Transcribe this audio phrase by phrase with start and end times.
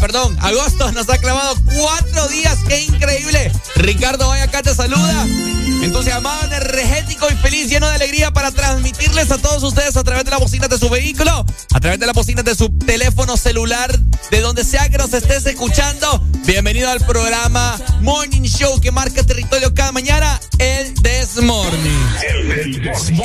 [0.00, 3.52] Perdón, agosto nos ha clavado cuatro días, qué increíble.
[3.76, 5.26] Ricardo vaya acá te saluda.
[5.82, 10.30] Entusiasmado, energético y feliz, lleno de alegría para transmitirles a todos ustedes a través de
[10.30, 13.96] la bocina de su vehículo, a través de la bocina de su teléfono celular,
[14.30, 16.22] de donde sea que nos estés escuchando.
[16.46, 22.06] Bienvenido al programa Morning Show que marca territorio cada mañana, el This Morning.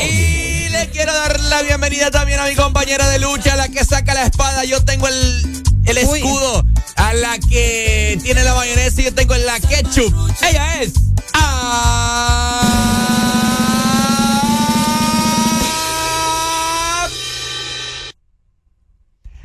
[0.02, 4.14] Y le quiero dar la bienvenida también a mi compañera de lucha, la que saca
[4.14, 4.64] la espada.
[4.66, 6.66] Yo tengo el el escudo
[6.96, 10.14] a la que tiene la mayonesa y yo tengo la ketchup.
[10.42, 10.94] Ella es.
[11.34, 12.62] ¡Ah!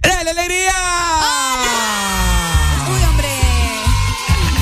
[0.02, 0.72] ¡La alegría!
[2.88, 3.28] ¡Uy, hombre!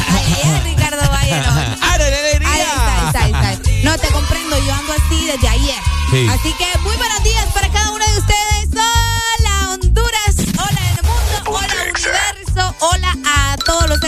[0.08, 1.34] Ahí es Ricardo Valle.
[1.82, 2.48] ¡Ah, la alegría!
[2.50, 3.70] Ahí está, ahí está, ahí está.
[3.84, 5.82] No, te comprendo, yo ando así desde ayer.
[6.30, 8.57] Así que muy buenos días para cada uno de ustedes.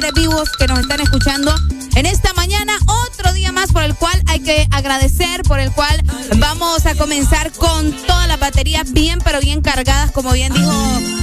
[0.01, 1.55] Seres vivos que nos están escuchando
[1.95, 2.73] en esta mañana.
[3.07, 6.03] Otro día más por el cual hay que agradecer, por el cual
[6.39, 10.73] vamos a comenzar con todas las baterías bien, pero bien cargadas, como bien dijo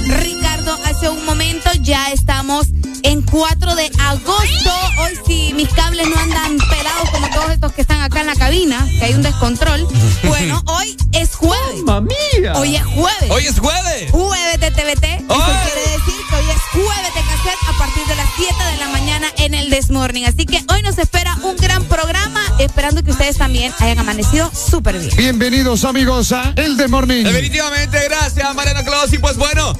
[0.06, 1.70] Ricardo hace un momento.
[1.80, 2.68] Ya estamos
[3.02, 4.72] en 4 de agosto.
[4.98, 8.34] Hoy si mis cables no andan pelados como todos estos que están acá en la
[8.36, 9.86] cabina, que hay un descontrol.
[10.22, 11.82] Bueno, hoy es jueves.
[11.84, 12.52] mía!
[12.56, 13.30] Hoy es jueves.
[13.30, 14.10] Hoy es jueves.
[14.10, 15.04] Jueves de TVT.
[15.04, 18.76] Eso quiere decir que hoy es jueves de cassette a partir de las 7 de
[18.76, 20.26] la mañana en el Desmorning.
[20.26, 24.98] Así que hoy nos espera un gran programa, esperando que ustedes también hayan amanecido súper
[24.98, 25.16] bien.
[25.16, 27.24] Bienvenidos amigos a El Desmorning.
[27.24, 29.12] Definitivamente, gracias Mariana Claus.
[29.12, 29.76] Y pues bueno,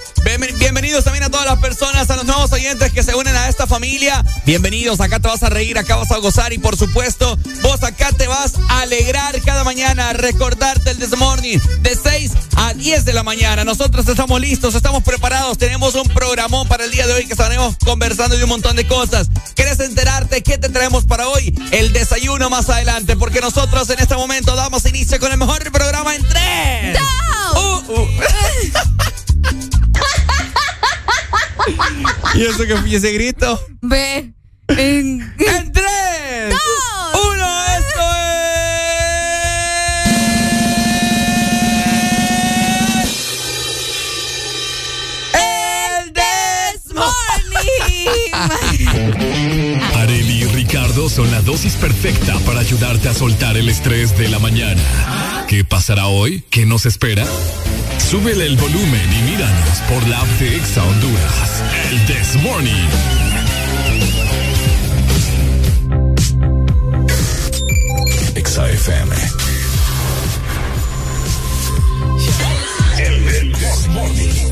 [0.58, 3.66] bienvenidos también a todas las personas, a los nuevos oyentes que se unen a esta
[3.66, 4.22] familia.
[4.44, 8.12] Bienvenidos, acá te vas a reír, acá vas a gozar y por supuesto, vos acá
[8.12, 13.14] te vas a alegrar cada mañana, a recordarte el Desmorning de 6 a 10 de
[13.14, 13.64] la mañana.
[13.64, 17.76] Nosotros estamos listos, estamos preparados, tenemos un programón para el día de hoy que estaremos
[17.82, 19.30] conversando de un montón de cosas.
[19.54, 21.54] ¿Quieres enterarte qué te traemos para hoy?
[21.70, 26.14] El desayuno más adelante, porque nosotros en este momento damos inicio con el mejor programa
[26.14, 26.98] en tres.
[27.54, 28.08] Uh, uh.
[32.34, 33.60] ¿Y eso que y ese grito?
[33.80, 34.32] Ve.
[34.68, 36.50] En, en tres.
[36.50, 36.60] Dos.
[37.32, 38.02] Uno, esto
[42.94, 43.08] es.
[45.34, 46.12] El
[48.92, 49.24] Desmorning.
[51.08, 54.80] Son la dosis perfecta para ayudarte a soltar el estrés de la mañana.
[55.48, 56.44] ¿Qué pasará hoy?
[56.50, 57.24] ¿Qué nos espera?
[58.10, 61.62] Súbele el volumen y míranos por la app de Exa Honduras.
[61.90, 62.88] El This Morning.
[68.34, 69.16] Exa FM.
[72.98, 74.48] El This Morning.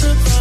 [0.00, 0.35] to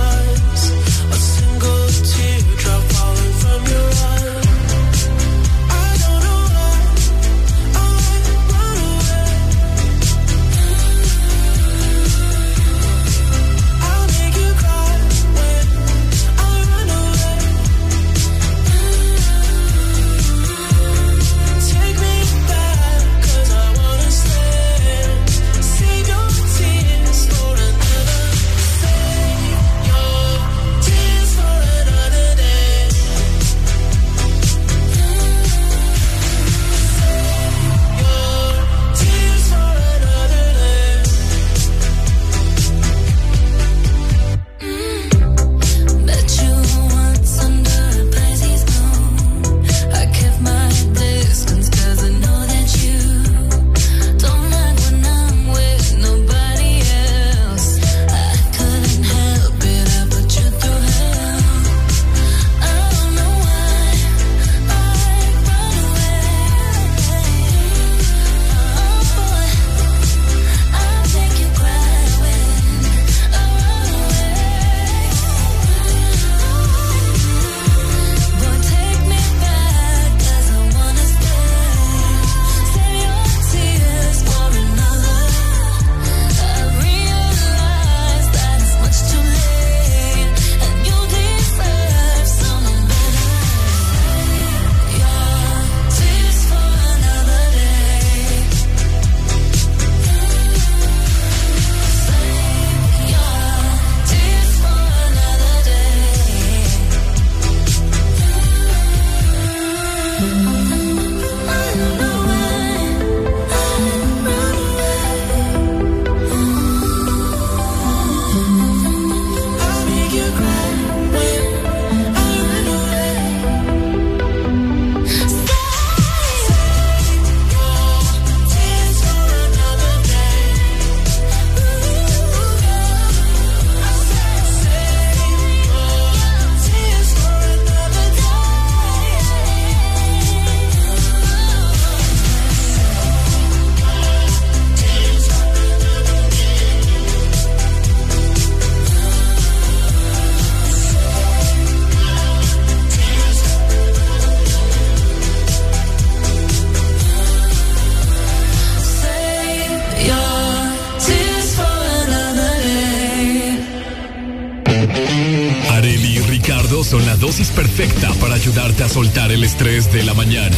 [166.96, 170.56] son la dosis perfecta para ayudarte a soltar el estrés de la mañana.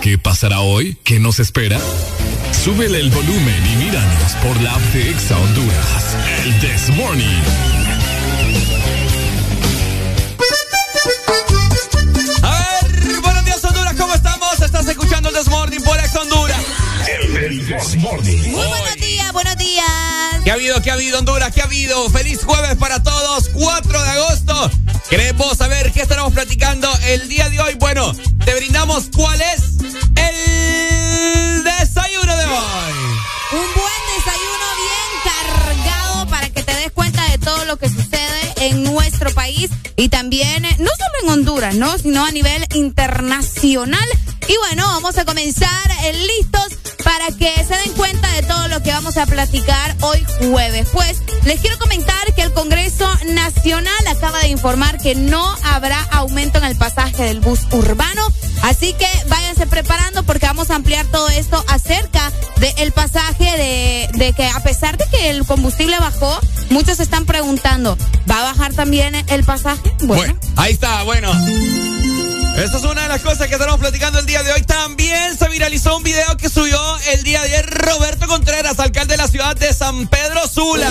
[0.00, 0.96] ¿Qué pasará hoy?
[1.02, 1.80] ¿Qué nos espera?
[2.52, 6.16] Súbele el volumen y míranos por la app de Exa Honduras.
[6.44, 7.42] El This Morning.
[12.42, 14.60] A ver, buenos días Honduras, ¿cómo estamos?
[14.60, 16.60] Estás escuchando el This Morning por Exa Honduras.
[17.08, 18.38] El, This Morning.
[18.52, 19.84] Muy buenos días, buenos días.
[20.44, 20.80] ¿Qué ha habido?
[20.82, 21.52] ¿Qué ha habido, Honduras?
[21.52, 22.08] ¿Qué ha habido?
[22.10, 24.83] Feliz jueves para todos, 4 de agosto.
[25.10, 27.74] Queremos saber qué estaremos platicando el día de hoy.
[27.74, 28.12] Bueno,
[28.44, 29.62] te brindamos cuál es
[30.16, 32.92] el desayuno de hoy.
[33.52, 38.54] Un buen desayuno bien cargado para que te des cuenta de todo lo que sucede
[38.56, 41.96] en nuestro país y también, eh, no solo en Honduras, ¿no?
[41.98, 44.08] Sino a nivel internacional.
[44.48, 48.82] Y bueno, vamos a comenzar eh, listos para que se den cuenta de todo lo
[48.82, 50.88] que vamos a platicar hoy jueves.
[50.92, 56.58] Pues les quiero comentar que el Congreso Nacional acaba de informar que no habrá aumento
[56.58, 58.22] en el pasaje del bus urbano.
[58.62, 64.46] Así que váyanse preparando porque vamos a ampliar todo esto acerca del pasaje de, que
[64.46, 66.38] a pesar de que el combustible bajó,
[66.70, 67.98] muchos están preguntando,
[68.30, 69.94] ¿va a bajar también el pasaje?
[70.02, 71.30] Bueno, ahí está, bueno.
[72.56, 74.62] Esta es una de las cosas que estaremos platicando el día de hoy.
[74.62, 76.80] También se viralizó un video que subió
[77.12, 80.90] el día de ayer Roberto Contreras, alcalde de la ciudad de San Pedro Sula.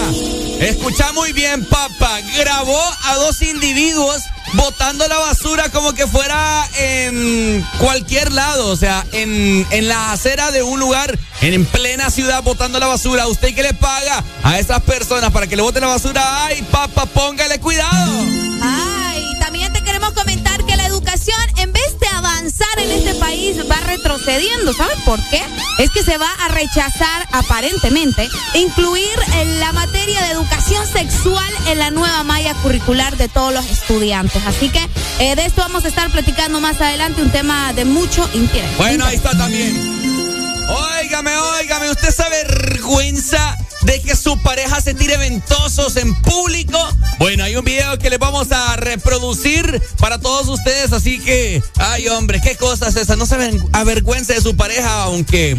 [0.59, 2.19] Escucha muy bien, papá.
[2.37, 4.21] Grabó a dos individuos
[4.53, 10.51] botando la basura como que fuera en cualquier lado, o sea, en, en la acera
[10.51, 13.25] de un lugar, en plena ciudad, botando la basura.
[13.27, 16.43] ¿Usted qué le paga a esas personas para que le boten la basura?
[16.43, 18.13] Ay, papá, póngale cuidado.
[18.61, 20.52] Ay, también te queremos comentar
[21.57, 24.73] en vez de avanzar en este país, va retrocediendo.
[24.73, 25.41] ¿Sabes por qué?
[25.79, 31.79] Es que se va a rechazar, aparentemente, incluir en la materia de educación sexual en
[31.79, 34.45] la nueva malla curricular de todos los estudiantes.
[34.45, 34.81] Así que
[35.19, 38.77] eh, de esto vamos a estar platicando más adelante, un tema de mucho interés.
[38.77, 40.03] Bueno, ahí está también.
[40.69, 46.77] Óigame, óigame, ¿usted se vergüenza de que su pareja se tire ventosos en público?
[47.19, 52.07] Bueno, hay un video que les vamos a reproducir para todos ustedes, así que, ay
[52.07, 55.57] hombre, qué cosas esas, no se avergüence de su pareja, aunque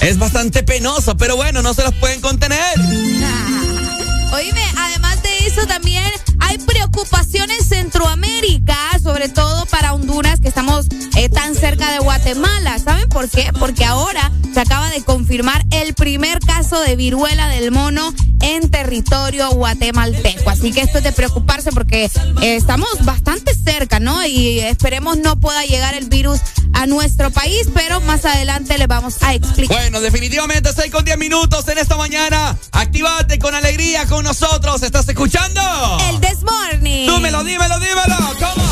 [0.00, 2.78] es bastante penoso, pero bueno, no se los pueden contener.
[4.32, 6.04] Oíme, además de eso también
[6.40, 10.86] hay preocupación en Centroamérica, sobre todo para Honduras, que estamos
[11.16, 12.78] eh, tan cerca de Guatemala.
[12.80, 13.52] ¿Saben por qué?
[13.58, 19.50] Porque ahora se acaba de confirmar el primer caso de viruela del mono en territorio
[19.50, 20.50] guatemalteco.
[20.50, 22.10] Así que esto es de preocuparse porque eh,
[22.56, 24.24] estamos bastante cerca, ¿no?
[24.26, 26.40] Y esperemos no pueda llegar el virus
[26.72, 29.76] a nuestro país, pero más adelante les vamos a explicar.
[29.78, 32.56] Bueno, definitivamente 6 con 10 minutos en esta mañana.
[32.72, 34.82] Actívate con alegría con nosotros.
[34.82, 35.35] ¿Estás escuchando?
[35.38, 37.08] El This Morning.
[37.10, 38.16] Dímelo, dímelo, dímelo.
[38.40, 38.64] ¿Cómo?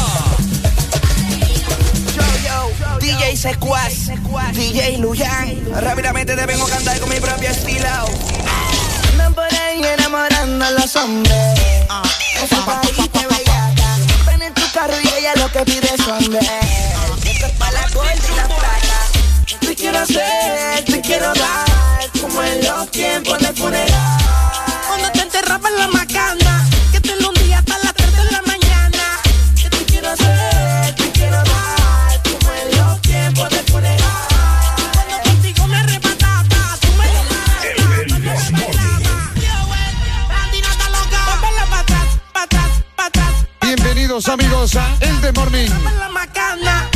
[3.00, 3.92] DJ Secuaz,
[4.54, 5.62] DJ Luyan.
[5.82, 7.86] Rápidamente te vengo a cantar con mi propio estilo.
[9.12, 11.60] Andan por ahí enamorando a los hombres.
[12.42, 13.98] Esa parejita bellaca.
[14.26, 16.40] Ven en tu carro y ella lo que pide es hombre.
[17.26, 19.58] Esto es pa' la corte y la plata.
[19.60, 22.10] Te quiero hacer, te quiero dar.
[22.20, 24.53] Como en los tiempos del funeral.
[24.96, 26.68] Cuando te enterraba en la macana.
[26.92, 29.02] Que te lo un día hasta las 3 de la mañana.
[29.60, 32.22] Que te quiero hacer, te quiero dar.
[32.22, 34.28] Como en los tiempos del funeral.
[34.92, 36.78] Cuando contigo me arrebataba.
[36.80, 37.74] Tú me llamaste.
[40.28, 41.20] Bandinata loca.
[41.40, 43.32] Póngala pa' atrás, pa' atrás, pa' atrás.
[43.62, 45.70] Bienvenidos amigos a El de Morning.
[45.98, 46.93] la macana.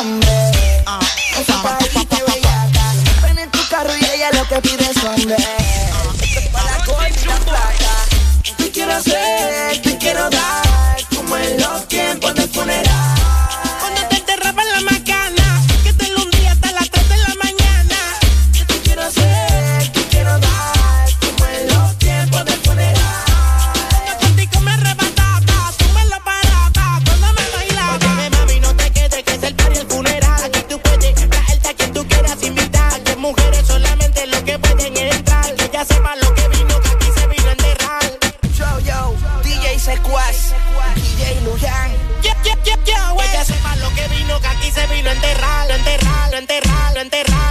[0.00, 0.26] Enamorando
[0.86, 1.16] a los hombres.
[1.38, 2.94] Esa parejita bellaca.
[3.22, 5.36] Ven en tu carro y ella lo que pide es hombre.
[5.36, 8.06] Esto es pa' la plata.
[8.56, 10.98] Te quiero hacer, te quiero dar.
[11.14, 13.49] Como en los tiempos del funeral.
[39.90, 40.54] secuaz,
[40.94, 41.90] DJ Luján.
[42.22, 46.34] Yeah, yeah, yeah, Ella sepa lo que vino, que aquí se vino a enterrar, enterrar,
[46.34, 47.49] enterrar, enterrar.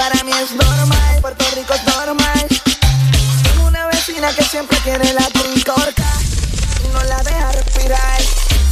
[0.00, 1.20] Para mí es normal.
[1.20, 2.46] Puerto Rico es normal.
[3.42, 6.10] Tengo una vecina que siempre quiere la tricorca
[6.82, 8.22] y no la deja respirar.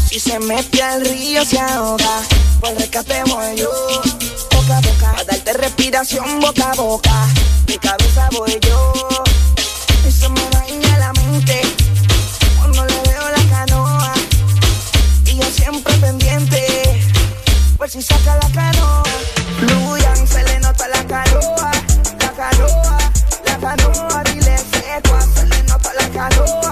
[0.08, 2.22] Si se mete al río se ahoga,
[2.60, 3.70] pues rescate voy yo.
[4.54, 7.26] Boca a boca, a darte respiración boca a boca.
[7.66, 8.92] De cabeza voy yo.
[10.06, 11.60] Eso me daña la mente
[12.56, 14.14] cuando le veo la canoa.
[15.26, 17.06] Y yo siempre pendiente,
[17.76, 19.07] pues si saca la canoa.
[21.40, 21.70] Canoa,
[22.20, 22.98] la canoa,
[23.44, 24.22] la canoa.
[24.24, 26.67] Dile seco, se le nota la canoa,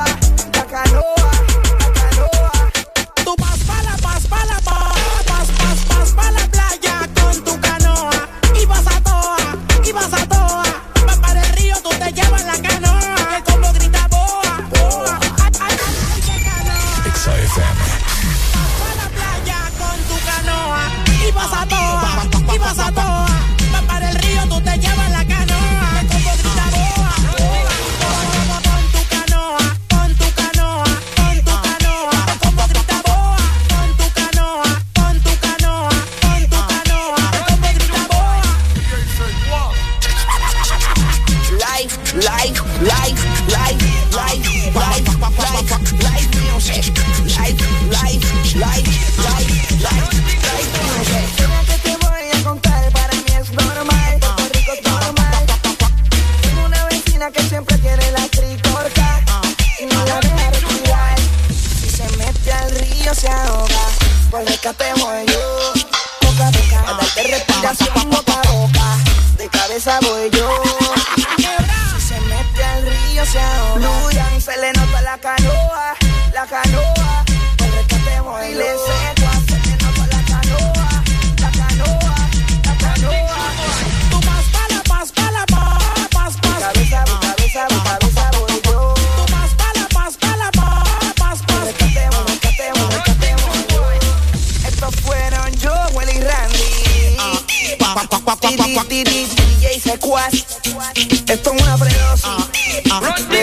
[69.77, 70.86] Cabeza voy yo.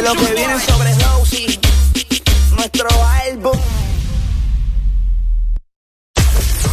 [0.04, 1.60] Lo que viene sobre Rosie.
[2.52, 2.90] Nuestro
[3.26, 3.58] álbum.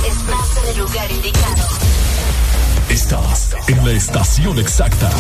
[0.05, 1.69] Estás en el lugar indicado.
[2.89, 5.11] Estás en la estación exacta.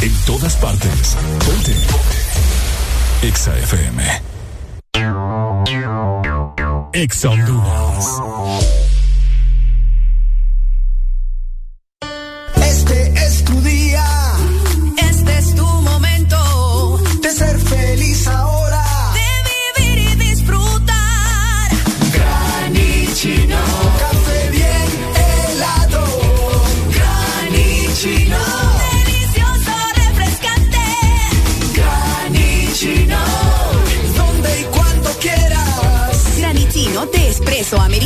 [0.00, 1.16] En todas partes.
[1.44, 1.74] Ponte.
[3.22, 4.22] Exa FM.
[6.92, 8.20] Exa Honduras.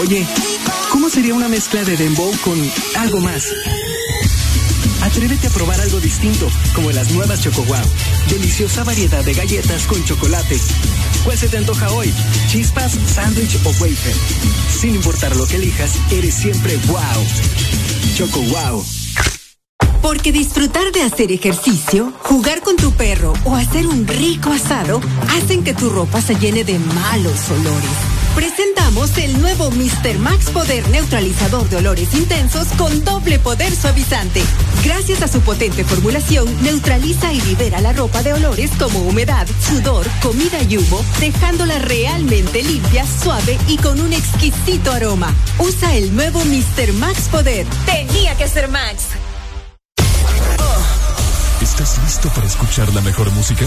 [0.00, 0.24] Oye,
[0.92, 2.56] ¿cómo sería una mezcla de dembow con
[2.96, 3.52] algo más?
[5.02, 7.78] Atrévete a probar algo distinto, como las nuevas Choco Wow.
[8.28, 10.56] Deliciosa variedad de galletas con chocolate.
[11.24, 12.12] ¿Cuál se te antoja hoy?
[12.48, 14.14] ¿Chispas, sándwich o wafer?
[14.70, 17.00] Sin importar lo que elijas, eres siempre wow.
[18.16, 18.84] Choco Wow.
[20.00, 25.64] Porque disfrutar de hacer ejercicio, jugar con tu perro o hacer un rico asado hacen
[25.64, 28.17] que tu ropa se llene de malos olores.
[28.34, 30.18] Presentamos el nuevo Mr.
[30.18, 34.42] Max Poder Neutralizador de Olores Intensos con doble poder suavizante.
[34.84, 40.06] Gracias a su potente formulación, neutraliza y libera la ropa de olores como humedad, sudor,
[40.22, 45.34] comida y humo, dejándola realmente limpia, suave y con un exquisito aroma.
[45.58, 46.92] Usa el nuevo Mr.
[46.94, 47.66] Max Poder.
[47.86, 49.04] Tenía que ser Max.
[51.60, 53.64] ¿Estás listo para escuchar la mejor música?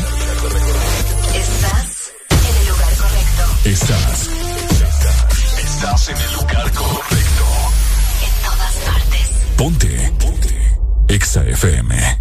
[1.33, 3.69] Estás en el lugar correcto.
[3.69, 4.40] Estás.
[5.83, 7.45] Estás en el lugar correcto.
[8.21, 9.31] En todas partes.
[9.57, 10.11] Ponte.
[10.19, 10.77] Ponte.
[11.07, 12.19] Exa FM.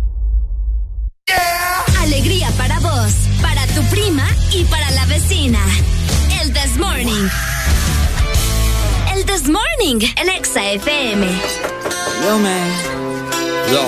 [2.01, 3.13] Alegría para vos.
[4.53, 5.59] y para la vecina.
[6.41, 7.29] El This Morning.
[9.15, 11.27] El This Morning en Exa FM.
[12.25, 12.73] Yo, man.
[13.71, 13.83] Yo.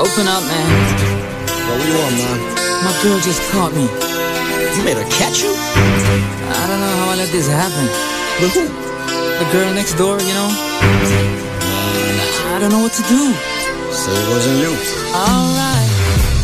[0.00, 0.66] Open up, man.
[0.96, 2.84] Yo, what you want, man?
[2.84, 3.82] My girl just caught me.
[3.82, 5.52] You made her catch you?
[5.52, 7.86] I don't know how I let this happen.
[8.40, 8.89] But who?
[9.40, 10.50] The girl next door, you know?
[12.52, 13.32] I don't know what to do.
[13.88, 14.68] So it wasn't you.
[15.16, 15.90] Alright.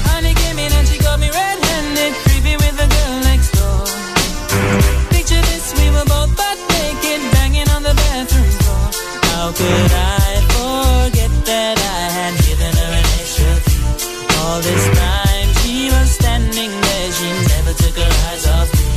[0.09, 3.85] Honey came in and she got me red-handed, creepy with the girl next door.
[5.13, 8.89] Picture this, we were both butt naked, banging on the bathroom floor.
[9.29, 13.85] How could I forget that I had given her an extra key?
[14.41, 18.89] All this time she was standing there, she never took her eyes off me.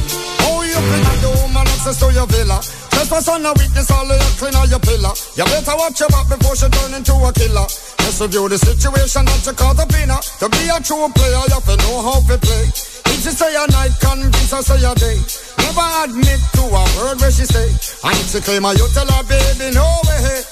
[0.48, 2.64] Oh, you think that the woman access to your villa?
[3.10, 5.10] Trespass on a witness, all of your clean on your pillar.
[5.34, 7.65] You better watch your back before she turn into a killer.
[8.06, 10.22] Just review the situation that you caught up in her.
[10.38, 12.69] To be a true player, you have to know how to play.
[12.69, 15.17] If she say a night, convince her say a day.
[15.58, 17.74] Never admit to a word where she say.
[18.06, 20.45] I if she claim her, you tell her, baby, no way.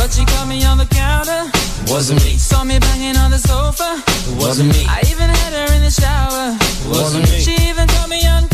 [0.00, 1.44] But she caught me on the counter.
[1.92, 2.40] Wasn't me.
[2.40, 4.00] Saw me banging on the sofa.
[4.00, 4.88] It wasn't me.
[4.88, 6.56] I even had her in the shower.
[6.88, 7.36] Wasn't me.
[7.36, 8.53] She even caught me on camera.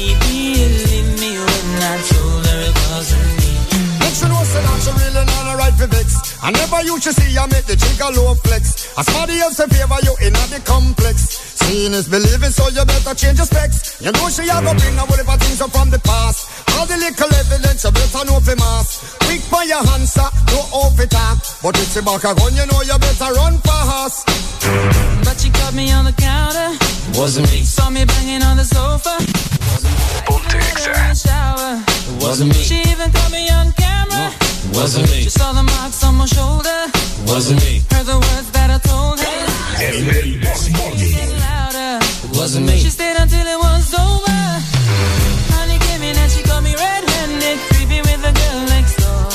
[5.81, 6.43] not a right for vex.
[6.43, 8.93] I never used to see you make the chick a low flex.
[8.97, 11.41] As somebody else in favor you in the complex.
[11.61, 14.01] Seeing is believing, so you better change your specs.
[14.01, 16.49] You know she a go bring a whole heap of things up from the past.
[16.77, 19.17] All the little evidence you better know for mass.
[19.25, 21.37] Quick by your answer, no off it talk.
[21.61, 24.25] But if she back a gun, you know you better run fast.
[25.25, 26.73] But she caught me on the counter.
[27.17, 27.61] Wasn't me.
[27.61, 29.17] Saw me banging on the sofa.
[30.25, 31.81] Ponte In the shower.
[32.21, 32.61] Wasn't me.
[32.61, 34.33] She even caught me on camera.
[34.33, 35.23] It wasn't me.
[35.23, 36.79] She saw the marks on my shoulder.
[37.27, 37.81] Wasn't me.
[37.91, 39.37] Heard the words that I told her.
[39.81, 41.31] El, el This Morning.
[41.39, 41.99] Louder.
[42.37, 42.77] Wasn't me.
[42.77, 44.41] She stayed until it was over.
[45.53, 49.29] Honey came in and she got me red-handed, creepy with the girl next door.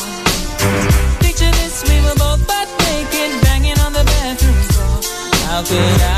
[1.20, 5.00] Picture this, we were both butt naked, banging on the bathroom floor.
[5.48, 6.15] How could I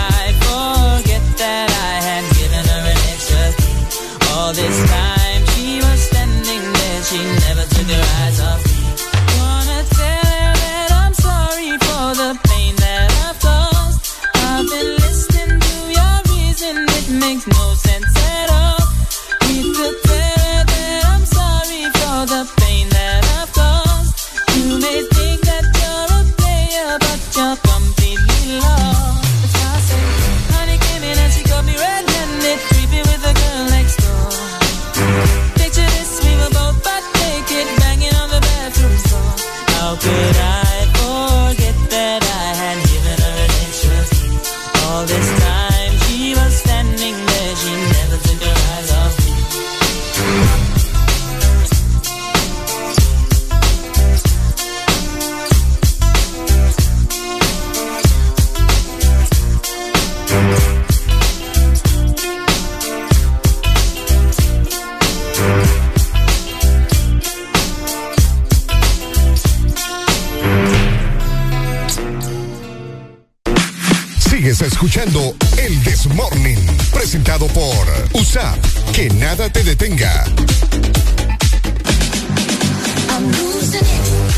[74.79, 76.57] escuchando el This Morning,
[76.93, 78.57] presentado por USAP.
[78.93, 80.25] Que nada te detenga.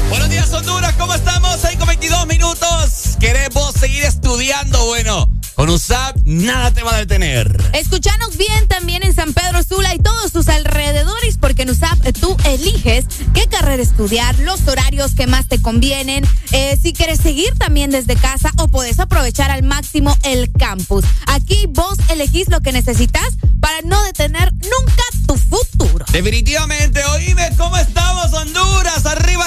[0.09, 1.59] Buenos días, Honduras, ¿cómo estamos?
[1.61, 3.19] 6 con 22 minutos.
[3.21, 4.87] ¿Queremos seguir estudiando?
[4.87, 7.55] Bueno, con USAP nada te va a detener.
[7.75, 10.70] Escuchanos bien también en San Pedro Sula y todos sus alrededores,
[13.83, 18.69] estudiar, los horarios que más te convienen, eh, si quieres seguir también desde casa o
[18.69, 21.05] podés aprovechar al máximo el campus.
[21.27, 26.05] Aquí vos elegís lo que necesitas para no detener nunca tu futuro.
[26.13, 29.07] Definitivamente, oíme cómo estamos, Honduras.
[29.07, 29.40] Arriba,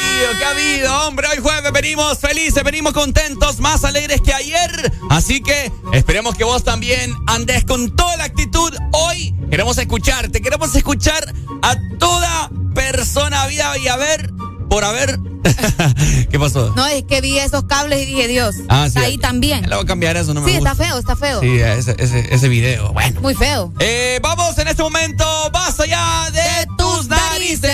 [0.00, 0.38] habido?
[0.38, 1.06] ¿Qué ha habido?
[1.08, 4.92] Hombre, hoy jueves venimos felices, venimos contentos, más alegres que ayer.
[5.10, 8.72] Así que esperemos que vos también andes con toda la actitud.
[8.92, 14.30] Hoy queremos escucharte, queremos escuchar a toda persona vida y a ver
[14.68, 15.18] por haber.
[16.30, 16.72] ¿Qué pasó?
[16.76, 18.98] No, es que vi esos cables y dije, Dios, Ah, sí.
[18.98, 19.62] ahí también.
[19.68, 20.72] Le voy a cambiar eso, no me Sí, gusta.
[20.72, 21.40] está feo, está feo.
[21.40, 22.92] Sí, ese, ese, ese video.
[22.92, 23.20] Bueno.
[23.22, 23.72] Muy feo.
[23.80, 27.70] Eh, vamos en este momento, basta ya de, tus narices.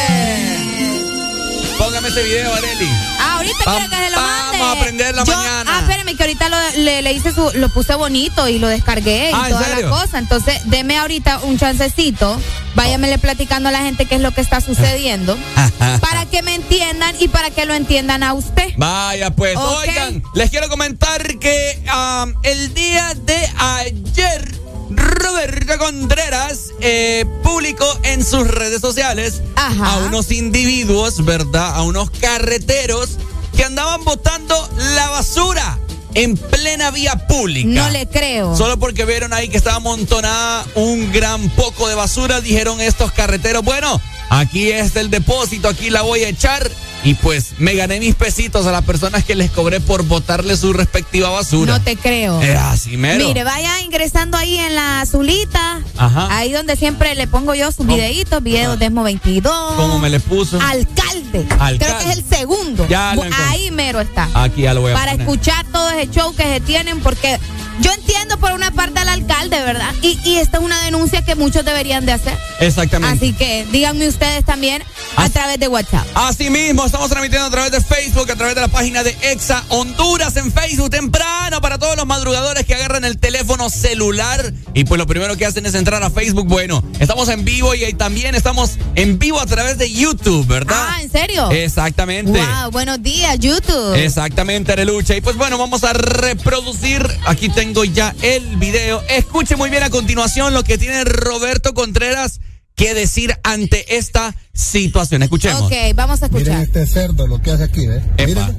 [1.78, 2.88] Póngame ese video, Areli.
[3.18, 4.58] Ah, ahorita Va- quiero que se lo mande.
[4.58, 5.70] vamos a aprender la Yo- mañana.
[5.76, 9.30] Ah, espérame, que ahorita lo, le, le hice su, lo puse bonito y lo descargué
[9.30, 9.88] y Ah, ¿en toda serio?
[9.90, 10.18] la cosa.
[10.18, 12.40] Entonces, deme ahorita un chancecito.
[12.74, 15.36] Váyamele platicando a la gente qué es lo que está sucediendo.
[16.00, 18.72] para que me entiendan y para que lo entiendan a usted.
[18.78, 24.50] Vaya, pues, oigan, les quiero comentar que am, el día de ayer,
[24.96, 31.74] Roberto Contreras eh, publicó en sus redes sociales a unos individuos, ¿verdad?
[31.76, 33.18] A unos carreteros
[33.56, 35.78] que andaban botando la basura
[36.14, 37.68] en plena vía pública.
[37.68, 38.56] No le creo.
[38.56, 43.62] Solo porque vieron ahí que estaba amontonada un gran poco de basura, dijeron estos carreteros,
[43.62, 46.70] bueno, aquí está el depósito, aquí la voy a echar.
[47.04, 50.72] Y pues me gané mis pesitos a las personas que les cobré por botarle su
[50.72, 51.74] respectiva basura.
[51.74, 52.40] No te creo.
[52.42, 53.24] Es así, mero.
[53.24, 55.80] Mire, vaya ingresando ahí en la azulita.
[55.96, 56.26] Ajá.
[56.36, 59.74] Ahí donde siempre le pongo yo sus videitos, videos de Esmo 22.
[59.74, 60.58] ¿Cómo me le puso?
[60.60, 61.46] Alcalde.
[61.60, 61.78] Alcalde.
[61.78, 62.88] Creo que es el segundo.
[62.88, 63.14] Ya
[63.50, 64.28] ahí mero está.
[64.34, 65.28] Aquí ya lo voy a Para poner.
[65.28, 67.38] escuchar todo ese show que se tienen, porque
[67.80, 69.92] yo entiendo por una parte al alcalde, ¿verdad?
[70.02, 72.36] Y, y esta es una denuncia que muchos deberían de hacer.
[72.60, 73.16] Exactamente.
[73.16, 74.82] Así que díganme ustedes también
[75.16, 76.06] a través de WhatsApp.
[76.14, 79.64] Así mismo, estamos transmitiendo a través de Facebook, a través de la página de Exa
[79.68, 84.98] Honduras en Facebook temprano para todos los madrugadores que agarran el teléfono celular y pues
[84.98, 86.46] lo primero que hacen es entrar a Facebook.
[86.46, 90.86] Bueno, estamos en vivo y ahí también estamos en vivo a través de YouTube, ¿verdad?
[90.88, 91.50] Ah, ¿en serio?
[91.50, 92.38] Exactamente.
[92.38, 93.94] Wow, buenos días, YouTube.
[93.94, 95.16] Exactamente, Arelucha.
[95.16, 97.06] Y pues bueno, vamos a reproducir.
[97.26, 99.02] Aquí tengo ya el video.
[99.08, 102.40] Escuche muy bien a continuación lo que tiene Roberto Contreras
[102.74, 105.22] que decir ante esta situación.
[105.22, 105.62] Escuchemos.
[105.62, 106.62] Ok, vamos a Miren escuchar.
[106.62, 108.02] este cerdo, lo que hace aquí, ¿ves?
[108.18, 108.54] Mírenlo.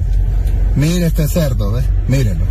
[0.76, 1.84] Mire este cerdo, ¿ves?
[2.08, 2.44] Mírenlo.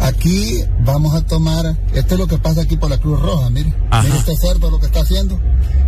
[0.00, 3.72] Aquí vamos a tomar, esto es lo que pasa aquí por la Cruz Roja, mire.
[4.02, 5.40] Mire este cerdo lo que está haciendo.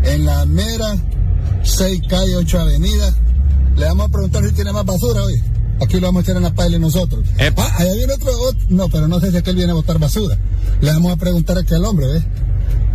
[0.02, 0.96] En la mera
[1.62, 3.14] 6 calle 8 avenida,
[3.76, 5.42] le vamos a preguntar si tiene más basura hoy.
[5.81, 7.25] Aquí lo vamos a echar en la paila nosotros.
[7.38, 10.38] Ah, allá viene otro, otro- no, pero no sé si aquel viene a botar basura.
[10.81, 12.23] Le vamos a preguntar a aquel hombre, ¿ves?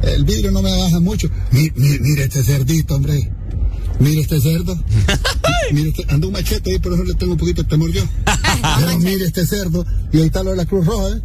[0.04, 1.28] El vidrio no me baja mucho.
[1.52, 3.32] Mi- mi- mire este cerdito, hombre.
[4.00, 4.78] Mire este cerdo.
[5.71, 8.04] mire este, anda un machete ahí, por eso le tengo un poquito de temor yo.
[8.80, 9.86] Pero mire este cerdo.
[10.12, 11.21] Y ahí está lo de la Cruz Roja, ¿eh?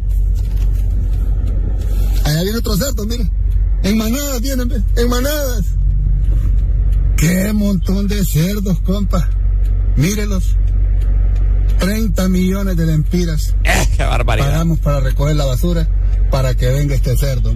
[2.25, 3.29] Allá viene otro cerdo, mire.
[3.83, 4.81] En manadas vienen, ¿ve?
[4.95, 5.65] En manadas.
[7.17, 9.29] Qué montón de cerdos, compa.
[9.95, 10.55] Mírelos.
[11.81, 13.55] 30 millones de lempiras.
[13.97, 14.51] qué barbaridad.
[14.51, 15.87] Pagamos para recoger la basura
[16.29, 17.53] para que venga este cerdo,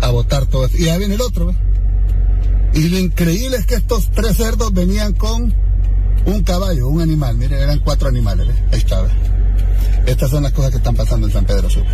[0.00, 0.76] a botar todo eso.
[0.78, 1.54] Y ahí viene el otro, ¿ve?
[2.74, 5.52] Y lo increíble es que estos tres cerdos venían con
[6.26, 7.36] un caballo, un animal.
[7.36, 8.54] Miren, eran cuatro animales, ¿ve?
[8.72, 9.04] Ahí está.
[10.06, 11.84] Estas son las cosas que están pasando en San Pedro Sur.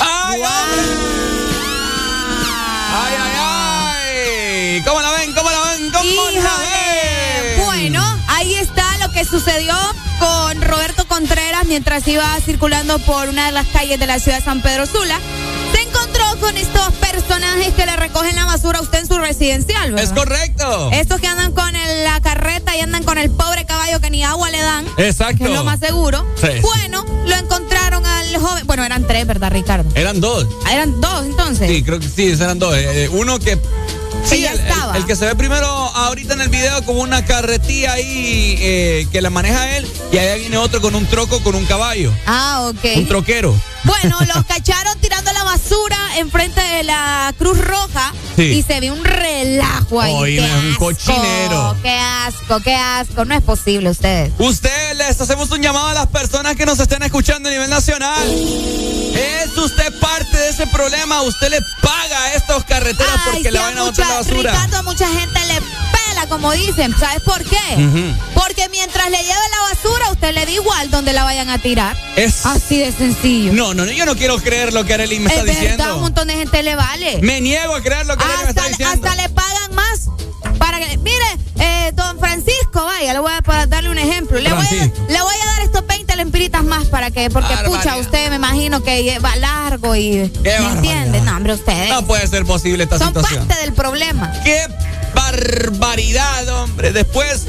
[0.00, 0.42] ¡Ay,
[2.90, 4.82] ¡Ay, ay, ay!
[4.86, 5.34] ¿Cómo la ven?
[5.34, 5.92] ¿Cómo la ven?
[5.92, 7.66] ¿Cómo la ven?
[7.66, 9.74] Bueno, ahí está lo que sucedió
[10.18, 14.44] con Roberto Contreras mientras iba circulando por una de las calles de la ciudad de
[14.44, 15.18] San Pedro Sula.
[15.74, 19.92] Se encontró con estos personajes que le recogen la basura a usted en su residencial,
[19.92, 20.04] ¿verdad?
[20.04, 20.90] Es correcto.
[20.92, 24.24] Estos que andan con el- la carreta y andan con el pobre caballo que ni
[24.24, 24.86] agua le dan.
[24.96, 25.38] Exacto.
[25.44, 26.26] Que es lo más seguro.
[26.40, 26.48] Sí.
[26.62, 28.66] Bueno, lo encontraron al joven.
[28.66, 29.90] Bueno, eran tres, ¿verdad, Ricardo?
[29.94, 30.46] Eran dos.
[30.64, 31.68] Ah, Eran dos entonces.
[31.70, 32.74] Sí, creo que sí, eran dos.
[32.76, 33.58] Eh, eh, uno que.
[34.28, 34.96] Sí, el, el- estaba.
[34.96, 39.22] el que se ve primero ahorita en el video con una carretilla ahí eh, que
[39.22, 42.12] la maneja él y allá viene otro con un troco con un caballo.
[42.26, 42.84] Ah, ok.
[42.96, 43.54] Un troquero.
[43.84, 48.42] Bueno, los cacharon tirando la basura enfrente de la Cruz Roja Sí.
[48.44, 50.14] y se ve un relajo ahí.
[50.14, 51.76] Oye, Qué un asco, cochinero.
[51.82, 53.24] Qué asco, qué asco.
[53.24, 54.32] No es posible ustedes.
[54.38, 58.28] Usted les hacemos un llamado a las personas que nos estén escuchando a nivel nacional.
[59.14, 61.22] ¿Es usted parte de ese problema?
[61.22, 64.14] ¿Usted le paga a estos carreteros Ay, porque sí, le a van a botar la
[64.17, 64.52] mucha- basura?
[64.52, 66.94] Ricardo, a mucha gente le pela, como dicen.
[66.98, 68.10] ¿Sabes por qué?
[68.34, 71.96] Porque mientras le lleve la basura, usted le da igual donde la vayan a tirar.
[72.16, 73.52] Es así de sencillo.
[73.52, 75.94] No, no, yo no quiero creer lo que Arely me es está verdad, diciendo.
[75.96, 77.18] un montón de gente le vale.
[77.22, 79.08] Me niego a creer lo que Arely me está hasta, diciendo.
[79.08, 80.08] hasta le pagan más
[80.58, 81.24] para que mire
[81.60, 85.06] eh, don Francisco vaya le voy a para darle un ejemplo le voy, a, Francisco.
[85.08, 85.87] le voy a dar estos 20
[86.18, 87.80] lempiritas más para que porque Barbaridad.
[87.82, 92.26] pucha usted me imagino que va largo y me entiende no hombre ustedes No puede
[92.26, 93.46] ser posible esta son situación.
[93.48, 94.66] parte del problema ¡Qué
[95.14, 96.92] barbaridad, hombre!
[96.92, 97.46] Después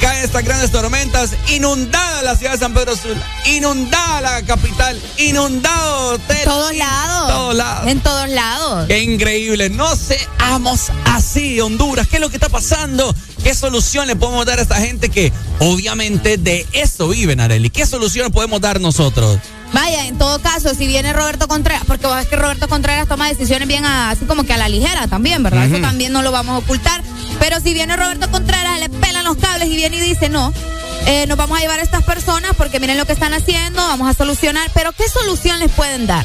[0.00, 6.14] caen estas grandes tormentas, inundada la ciudad de San Pedro Sula, inundada la capital, inundado
[6.14, 6.40] hotel.
[6.44, 7.86] todos lados todos lados.
[7.88, 9.70] en todos lados ¡Qué increíble!
[9.70, 12.08] No seamos así, Honduras.
[12.08, 13.14] ¿Qué es lo que está pasando?
[13.42, 17.70] ¿Qué solución le podemos dar a esta gente que obviamente de eso viven, Areli?
[17.70, 19.38] ¿Qué solución podemos dar nosotros?
[19.72, 23.28] Vaya, en todo caso, si viene Roberto Contreras, porque vos es que Roberto Contreras toma
[23.28, 25.66] decisiones bien así como que a la ligera también, ¿verdad?
[25.66, 27.02] Eso también no lo vamos a ocultar.
[27.40, 30.52] Pero si viene Roberto Contreras, le pelan los cables y viene y dice, no,
[31.06, 34.08] eh, nos vamos a llevar a estas personas porque miren lo que están haciendo, vamos
[34.08, 34.70] a solucionar.
[34.74, 36.24] Pero ¿qué solución les pueden dar?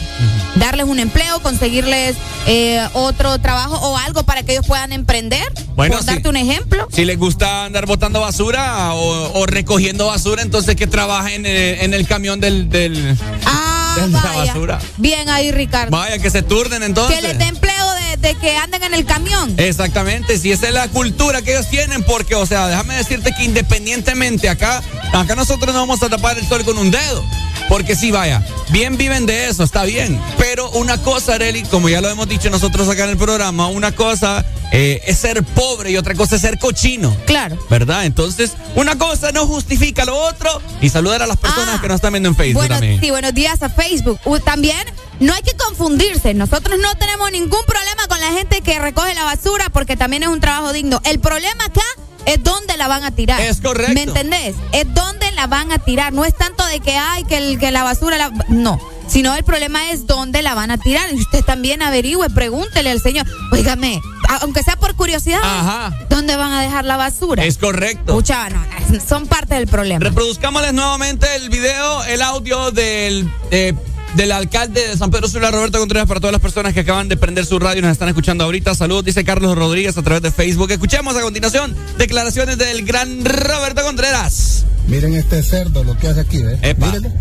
[0.56, 2.16] Darles un empleo, conseguirles
[2.48, 5.44] eh, otro trabajo o algo para que ellos puedan emprender.
[5.76, 6.88] Bueno, Por darte un ejemplo.
[6.92, 11.80] Si les gusta andar botando basura o, o recogiendo basura, entonces que trabajen en el,
[11.82, 14.80] en el camión del, del, Ah, de la basura.
[14.98, 15.92] Bien ahí, Ricardo.
[15.96, 17.16] Vaya, que se turnen entonces.
[17.16, 19.54] Que les dé empleo de, que anden en el camión.
[19.58, 23.44] Exactamente, si esa es la cultura que ellos tienen, porque, o sea, déjame decirte que
[23.44, 24.82] independientemente acá,
[25.14, 27.26] acá nosotros no vamos a tapar el sol con un dedo.
[27.70, 30.20] Porque sí, vaya, bien viven de eso, está bien.
[30.38, 33.92] Pero una cosa, Areli, como ya lo hemos dicho nosotros acá en el programa, una
[33.92, 37.16] cosa eh, es ser pobre y otra cosa es ser cochino.
[37.26, 37.58] Claro.
[37.70, 38.06] ¿Verdad?
[38.06, 40.62] Entonces, una cosa no justifica lo otro.
[40.82, 43.00] Y saludar a las personas que nos están viendo en Facebook Bueno, también.
[43.02, 44.20] sí, buenos días a Facebook.
[44.26, 44.86] Uh, también
[45.20, 46.34] no hay que confundirse.
[46.34, 50.30] Nosotros no tenemos ningún problema con la gente que recoge la basura porque también es
[50.30, 51.02] un trabajo digno.
[51.04, 51.82] El problema acá
[52.28, 53.42] es dónde la van a tirar.
[53.42, 53.94] Es correcto.
[53.94, 54.56] ¿Me entendés?
[54.72, 56.14] Es dónde la van a tirar.
[56.14, 58.30] No es tanto de que hay que, el- que la basura la...
[58.50, 58.80] No.
[59.08, 61.12] Sino el problema es dónde la van a tirar.
[61.14, 63.26] Y usted también averigüe, pregúntele al señor.
[63.54, 65.98] Óigame, a- aunque sea por curiosidad, Ajá.
[66.10, 67.46] ¿dónde van a dejar la basura?
[67.46, 68.14] Es correcto.
[68.14, 68.62] Pucha, no,
[69.08, 70.04] son parte del problema.
[70.04, 73.74] Reproduzcámosles nuevamente el video, el audio del, eh,
[74.16, 77.18] del alcalde de San Pedro Sula, Roberto Contreras, para todas las personas que acaban de
[77.18, 78.74] prender su radio y nos están escuchando ahorita.
[78.76, 80.72] Saludos, dice Carlos Rodríguez a través de Facebook.
[80.72, 84.66] Escuchemos a continuación declaraciones del gran Roberto Contreras.
[84.88, 86.60] Miren este cerdo, lo que hace aquí, ¿ves?
[86.78, 87.12] Mírenlo.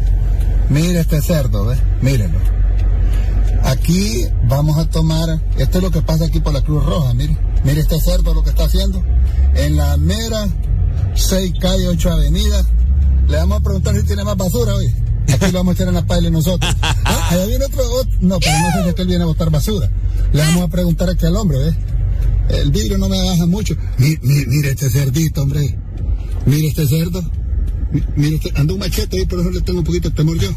[0.70, 1.78] Mire este cerdo, ¿ves?
[2.00, 2.38] Mírenlo.
[3.64, 7.36] Aquí vamos a tomar, esto es lo que pasa aquí por la Cruz Roja, mire.
[7.64, 9.02] Mire este cerdo lo que está haciendo.
[9.54, 10.46] En la mera
[11.14, 12.64] 6 calle 8 avenida,
[13.26, 14.94] le vamos a preguntar si tiene más basura hoy.
[15.32, 16.74] Aquí lo vamos a echar en la paila nosotros.
[17.08, 19.26] Ah, allá viene otro, otro- no, pero no sé si es que él viene a
[19.26, 19.88] botar basura.
[20.32, 21.74] Le vamos a preguntar aquí al hombre, ¿ves?
[22.48, 23.74] El vidrio no me baja mucho.
[23.98, 25.78] Mi- mi- mire este cerdito, hombre.
[26.46, 27.22] Mire este cerdo.
[27.92, 30.36] Mi- Mire, este, anda un machete ahí, por eso le tengo un poquito de temor
[30.38, 30.50] yo.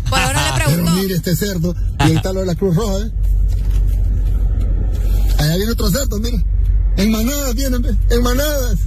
[0.66, 1.76] Pero mire este cerdo.
[2.00, 3.12] Y ahí está lo de la Cruz Roja, ¿eh?
[5.38, 6.44] Allá viene otro cerdo, mire.
[6.98, 7.96] En manadas vienen, ¿ve?
[8.10, 8.80] en manadas.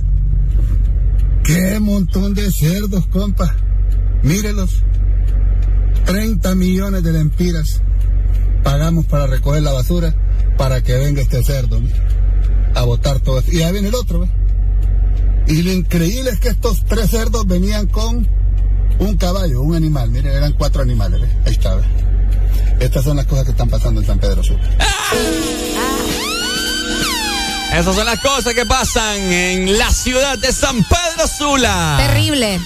[1.45, 3.55] Qué montón de cerdos, compa.
[4.23, 4.83] Mírelos.
[6.05, 7.81] 30 millones de lempiras
[8.63, 10.15] pagamos para recoger la basura
[10.57, 11.81] para que venga este cerdo
[12.75, 13.53] a botar todo esto.
[13.53, 14.29] Y ahí viene el otro, ¿ve?
[15.49, 18.29] Y lo increíble es que estos tres cerdos venían con
[18.99, 20.11] un caballo, un animal.
[20.11, 21.21] Miren, eran cuatro animales.
[21.21, 21.29] ¿ve?
[21.47, 21.75] Ahí está.
[21.75, 21.83] ¿ve?
[22.81, 24.59] Estas son las cosas que están pasando en San Pedro Sur.
[27.73, 31.97] Esas son las cosas que pasan en la ciudad de San Pedro Sula.
[31.99, 32.61] Terrible.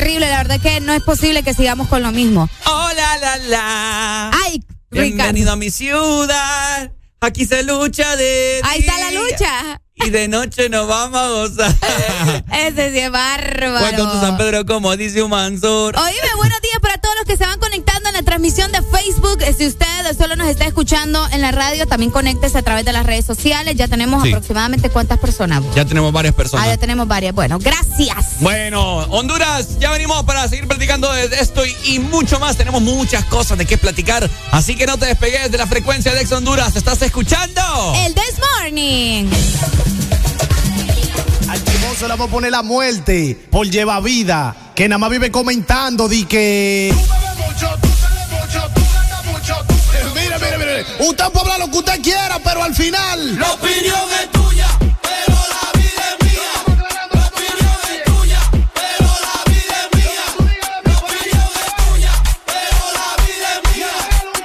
[0.00, 2.48] Terrible, la verdad que no es posible que sigamos con lo mismo.
[2.64, 4.30] Hola, la, la.
[4.46, 6.90] Ay, Bienvenido a mi ciudad.
[7.20, 9.80] Aquí se lucha de Ahí está la lucha.
[9.96, 11.74] Y de noche nos vamos a gozar.
[12.50, 13.74] Ese sí es bárbaro.
[13.74, 15.94] Welcome to San Pedro, como dice un Mansur.
[15.94, 17.89] Oíme, buenos días para todos los que se van conectando
[18.40, 19.42] transmisión de Facebook.
[19.42, 22.92] Eh, Si usted solo nos está escuchando en la radio, también conéctese a través de
[22.92, 23.74] las redes sociales.
[23.76, 24.30] Ya tenemos Sí.
[24.30, 25.62] aproximadamente cuántas personas.
[25.74, 26.66] Ya tenemos varias Ah, personas.
[26.66, 27.34] ya tenemos varias.
[27.34, 28.40] Bueno, gracias.
[28.40, 32.56] Bueno, Honduras, ya venimos para seguir platicando de esto y, y mucho más.
[32.56, 34.28] Tenemos muchas cosas de qué platicar.
[34.52, 36.74] Así que no te despegues de la frecuencia de Ex Honduras.
[36.76, 37.60] ¿Estás escuchando?
[38.06, 39.26] El This Morning.
[41.46, 45.30] Al chismoso le vamos a poner la muerte por lleva vida, que nada más vive
[45.30, 46.94] comentando di que.
[51.00, 53.38] Usted puede hablar lo que usted quiera, pero al final.
[53.38, 54.68] La opinión es tuya,
[55.02, 56.52] pero la vida es mía.
[57.12, 58.40] La opinión es tuya,
[58.74, 60.26] pero la vida es mía.
[60.84, 62.12] La opinión es tuya,
[62.46, 63.94] pero la vida es mía.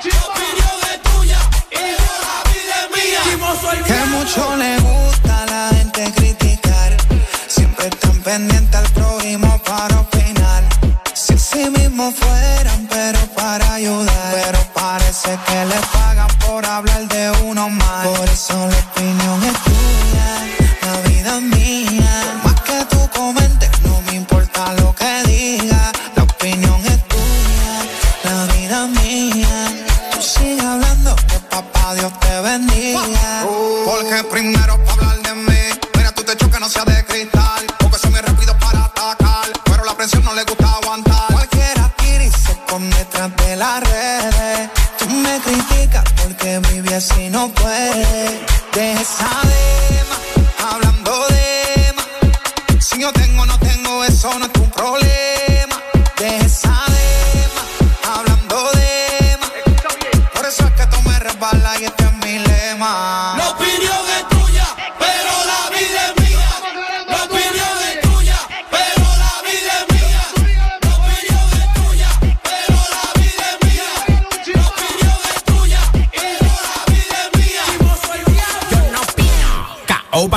[0.03, 3.21] La opinión es tuya, pero la vida es mía.
[3.85, 6.91] Que mucho le gusta a la gente criticar.
[7.47, 10.63] Siempre están pendientes al prójimo para opinar.
[11.13, 12.74] Si así mismo fueran,
[13.05, 14.33] pero para ayudar.
[14.33, 18.07] Pero parece que les pagan por hablar de uno más.
[18.07, 20.29] Por eso la opinión es tuya,
[20.85, 22.13] la vida es mía.
[22.25, 25.91] Por más que tú comentes, no me importa lo que digas.
[26.15, 27.73] La opinión es tuya,
[28.23, 29.55] la vida es mía.
[30.11, 33.45] Tú sigue hablando, que papá Dios te bendiga.
[33.85, 34.64] Porque primero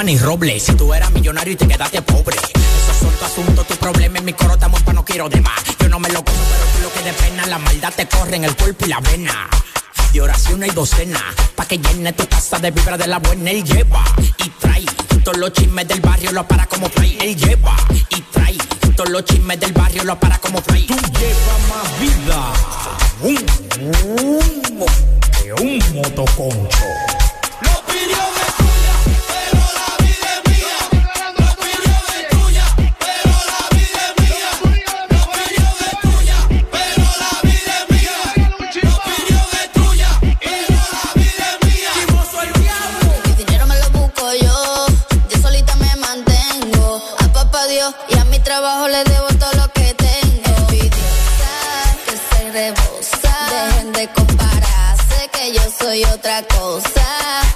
[0.08, 2.34] Si tú eras millonario y te quedaste pobre.
[2.34, 4.16] Esos son tu asunto, tu problema.
[4.16, 5.62] En mi coro estamos pa' no quiero de más.
[5.78, 7.44] Yo no me lo como, pero tú lo que de pena.
[7.44, 9.50] La maldad te corre en el cuerpo y la vena.
[10.10, 11.20] De oración hay docena.
[11.54, 13.50] Pa' que llene tu casa de vibra de la buena.
[13.50, 14.02] Él lleva
[14.38, 14.86] y trae.
[15.22, 17.18] Todos los chismes del barrio lo para como play.
[17.20, 17.76] Él lleva
[18.08, 18.56] y trae.
[18.96, 20.86] Todos los chismes del barrio lo para como play.
[20.86, 22.52] Tú llevas más vida.
[23.20, 23.44] Un,
[25.42, 27.07] que un motoconcho.
[56.42, 57.06] Cosa.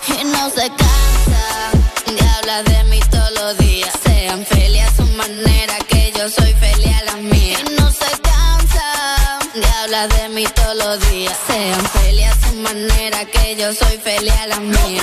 [0.08, 1.44] Y no se cansa
[2.06, 3.92] de hablar de mí todos los días.
[4.04, 7.58] Sean felices a su manera, que yo soy feliz a la mía.
[7.60, 11.36] Y no se cansa de hablar de mí todos los días.
[11.46, 15.02] Sean felices a su manera, que yo soy feliz a la mía.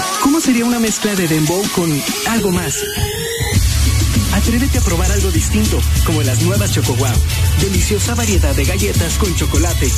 [0.21, 1.91] ¿cómo sería una mezcla de dembow con
[2.27, 2.83] algo más?
[4.33, 7.09] Atrévete a probar algo distinto, como las nuevas Choco Wow.
[7.59, 9.89] Deliciosa variedad de galletas con chocolate.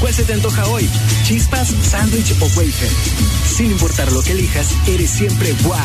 [0.00, 0.88] ¿Cuál se te antoja hoy?
[1.24, 2.90] ¿Chispas, sándwich o wafer?
[3.56, 5.76] Sin importar lo que elijas, eres siempre wow.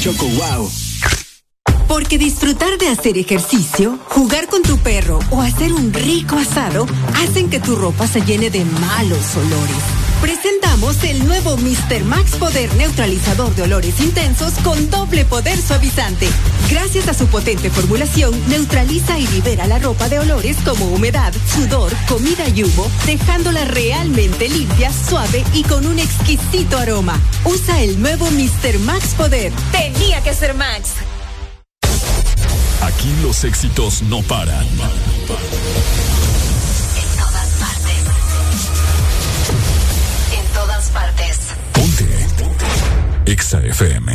[0.00, 0.70] Choco Wow.
[1.88, 6.86] Porque disfrutar de hacer ejercicio, jugar con tu perro o hacer un rico asado
[7.16, 10.05] hacen que tu ropa se llene de malos olores.
[10.20, 12.04] Presentamos el nuevo Mr.
[12.04, 16.28] Max Poder Neutralizador de Olores Intensos con doble poder suavizante.
[16.70, 21.92] Gracias a su potente formulación, neutraliza y libera la ropa de olores como humedad, sudor,
[22.08, 27.20] comida y humo, dejándola realmente limpia, suave y con un exquisito aroma.
[27.44, 28.78] Usa el nuevo Mr.
[28.80, 29.52] Max Poder.
[29.70, 30.92] Tenía que ser Max.
[32.82, 34.66] Aquí los éxitos no paran.
[34.66, 35.42] En todas
[43.46, 44.12] EXA FM.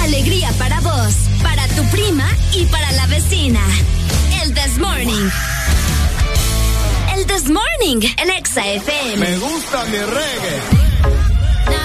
[0.00, 3.60] Alegría para vos, para tu prima y para la vecina.
[4.42, 5.30] El This Morning.
[7.14, 9.36] El This Morning, el Exa FM.
[9.36, 10.89] gusta mi reggae.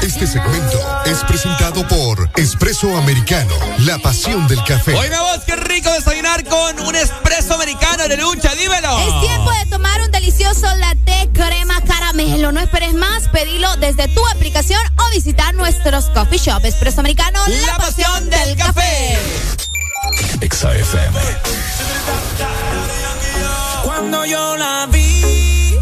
[0.02, 4.94] Este segmento es presentado por Espresso Americano, la pasión del café.
[4.94, 8.98] Oiga vos, qué rico desayunar con un espresso americano de lucha, dímelo.
[9.00, 12.52] Es tiempo de tomar un delicioso latte crema caramelo.
[12.52, 16.64] No esperes más, pedilo desde tu aplicación o visitar nuestros coffee shop.
[16.66, 19.18] Espresso Americano, la, pasión, pasión, del, del café.
[23.84, 25.76] Cuando yo la vi,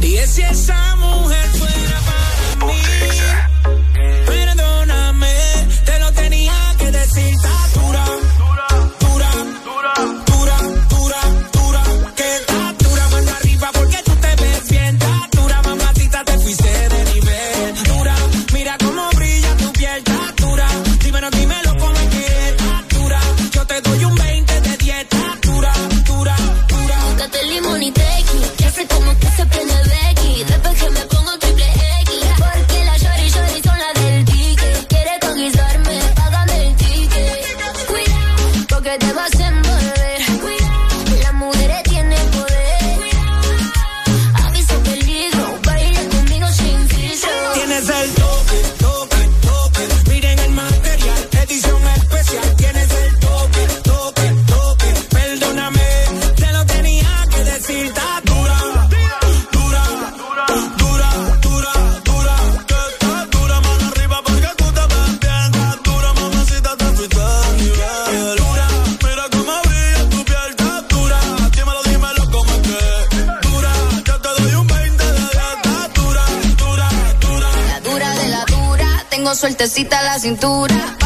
[0.00, 1.57] dije si esa mujer
[79.58, 80.97] sueltecita la cintura.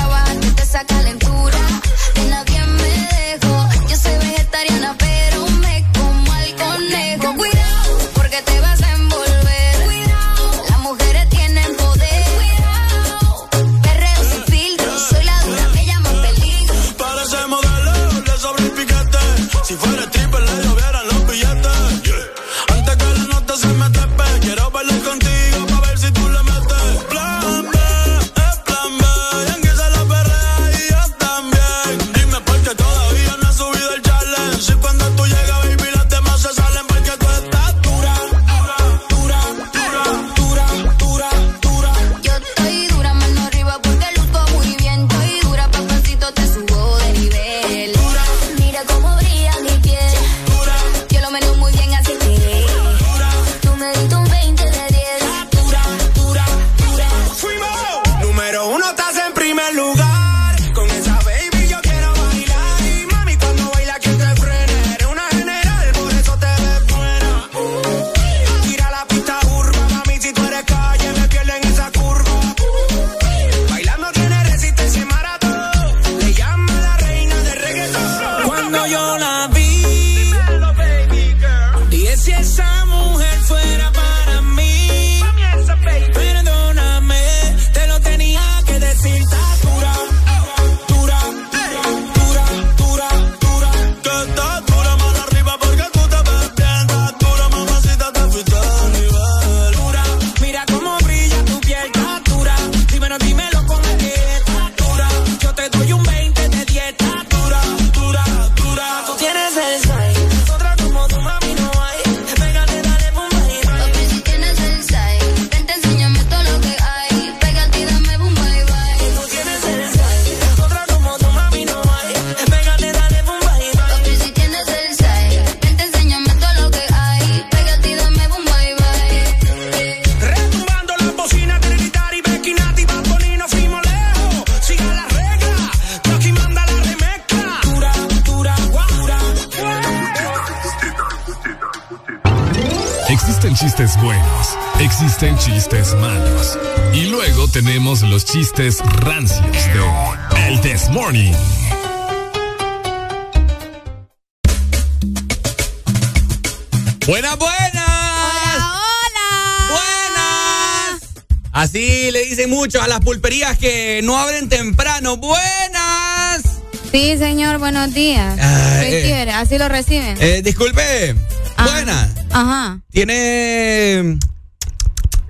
[162.81, 165.17] a las pulperías que no abren temprano.
[165.17, 166.43] Buenas.
[166.91, 168.39] Sí, señor, buenos días.
[168.41, 169.03] Ah, ¿Qué eh.
[169.03, 169.33] quiere?
[169.33, 170.17] Así lo reciben.
[170.21, 171.15] Eh, disculpe.
[171.57, 172.11] Ah, Buenas.
[172.31, 172.81] Ajá.
[172.91, 174.19] Tiene...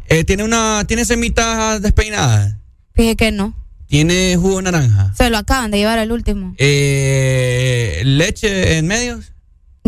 [0.08, 0.84] Eh, tiene una...
[0.86, 2.54] Tiene semitas despeinadas.
[2.94, 3.54] Fíjese que no.
[3.88, 5.12] ¿Tiene jugo naranja?
[5.16, 6.54] Se lo acaban de llevar el último.
[6.58, 9.32] Eh, ¿Leche en medios?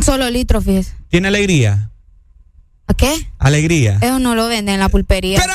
[0.05, 0.93] Solo litro, fíjese.
[1.09, 1.91] ¿Tiene alegría?
[2.87, 3.29] ¿A qué?
[3.39, 3.99] Alegría.
[4.03, 5.41] Eso no lo venden en la pulpería.
[5.41, 5.55] ¿Pero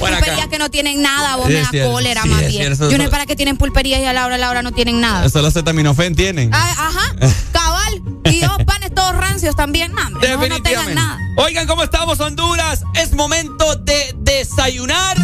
[0.00, 2.74] pulperías que no tienen nada, vos sí, me da cólera sí, más bien.
[2.74, 4.72] Yo no sé para qué tienen pulperías y a la hora, a la hora no
[4.72, 5.28] tienen nada.
[5.28, 6.50] Solo acetaminofén tienen.
[6.52, 8.02] Ah, ajá, cabal.
[8.24, 11.18] Y dos panes todos rancios también, nah, hombre, no, no tengan nada.
[11.36, 12.84] Oigan, ¿cómo estamos, Honduras?
[12.94, 15.16] Es momento de desayunar.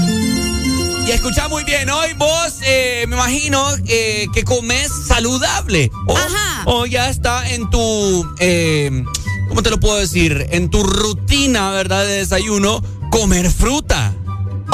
[1.07, 5.93] Y escucha muy bien, hoy vos eh, me imagino eh, que comes saludable.
[6.09, 6.63] Ajá.
[6.65, 9.05] O ya está en tu, eh,
[9.49, 10.49] ¿cómo te lo puedo decir?
[10.51, 12.05] En tu rutina, ¿verdad?
[12.05, 13.96] De desayuno, comer fruta.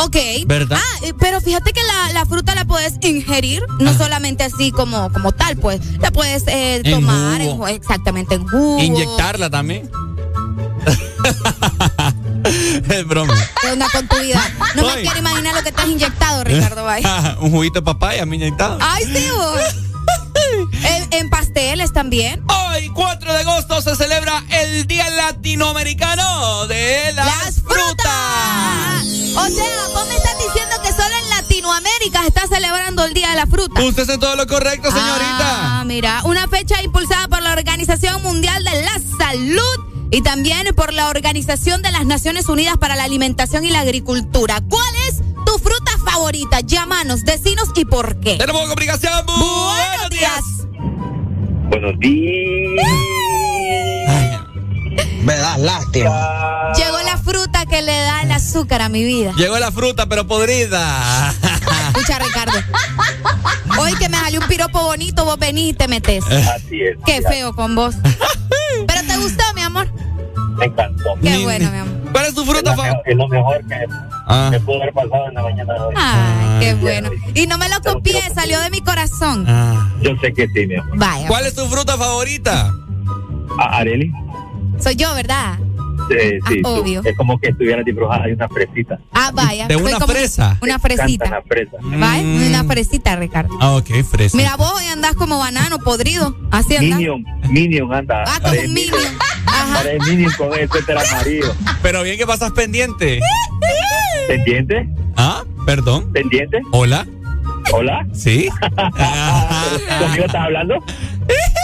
[0.05, 0.17] Ok.
[0.47, 0.79] ¿Verdad?
[0.81, 5.13] Ah, eh, pero fíjate que la, la fruta la puedes ingerir, no solamente así como,
[5.13, 5.81] como tal, pues.
[6.01, 7.69] La puedes eh, En tomar, en jugo.
[7.69, 8.81] exactamente, en jugo.
[8.81, 9.91] Inyectarla también.
[12.91, 13.35] es broma.
[13.61, 14.43] ¿Qué onda con tu vida?
[14.75, 17.07] No me quiero imaginar lo que te has inyectado, Ricardo Valle.
[17.41, 18.79] Un juguito de papaya me inyectado.
[18.81, 19.61] Ay, sí, vos.
[20.85, 22.43] en, en pasteles también.
[22.49, 29.02] Hoy, 4 de agosto, se celebra el Día Latinoamericano de las, frutas.
[29.35, 33.31] O sea, vos me estás diciendo que solo en Latinoamérica se está celebrando el Día
[33.31, 33.81] de la Fruta.
[33.81, 35.81] Usted hace todo lo correcto, señorita.
[35.81, 40.93] Ah, mira, una fecha impulsada por la Organización Mundial de la Salud y también por
[40.93, 44.61] la Organización de las Naciones Unidas para la Alimentación y la Agricultura.
[44.69, 46.61] ¿Cuál es tu fruta favorita?
[46.61, 48.37] Llámanos, decinos y por qué.
[48.37, 49.25] Tenemos comunicación.
[49.27, 50.43] Buenos días.
[51.71, 52.87] Buenos días.
[55.23, 56.73] Me das lástima.
[56.77, 59.33] Llegó la fruta que le da el azúcar a mi vida.
[59.37, 61.31] Llegó la fruta, pero podrida.
[61.89, 62.59] Escucha, Ricardo.
[63.79, 66.23] Hoy que me salió un piropo bonito, vos venís y te metes.
[66.27, 66.99] Así es.
[67.07, 67.95] Qué feo con vos.
[68.87, 69.89] Pero te gustó, mi amor.
[70.59, 71.15] Me encantó.
[71.23, 72.13] Qué bueno, mi amor.
[72.13, 73.01] ¿Cuál es tu fruta favorita?
[73.07, 73.75] Es lo mejor que
[74.27, 74.49] Ah.
[74.51, 75.95] me pudo haber pasado en la mañana de hoy.
[75.97, 77.11] Ay, qué bueno.
[77.35, 79.47] Y no me lo copié, salió de mi corazón.
[80.03, 80.99] Yo sé que sí, mi amor.
[80.99, 81.27] Vaya.
[81.29, 82.73] ¿Cuál es tu fruta favorita?
[83.59, 84.13] A- Areli.
[84.79, 85.59] Soy yo, ¿verdad?
[86.21, 86.69] Sí, Ah, tú.
[86.69, 87.01] obvio.
[87.05, 88.99] Es como que estuviera dibujada de una fresita.
[89.13, 89.67] Ah, vaya.
[89.67, 90.59] ¿De una fresa?
[90.61, 91.43] Una fresita.
[91.49, 91.77] fresa.
[91.83, 93.57] Vaya, una fresita, Ricardo.
[93.61, 94.37] Ah, ok, fresa.
[94.37, 96.37] Mira, vos hoy andás como banano podrido.
[96.51, 96.99] Así andás.
[96.99, 98.25] Minion, Minion anda.
[98.27, 99.03] Ah, como Parece un Minion.
[99.47, 99.83] Ajá.
[100.09, 101.55] Minion con el suéter amarillo.
[101.83, 103.21] Pero bien que pasas pendiente.
[104.29, 104.89] ¿Pendiente?
[105.17, 106.13] Ah, perdón.
[106.13, 106.61] ¿Pendiente?
[106.73, 107.07] Hola.
[107.73, 108.07] ¿Hola?
[108.13, 108.49] ¿Sí?
[109.99, 110.77] ¿Conmigo estás hablando?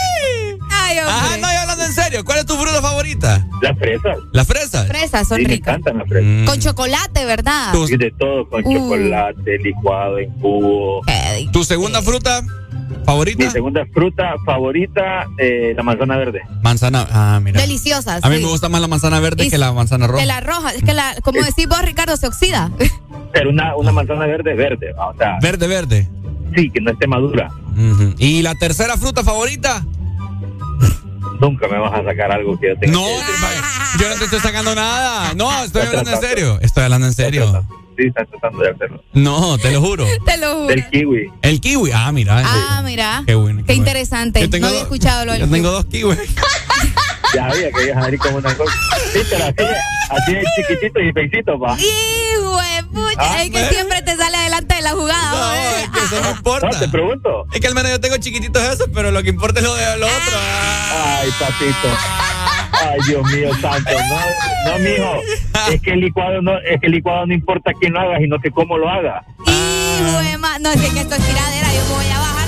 [0.89, 1.15] Ay, hombre.
[1.15, 2.25] Ah, no, yo hablando en serio.
[2.25, 3.47] ¿Cuál es tu fruta favorita?
[3.63, 4.17] Las fresas.
[4.33, 4.87] ¿Las fresas?
[4.89, 5.69] Fresas son Sí, me ricas.
[5.77, 6.49] encantan las fresas.
[6.49, 7.75] Con chocolate, ¿verdad?
[7.89, 8.73] Y de todo, con Uh.
[8.75, 11.01] chocolate, licuado, en jugo.
[11.53, 12.43] ¿Tu segunda fruta
[13.05, 13.45] favorita?
[13.45, 16.41] Mi segunda fruta favorita, eh, la manzana verde.
[16.63, 17.07] Manzana.
[17.11, 17.61] Ah, mira.
[17.61, 18.25] Deliciosas.
[18.25, 18.43] A mí sí.
[18.43, 20.21] me gusta más la manzana verde Y que la manzana roja.
[20.21, 20.71] De la roja.
[20.73, 22.71] Es que la, como decís vos, Ricardo, se oxida.
[23.33, 24.93] Pero una, una manzana verde, verde.
[24.97, 26.09] O sea, Verde, verde.
[26.57, 27.51] sí, que no esté madura.
[28.19, 29.85] ¿Y la tercera fruta favorita?
[31.41, 34.01] Nunca me vas a sacar algo que yo tenga No, que decir.
[34.01, 35.35] yo no te estoy sacando nada.
[35.35, 36.59] No, estoy hablando en serio.
[36.61, 37.65] Estoy hablando en serio.
[37.97, 39.03] Sí, estás tratando de hacerlo.
[39.13, 40.07] No, te lo juro.
[40.25, 40.67] Te lo juro.
[40.69, 41.33] Del kiwi.
[41.43, 41.91] El kiwi.
[41.93, 42.43] Ah, mira.
[42.45, 43.23] Ah, mira.
[43.27, 43.63] Qué bueno.
[43.67, 44.41] Qué interesante.
[44.41, 46.19] Yo tengo No había dos- escuchado lo del Yo tengo dos kiwis.
[47.35, 48.73] Ya había que ibas a venir con una cosa.
[49.13, 49.55] Sí, pero así,
[50.11, 51.77] así es chiquitito y feicito, va.
[51.79, 52.59] Hijo
[52.93, 55.31] pucha, Ah, es que me- siempre te sale adelante de la jugada.
[55.31, 55.83] No, hombre.
[55.83, 56.69] es que eso no importa.
[56.71, 57.47] No, te pregunto.
[57.53, 59.97] Es que al menos yo tengo chiquititos esos, pero lo que importa es lo de
[59.99, 60.39] lo otro.
[60.93, 61.89] Ay, papito.
[62.73, 63.91] Ay, Dios mío santo.
[64.65, 65.21] No, no, mijo.
[65.73, 68.39] Es que el licuado no, es que el licuado no importa quién lo haga, sino
[68.41, 69.23] que cómo lo haga.
[69.47, 71.73] Hijo de ma- No, sé que esto es tiradera.
[71.75, 72.48] Yo me voy a bajar.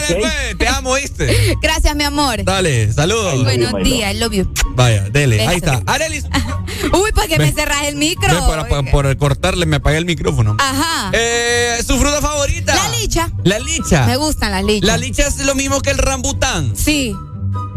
[0.00, 1.56] Dale, pues, te amo, ¿viste?
[1.62, 2.44] Gracias, mi amor.
[2.44, 3.42] Dale, saludos.
[3.44, 4.52] Buenos días, love you.
[4.74, 5.82] Vaya, dele, ahí está.
[5.86, 6.24] Arelis,
[6.92, 8.28] Uy, pues que me cerras el micro.
[8.46, 10.56] por, por- por cortarle me apagué el micrófono.
[10.58, 11.10] Ajá.
[11.12, 12.74] Eh, ¿Su fruta favorita?
[12.74, 13.30] La licha.
[13.44, 14.06] La licha.
[14.06, 14.86] Me gustan las lichas.
[14.88, 16.74] La licha es lo mismo que el rambután.
[16.76, 17.14] Sí,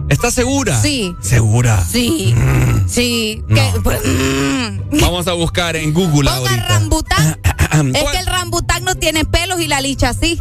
[0.09, 0.79] ¿Estás segura?
[0.79, 1.15] Sí.
[1.21, 1.83] ¿Segura?
[1.83, 2.33] sí,
[2.87, 3.43] sí.
[3.47, 3.55] No.
[3.73, 4.99] Que- pues, mm.
[5.01, 6.67] Vamos a buscar en Google Ponga ahorita.
[6.67, 7.39] rambután.
[7.95, 8.11] es ¿Cuál?
[8.13, 10.39] que el rambután no tiene pelos y la licha sí.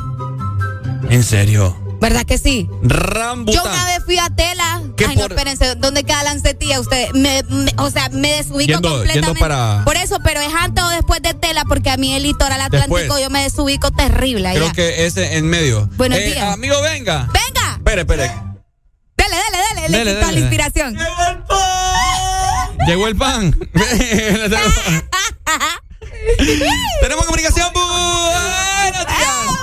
[1.10, 1.76] En serio.
[2.00, 2.68] ¿Verdad que sí?
[2.82, 3.62] Rambután.
[3.64, 4.82] Yo una vez fui a Tela.
[4.96, 5.74] ¿Qué Ay, no, espérense.
[5.76, 6.78] ¿Dónde queda Lancetía?
[6.80, 9.26] Usted, me, me- o sea, me desubico Yendo- completamente.
[9.28, 12.22] yendo para- Por eso, pero es antes o después de Tela, porque a mí el
[12.24, 13.22] litoral atlántico Después.
[13.22, 14.60] yo me desubico terrible allá.
[14.60, 15.88] Creo que es en medio.
[15.96, 16.52] Buenos Eh, días.
[16.52, 17.28] Amigo, venga.
[17.32, 17.74] ¡Venga!
[17.78, 18.30] Espere, espere.
[19.16, 19.88] Dele, dele, dele.
[19.88, 20.96] Le Dele, quitó la inspiración.
[22.86, 23.54] Llegó el pan.
[27.00, 27.72] Tenemos comunicación.
[27.72, 29.53] Buenos días.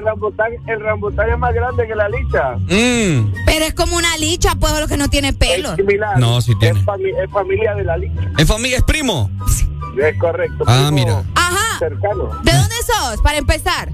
[0.00, 2.56] El rambután, el rambután es más grande que la licha.
[2.66, 3.32] Mm.
[3.46, 5.76] Pero es como una licha, pues, lo que no tiene pelo.
[5.76, 6.18] Similar.
[6.18, 6.80] No, sí tiene.
[6.80, 8.20] Es, fami- es familia de la licha.
[8.38, 9.30] ¿En familia es primo?
[10.02, 10.64] Es correcto.
[10.66, 11.22] Ah, primo mira.
[11.34, 11.78] Ajá.
[11.78, 12.30] Cercano.
[12.42, 13.90] ¿De dónde sos, para empezar?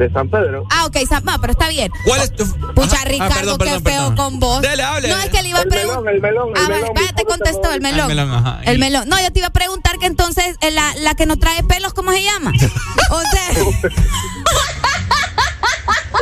[0.00, 0.64] de San Pedro.
[0.70, 1.92] Ah, ok, San, no, pero está bien.
[2.06, 2.46] ¿Cuál es tu...?
[2.74, 3.02] Pucha, Ajá.
[3.04, 4.16] Ah, Ricardo, perdón, qué perdón, feo perdón.
[4.16, 4.62] con vos.
[4.62, 5.08] Dele, hable.
[5.08, 6.02] No, es que le iba a El preguntar.
[6.02, 6.90] melón, el melón, el Ah, melón.
[6.94, 8.10] vaya, te contestó el melón.
[8.10, 8.60] El melón, ajá.
[8.64, 9.06] El melón.
[9.10, 11.92] No, yo te iba a preguntar que entonces eh, la, la que no trae pelos,
[11.92, 12.50] ¿cómo se llama?
[13.10, 13.90] O sea,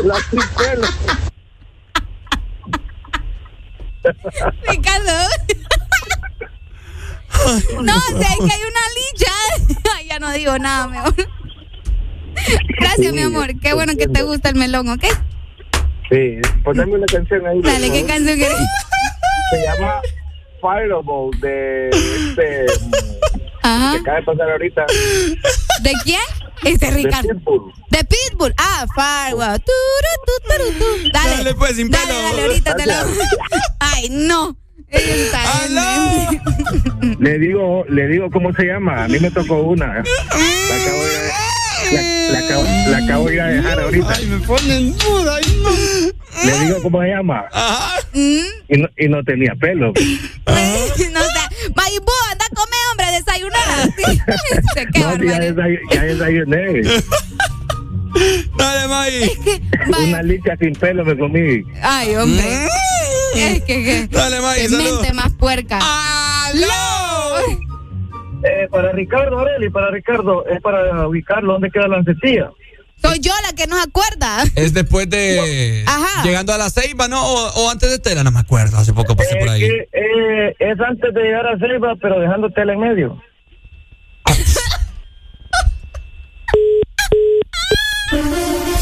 [0.05, 0.17] La
[0.57, 0.89] pelo.
[4.69, 5.13] Ricardo.
[7.83, 9.33] No, sé que hay una licha.
[10.09, 11.15] Ya no digo nada, mi amor.
[12.81, 13.49] Gracias, mi amor.
[13.61, 15.05] Qué bueno que te gusta el melón, ¿ok?
[16.11, 17.61] Sí, poneme una canción ahí.
[17.61, 18.59] Dale, ¿qué canción quieres?
[19.51, 20.01] Se llama
[20.61, 22.67] Fireball de este
[23.63, 23.93] Ajá.
[23.93, 24.87] que acaba de pasar ahorita.
[25.83, 26.21] ¿De quién?
[26.65, 27.29] Este De Ricardo.
[27.35, 27.73] Pitbull.
[27.91, 28.55] De Pitbull.
[28.59, 28.87] Ah,
[29.59, 29.73] tu.
[31.13, 31.31] Dale.
[31.37, 32.23] Dale, pues, sin Dale, pelo.
[32.23, 33.07] dale, ahorita te la.
[33.81, 34.57] Ay, no.
[34.91, 35.29] En-
[37.21, 39.05] Le digo, le digo cómo se llama.
[39.05, 39.87] A mí me tocó una.
[39.87, 41.31] La acabo de,
[41.93, 44.13] la, la acabo, la acabo de ir a dejar ahorita.
[44.17, 45.37] Ay, me ponen duda.
[45.37, 45.71] Ay, no.
[46.45, 47.45] Le digo cómo se llama.
[48.13, 49.93] Mm, Y no, y no tenía pelo.
[51.13, 51.21] No.
[51.77, 53.95] Mayimbo, anda a comer, hombre, a desayunar.
[54.93, 55.55] Qué No, ya, barbaridad.
[55.55, 56.83] desay- ya desayuné.
[58.57, 59.31] Dale, May.
[60.09, 61.63] Una licha sin pelo me comí.
[61.83, 62.67] Ay, hombre.
[63.37, 64.09] Es que, que.
[64.11, 65.01] Dale, May, saludos.
[65.01, 65.79] mente más puerca.
[65.83, 67.68] ¡Aló!
[68.45, 71.55] Eh, para Ricardo, Areli, para Ricardo, es para ubicarlo.
[71.55, 72.51] ¿Dónde queda la encestilla?
[73.01, 74.43] Soy yo la que no se acuerda.
[74.57, 75.85] Es después de...
[75.87, 76.25] Ajá.
[76.25, 77.25] Llegando a la ceiba, ¿no?
[77.25, 78.77] O, o antes de Tela, no me acuerdo.
[78.77, 79.61] Hace poco pasé por Es ahí.
[79.61, 83.23] que, eh, es antes de llegar a Ceiba, pero dejando tela en medio.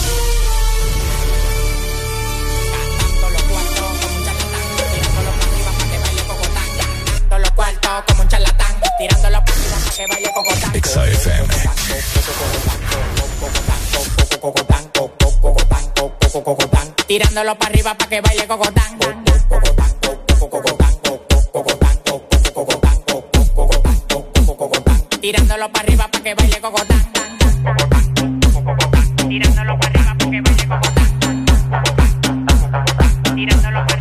[8.98, 10.72] Tirando partidos para que baile cocotán.
[17.06, 18.98] Tirándolo para arriba para que baile cocotán.
[25.20, 27.06] Tirándolo para arriba para que baile cocotán.
[29.28, 31.44] Tirándolo para arriba para que baile cocotán.
[33.34, 33.95] Tirándolo para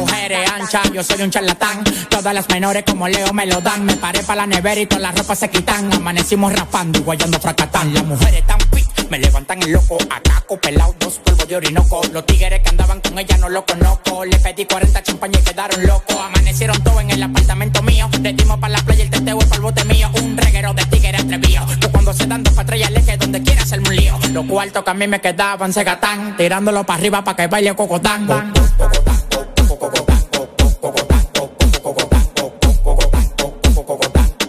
[0.00, 1.84] mujeres anchas, yo soy un charlatán.
[2.08, 3.84] Todas las menores como Leo me lo dan.
[3.84, 5.92] Me paré para la nevera y todas las ropas se quitan.
[5.92, 7.92] Amanecimos raspando y guayando fracatán.
[7.94, 9.98] Las mujeres tan fit, me levantan el loco.
[10.10, 12.00] Acaco, pelado, dos polvos de orinoco.
[12.12, 14.24] Los tigres que andaban con ella no lo conozco.
[14.24, 16.16] Le pedí 40 champañas y quedaron locos.
[16.16, 18.08] Amanecieron todos en el apartamento mío.
[18.22, 20.10] Le dimos para la playa el teteo y el bote mío.
[20.22, 21.66] Un reguero de tigres atrevido.
[21.80, 24.18] Yo cuando se dan dos patrullas le donde quiera hacerme un lío.
[24.32, 26.36] Los cuartos que a mí me quedaban se gatán.
[26.36, 28.26] Tirándolo para arriba para que baile cocotán.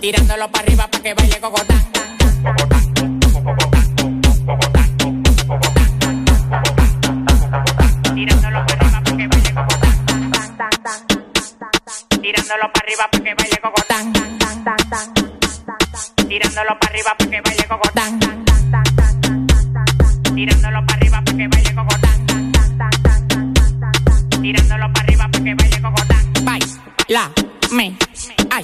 [0.02, 1.82] Tirándolo para arriba para que baile cocotán.
[8.14, 10.04] Tirándolo para arriba para que baile cocotán.
[12.28, 14.14] Tirándolo para arriba para que baile cocotán.
[16.28, 18.20] Tirándolo para arriba para que baile cocotán.
[20.36, 22.18] Tirándolo para arriba para que baile cocotán.
[24.42, 24.92] Tirándolo
[25.44, 26.34] que baile cocotán.
[26.44, 27.32] Baila,
[27.72, 27.98] me,
[28.50, 28.64] ay,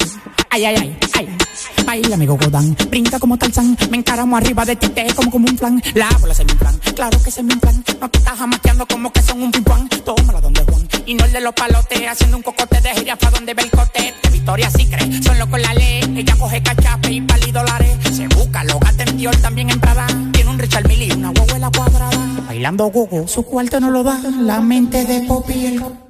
[0.49, 1.37] ay, ay, ay, ay.
[1.85, 5.55] Baila, amigo Godán, brinca como Tarzán, me encaramo arriba de ti, te como como un
[5.55, 5.81] plan.
[5.95, 7.83] La bola se me inflan, claro que se me inflan.
[7.99, 9.87] No te estás jamaqueando como que son un pimpán.
[9.89, 13.53] Tómala donde Juan, y no el de los palotes, haciendo un cocote de jirafa donde
[13.53, 14.13] ve el cote.
[14.23, 16.01] De Victoria sí cree, son locos la ley.
[16.15, 17.97] Ella coge cachape y pali dólares.
[18.11, 20.07] Se busca, lo gata en Dior, también en Prada.
[20.33, 22.17] Tiene un Richard Mille y una huevuela cuadrada.
[22.47, 24.19] Bailando gogo, su cuarto no lo da.
[24.39, 26.06] La mente de el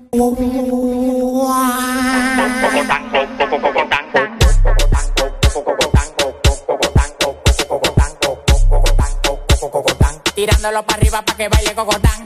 [10.35, 12.25] Tirándolo para arriba para que baile cocotán.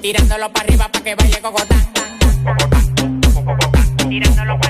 [0.00, 1.92] Tirándolo para arriba para que baile cocotán.
[4.08, 4.69] Tirándolo para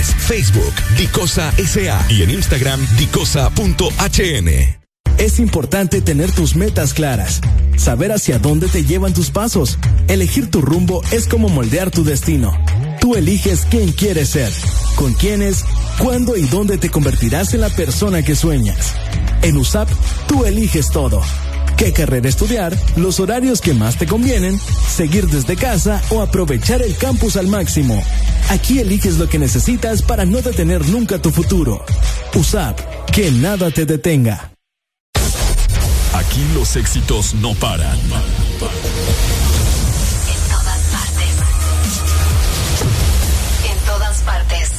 [0.07, 4.49] Facebook, Dicosa SA y en Instagram, dicosa.hn.
[5.17, 7.41] Es importante tener tus metas claras,
[7.77, 9.77] saber hacia dónde te llevan tus pasos.
[10.07, 12.57] Elegir tu rumbo es como moldear tu destino.
[12.99, 14.51] Tú eliges quién quieres ser,
[14.95, 15.63] con quiénes,
[15.99, 18.95] cuándo y dónde te convertirás en la persona que sueñas.
[19.43, 19.89] En USAP,
[20.27, 21.21] tú eliges todo.
[21.81, 22.77] ¿Qué carrera estudiar?
[22.95, 27.99] Los horarios que más te convienen, seguir desde casa o aprovechar el campus al máximo.
[28.49, 31.83] Aquí eliges lo que necesitas para no detener nunca tu futuro.
[32.35, 32.79] USAP,
[33.11, 34.51] que nada te detenga.
[36.13, 37.97] Aquí los éxitos no paran.
[37.97, 38.09] En
[40.51, 41.33] todas partes.
[43.71, 44.69] En todas partes.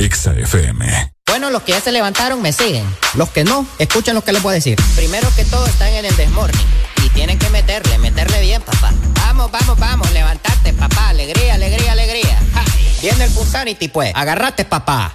[0.00, 1.11] Exa FM.
[1.32, 2.84] Bueno, los que ya se levantaron me siguen.
[3.14, 4.78] Los que no, escuchen lo que les voy a decir.
[4.94, 6.66] Primero que todo están en el desmorning.
[7.02, 8.92] Y tienen que meterle, meterle bien, papá.
[9.14, 11.08] Vamos, vamos, vamos, levantarte, papá.
[11.08, 12.38] Alegría, alegría, alegría.
[12.52, 12.62] Ja.
[13.00, 14.12] Viene el Pulsanity, pues.
[14.14, 15.14] Agarrate, papá.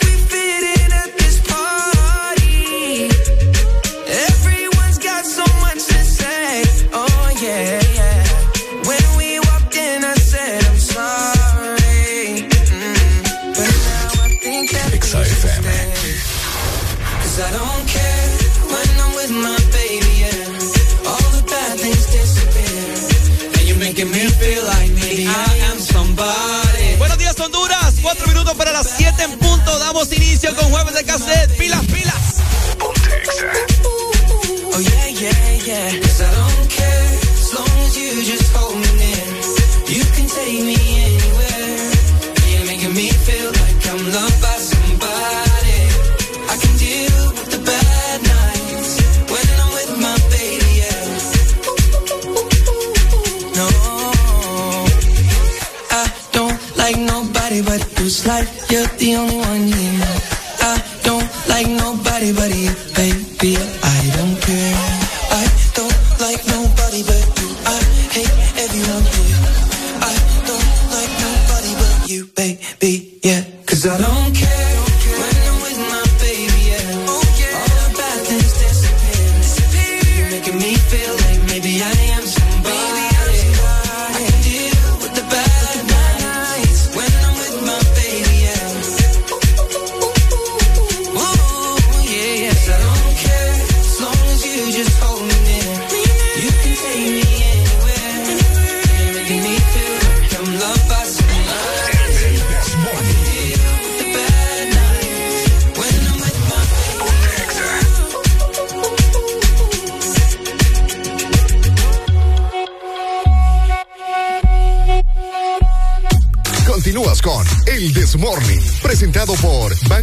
[30.01, 31.53] Damos inicio con jueves de cassette.
[31.59, 32.41] Pilas, pilas.
[34.73, 35.99] Oh yeah, yeah, yeah.
[36.01, 39.25] 'Cause I don't care as long as you just hold me near.
[39.95, 40.75] You can take me
[41.05, 41.91] anywhere.
[42.49, 45.81] You're making me feel like I'm loved by somebody.
[46.49, 48.91] I can deal with the bad nights
[49.29, 50.71] when I'm with my baby.
[50.81, 51.05] Yeah.
[53.59, 53.67] No,
[55.91, 58.05] I don't like nobody but you.
[58.07, 59.90] It's like you're the only one, yeah.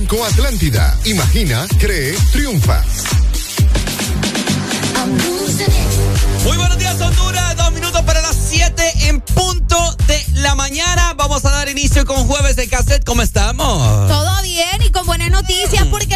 [0.09, 0.99] Banco Atlántida.
[1.05, 2.83] Imagina, cree, triunfa.
[6.45, 7.57] Muy buenos días, Honduras.
[7.59, 11.13] Dos minutos para las siete en punto de la mañana.
[11.13, 13.05] Vamos a dar inicio con jueves de cassette.
[13.05, 14.09] ¿Cómo estamos?
[14.09, 16.08] Todo bien y con buenas noticias porque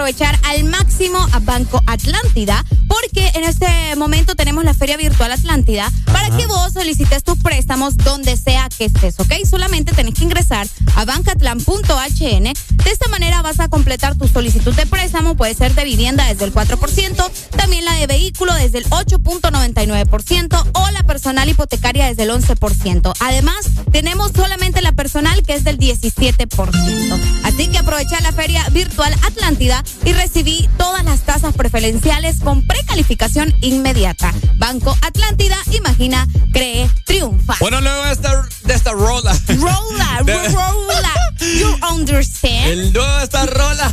[0.00, 5.92] aprovechar al máximo a Banco Atlántida porque en este momento tenemos la Feria Virtual Atlántida
[6.06, 9.30] para que vos solicites tus préstamos donde sea que estés, ¿ok?
[9.48, 12.44] Solamente tenés que ingresar a bancatlan.hn.
[12.44, 16.46] De esta manera vas a completar tu solicitud de préstamo, puede ser de vivienda desde
[16.46, 22.30] el 4%, también la de vehículo desde el 8.99% o la personal hipotecaria desde el
[22.30, 23.12] 11%.
[23.20, 27.20] Además, tenemos solamente la personal que es del 17%.
[27.44, 33.54] Así que aprovecha la Feria Virtual Atlántida y recibí todas las tasas preferenciales con precalificación
[33.60, 34.32] inmediata.
[34.56, 37.56] Banco Atlántida, imagina, cree, triunfa.
[37.60, 39.36] Bueno, luego de esta, de esta rola.
[39.48, 40.18] Rola,
[40.52, 41.14] rola.
[41.58, 42.66] You understand?
[42.66, 43.92] El nuevo de esta rola.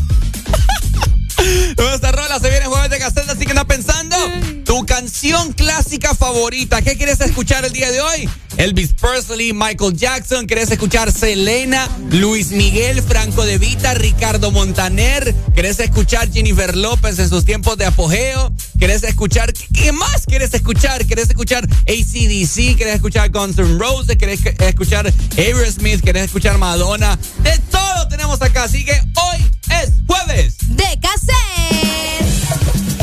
[5.55, 6.82] Clásica favorita.
[6.84, 8.30] ¿Qué quieres escuchar el día de hoy?
[8.57, 10.45] Elvis Presley, Michael Jackson.
[10.45, 15.34] ¿Quieres escuchar Selena, Luis Miguel, Franco De Vita, Ricardo Montaner?
[15.55, 18.53] ¿Quieres escuchar Jennifer López en sus tiempos de apogeo?
[18.78, 21.03] ¿Quieres escuchar qué más quieres escuchar?
[21.07, 22.76] ¿Quieres escuchar ACDC?
[22.78, 24.18] ¿Quieres escuchar Guns N' Roses?
[24.18, 26.01] ¿Quieres que- escuchar Aerosmith?
[26.01, 27.18] ¿Quieres escuchar Madonna?
[27.41, 29.51] De todo tenemos acá, así que hoy
[29.82, 30.57] es jueves.
[30.68, 32.96] De cassette.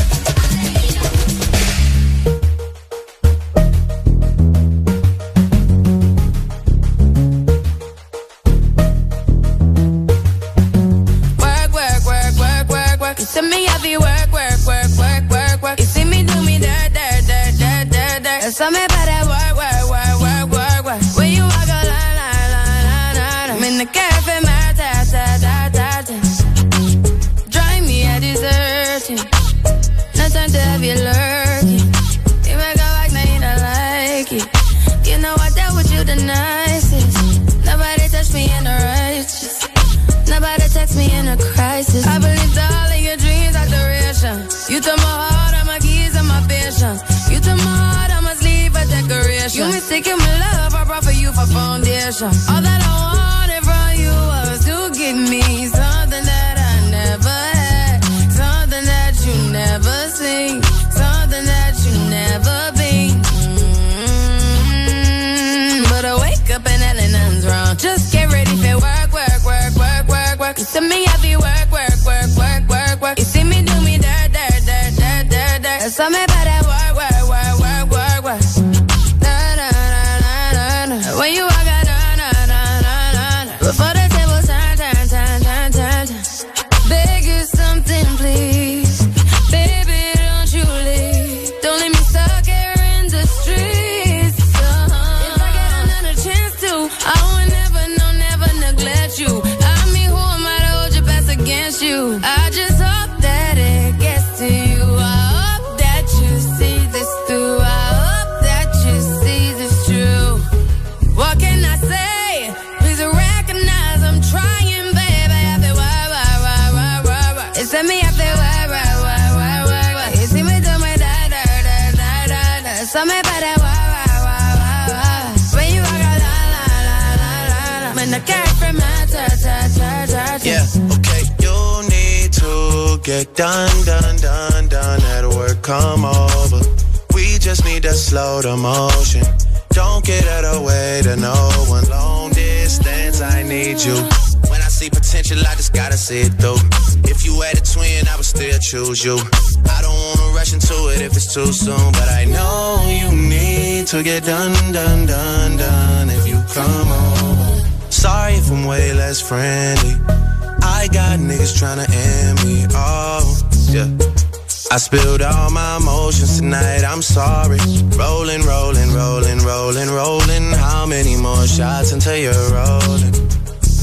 [166.53, 167.57] I'm sorry.
[167.97, 170.51] Rolling, rolling, rolling, rolling, rolling.
[170.51, 173.13] How many more shots until you're rolling?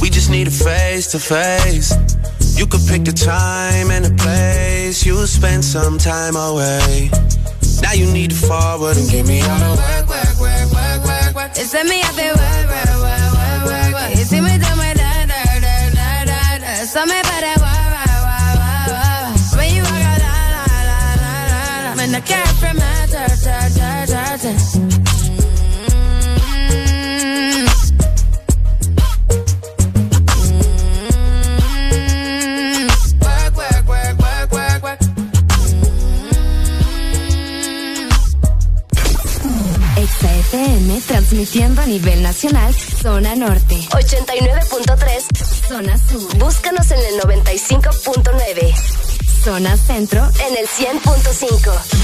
[0.01, 1.93] We just need a face to face.
[2.57, 5.05] You could pick the time and the place.
[5.05, 7.11] You'll spend some time away.
[7.83, 11.35] Now you need to forward and give me all the work, work, work, work, work,
[11.35, 11.51] work.
[11.57, 13.33] It's me, I feel work, work, work,
[13.67, 14.11] work, work.
[14.17, 16.85] You see me do my da, da, da, da, da.
[16.87, 17.72] Something about that work,
[22.25, 22.93] can't remember.
[41.07, 43.77] transmitiendo a nivel nacional, zona norte.
[43.91, 46.37] 89.3, zona sur.
[46.39, 48.75] Búscanos en el 95.9.
[49.45, 52.02] Zona Centro en el 100.5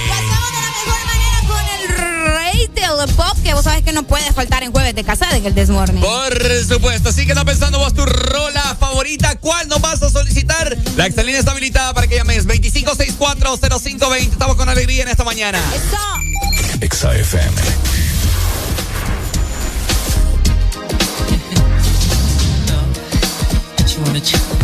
[0.08, 3.92] Lo hacemos de la mejor manera con el rey del pop, que vos sabés que
[3.92, 6.02] no puede faltar en jueves de cassette en el Desmorning.
[6.02, 8.63] Por supuesto, así que está pensando vos tu rola
[9.04, 10.78] favorita, ¿cuál nos vas a solicitar?
[10.96, 14.32] La excelina está habilitada para que llames 25640520.
[14.32, 15.60] Estamos con alegría en esta mañana.
[16.80, 17.62] Exa FM.
[24.26, 24.63] you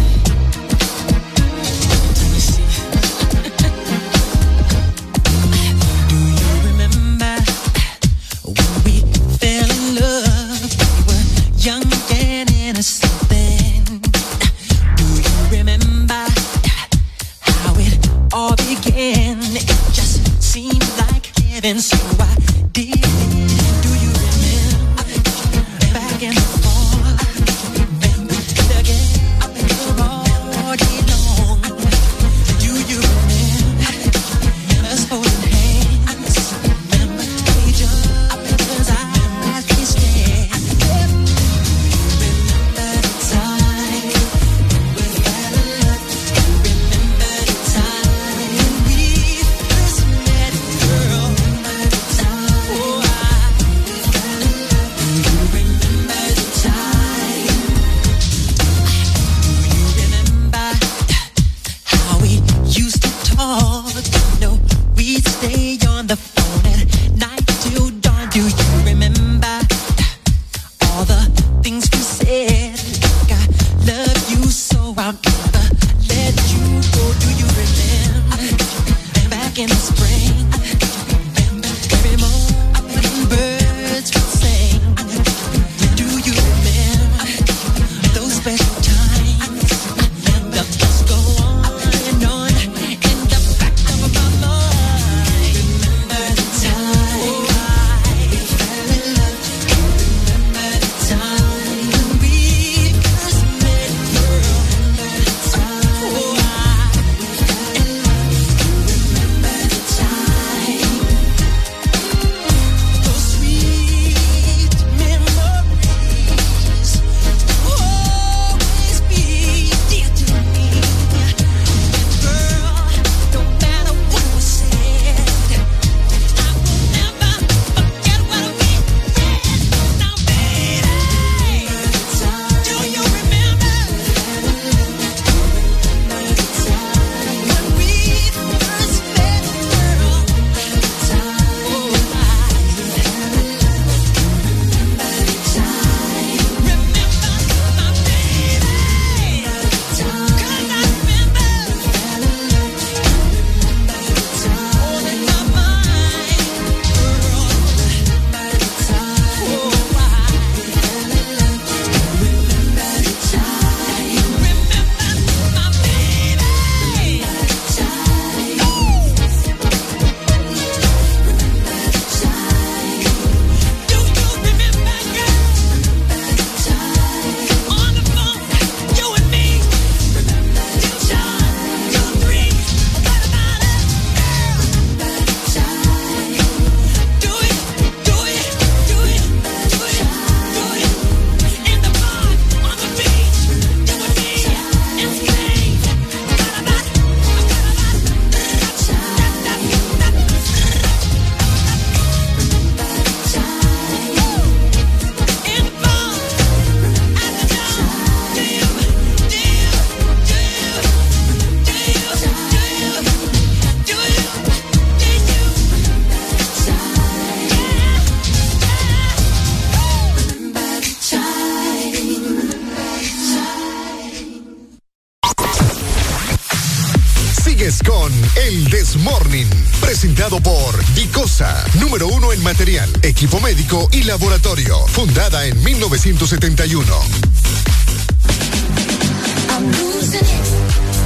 [234.09, 236.83] laboratorio, fundada en 1971.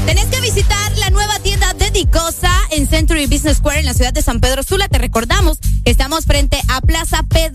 [0.06, 4.14] Tenés que visitar la nueva tienda de Dicosa en Century Business Square en la ciudad
[4.14, 4.88] de San Pedro Sula.
[4.88, 5.53] Te recordamos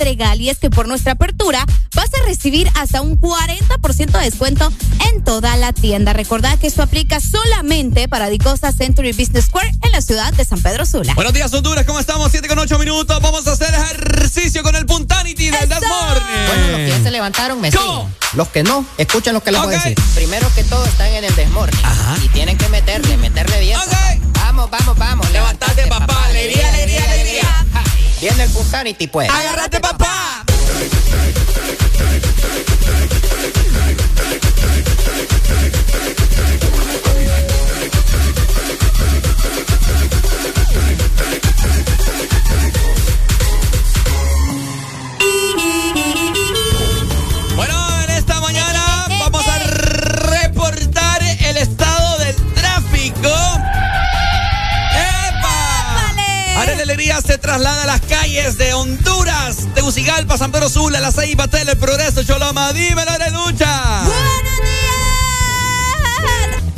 [0.08, 4.72] Pedregal y es que por nuestra apertura vas a recibir hasta un 40% de descuento
[5.12, 6.14] en toda la tienda.
[6.14, 10.62] Recordad que esto aplica solamente para Dicosa Century Business Square en la ciudad de San
[10.62, 11.12] Pedro Sula.
[11.14, 12.30] Buenos días, Honduras, ¿cómo estamos?
[12.30, 13.20] 7 con 8 minutos.
[13.20, 16.46] Vamos a hacer ejercicio con el Puntanity del This Morning.
[16.46, 18.04] Bueno, los que ya se levantaron me ¿Cómo?
[18.04, 18.14] siguen.
[18.32, 19.94] Los que no, escuchen lo que les voy a decir.
[20.14, 21.80] Primero que todo están en el desmorning.
[22.24, 23.78] Y tienen que meterle, meterle bien.
[24.32, 25.30] Vamos, vamos, vamos.
[25.32, 26.24] Levantate, papá.
[26.24, 26.67] Alegría.
[28.20, 29.30] Viene el Puntanity, pues.
[29.30, 30.44] ¡Agárrate, papá!
[57.48, 62.22] Traslada a las calles de Honduras, Tegucigalpa, San Pedro Sula, La Ceiba, Tele, El Progreso,
[62.22, 62.74] Choloma.
[62.74, 64.02] Dímelo, Arelucha.
[64.04, 64.58] ¡Buenos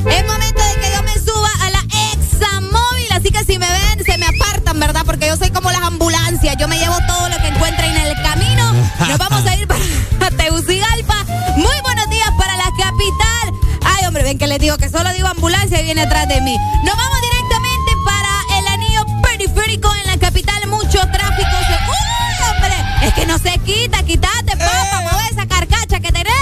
[0.05, 0.17] días!
[0.17, 4.05] Es momento de que yo me suba a la Examóvil, así que si me ven,
[4.05, 5.03] se me apartan, ¿verdad?
[5.05, 8.15] Porque yo soy como las ambulancias, yo me llevo todo lo que encuentre en el
[8.23, 8.73] camino.
[9.09, 11.17] Nos vamos a ir para Tegucigalpa.
[11.57, 13.55] Muy buenos días para la capital.
[13.85, 16.57] Ay, hombre, ven que les digo que solo digo ambulancia y viene atrás de mí.
[16.85, 20.10] Nos vamos directamente para el anillo periférico en la
[20.43, 20.69] capital.
[20.71, 21.51] Mucho tráfico.
[21.67, 23.07] Se- ¡Uy, hombre!
[23.07, 26.35] Es que no se quita, quítate, papá, mueve esa carcacha que tenés.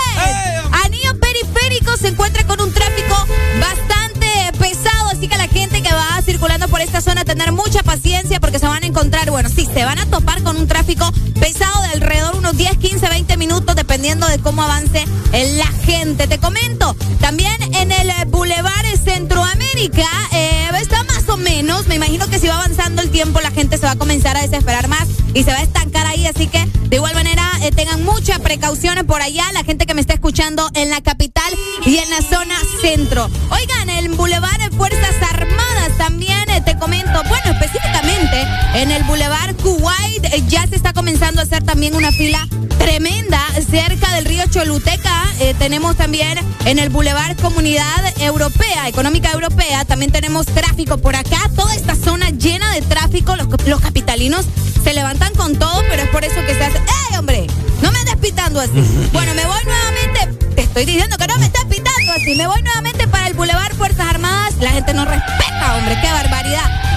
[0.85, 3.15] Anillo periférico se encuentra con un tráfico
[3.61, 4.27] bastante
[4.59, 8.59] pesado, así que la gente que va circulando por esta zona tener mucha paciencia porque
[8.59, 11.11] se van a encontrar, bueno, sí, se van a topar con un tráfico
[11.41, 16.27] pesado de alrededor unos 10, 15, 20 minutos dependiendo de cómo avance la gente.
[16.27, 22.27] Te comento, también en el eh, Boulevard Centroamérica eh, está más o menos, me imagino
[22.29, 25.07] que si va avanzando el tiempo la gente se va a comenzar a desesperar más
[25.35, 29.07] y se va a estancar ahí, así que de igual manera eh, tengan mucha precaución
[29.07, 31.53] por allá, la gente que me está escuchando en la capital
[31.87, 33.29] y en la zona centro.
[33.51, 37.98] Oigan, el Boulevard de Fuerzas Armadas también eh, te comento, bueno, específicamente
[38.79, 42.47] en el Boulevard Kuwait ya se está comenzando a hacer también una fila
[42.79, 45.25] tremenda cerca del río Choluteca.
[45.41, 51.51] Eh, tenemos también en el Boulevard Comunidad Europea, Económica Europea, también tenemos tráfico por acá,
[51.57, 54.47] toda esta zona llena de tráfico, los, los capitalinos
[54.85, 56.79] se levantan con todo, pero es por eso que se hace...
[56.79, 57.49] ¡Ey, hombre!
[57.83, 58.73] No me andes pitando así.
[59.13, 62.63] Bueno, me voy nuevamente, te estoy diciendo que no me estás pitando así, me voy
[62.63, 66.88] nuevamente para el Boulevard Fuerzas Armadas, la gente no respeta, hombre, qué barbaridad.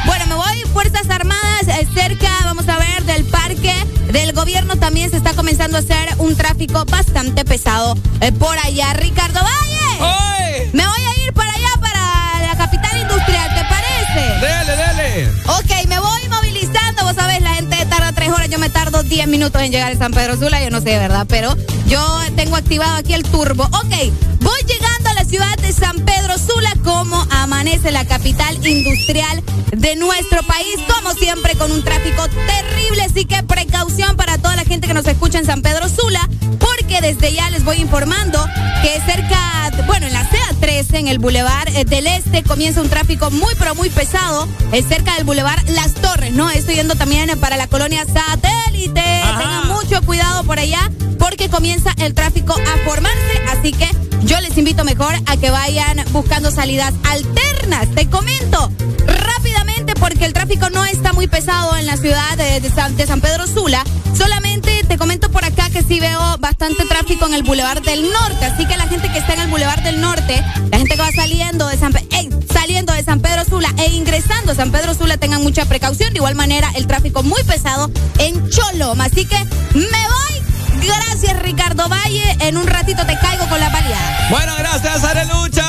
[0.82, 3.72] Fuerzas Armadas eh, cerca, vamos a ver, del parque
[4.12, 8.92] del gobierno también se está comenzando a hacer un tráfico bastante pesado eh, por allá.
[8.94, 10.72] Ricardo Valle.
[10.74, 14.40] Me voy a ir para allá, para la capital industrial, ¿te parece?
[14.44, 15.32] Dele, dele.
[15.46, 17.04] Ok, me voy movilizando.
[17.04, 19.96] Vos sabés, la gente tarda tres horas, yo me tardo diez minutos en llegar a
[19.96, 21.28] San Pedro Sula, yo no sé, ¿verdad?
[21.30, 21.56] Pero
[21.86, 22.04] yo
[22.36, 23.66] tengo activado aquí el turbo.
[23.66, 23.94] Ok,
[24.40, 29.42] voy llegando ciudad de San Pedro Sula, como amanece la capital industrial
[29.72, 33.04] de nuestro país, como siempre, con un tráfico terrible.
[33.04, 36.28] Así que precaución para toda la gente que nos escucha en San Pedro Sula,
[36.60, 38.46] porque desde ya les voy informando
[38.82, 42.90] que cerca, bueno, en la CEA 13, en el Boulevard eh, del Este, comienza un
[42.90, 46.50] tráfico muy, pero muy pesado, eh, cerca del Boulevard Las Torres, ¿no?
[46.50, 49.02] Estoy yendo también para la colonia Satélite.
[49.40, 53.88] Tengan mucho cuidado por allá, porque comienza el tráfico a formarse, así que
[54.24, 57.88] yo les invito mejor a que vayan buscando salidas alternas.
[57.96, 58.72] Te comento
[59.06, 63.48] rápidamente porque el tráfico no está muy pesado en la ciudad de, San, San Pedro
[63.48, 63.84] Sula.
[64.18, 68.46] Solamente te comento por acá que sí veo bastante tráfico en el Boulevard del Norte.
[68.46, 71.12] Así que la gente que está en el Boulevard del Norte, la gente que va
[71.12, 74.94] saliendo de San, Pe- ey, saliendo de San Pedro Sula e ingresando a San Pedro
[74.94, 76.12] Sula tengan mucha precaución.
[76.14, 77.90] De igual manera, el tráfico muy pesado
[78.20, 79.06] en Choloma.
[79.06, 79.38] Así que
[79.74, 80.41] me voy.
[80.82, 82.38] Gracias, Ricardo Valle.
[82.42, 84.28] En un ratito te caigo con la baleada.
[84.30, 85.66] Bueno, gracias, Arelucha.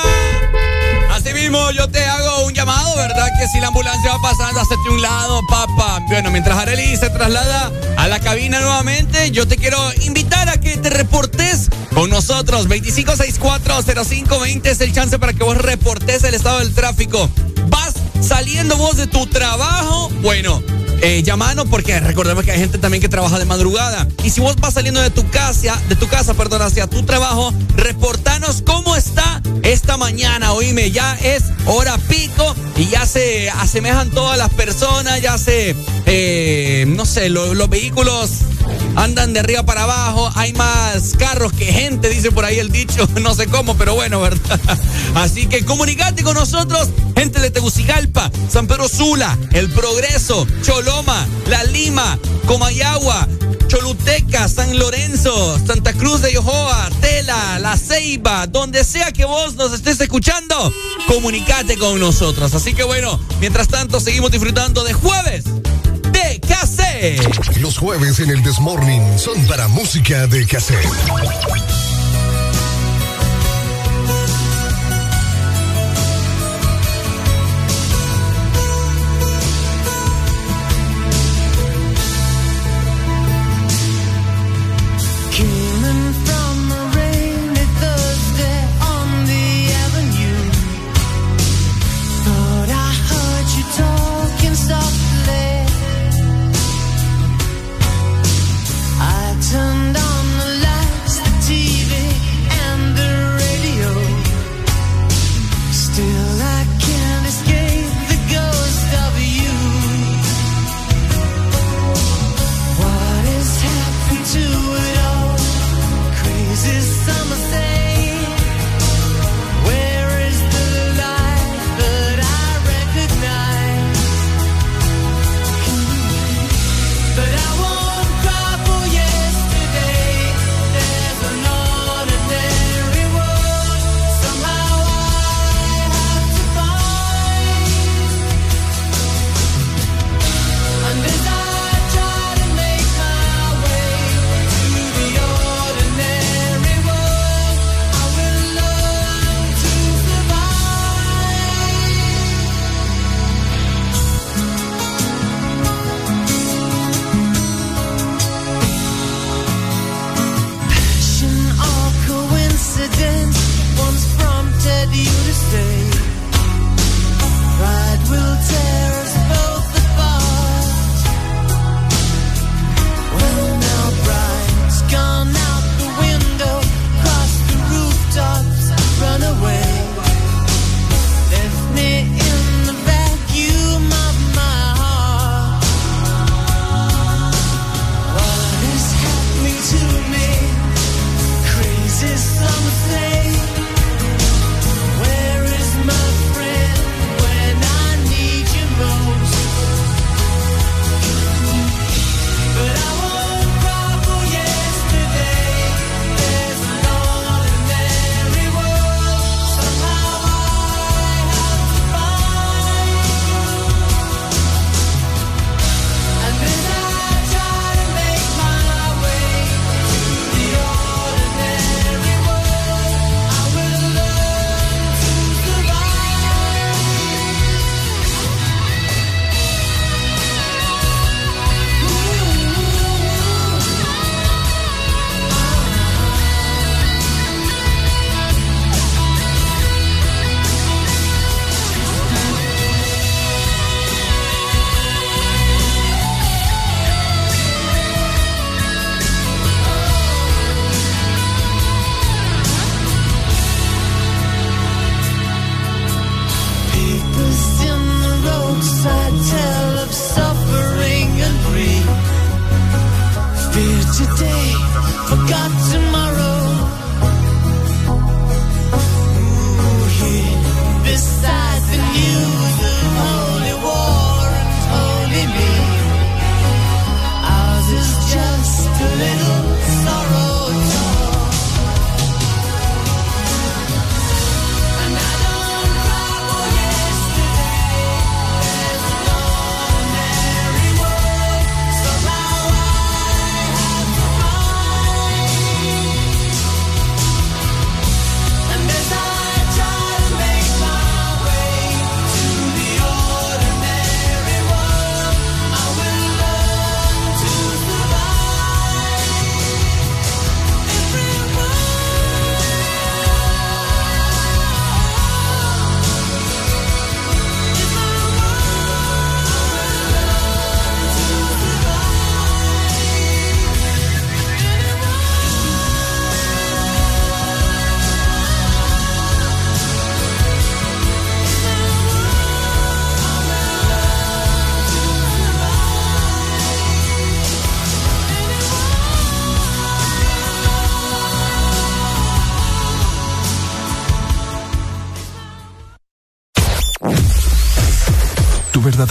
[1.10, 3.28] Así mismo, yo te hago un llamado, ¿verdad?
[3.38, 6.00] Que si la ambulancia va pasando, hacete un lado, papá.
[6.08, 10.78] Bueno, mientras Areli se traslada a la cabina nuevamente, yo te quiero invitar a que
[10.78, 12.66] te reportes con nosotros.
[12.68, 17.28] 25640520 es el chance para que vos reportes el estado del tráfico.
[17.66, 20.62] Vas saliendo vos de tu trabajo, bueno.
[21.04, 24.06] Eh, llamanos porque recordemos que hay gente también que trabaja de madrugada.
[24.22, 27.52] Y si vos vas saliendo de tu casa, de tu casa, perdón, hacia tu trabajo,
[27.74, 34.38] reportanos cómo está esta mañana, oíme, ya es hora pico y ya se asemejan todas
[34.38, 35.74] las personas, ya se,
[36.06, 38.30] eh, no sé, los vehículos
[38.96, 43.08] andan de arriba para abajo, hay más carros que gente, dice por ahí el dicho,
[43.20, 44.60] no sé cómo, pero bueno, ¿verdad?
[45.14, 50.46] Así que comunicate con nosotros, gente de Tegucigalpa, San Pedro Sula, El Progreso,
[51.46, 53.26] La Lima, Comayagua,
[53.66, 59.72] Choluteca, San Lorenzo, Santa Cruz de Yohoa, Tela, La Ceiba, donde sea que vos nos
[59.72, 60.72] estés escuchando,
[61.08, 62.52] comunicate con nosotros.
[62.54, 65.44] Así que bueno, mientras tanto seguimos disfrutando de jueves
[66.12, 67.56] de cassette.
[67.58, 70.86] Los jueves en el Desmorning son para música de cassette.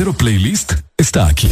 [0.10, 1.52] Playlist está aquí.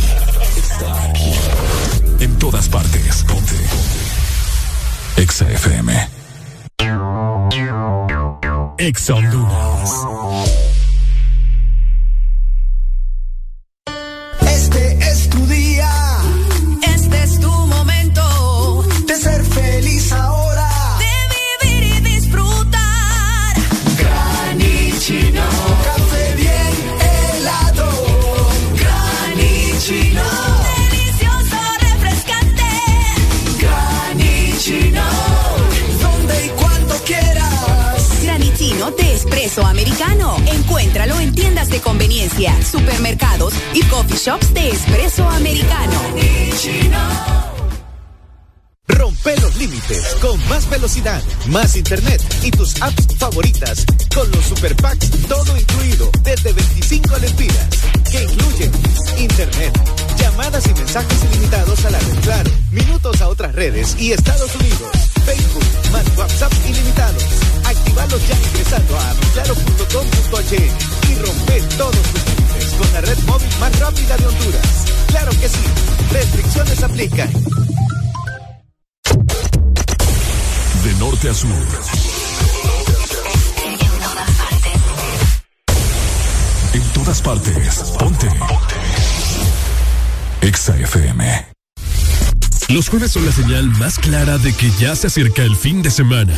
[95.00, 96.34] Se acerca el fin de semana.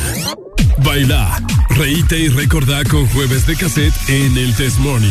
[0.84, 5.10] Baila, reíte y recordá con jueves de cassette en el Test Morning.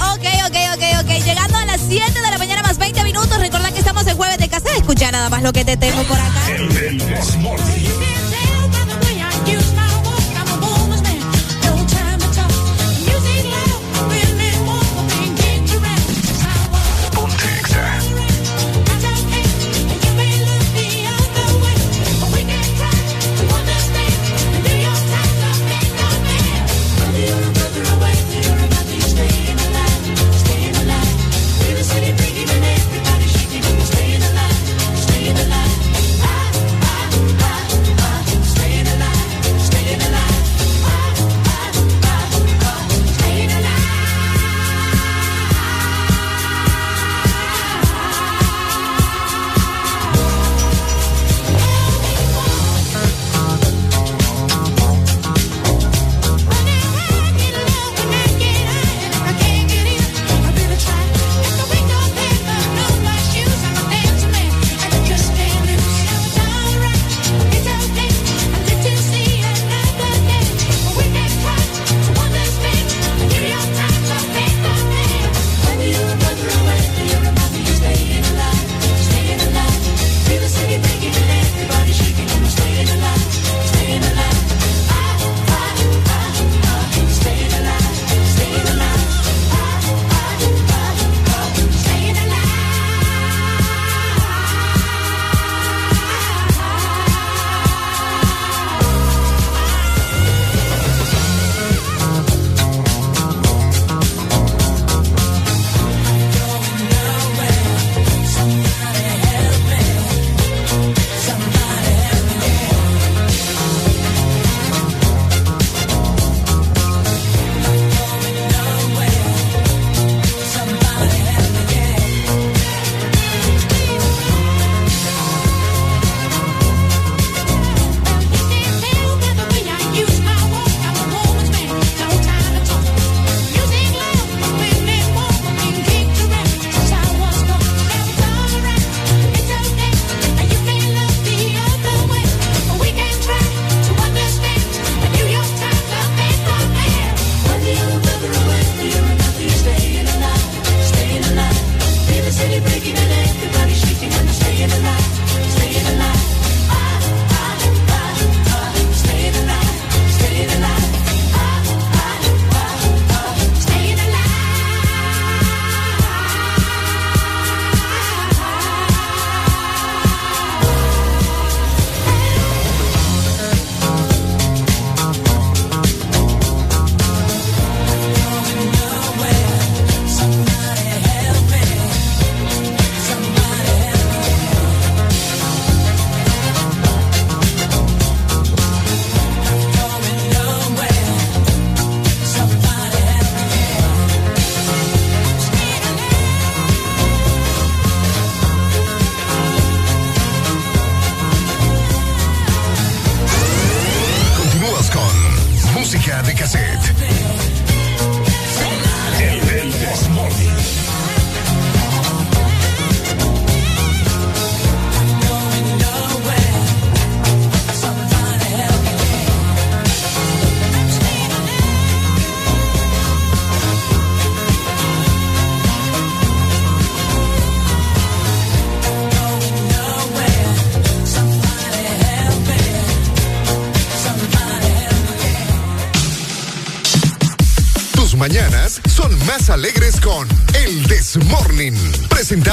[0.00, 1.24] Ok, ok, ok, ok.
[1.24, 3.38] Llegando a las 7 de la mañana más 20 minutos.
[3.38, 4.78] Recordá que estamos en jueves de cassette.
[4.78, 6.50] Escucha nada más lo que te tengo por acá.
[6.50, 8.07] El, el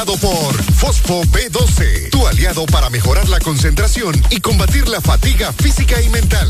[0.06, 6.10] Por Fosfo B12, tu aliado para mejorar la concentración y combatir la fatiga física y
[6.10, 6.48] mental.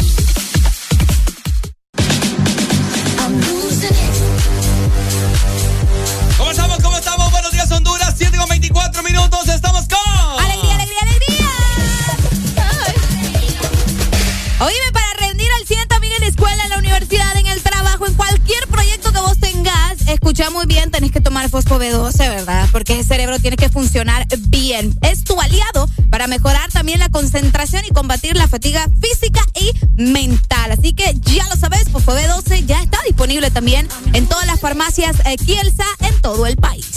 [21.55, 22.67] Fosfo B12, ¿verdad?
[22.73, 24.93] Porque ese cerebro tiene que funcionar bien.
[25.01, 30.73] Es tu aliado para mejorar también la concentración y combatir la fatiga física y mental.
[30.73, 35.15] Así que ya lo sabes, Fosfo B12 ya está disponible también en todas las farmacias
[35.25, 36.87] eh, Kielsa en todo el país.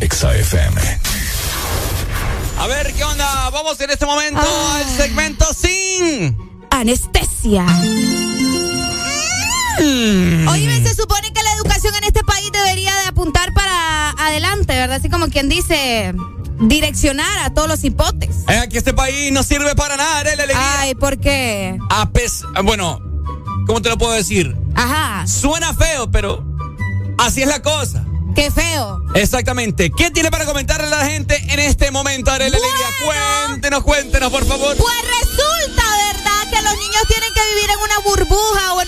[0.00, 0.78] Exa FM.
[2.58, 3.48] A ver, ¿qué onda?
[3.48, 6.36] Vamos en este momento al segmento sin.
[6.68, 7.64] Anestesia.
[9.80, 10.48] Mm.
[15.40, 16.12] Quien dice,
[16.60, 18.28] direccionar a todos los hipotes.
[18.46, 20.36] Es que este país no sirve para nada, ¿eh?
[20.36, 20.80] La alegría.
[20.80, 21.78] Ay, ¿por qué?
[21.88, 23.00] A pes- Bueno,
[23.66, 24.54] ¿cómo te lo puedo decir?
[24.74, 25.26] Ajá.
[25.26, 26.44] Suena feo, pero
[27.18, 28.04] así es la cosa.
[28.34, 29.02] Qué feo.
[29.14, 29.90] Exactamente.
[29.90, 32.86] ¿Qué tiene para comentarle a la gente en este momento, Arely Alegría?
[33.46, 34.76] Cuéntenos, cuéntenos, por favor.
[34.76, 36.50] Pues resulta, ¿verdad?
[36.50, 38.79] Que los niños tienen que vivir en una burbuja o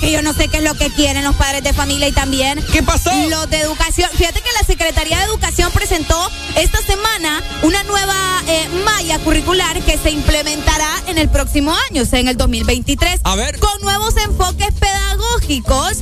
[0.00, 2.64] porque yo no sé qué es lo que quieren los padres de familia y también.
[2.72, 3.10] ¿Qué pasó?
[3.28, 4.08] Los de educación.
[4.14, 6.16] Fíjate que la Secretaría de Educación presentó
[6.56, 8.14] esta semana una nueva
[8.48, 13.20] eh, malla curricular que se implementará en el próximo año, o sea, en el 2023.
[13.24, 13.58] A ver.
[13.58, 15.98] Con nuevos enfoques pedagógicos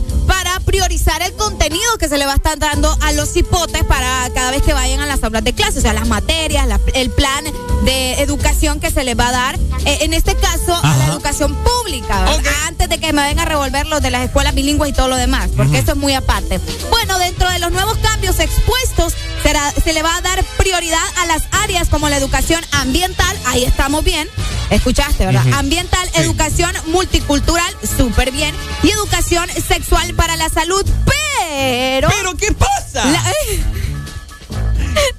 [0.73, 4.51] priorizar el contenido que se le va a estar dando a los hipotes para cada
[4.51, 7.43] vez que vayan a las aulas de clase, o sea, las materias, la- el plan
[7.85, 11.57] de educación que se les va a dar, eh, en este caso, a la educación
[11.57, 12.27] pública,
[12.66, 15.16] antes de que me vengan a revolver los de las escuelas bilingües y todo lo
[15.16, 16.61] demás, porque eso es muy aparte.
[16.90, 21.27] Bueno, dentro de los nuevos cambios expuestos, será, se le va a dar prioridad a
[21.27, 24.28] las áreas como la educación ambiental, ahí estamos bien,
[24.70, 25.44] escuchaste, ¿verdad?
[25.55, 26.20] Ambiental, Sí.
[26.23, 32.09] educación multicultural, súper bien, y educación sexual para la salud, pero...
[32.10, 33.05] ¿Pero qué pasa?
[33.06, 33.23] La,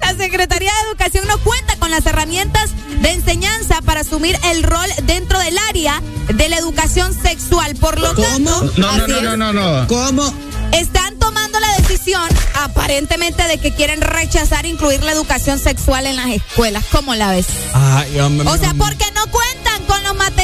[0.00, 2.70] la Secretaría de Educación no cuenta con las herramientas
[3.00, 6.02] de enseñanza para asumir el rol dentro del área
[6.34, 7.74] de la educación sexual.
[7.76, 9.88] Por lo tanto, No, no, no, no, no, no.
[9.88, 10.32] ¿Cómo?
[10.72, 10.99] están
[11.30, 16.84] tomando la decisión aparentemente de que quieren rechazar incluir la educación sexual en las escuelas.
[16.90, 17.46] ¿Cómo la ves?
[17.72, 20.39] O sea, porque no cuentan con los materiales,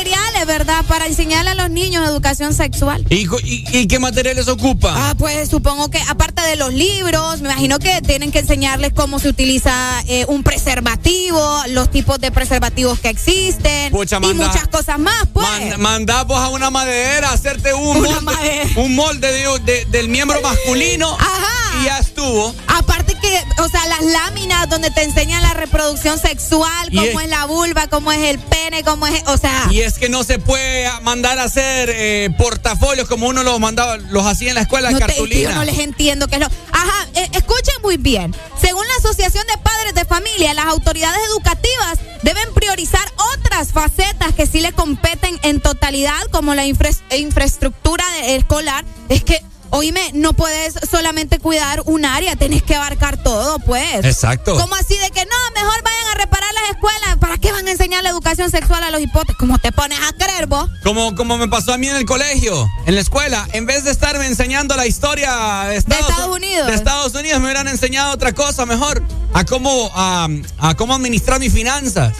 [0.47, 0.85] ¿verdad?
[0.87, 3.05] Para enseñarle a los niños educación sexual.
[3.11, 4.93] ¿Y, cu- y- y qué materiales ocupa?
[4.97, 9.19] Ah, pues supongo que aparte de los libros, me imagino que tienen que enseñarles cómo
[9.19, 9.73] se utiliza
[10.07, 15.27] eh, un preservativo, los tipos de preservativos que existen Pucha, y manda- muchas cosas más,
[15.33, 15.47] pues.
[15.49, 18.71] Man- mandamos a una madera a hacerte un Una molde, madera.
[18.77, 21.66] un molde de- de- del miembro masculino Ajá.
[21.81, 22.55] Y ya estuvo.
[22.69, 27.25] Aparte que, o sea, las láminas donde te enseñan la reproducción sexual, Y cómo es-
[27.27, 30.25] es la vulva, cómo es el pene, cómo es, o sea, Y es que no
[30.25, 34.63] se puede mandar a hacer eh, portafolios como uno los mandaba, los hacía en la
[34.63, 35.51] escuela, no te- cartulina.
[35.51, 36.47] yo no les entiendo qué es lo.
[36.73, 38.35] Ajá, eh, escuchen muy bien.
[38.61, 44.47] Según la Asociación de Padres de Familia, las autoridades educativas deben priorizar otras facetas que
[44.47, 48.85] sí le competen en totalidad, como la infra- infraestructura de- escolar.
[49.09, 54.05] Es que, oíme, no puedes solamente cuidar un área, tenés que abarcar todo, pues.
[54.05, 54.57] Exacto.
[54.57, 57.17] ¿Cómo así de que no, mejor vayan a reparar las escuelas?
[57.19, 59.37] ¿Para qué van a enseñar la educación sexual a los hipotes?
[59.37, 60.69] ¿Cómo te pones a creer vos?
[60.83, 63.91] Como, como me pasó a mí en el colegio, en la escuela, en vez de
[63.91, 66.67] estarme enseñando la historia de Estados, Estados Unidos.
[66.67, 69.03] de Estados Unidos, me hubieran enseñado otra cosa mejor,
[69.33, 70.29] a cómo, a,
[70.59, 72.13] a cómo administrar mis finanzas.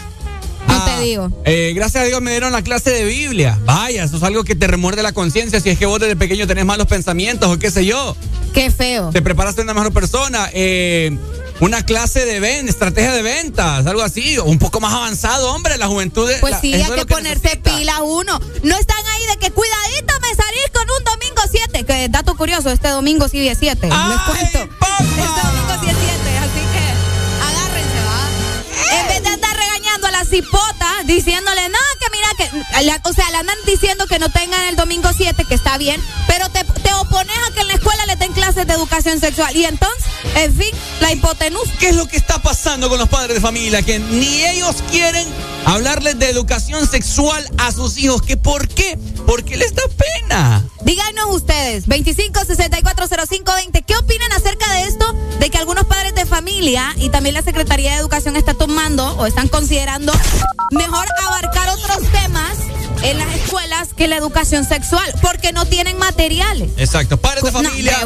[0.67, 1.31] No Ah, te digo.
[1.45, 3.57] eh, gracias a Dios me dieron la clase de Biblia.
[3.65, 6.45] Vaya, eso es algo que te remuerde la conciencia si es que vos desde pequeño
[6.47, 8.15] tenés malos pensamientos o qué sé yo.
[8.53, 9.09] Qué feo.
[9.11, 10.49] Te preparaste una mejor persona.
[10.53, 11.17] Eh,
[11.59, 15.87] una clase de ven, estrategia de ventas, algo así, un poco más avanzado, hombre, la
[15.87, 16.29] juventud.
[16.39, 17.75] Pues la- sí, hay que ponerse necesita.
[17.75, 18.39] pila uno.
[18.63, 21.83] No están ahí de que cuidadito me salís con un domingo 7.
[21.83, 23.87] Que dato curioso, este domingo sí es 7.
[23.87, 24.59] Les cuento.
[24.59, 26.83] Este domingo sí es 7, así que
[27.41, 28.99] agárrense, va.
[29.01, 29.76] En vez de andar regañando a
[30.17, 34.63] la cipota, diciéndole, no, que mira que, o sea, le andan diciendo que no tengan
[34.65, 38.05] el domingo 7, que está bien, pero te, te opones a que en la escuela
[38.05, 39.53] le den clases de educación sexual.
[39.53, 40.05] Y entonces,
[40.35, 41.69] en fin, la hipotenusa.
[41.79, 43.81] ¿Qué es lo que está pasando con los padres de familia?
[43.81, 45.27] Que ni ellos quieren
[45.65, 48.21] hablarles de educación sexual a sus hijos.
[48.21, 48.97] ¿Que ¿Por qué?
[49.25, 50.63] Porque les da pena.
[50.83, 55.11] Díganos ustedes, 25640520, ¿qué opinan acerca de esto?
[55.39, 59.25] De que algunos padres de familia y también la Secretaría de Educación está tomando o
[59.25, 60.13] están considerando
[60.71, 62.57] mejor abarcar otros temas
[63.03, 66.71] en las escuelas que la educación sexual, porque no tienen materiales.
[66.77, 67.17] Exacto.
[67.17, 67.97] Padres de familia.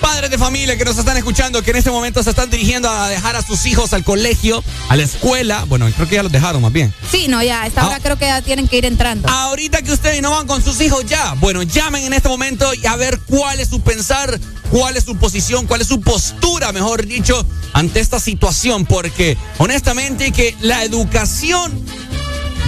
[0.00, 3.08] padres de familia que nos están escuchando, que en este momento se están dirigiendo a
[3.08, 5.64] dejar a sus hijos al colegio, a la escuela.
[5.68, 6.92] Bueno, creo que ya los dejaron más bien.
[7.10, 8.00] Sí, no, ya, a esta hora Ah.
[8.02, 9.28] creo que ya tienen que ir entrando.
[9.28, 12.84] Ahorita que ustedes no van con sus hijos ya, bueno, llamen en este momento y
[12.86, 14.38] a ver cuál es su pensar,
[14.70, 20.32] cuál es su posición, cuál es su postura, mejor dicho, ante esta situación, porque honestamente
[20.32, 21.72] que la educación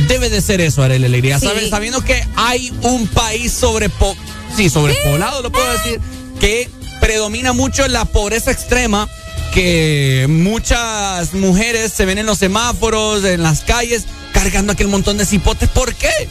[0.06, 1.48] debe de ser eso, Arely Alegría, Sí.
[1.70, 4.16] Sabiendo que hay un país sobrepo
[4.57, 6.01] sí, sobrepoblado, lo puedo decir,
[6.41, 6.69] que
[7.01, 9.09] predomina mucho la pobreza extrema,
[9.53, 15.27] que muchas mujeres se ven en los semáforos, en las calles, cargando aquel montón de
[15.27, 15.69] cipotes.
[15.69, 16.29] ¿Por qué?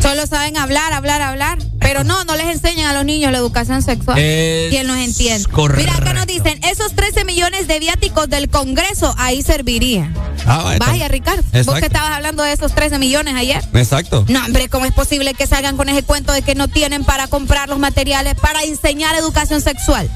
[0.00, 1.58] Solo saben hablar, hablar, hablar.
[1.78, 4.18] Pero no, no les enseñan a los niños la educación sexual.
[4.18, 5.44] Es él nos entiende.
[5.50, 5.82] correcto.
[5.82, 10.14] Mira, acá nos dicen, esos 13 millones de viáticos del Congreso ahí servirían.
[10.46, 11.42] Ah, vaya, Vaya, Ricardo.
[11.64, 13.62] Vos que estabas hablando de esos 13 millones ayer.
[13.74, 14.24] Exacto.
[14.28, 17.26] No, hombre, ¿cómo es posible que salgan con ese cuento de que no tienen para
[17.28, 20.08] comprar los materiales para enseñar educación sexual?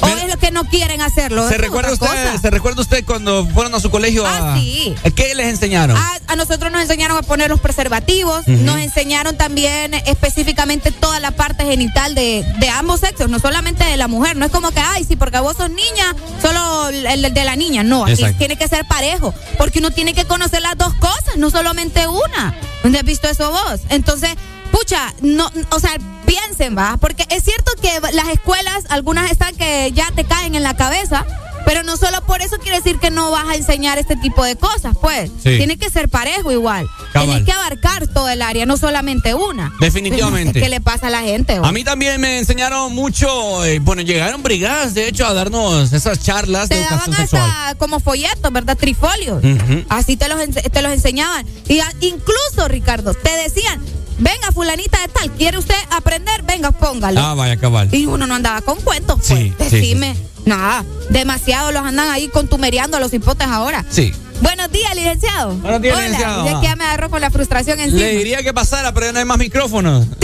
[0.00, 1.48] ¿O es lo que no quieren hacerlo?
[1.48, 2.38] ¿Se recuerda, usted, cosa.
[2.38, 4.54] ¿Se recuerda usted cuando fueron a su colegio a...
[4.54, 4.94] Ah, sí.
[5.14, 5.96] ¿Qué les enseñaron?
[5.96, 11.30] A, a nosotros nos enseñaron a poner los preservativos, nos enseñaron también específicamente toda la
[11.32, 14.36] parte genital de, de ambos sexos, no solamente de la mujer.
[14.36, 17.56] No es como que, ay, sí, porque vos sos niña, solo el, el de la
[17.56, 17.82] niña.
[17.82, 21.50] No, aquí tiene que ser parejo, porque uno tiene que conocer las dos cosas, no
[21.50, 22.54] solamente una.
[22.82, 23.80] ¿Dónde has visto eso vos?
[23.88, 24.30] Entonces,
[24.70, 25.92] pucha, no, o sea,
[26.26, 30.62] piensen, va, porque es cierto que las escuelas, algunas están que ya te caen en
[30.62, 31.24] la cabeza.
[31.66, 34.56] Pero no solo por eso quiere decir que no vas a enseñar este tipo de
[34.56, 35.30] cosas, pues.
[35.42, 35.58] Sí.
[35.58, 36.86] Tiene que ser parejo igual.
[37.12, 39.70] Tienes que abarcar todo el área, no solamente una.
[39.78, 40.60] Definitivamente.
[40.60, 41.60] ¿Qué le pasa a la gente?
[41.62, 46.22] A mí también me enseñaron mucho, eh, bueno, llegaron brigadas, de hecho, a darnos esas
[46.22, 47.42] charlas de daban educación sexual.
[47.42, 48.78] hasta como folletos, ¿verdad?
[48.78, 49.42] Trifolios.
[49.90, 51.44] Así te los, te los enseñaban.
[51.68, 53.78] Y a- incluso, Ricardo, te decían,
[54.18, 56.42] venga, fulanita de tal, ¿quiere usted aprender?
[56.42, 57.20] Venga, póngalo.
[57.20, 57.88] Ah, vaya, cabal.
[57.92, 59.28] Y uno no andaba con cuentos, pues.
[59.28, 60.16] Sí, sí, Decime.
[60.44, 63.84] Nada, demasiado los andan ahí contumereando a los hipotes ahora.
[63.90, 64.14] Sí.
[64.40, 65.54] Buenos días, licenciado.
[65.56, 66.06] Buenos días, Hola.
[66.06, 66.46] licenciado.
[66.46, 68.00] Ya que ya me agarró con la frustración encima.
[68.00, 70.06] Le diría que pasara, pero ya no hay más micrófonos.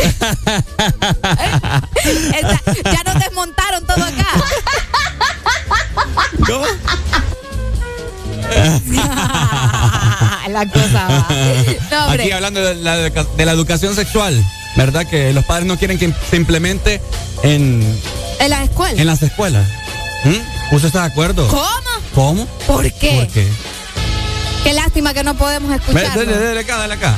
[2.85, 4.27] Ya nos desmontaron todo acá.
[6.47, 6.65] ¿Cómo?
[10.49, 11.29] la cosa va.
[11.91, 12.11] No.
[12.13, 14.43] Aquí hablando de la, de la educación sexual,
[14.77, 15.07] ¿verdad?
[15.07, 17.01] Que los padres no quieren que se implemente
[17.43, 17.83] en,
[18.41, 18.99] En las escuelas.
[18.99, 19.69] en las escuelas.
[20.25, 20.75] ¿Mm?
[20.75, 21.47] ¿Usted está de acuerdo?
[21.49, 21.65] ¿Cómo?
[22.15, 22.47] ¿Cómo?
[22.67, 23.11] ¿Por qué?
[23.17, 23.49] ¿Por qué?
[24.63, 26.17] Qué lástima que no podemos escuchar.
[26.17, 27.17] Dale, dale acá, dale acá.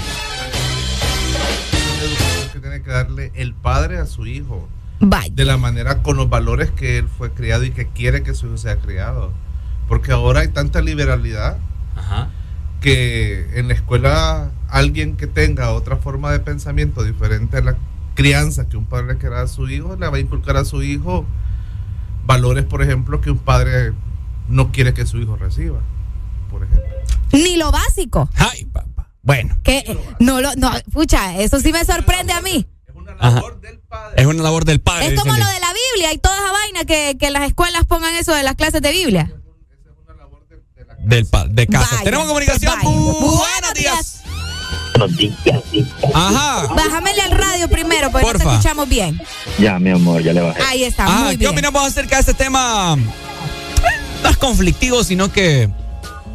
[2.53, 4.69] que tiene que darle el padre a su hijo.
[4.99, 5.29] Vaya.
[5.33, 8.47] De la manera, con los valores que él fue criado y que quiere que su
[8.47, 9.33] hijo sea criado.
[9.89, 11.59] Porque ahora hay tanta liberalidad
[12.87, 17.77] que en la escuela alguien que tenga otra forma de pensamiento diferente a la
[18.15, 20.85] crianza que un padre le quiera a su hijo, le va a inculcar a su
[20.85, 21.27] hijo
[22.27, 23.93] valores, por ejemplo, que un padre
[24.47, 25.81] no quiere que su hijo reciba.
[26.49, 26.87] Por ejemplo.
[27.33, 28.31] Ni lo básico.
[28.37, 29.11] Ay, papá.
[29.21, 29.59] Bueno.
[29.65, 32.69] Que eh, no lo, no, pucha, eso sí me sorprende a mí.
[33.19, 33.43] Ajá.
[34.15, 35.09] Es una labor del padre.
[35.09, 38.15] Es como lo de la Biblia y toda esa vaina que, que las escuelas pongan
[38.15, 39.33] eso de las clases de Biblia.
[41.07, 42.01] Del de casa.
[42.03, 42.73] Tenemos comunicación.
[42.77, 42.91] vaya.
[42.91, 44.23] Buenos días.
[46.13, 46.67] Ajá.
[46.75, 48.53] Bájamele al radio primero, porque no te Porfa.
[48.57, 49.21] escuchamos bien.
[49.59, 50.61] Ya, mi amor, ya le bajé.
[50.67, 51.53] Ahí está, Ah, muy ¿Qué bien.
[51.53, 52.97] opinamos acerca de este tema?
[52.97, 55.69] No es conflictivo, sino que.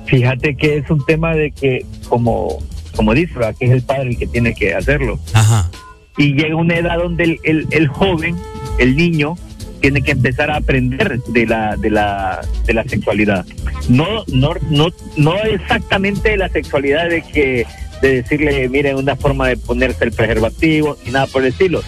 [0.06, 2.60] Fíjate que es un tema de que, como,
[2.96, 3.56] como dice, ¿verdad?
[3.60, 5.20] que es el padre el que tiene que hacerlo.
[5.34, 5.70] Ajá.
[6.18, 8.38] Y llega una edad donde el, el, el joven,
[8.78, 9.38] el niño,
[9.82, 13.46] tiene que empezar a aprender de la, de la, de la sexualidad.
[13.90, 14.88] No, no, no,
[15.18, 17.66] no exactamente la sexualidad de que
[18.02, 21.84] de decirle, miren, una forma de ponerse el preservativo y nada por el estilo,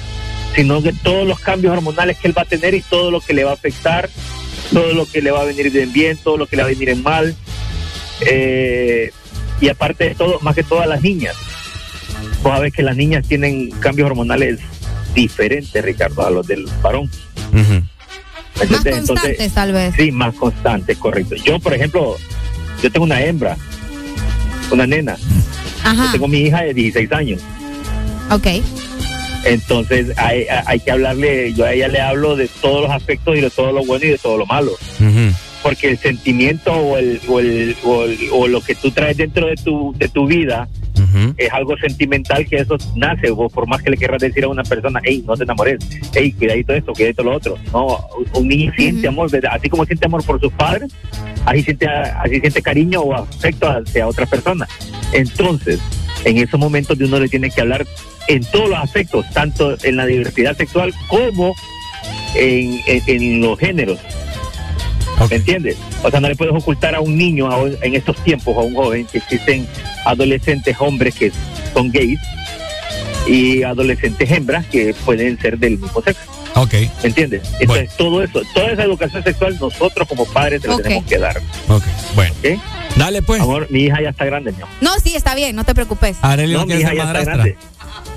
[0.55, 3.33] sino que todos los cambios hormonales que él va a tener y todo lo que
[3.33, 4.09] le va a afectar,
[4.71, 6.71] todo lo que le va a venir en bien, todo lo que le va a
[6.71, 7.35] venir en mal.
[8.21, 9.11] Eh,
[9.59, 11.35] y aparte de todo, más que todas las niñas.
[12.43, 14.59] Vos sabés que las niñas tienen cambios hormonales
[15.15, 17.09] diferentes, Ricardo, a los del varón.
[17.53, 19.07] Más ¿Entendés?
[19.07, 19.95] constantes, tal vez.
[19.95, 21.35] Sí, más constantes, correcto.
[21.35, 22.15] Yo, por ejemplo,
[22.81, 23.57] yo tengo una hembra,
[24.71, 25.17] una nena,
[25.83, 26.05] Ajá.
[26.05, 27.41] Yo tengo mi hija de 16 años.
[28.29, 28.47] Ok.
[29.45, 33.41] Entonces hay, hay que hablarle, yo a ella le hablo de todos los aspectos y
[33.41, 34.71] de todo lo bueno y de todo lo malo.
[35.63, 39.47] Porque el sentimiento o, el, o, el, o, el- o lo que tú traes dentro
[39.47, 40.67] de tu, de tu vida
[41.37, 43.31] es algo sentimental que eso nace.
[43.31, 45.79] Vos, por más que le quieras decir a una persona, hey, no te enamores,
[46.13, 47.57] hey, cuidadito esto, cuidadito lo otro.
[47.71, 47.99] No,
[48.35, 49.51] un niño siente amor, ¿verdad?
[49.55, 50.91] así como siente amor por sus padres,
[51.45, 54.67] así siente, así siente cariño o afecto hacia otra persona.
[55.13, 55.79] Entonces,
[56.25, 57.85] en esos momentos de uno le tiene que hablar
[58.27, 61.53] en todos los aspectos, tanto en la diversidad sexual como
[62.35, 63.99] en, en- en los géneros.
[65.29, 65.77] ¿Me entiendes?
[66.03, 68.73] O sea, no le puedes ocultar a un niño a en estos tiempos, a un
[68.75, 69.67] joven, que existen
[70.05, 71.31] adolescentes hombres que
[71.73, 72.19] son gays
[73.27, 76.21] y adolescentes hembras que pueden ser del mismo sexo.
[76.55, 76.73] Ok.
[76.73, 77.41] ¿Me entiendes?
[77.59, 80.83] Entonces, todo eso, toda esa educación sexual, nosotros como padres se la Ok.
[80.83, 81.37] tenemos que dar.
[81.67, 81.83] Ok,
[82.15, 82.33] bueno.
[82.95, 83.41] Dale, pues.
[83.41, 84.69] Amor, mi hija ya está grande, mi amor.
[84.81, 86.17] No, sí, está bien, no te preocupes.
[86.21, 87.57] Arely No, mi hija ya está grande.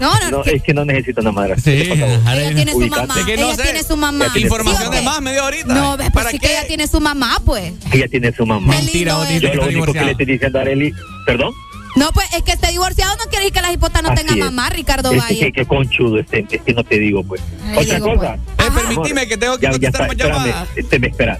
[0.01, 1.73] No, no, No, es que no necesito una madrastra.
[1.73, 3.15] Sí, Ella tiene su mamá.
[3.19, 3.63] Es que no ella sé.
[3.63, 4.27] tiene su mamá.
[4.35, 5.75] Información ¿Sí de más me dio ahorita.
[5.75, 6.47] No, ves, ¿Para pues sí qué?
[6.49, 7.73] que ella tiene su mamá, pues.
[7.93, 8.75] Ella tiene su mamá.
[8.75, 9.41] Mentira, es.
[9.41, 10.93] Yo lo único que le estoy diciendo a Arely,
[11.25, 11.53] perdón.
[11.97, 14.35] No, pues es que esté divorciado no quiere decir que la hipota no Así tenga
[14.35, 14.39] es.
[14.39, 15.41] mamá, Ricardo Es Valle.
[15.47, 17.41] que, que conchudo este, es que no te digo, pues.
[17.69, 18.35] Ay, Otra digo, cosa.
[18.35, 20.69] Eh, permitime que tengo que Ya, ya contestar está, más llamadas.
[20.77, 21.39] este me espera.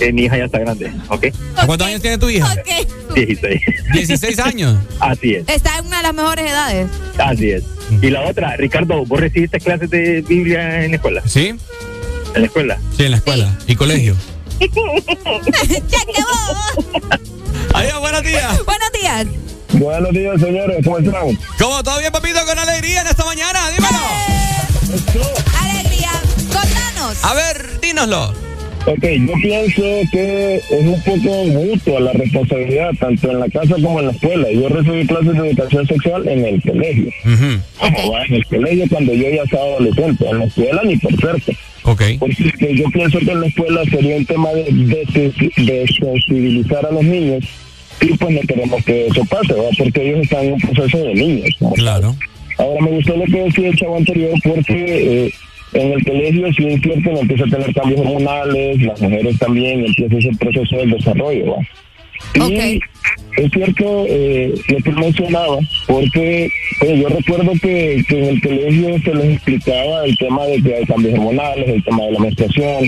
[0.00, 1.26] Eh, mi hija ya está grande, ¿ok?
[1.56, 2.52] ¿A ¿Cuántos años tiene tu hija?
[2.52, 3.14] Ok.
[3.14, 3.60] 16.
[3.92, 4.76] 16 años.
[5.00, 6.88] Así es, Está en una de las mejores edades.
[7.18, 7.62] así es.
[8.00, 11.22] Y la otra, Ricardo, ¿vos recibiste clases de Biblia en la escuela?
[11.26, 11.48] ¿Sí?
[12.34, 12.78] ¿En la escuela?
[12.96, 13.58] Sí, en la escuela.
[13.66, 14.16] ¿Y colegio?
[14.60, 14.68] ya
[16.06, 17.18] quedó.
[17.74, 18.64] Adiós, buenos días.
[18.64, 19.26] Buenos días.
[19.74, 20.78] Buenos días, señores.
[20.84, 21.38] ¿Cómo están?
[21.58, 21.82] ¿Cómo?
[21.82, 22.38] ¿Todo bien, papito?
[22.46, 23.60] Con alegría en esta mañana.
[23.70, 23.98] Dímelo.
[25.60, 26.10] Alegría.
[26.52, 27.22] Contanos.
[27.24, 28.34] A ver, dínoslo.
[28.84, 34.00] Ok, yo pienso que es un poco mutua la responsabilidad, tanto en la casa como
[34.00, 34.50] en la escuela.
[34.50, 37.10] Yo recibí clases de educación sexual en el colegio.
[37.78, 40.28] Ojo, va, En el colegio cuando yo ya estaba adolescente.
[40.28, 41.52] En la escuela ni por cerca.
[41.84, 42.02] Ok.
[42.18, 45.32] Porque yo pienso que en la escuela sería un tema de, de,
[45.64, 47.44] de sensibilizar a los niños
[48.00, 49.68] y pues no queremos que eso pase, ¿va?
[49.78, 51.56] porque ellos están en un proceso de niños.
[51.74, 52.16] Claro.
[52.58, 55.34] Ahora me gustó lo que decía el chavo anterior porque eh,
[55.74, 59.84] en el colegio sí es cierto que empieza a tener cambios hormonales, las mujeres también
[59.86, 61.56] empieza ese proceso del desarrollo.
[62.34, 62.80] Y
[63.36, 66.50] es cierto eh, lo que mencionaba, porque
[66.82, 70.74] eh, yo recuerdo que, que en el colegio se les explicaba el tema de que
[70.74, 72.84] hay cambios hormonales, el tema de la menstruación,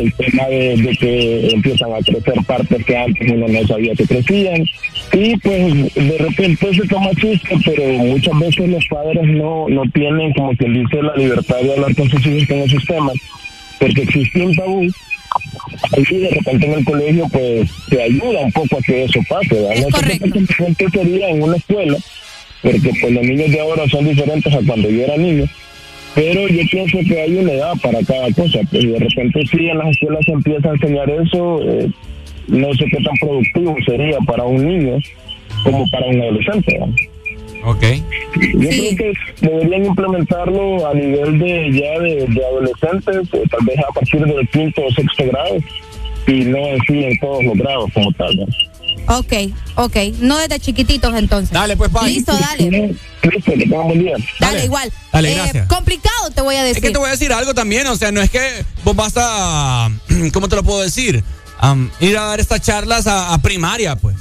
[0.00, 4.06] el tema de, de que empiezan a crecer partes que antes uno no sabía que
[4.06, 4.64] crecían.
[5.12, 10.32] Y pues de repente se toma chiste, pero muchas veces los padres no, no tienen,
[10.32, 13.14] como quien dice, la libertad de hablar con sus hijos en esos temas,
[13.78, 14.88] porque existe un tabú
[15.96, 19.54] y de repente en el colegio pues te ayuda un poco a que eso pase
[19.54, 19.74] ¿verdad?
[19.80, 21.96] no qué tan inteligente sería en una escuela
[22.62, 25.44] porque pues los niños de ahora son diferentes a cuando yo era niño
[26.14, 29.68] pero yo pienso que hay una edad para cada cosa pues y de repente si
[29.68, 31.90] en las escuelas se empieza a enseñar eso eh,
[32.48, 34.98] no sé qué tan productivo sería para un niño
[35.64, 36.94] como para un adolescente ¿verdad?
[37.64, 37.82] Ok.
[37.82, 43.78] Yo creo que deberían implementarlo a nivel de ya de, de adolescentes, eh, tal vez
[43.78, 45.56] a partir del quinto o sexto grado,
[46.26, 48.36] y no en sí en todos los grados como tal.
[48.36, 48.46] ¿no?
[49.18, 49.32] Ok,
[49.76, 49.96] ok.
[50.20, 51.50] No desde chiquititos entonces.
[51.52, 52.06] Dale, pues, pa.
[52.06, 52.70] Listo, dale.
[53.22, 54.16] Listo, que tengan buen día.
[54.40, 54.92] Dale, igual.
[55.12, 55.68] Dale, Eh, gracias.
[55.68, 56.78] complicado te voy a decir.
[56.78, 59.14] Es que te voy a decir algo también, o sea, no es que vos vas
[59.16, 59.90] a,
[60.32, 61.22] ¿cómo te lo puedo decir?
[62.00, 64.16] Ir a dar estas charlas a, a primaria, pues.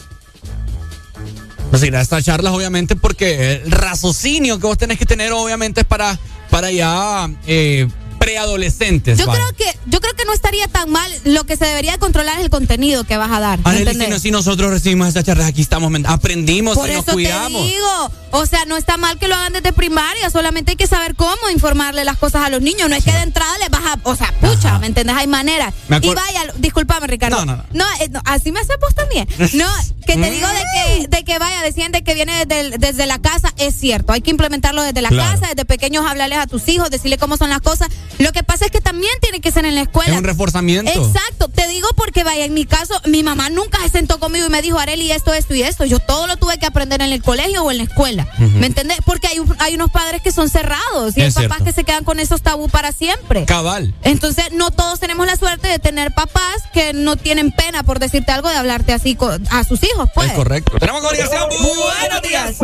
[1.73, 5.81] Pues ir a estas charlas, obviamente, porque el raciocinio que vos tenés que tener, obviamente,
[5.81, 6.19] es para,
[6.51, 7.87] para ya eh,
[8.23, 9.17] preadolescentes.
[9.19, 11.11] Yo creo que yo creo que no estaría tan mal.
[11.25, 13.59] Lo que se debería controlar es el contenido que vas a dar.
[13.59, 17.61] ¿me Arely, si, nosotros recibimos estas charlas, aquí estamos, aprendimos Por y eso nos cuidamos.
[17.61, 20.87] te digo, o sea, no está mal que lo hagan desde primaria, solamente hay que
[20.87, 22.89] saber cómo informarle las cosas a los niños.
[22.89, 25.15] No es que de entrada les vas a, o sea, pucha, ¿me entendés?
[25.17, 25.73] Hay maneras.
[26.01, 27.45] Y vaya, discúlpame, Ricardo.
[27.45, 27.85] No, no, no.
[28.01, 29.27] eh, no, así me haces vos también.
[29.53, 29.67] No,
[30.05, 33.19] que te digo de que, de que vaya, decían de que viene desde, desde la
[33.19, 34.13] casa, es cierto.
[34.13, 35.33] Hay que implementarlo desde la Claro.
[35.33, 37.89] casa, desde pequeños hablarles a tus hijos, decirle cómo son las cosas.
[38.19, 40.11] Lo que pasa es que también tiene que ser en la escuela.
[40.13, 40.91] Es un reforzamiento.
[40.91, 44.49] Exacto, te digo porque vaya, en mi caso, mi mamá nunca se sentó conmigo y
[44.49, 45.85] me dijo, Areli, esto, esto y esto.
[45.85, 48.27] Yo todo lo tuve que aprender en el colegio o en la escuela.
[48.37, 48.97] ¿Me entendés?
[49.05, 51.65] Porque hay, un- hay unos padres que son cerrados y hay papás cierto.
[51.65, 53.45] que se quedan con esos tabú para siempre.
[53.45, 53.93] Cabal.
[54.03, 58.31] Entonces, no todos tenemos la suerte de tener papás que no tienen pena, por decirte
[58.31, 59.17] algo, de hablarte así
[59.49, 60.29] a sus hijos, pues.
[60.29, 60.77] Es correcto.
[60.79, 61.49] Tenemos comunicación.
[61.49, 62.55] Buenos días.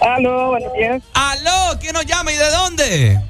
[0.00, 1.02] Aló, buenos días.
[1.14, 3.20] Aló, ¿quién nos llama y de dónde?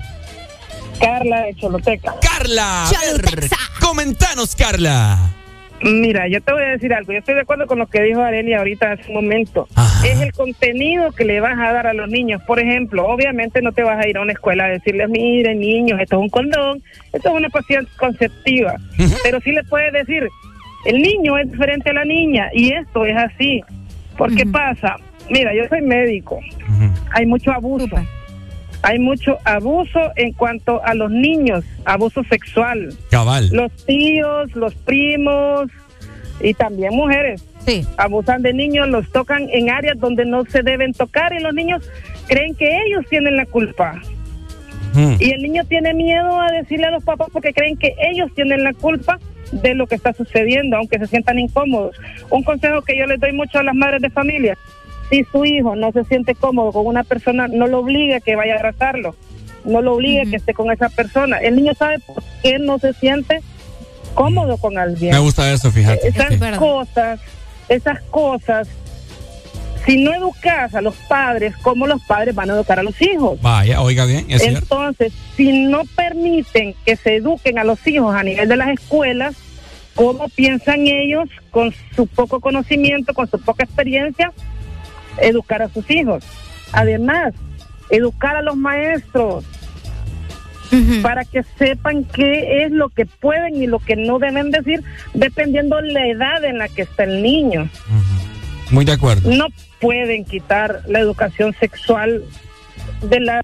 [1.00, 2.14] Carla de Choloteca.
[2.20, 2.86] Carla.
[2.86, 3.48] a ver,
[3.80, 5.18] comentanos, Carla.
[5.82, 7.12] Mira, yo te voy a decir algo.
[7.12, 9.66] Yo estoy de acuerdo con lo que dijo Arelia ahorita hace un momento.
[10.04, 12.40] Es el contenido que le vas a dar a los niños.
[12.46, 15.98] Por ejemplo, obviamente no te vas a ir a una escuela a decirles, miren, niños,
[16.00, 16.82] esto es un condón,
[17.12, 18.76] esto es una cuestión conceptiva.
[19.24, 20.28] Pero sí le puedes decir,
[20.84, 23.60] el niño es diferente a la niña y esto es así.
[24.16, 24.96] ¿Por qué pasa?
[25.30, 26.38] Mira, yo soy médico.
[27.12, 27.96] Hay mucho abuso.
[28.82, 32.94] Hay mucho abuso en cuanto a los niños, abuso sexual.
[33.10, 33.48] Cabal.
[33.52, 35.70] Los tíos, los primos
[36.40, 37.44] y también mujeres.
[37.64, 37.86] Sí.
[37.96, 41.88] Abusan de niños, los tocan en áreas donde no se deben tocar y los niños
[42.26, 44.00] creen que ellos tienen la culpa.
[45.18, 48.62] Y el niño tiene miedo a decirle a los papás porque creen que ellos tienen
[48.62, 49.18] la culpa
[49.50, 51.96] de lo que está sucediendo, aunque se sientan incómodos.
[52.28, 54.56] Un consejo que yo les doy mucho a las madres de familia,
[55.12, 58.34] si su hijo no se siente cómodo con una persona, no lo obligue a que
[58.34, 59.14] vaya a abrazarlo,
[59.62, 61.36] no lo obligue a que esté con esa persona.
[61.36, 63.40] El niño sabe por qué no se siente
[64.14, 65.12] cómodo con alguien.
[65.12, 66.08] Me gusta eso, fíjate.
[66.08, 67.20] Esas cosas,
[67.68, 68.68] esas cosas,
[69.84, 73.38] si no educas a los padres, ¿cómo los padres van a educar a los hijos?
[73.42, 74.60] Vaya, oiga bien, es cierto.
[74.60, 79.34] Entonces, si no permiten que se eduquen a los hijos a nivel de las escuelas,
[79.94, 84.32] ¿cómo piensan ellos con su poco conocimiento, con su poca experiencia,
[85.18, 86.24] educar a sus hijos?
[86.72, 87.34] Además,
[87.90, 89.44] educar a los maestros
[91.02, 94.82] para que sepan qué es lo que pueden y lo que no deben decir,
[95.12, 97.68] dependiendo la edad en la que está el niño.
[98.70, 99.30] Muy de acuerdo.
[99.30, 99.48] No
[99.80, 102.24] pueden quitar la educación sexual
[103.02, 103.42] de la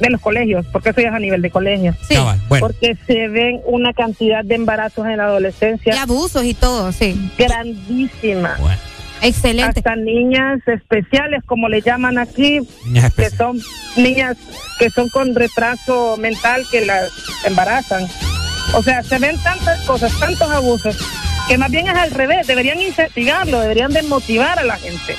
[0.00, 1.96] de los colegios, porque eso ya es a nivel de colegios.
[2.08, 2.66] Cabal, bueno.
[2.66, 5.94] Porque se ven una cantidad de embarazos en la adolescencia.
[5.94, 7.30] Y abusos y todo, sí.
[7.38, 8.56] Grandísima.
[9.24, 9.80] Excelente.
[9.80, 13.58] Hasta niñas especiales, como le llaman aquí, Niñas que son
[13.96, 14.36] niñas
[14.78, 17.10] que son con retraso mental que las
[17.44, 18.06] embarazan.
[18.74, 20.96] O sea, se ven tantas cosas, tantos abusos,
[21.48, 22.46] que más bien es al revés.
[22.46, 25.16] Deberían investigarlo, deberían desmotivar a la gente.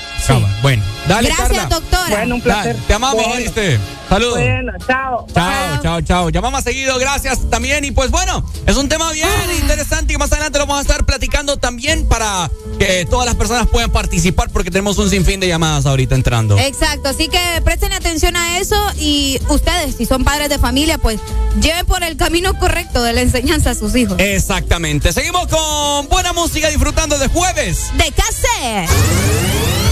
[0.61, 1.65] Bueno, dale, Gracias, Carla.
[1.67, 2.09] doctora.
[2.09, 2.73] Bueno, un placer.
[2.75, 3.35] Dale, te amamos, Bueno.
[3.35, 3.79] ¿oíste?
[4.09, 4.37] Saludos.
[4.39, 5.27] Bueno, chao.
[5.33, 6.29] Chao, chao, chao.
[6.29, 7.85] Llamamos seguido, gracias también.
[7.85, 9.27] Y pues bueno, es un tema bien
[9.59, 12.49] interesante y más adelante lo vamos a estar platicando también para
[12.79, 16.57] que todas las personas puedan participar porque tenemos un sinfín de llamadas ahorita entrando.
[16.57, 21.19] Exacto, así que presten atención a eso y ustedes, si son padres de familia, pues
[21.61, 24.17] lleven por el camino correcto de la enseñanza a sus hijos.
[24.19, 25.13] Exactamente.
[25.13, 27.91] Seguimos con buena música disfrutando de jueves.
[27.97, 28.89] De cassette.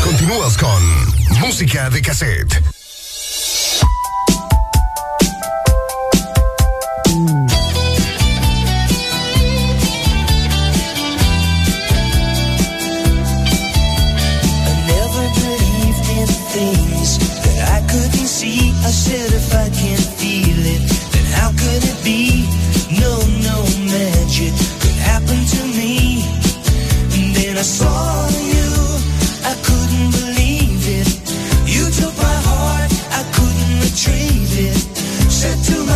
[0.05, 0.81] Continúas con
[1.41, 2.63] música de cassette.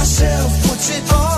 [0.07, 1.36] Myself, what's it all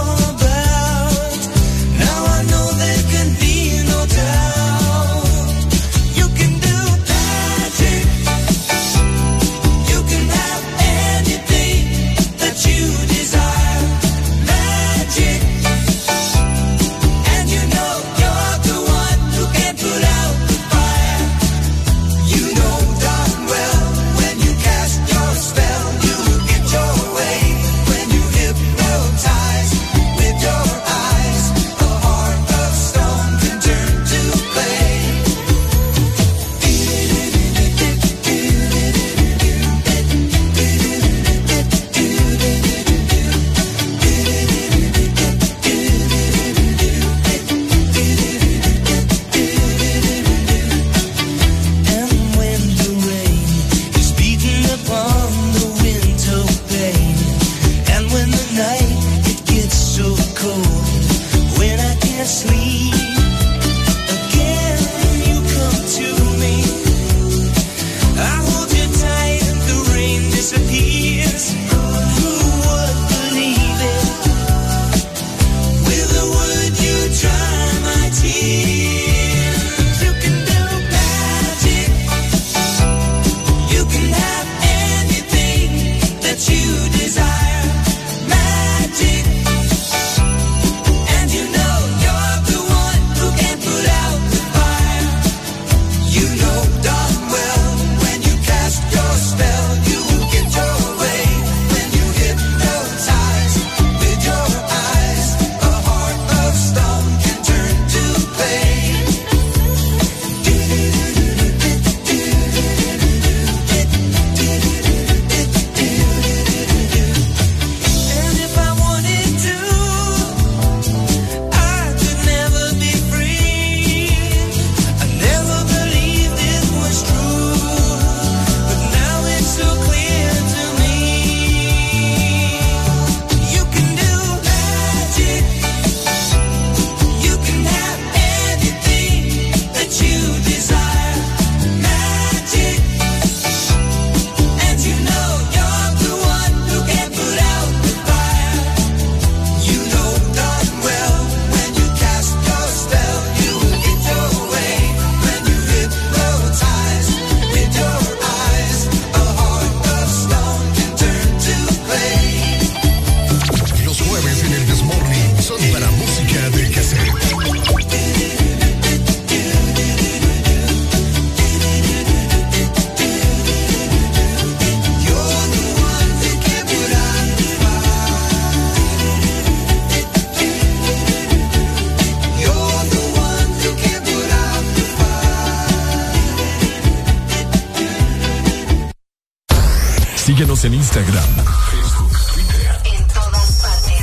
[190.60, 192.82] Síguenos en Instagram, Facebook, Twitter.
[192.84, 194.02] En todas partes.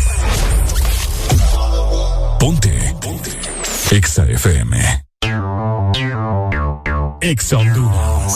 [2.38, 2.94] Ponte.
[3.00, 3.30] Ponte.
[3.90, 5.04] Exa FM.
[7.20, 8.34] Exa Honduras.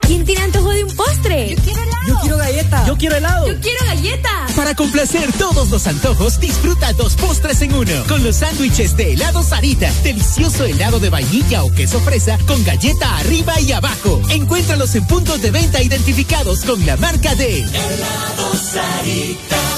[0.00, 1.56] ¿Quién tiene antojo de un postre?
[1.56, 2.06] Yo quiero helado.
[2.06, 2.86] Yo quiero galleta.
[2.86, 3.48] Yo quiero helado.
[3.48, 4.46] Yo quiero galleta.
[4.54, 5.32] Para complacer
[5.68, 7.92] todos los antojos, disfruta dos postres en uno.
[8.08, 9.92] Con los sándwiches de helado Sarita.
[10.02, 14.20] Delicioso helado de vainilla o queso fresa con galleta arriba y abajo.
[14.30, 19.77] Encuéntralos en puntos de venta identificados con la marca de Helado Sarita.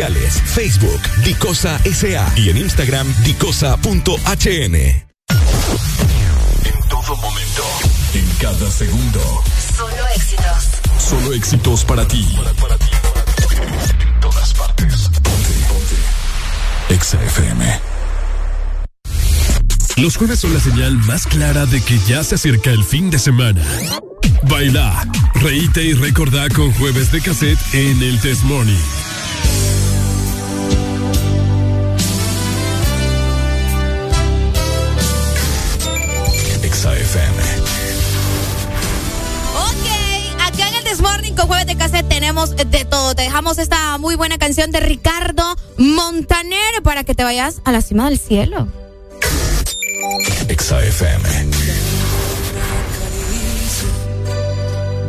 [0.09, 4.75] Facebook, Dicosa SA y en Instagram, dicosa.hn.
[4.75, 5.05] En
[6.89, 7.63] todo momento.
[8.15, 9.43] En cada segundo.
[9.77, 10.69] Solo éxitos.
[10.97, 12.27] Solo éxitos para ti.
[13.99, 15.09] En todas partes.
[15.21, 15.53] Ponte.
[15.69, 15.95] Ponte.
[16.95, 17.79] Exa FM.
[19.97, 23.19] Los jueves son la señal más clara de que ya se acerca el fin de
[23.19, 23.63] semana.
[24.49, 28.73] Baila, reíte y recordá con jueves de cassette en el Test Morning.
[42.31, 43.13] Tenemos de todo.
[43.13, 45.43] Te dejamos esta muy buena canción de Ricardo
[45.75, 48.69] Montaner para que te vayas a la cima del cielo.
[50.47, 51.29] Exa FM.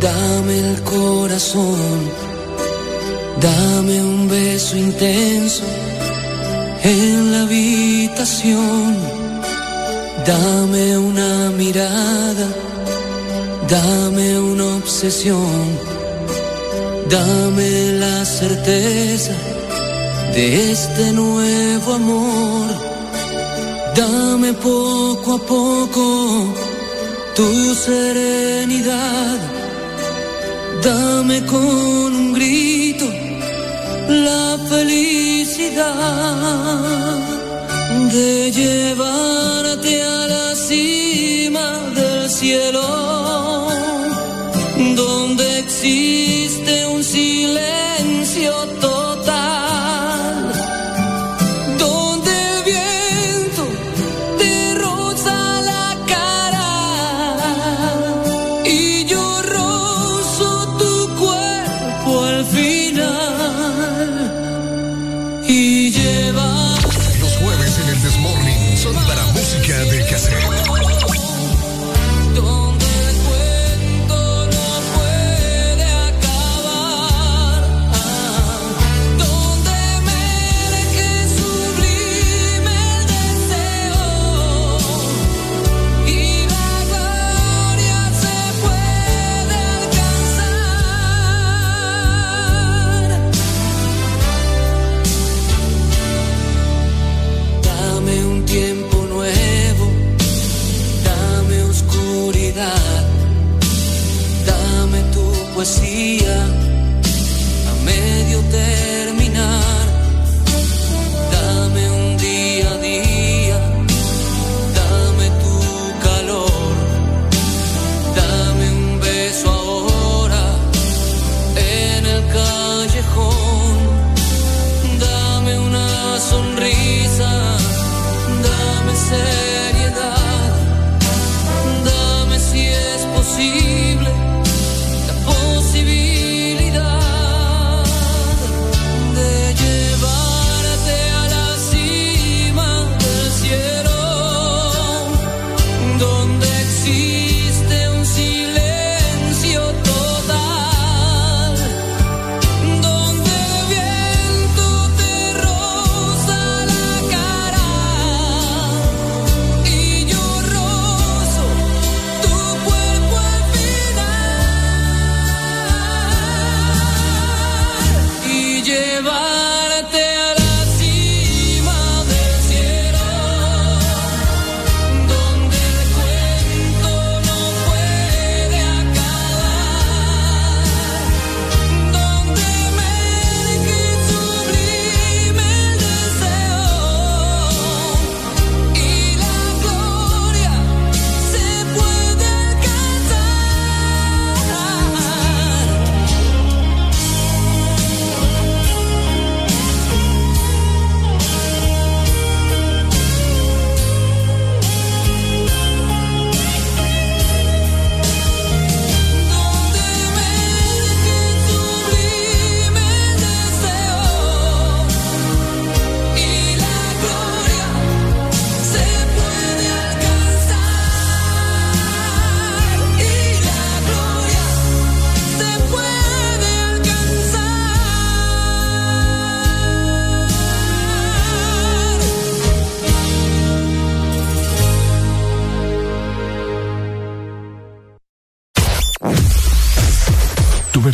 [0.01, 2.11] Dame el corazón,
[3.41, 5.63] dame un beso intenso
[6.83, 8.97] en la habitación,
[10.27, 12.49] dame una mirada,
[13.69, 15.79] dame una obsesión,
[17.13, 19.35] dame la certeza
[20.35, 22.67] de este nuevo amor,
[23.95, 26.05] dame poco a poco
[27.37, 29.39] tu serenidad.
[30.83, 33.07] Dame con un grito
[34.09, 35.87] la felicidad
[38.17, 43.69] de llevarte a la cima del cielo,
[44.97, 46.22] donde existe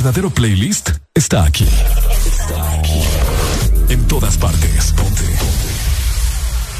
[0.09, 1.66] verdadero playlist está aquí.
[1.66, 3.02] Está aquí.
[3.90, 4.94] En todas partes.
[4.97, 5.22] Ponte.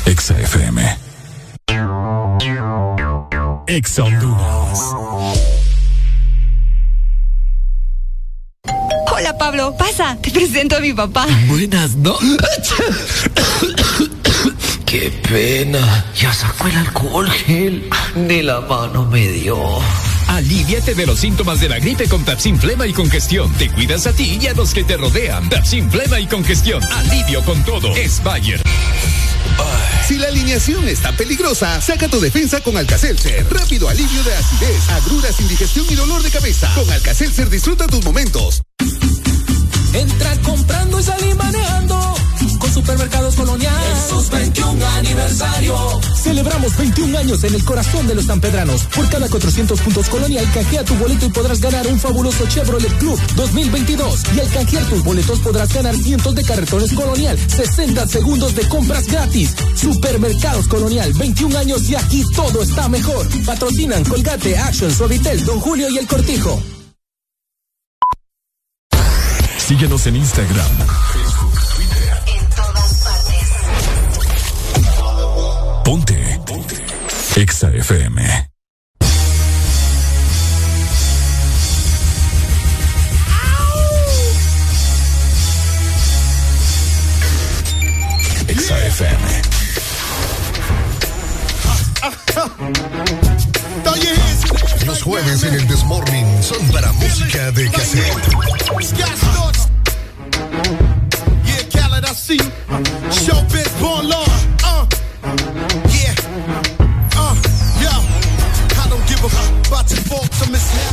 [0.07, 0.99] Exa FM.
[3.67, 4.81] Exa Honduras.
[9.13, 11.27] Hola Pablo, pasa, te presento a mi papá.
[11.49, 12.17] Buenas, ¿no?
[14.87, 16.07] Qué pena.
[16.19, 17.91] Ya sacó el alcohol gel.
[18.15, 19.59] Ni la mano me dio.
[20.29, 23.53] Aliviate de los síntomas de la gripe con Tapsin Flema y Congestión.
[23.55, 25.49] Te cuidas a ti y a los que te rodean.
[25.49, 26.83] Tapsin Flema y Congestión.
[26.85, 27.95] Alivio con todo.
[27.97, 28.63] Es Bayer.
[30.07, 33.47] Si la alineación está peligrosa, saca tu defensa con Alcacelser.
[33.51, 36.71] Rápido alivio de acidez, agruras, indigestión y dolor de cabeza.
[36.75, 38.63] Con Alcacelser disfruta tus momentos.
[39.93, 42.18] Entra comprando y salir manejando
[42.79, 43.75] Supermercados Colonial.
[43.91, 46.01] En sus 21 aniversario.
[46.23, 48.85] Celebramos 21 años en el corazón de los sanpedranos.
[48.95, 53.19] Por cada 400 puntos Colonial, canjea tu boleto y podrás ganar un fabuloso Chevrolet Club
[53.35, 54.23] 2022.
[54.37, 59.09] Y al canjear tus boletos podrás ganar cientos de carretones Colonial, 60 segundos de compras
[59.09, 59.57] gratis.
[59.75, 63.27] Supermercados Colonial, 21 años y aquí todo está mejor.
[63.45, 66.63] Patrocinan Colgate, Action, Suavitel, Don Julio y El Cortijo.
[69.69, 70.71] Síguenos en Instagram,
[71.13, 71.58] Facebook,
[75.89, 76.39] Ponte.
[76.45, 76.77] Ponte.
[77.35, 78.21] Exa FM.
[88.49, 89.43] Exa FM.
[94.85, 98.05] Los jueves en el Desmorning son para música de cassette.
[101.47, 102.39] Yeah, Khaled, I see
[103.81, 104.27] born law.
[104.63, 106.15] Uh, yeah.
[107.17, 107.35] Uh,
[107.81, 107.91] yo.
[107.91, 110.89] I don't give a fuck about your faults or mishaps.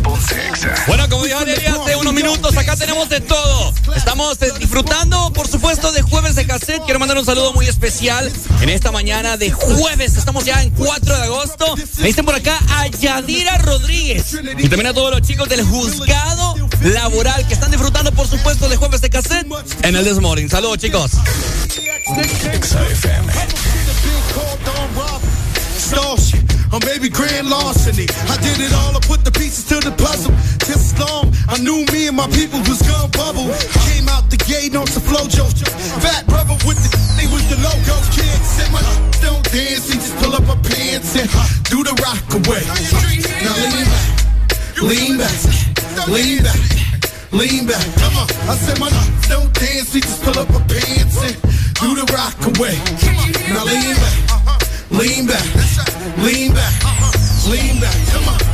[0.87, 3.73] Bueno, como dijo Ariel hace unos minutos, acá tenemos de todo.
[3.95, 6.83] Estamos eh, disfrutando, por supuesto, de jueves de cassette.
[6.83, 8.31] Quiero mandar un saludo muy especial
[8.61, 10.17] en esta mañana de jueves.
[10.17, 11.75] Estamos ya en 4 de agosto.
[11.99, 14.37] Me dicen por acá a Yadira Rodríguez.
[14.57, 16.55] Y también a todos los chicos del juzgado
[16.93, 19.47] laboral que están disfrutando, por supuesto, de jueves de cassette
[19.83, 20.49] en el Desmorning.
[20.49, 21.11] Saludos, chicos.
[26.17, 26.43] Shit,
[26.73, 28.07] or maybe grand larceny.
[28.27, 30.33] I did it all, I put the pieces to the puzzle.
[30.65, 33.45] Just long, I knew me and my people was gonna bubble.
[33.85, 35.45] Came out the gate on some flojo.
[36.01, 37.95] Fat brother with the, they was the logo.
[38.11, 38.81] Kid said my
[39.21, 41.29] don't dance, he just pull up my pants and
[41.69, 42.63] do the rock away.
[43.43, 45.74] Now lean back, lean back,
[46.07, 46.59] lean back.
[47.31, 48.27] Lean back, come on.
[48.47, 48.89] I said my
[49.27, 51.35] don't dance, he just pull up my pants and
[51.81, 52.77] do the rock away.
[53.51, 54.15] Now lean back,
[54.91, 55.45] lean back,
[56.17, 56.73] lean back,
[57.47, 58.44] lean back, come on.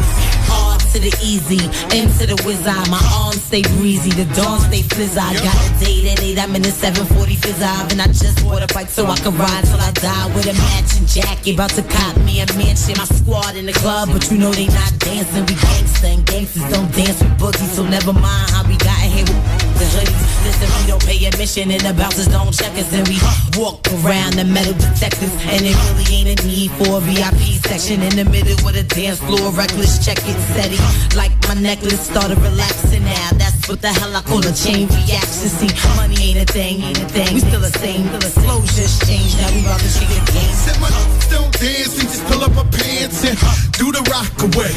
[0.91, 1.63] To the easy,
[1.95, 2.89] into the wizard.
[2.91, 5.17] My arms stay breezy, the dawn stay fizz.
[5.17, 8.61] I got a date at 8, I'm in the 740 fizz and I just bought
[8.61, 11.55] a bike so I can ride till I die with a matching jacket.
[11.55, 14.67] About to cop me a mansion, my squad in the club, but you know they
[14.67, 15.45] not dancing.
[15.45, 19.60] We gangsta and gangsters don't dance with boogies, so never mind how we got here
[19.81, 20.29] with the hoodies.
[20.45, 23.17] Listen, we don't pay admission and the bouncers don't check us, and we
[23.57, 28.01] walk around the metal detectors, and it really ain't a need for a VIP section
[28.01, 29.51] in the middle with a dance floor.
[29.51, 30.77] Reckless check it, steady,
[31.15, 33.29] like my necklace started relaxing now.
[33.37, 35.49] That's what the hell I call a chain reaction.
[35.49, 37.33] See, money ain't a thing, ain't a thing.
[37.33, 39.37] We still the same, the flow just changed.
[39.37, 40.53] Now we about to shake the game.
[40.61, 40.89] Said my
[41.29, 43.37] don't dance, he just pull up my pants and
[43.77, 44.73] do the rock away.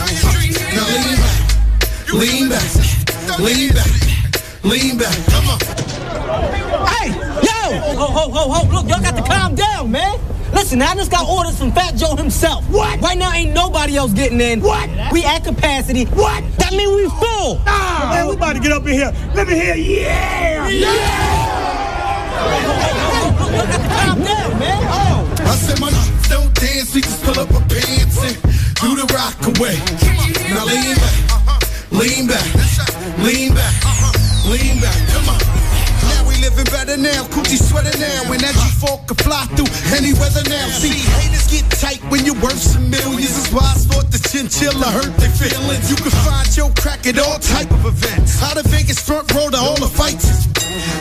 [0.76, 1.40] Now lean back,
[2.12, 2.68] lean back,
[3.40, 3.92] lean back,
[4.64, 5.58] lean back, come on.
[6.88, 7.94] Hey, yo!
[7.94, 10.18] Ho, ho, ho, ho, look, y'all got to calm down, man.
[10.52, 12.64] Listen, I just got orders from Fat Joe himself.
[12.70, 13.00] What?
[13.00, 14.60] Right now, ain't nobody else getting in.
[14.60, 14.88] What?
[15.12, 16.04] We at capacity.
[16.06, 16.44] What?
[16.58, 17.58] That mean we full.
[17.64, 19.12] Nah, man, we about to get up in here.
[19.34, 21.34] Let me hear, yeah!
[24.04, 24.82] Calm down, man.
[24.90, 25.34] Oh.
[25.40, 25.90] I said my
[26.28, 28.36] don't dance, he just pull up my pants and
[28.80, 29.78] do the rock away.
[30.50, 31.14] Now lean back,
[31.90, 32.46] lean back,
[33.18, 33.74] lean back,
[34.54, 35.40] lean back, come on.
[36.14, 38.30] Now we living better now, coochie sweater now.
[38.30, 40.68] When that G4 can fly through any weather now.
[40.70, 43.34] See, haters get tight when you're worth some millions.
[43.34, 45.90] That's why I thought the chinchilla hurt their feelings.
[45.90, 48.42] You can find your crack at all type of events.
[48.42, 50.46] Out of Vegas front row to all the fights.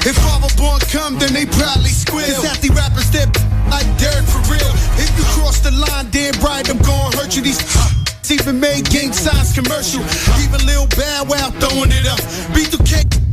[0.02, 2.26] If Father Born come, then they probably squeal.
[2.26, 3.30] It's at the rappers that
[3.70, 4.72] like dirt for real.
[4.98, 7.44] If you cross the line, damn right, I'm gonna hurt you.
[7.44, 7.62] These
[8.34, 10.02] even made gang signs commercial.
[10.42, 12.22] Even Lil Bow Wow throwing it up.
[12.56, 13.33] B2K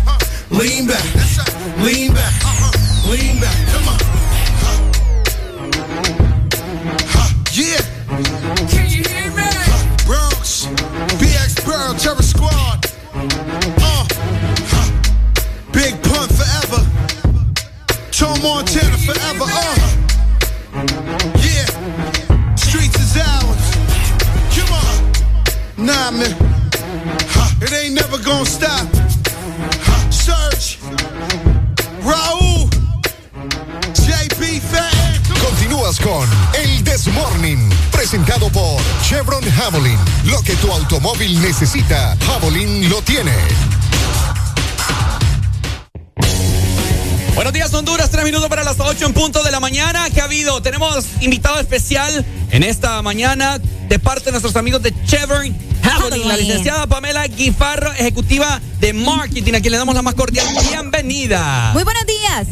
[0.51, 1.03] lean back,
[1.79, 2.33] lean back,
[3.07, 3.55] lean back.
[3.71, 3.99] Come on.
[7.53, 7.81] Yeah.
[8.67, 9.49] Can you hear me?
[10.05, 10.67] Bronx,
[11.19, 12.85] BX Burrow, Terror Squad.
[13.13, 14.05] Uh,
[15.71, 16.81] Big Pun forever.
[18.11, 19.45] Joe Montana forever.
[19.47, 19.75] Uh,
[21.39, 22.55] yeah.
[22.55, 23.75] Streets is ours.
[24.55, 25.85] Come on.
[25.85, 26.35] Nah, man.
[27.61, 29.10] It ain't never gonna stop.
[30.21, 30.77] Search.
[32.05, 32.69] Raúl.
[33.95, 35.41] JB Fat.
[35.43, 37.57] Continúas con El This Morning,
[37.91, 39.97] presentado por Chevron Javelin.
[40.25, 43.33] Lo que tu automóvil necesita, Javelin lo tiene.
[47.41, 48.11] Buenos días, Honduras.
[48.11, 50.11] Tres minutos para las ocho en punto de la mañana.
[50.13, 50.61] ¿Qué ha habido?
[50.61, 55.51] Tenemos invitado especial en esta mañana de parte de nuestros amigos de Chevron
[55.81, 60.45] Javelin, la licenciada Pamela Guifarro, ejecutiva de marketing, a quien le damos la más cordial
[60.69, 61.71] bienvenida.
[61.73, 62.47] Muy buenos días.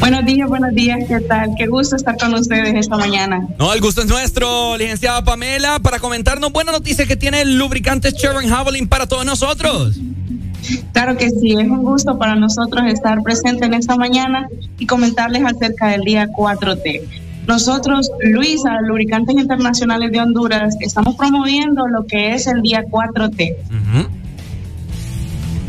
[0.00, 1.50] Buenos días, buenos días, ¿qué tal?
[1.56, 3.46] Qué gusto estar con ustedes esta mañana.
[3.60, 8.12] No, el gusto es nuestro, licenciada Pamela, para comentarnos buena noticia que tiene el lubricante
[8.12, 9.94] Chevron Javelin para todos nosotros.
[10.92, 14.48] Claro que sí, es un gusto para nosotros estar presente en esta mañana
[14.78, 17.02] y comentarles acerca del día 4T.
[17.46, 23.56] Nosotros, Luisa, Lubricantes Internacionales de Honduras, estamos promoviendo lo que es el día 4T.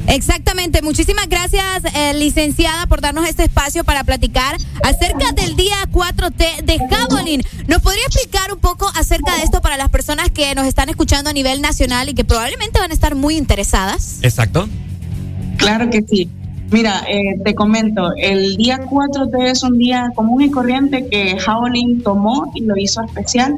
[0.08, 6.64] Exactamente, muchísimas gracias, eh, licenciada, por darnos este espacio para platicar acerca del día 4T
[6.64, 7.44] de Javelin.
[7.68, 11.30] ¿Nos podría explicar un poco acerca de esto para las personas que nos están escuchando
[11.30, 14.20] a nivel nacional y que probablemente van a estar muy interesadas?
[14.24, 14.68] Exacto.
[15.58, 16.30] Claro que sí.
[16.72, 22.04] Mira, eh, te comento, el día 4T es un día común y corriente que Javelin
[22.04, 23.56] tomó y lo hizo especial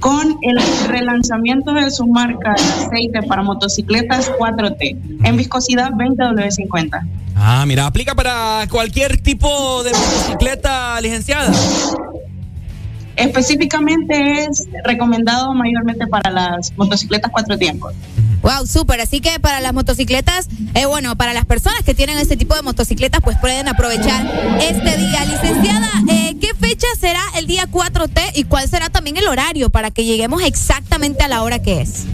[0.00, 0.58] con el
[0.88, 7.06] relanzamiento de su marca de aceite para motocicletas 4T en viscosidad 20W50.
[7.36, 11.52] Ah, mira, aplica para cualquier tipo de motocicleta, licenciada.
[13.16, 17.94] Específicamente es recomendado mayormente para las motocicletas cuatro tiempos.
[18.42, 19.00] Wow, súper.
[19.00, 22.62] Así que para las motocicletas, eh, bueno, para las personas que tienen este tipo de
[22.62, 24.24] motocicletas, pues pueden aprovechar
[24.60, 25.24] este día.
[25.24, 29.90] Licenciada, eh, ¿qué fecha será el día 4T y cuál será también el horario para
[29.90, 32.04] que lleguemos exactamente a la hora que es?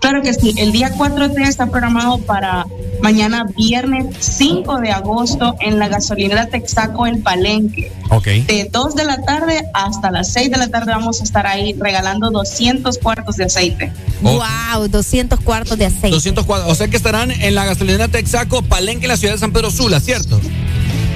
[0.00, 2.66] Claro que sí, el día 4T está programado para
[3.02, 7.92] mañana viernes 5 de agosto en la gasolinera Texaco El Palenque.
[8.10, 8.24] Ok.
[8.24, 11.74] De 2 de la tarde hasta las 6 de la tarde vamos a estar ahí
[11.78, 13.92] regalando 200 cuartos de aceite.
[14.22, 16.10] Wow, 200 cuartos de aceite.
[16.10, 16.72] 200 cuadros.
[16.72, 19.70] O sea que estarán en la gasolinera Texaco, Palenque, en la ciudad de San Pedro
[19.70, 20.40] Sula, ¿cierto?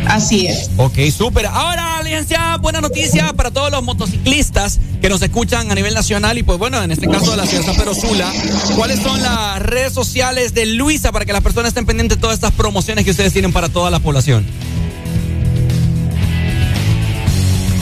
[0.06, 0.70] Así es.
[0.76, 1.46] Ok, súper.
[1.46, 6.42] Ahora, licenciada, buena noticia para todos los motociclistas que nos escuchan a nivel nacional y
[6.42, 8.32] pues bueno, en este caso de la ciudad de San Pedro Sula.
[8.76, 12.34] ¿Cuáles son las redes sociales de Luisa para que las personas estén pendientes de todas
[12.34, 14.46] estas promociones que ustedes tienen para toda la población?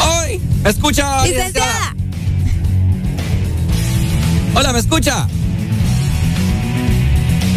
[0.01, 0.41] ¡Hoy!
[0.63, 1.95] ¿Me escucha, licenciada?
[4.55, 5.27] Hola, ¿me escucha?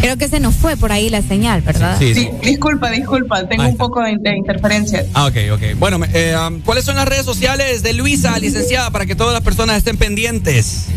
[0.04, 1.96] Creo que se nos fue por ahí la señal, ¿verdad?
[1.98, 2.28] Sí, sí.
[2.42, 5.02] Disculpa, disculpa, tengo un poco de, de interferencia.
[5.14, 5.78] Ah, ok, ok.
[5.78, 9.42] Bueno, eh, um, ¿cuáles son las redes sociales de Luisa, licenciada, para que todas las
[9.42, 10.88] personas estén pendientes?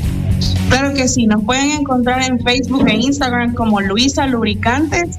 [0.67, 5.17] Claro que sí, nos pueden encontrar en Facebook e Instagram como Luisa Lubricantes.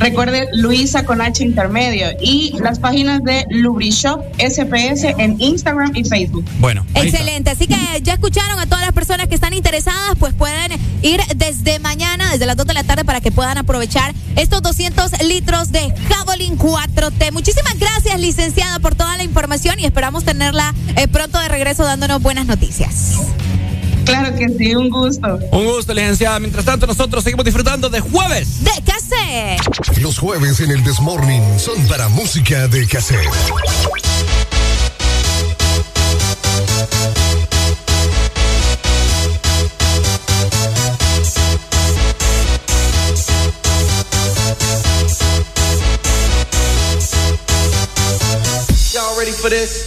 [0.00, 6.44] Recuerde Luisa con H intermedio y las páginas de Lubrishop SPS en Instagram y Facebook.
[6.58, 10.72] Bueno, Excelente, así que ya escucharon a todas las personas que están interesadas, pues pueden
[11.02, 15.22] ir desde mañana, desde las 2 de la tarde, para que puedan aprovechar estos 200
[15.22, 17.32] litros de Javelin 4T.
[17.32, 22.22] Muchísimas gracias, licenciada, por toda la información y esperamos tenerla eh, pronto de regreso dándonos
[22.22, 23.16] buenas noticias.
[24.10, 25.38] Claro que sí, un gusto.
[25.52, 26.40] Un gusto, licenciada.
[26.40, 28.64] Mientras tanto, nosotros seguimos disfrutando de jueves.
[28.64, 29.60] De cassette.
[30.00, 33.28] Los jueves en el This Morning son para música de cassette.
[48.92, 49.86] Y'all ready for this?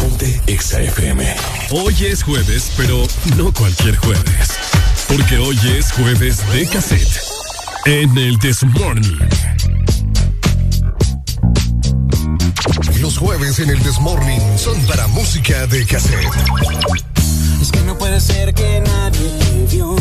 [0.00, 1.24] Ponte Exa FM.
[1.70, 3.06] Hoy es jueves, pero
[3.36, 4.50] no cualquier jueves.
[5.08, 7.20] Porque hoy es jueves de cassette.
[7.84, 9.18] En el This Morning.
[13.00, 16.26] Los jueves en el This Morning son para música de cassette.
[17.60, 19.96] Es que no puede ser que nadie te vio.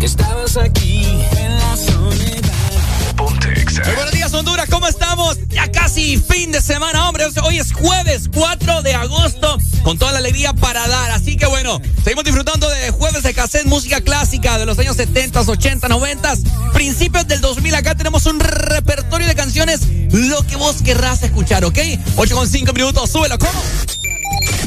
[0.00, 1.04] Que estabas aquí
[1.36, 3.14] en la soledad.
[3.16, 3.84] Ponte Exa.
[3.84, 5.38] Muy buenos días, Honduras, ¿cómo estamos?
[5.48, 7.03] Ya casi fin de semana,
[7.42, 11.10] Hoy es jueves 4 de agosto, con toda la alegría para dar.
[11.10, 15.40] Así que bueno, seguimos disfrutando de jueves de cassette, música clásica de los años 70,
[15.40, 16.34] 80, 90,
[16.74, 17.76] principios del 2000.
[17.76, 19.80] Acá tenemos un repertorio de canciones,
[20.12, 21.78] lo que vos querrás escuchar, ¿ok?
[22.16, 23.62] 8 con 5 minutos, súbelo, ¿cómo?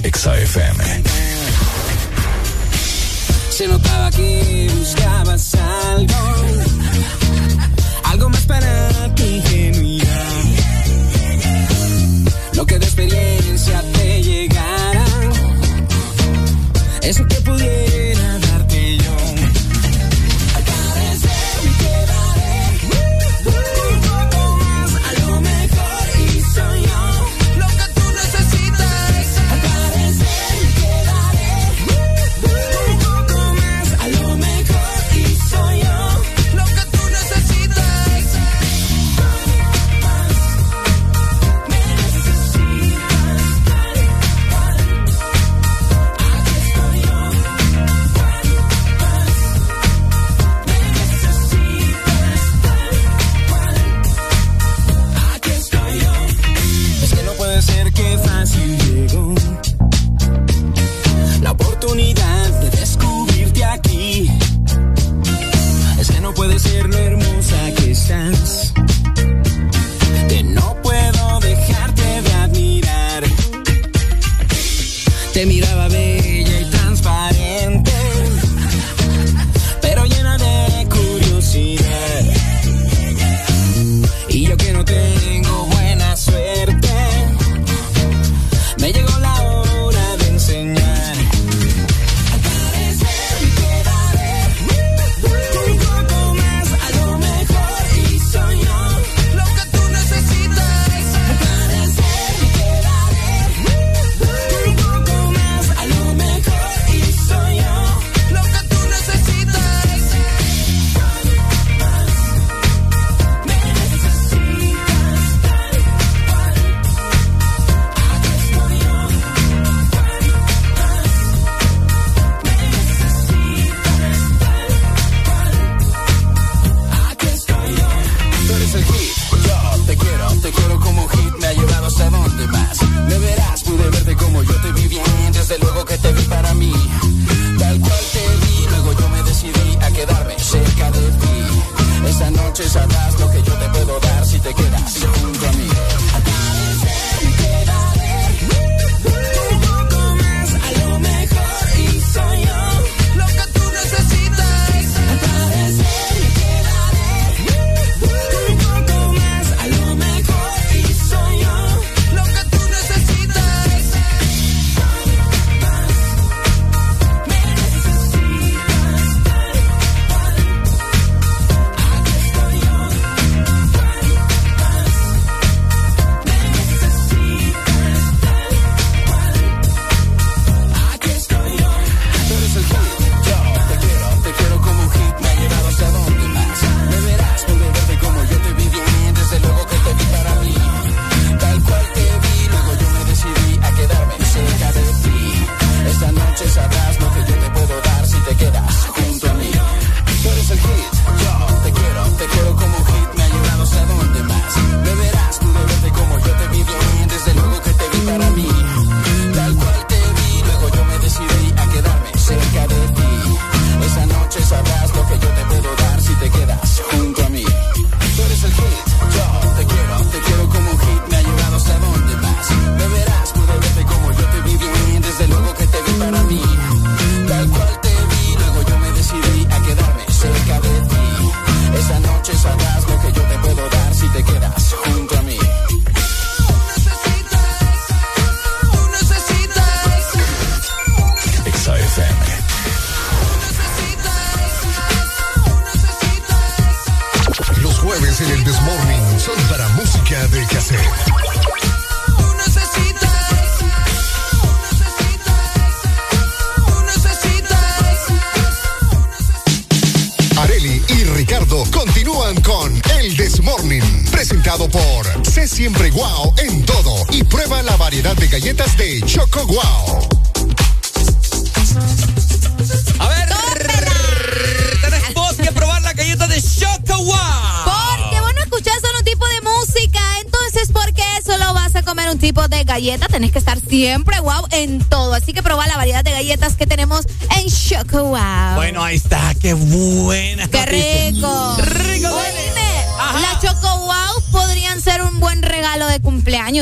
[0.02, 1.04] Exa FM.
[3.52, 5.47] Se notaba que buscabas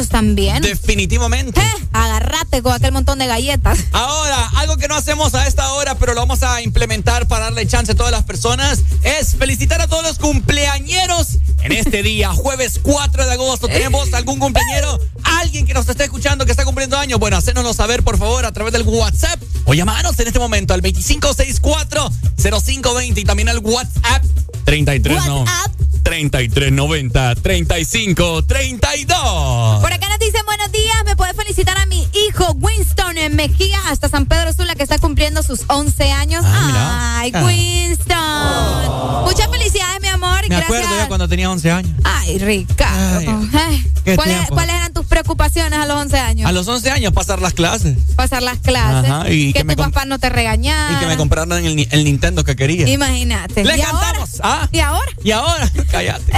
[0.05, 0.61] cumpleaños también.
[0.61, 1.59] Definitivamente.
[1.59, 3.79] Eh, agárrate con aquel montón de galletas.
[3.91, 7.65] Ahora, algo que no hacemos a esta hora, pero lo vamos a implementar para darle
[7.67, 12.79] chance a todas las personas, es felicitar a todos los cumpleañeros en este día, jueves
[12.81, 13.67] 4 de agosto.
[13.67, 14.99] ¿Tenemos algún cumpleañero?
[15.23, 17.19] ¿Alguien que nos esté escuchando que está cumpliendo años?
[17.19, 20.81] Bueno, hacénoslo saber, por favor, a través del WhatsApp o llamanos en este momento al
[20.83, 24.23] 2564-0520 y también al WhatsApp
[24.65, 25.45] 33 no,
[26.15, 29.81] 3390 3532.
[29.81, 33.77] Por acá nos dicen buenos días, me puede felicitar a mi hijo Winston en Mejía
[33.89, 36.43] hasta San Pedro Sula que está cumpliendo sus 11 años.
[36.47, 37.31] Ah, Ay.
[37.33, 37.43] Ah.
[37.45, 39.25] Winston.
[39.25, 40.41] Muchas felicidades, mi amor.
[40.43, 40.63] Me Gracias.
[40.65, 41.91] acuerdo ya cuando tenía 11 años.
[42.03, 43.41] Ay, Ricardo.
[44.15, 44.37] ¿cuáles,
[44.75, 46.47] eran tus preocupaciones a los 11 años?
[46.47, 49.11] A los 11 años pasar las clases Pasar las clases.
[49.25, 50.95] Que, que tu papá no te regañara.
[50.95, 52.87] y que me compraran el, ni- el Nintendo que quería.
[52.87, 53.63] Imagínate.
[53.65, 54.24] Le ¿Y cantamos.
[54.45, 54.69] Ah.
[54.71, 55.11] ¿Y ahora?
[55.23, 56.33] Y ahora, cállate.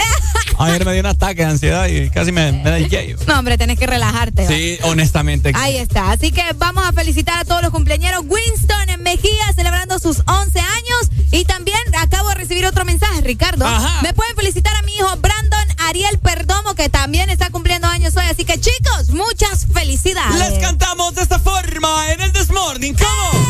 [0.60, 3.18] Ayer me dio un ataque de ansiedad y casi me, me da el.
[3.28, 4.44] No, hombre, tenés que relajarte.
[4.44, 4.48] va.
[4.48, 5.52] Sí, honestamente.
[5.54, 6.12] Ahí está.
[6.12, 8.24] Así que vamos a felicitar a todos los cumpleaños.
[8.26, 11.12] Winston en Mejía celebrando sus 11 años.
[11.32, 13.66] Y también acabo de recibir otro mensaje, Ricardo.
[13.68, 14.02] Ajá.
[14.02, 18.26] Me pueden felicitar a mi hijo Brandon Ariel Perdomo, que también está cumpliendo años hoy.
[18.30, 20.40] Así que chicos, muchas felicidades.
[20.52, 22.96] Les cantamos de esta forma en el Desmorning.
[22.96, 23.47] ¿Cómo?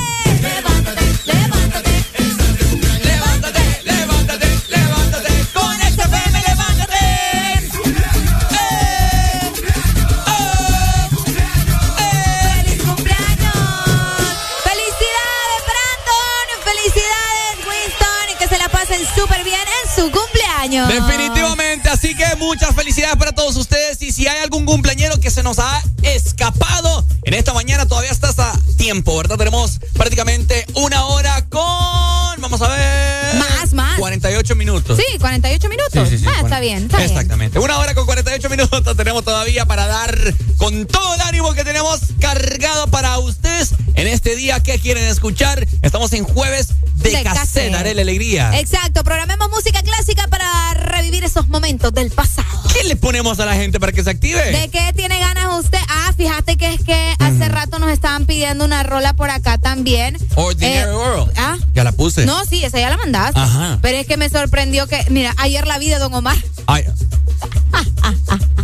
[20.85, 21.07] Cumpleaños.
[21.07, 24.01] Definitivamente, así que muchas felicidades para todos ustedes.
[24.01, 28.39] Y si hay algún cumpleañero que se nos ha escapado en esta mañana, todavía estás
[28.39, 29.37] a tiempo, ¿verdad?
[29.37, 32.41] Tenemos prácticamente una hora con.
[32.41, 33.35] Vamos a ver.
[33.35, 33.99] Más, más.
[33.99, 34.97] 48 minutos.
[34.97, 36.09] Sí, 48 minutos.
[36.09, 37.09] Sí, sí, sí, ah, está bien, está bien.
[37.09, 37.59] Exactamente.
[37.59, 40.17] Una hora con 48 minutos tenemos todavía para dar
[40.57, 44.61] con todo el ánimo que tenemos cargado para ustedes en este día.
[44.61, 45.67] ¿Qué quieren escuchar?
[45.81, 46.69] Estamos en jueves
[47.11, 48.57] de, De cassette, haré la alegría.
[48.59, 52.47] Exacto, programemos música clásica para revivir esos momentos del pasado.
[52.73, 54.43] ¿Qué le ponemos a la gente para que se active?
[54.51, 55.79] ¿De qué tiene ganas usted?
[55.89, 59.57] Ah, fíjate que es que hace hace rato nos estaban pidiendo una rola por acá
[59.59, 60.17] también.
[60.35, 61.31] Ordinary Eh, World.
[61.37, 61.55] ¿Ah?
[61.75, 62.25] Ya la puse.
[62.25, 63.39] No, sí, esa ya la mandaste.
[63.39, 63.77] Ajá.
[63.81, 66.35] Pero es que me sorprendió que, mira, ayer la vi de Don Omar.
[66.65, 66.85] Ay.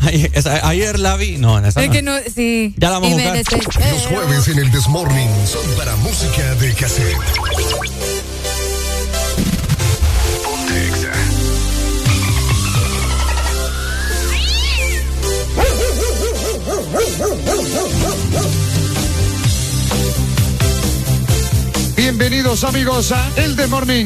[0.02, 1.38] Ay, esa- ayer la vi.
[1.38, 1.94] No, en esa Es no.
[1.94, 2.74] que no, sí.
[2.78, 3.36] Ya la vamos a.
[3.92, 7.18] Los jueves en el Desmorning son para música de cassette.
[22.16, 24.06] Bienvenidos amigos a El de Morning.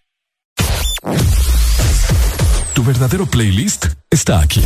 [2.73, 4.63] Tu verdadero playlist está aquí.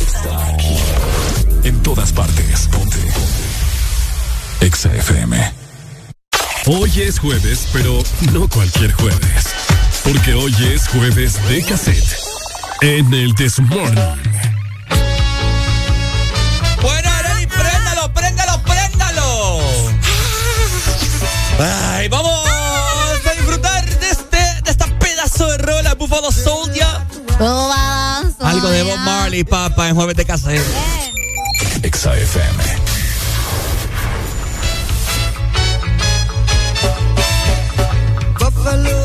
[0.00, 0.76] Está aquí.
[1.64, 2.68] En todas partes.
[2.70, 2.98] Ponte.
[4.60, 5.52] Exa FM.
[6.66, 8.02] Hoy es jueves, pero
[8.32, 9.46] no cualquier jueves.
[10.04, 12.16] Porque hoy es jueves de cassette.
[12.82, 14.00] En el This Morning.
[16.82, 19.60] Bueno, Arely, préndalo, préndalo, préndalo.
[21.58, 22.49] Ay, vamos
[25.40, 26.86] pedazo de rola Buffalo Soldier.
[28.40, 30.62] Algo de Bob Marley, papá, en jueves de cassette.
[31.82, 32.64] Exa FM.
[38.38, 38.99] Buffalo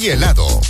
[0.00, 0.46] y helado.
[0.46, 0.62] Ok,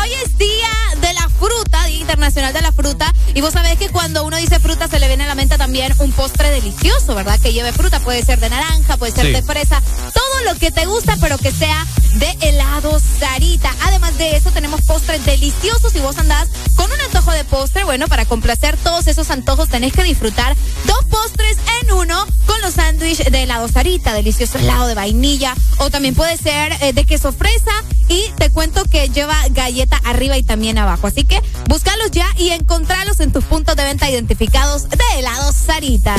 [0.00, 0.68] hoy es día
[1.00, 4.58] de la fruta, Día Internacional de la Fruta, Y vos sabés que cuando uno dice
[4.58, 7.38] fruta se le viene a la mente también un postre delicioso, ¿verdad?
[7.40, 9.32] Que lleve fruta, puede ser de naranja, puede ser Sí.
[9.32, 9.80] de fresa,
[10.12, 13.74] todo lo que te gusta, pero que sea de helado Sarita.
[13.84, 15.92] Además de eso, tenemos postres deliciosos.
[15.92, 19.92] Si vos andás con un antojo de postre, bueno, para complacer todos esos antojos tenés
[19.92, 24.94] que disfrutar dos postres en uno con los sándwiches de helado Sarita, delicioso helado de
[24.94, 27.72] vainilla, o también puede ser eh, de queso fresa
[28.08, 31.06] y te cuento que lleva galleta arriba y también abajo.
[31.06, 36.16] Así que búscalos ya y encontralos en tus puntos de venta identificados de helado Sarita.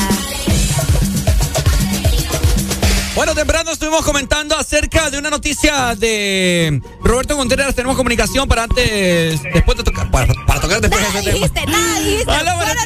[3.20, 7.74] Bueno, temprano estuvimos comentando acerca de una noticia de Roberto Contreras.
[7.74, 11.34] Tenemos comunicación para antes, después de tocar, para, para tocar después de ese tema.
[11.34, 12.32] Dijiste, nada, dijiste.
[12.32, 12.76] Aló, buenos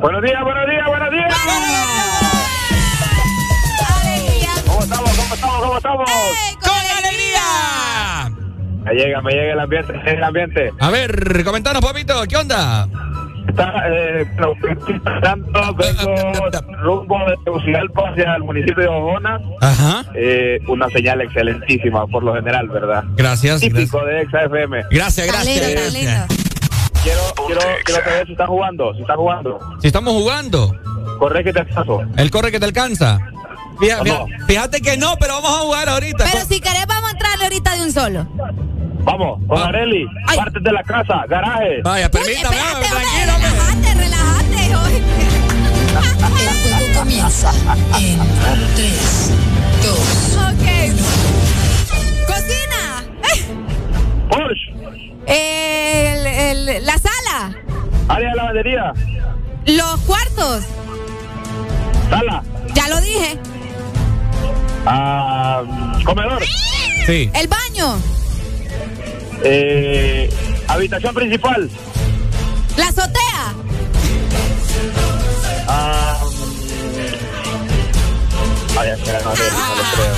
[0.00, 0.42] Buenos días.
[0.42, 1.92] Buenos días, buenos días, buenos días.
[4.66, 5.10] ¿Cómo estamos?
[5.10, 5.60] ¿Cómo estamos?
[5.60, 6.10] ¿Cómo estamos?
[6.62, 6.72] ¡Con
[7.04, 8.32] alegría!
[8.82, 10.72] Me llega, me llega el ambiente, el ambiente.
[10.80, 12.88] A ver, comentanos, papito, ¿qué onda?
[13.48, 14.26] Está, eh,
[15.76, 19.40] vengo rumbo de Tegucigalpa hacia el municipio de Ojona.
[19.60, 20.04] Ajá.
[20.14, 23.04] Eh, una señal excelentísima, por lo general, ¿verdad?
[23.16, 23.60] Gracias.
[23.60, 24.82] Típico de Exa FM.
[24.90, 25.70] Gracias, gracias.
[25.72, 26.26] Gracias.
[27.02, 29.58] Quiero, quiero, quiero saber si está jugando, si está jugando.
[29.80, 30.72] Si estamos jugando,
[31.18, 32.02] Corre que te paso.
[32.16, 33.18] el corre que te alcanza.
[33.80, 36.24] Fija- ¿O fija- Fíjate que no, pero vamos a jugar ahorita.
[36.30, 38.26] Pero si querés, vamos a entrarle ahorita de un solo.
[39.04, 40.06] Vamos, con Areli,
[40.36, 41.82] partes de la casa, garaje.
[41.82, 43.32] Vaya, permítame, tranquilo.
[43.38, 44.76] Relájate, relájate.
[44.76, 45.02] oye.
[46.22, 47.50] El juego comienza
[47.98, 48.18] en
[48.74, 49.30] 3,
[49.82, 49.98] 2,
[50.48, 50.66] Ok.
[52.26, 53.04] Cocina.
[54.30, 54.72] Porsche.
[55.26, 57.50] El- el- la sala.
[58.08, 58.92] Área de lavandería.
[59.66, 60.64] Los cuartos.
[62.08, 62.42] Sala.
[62.74, 63.38] Ya lo dije.
[64.86, 65.62] Ah,
[66.04, 66.42] comedor.
[67.06, 67.30] Sí.
[67.34, 67.96] El baño.
[69.44, 70.30] Eh,
[70.68, 71.70] habitación principal.
[72.76, 73.54] La azotea.
[75.68, 76.18] Ah,
[78.78, 80.14] ay, espera, no, sé, no lo creo.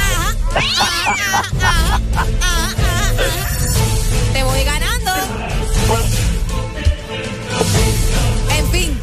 [4.32, 5.12] Te voy ganando.
[8.50, 9.00] En fin.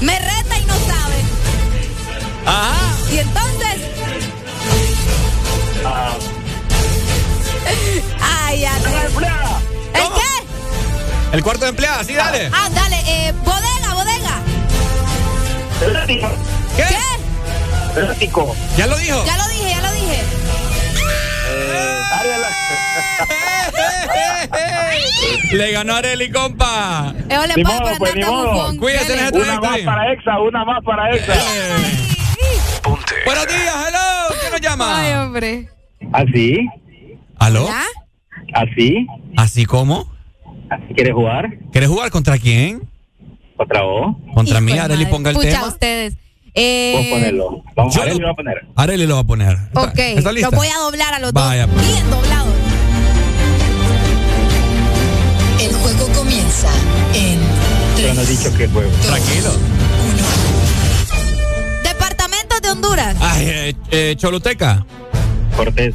[0.00, 1.24] Me reta y no sabe.
[2.46, 2.96] Ajá.
[3.10, 3.80] Y entonces.
[5.84, 6.16] Ah,
[8.20, 8.64] Ay.
[8.64, 10.30] ¿El qué?
[11.32, 12.50] El cuarto de empleada, sí, dale.
[12.52, 12.96] Ah, dale.
[13.06, 14.42] Eh, bodega, bodega.
[15.86, 16.28] Eléctrico.
[16.76, 18.00] ¿Qué?
[18.00, 18.56] Eléctrico.
[18.76, 19.24] ¿Ya lo dijo?
[19.24, 20.22] Ya lo dije, ya lo dije.
[24.52, 25.54] Eh.
[25.54, 27.12] Le ganó Areli, compa.
[27.28, 28.72] Eh, ole, Ni modo, pues, andar ni modo.
[28.72, 29.22] Dele.
[29.22, 29.38] Neto.
[29.38, 31.34] Una más para Exa, una más para Exa.
[33.24, 34.36] Buenos días, hello.
[34.40, 34.98] ¿Quién nos llama?
[34.98, 35.68] Ay, hombre.
[36.12, 36.68] ¿Así?
[37.40, 37.68] ¿Aló?
[38.54, 39.06] ¿Así?
[39.36, 40.06] ¿Así cómo?
[40.70, 41.46] ¿Así quieres jugar?
[41.72, 42.88] ¿Quieres jugar contra quién?
[43.56, 44.14] ¿Contra vos?
[44.34, 45.66] Contra mí, Hijo Areli, ponga el Pucha, tema.
[45.66, 46.14] ustedes.
[46.14, 47.62] Vos Eh, ponelo.
[47.76, 48.54] Vamos, Yo Areli lo- lo va a poner.
[48.76, 49.52] Areli lo va a poner.
[49.56, 50.50] ¿Está- ok, ¿Está lista?
[50.50, 51.74] los voy a doblar a los Vaya, dos.
[51.76, 51.86] pues.
[51.88, 52.54] Bien doblados.
[55.60, 56.68] El juego comienza
[57.14, 57.38] en
[57.96, 58.90] Pero no he dicho que juego.
[59.06, 59.50] Tranquilo.
[61.84, 63.16] Departamentos de Honduras.
[63.20, 64.84] Ay, eh, eh, Choluteca.
[65.56, 65.94] Cortés.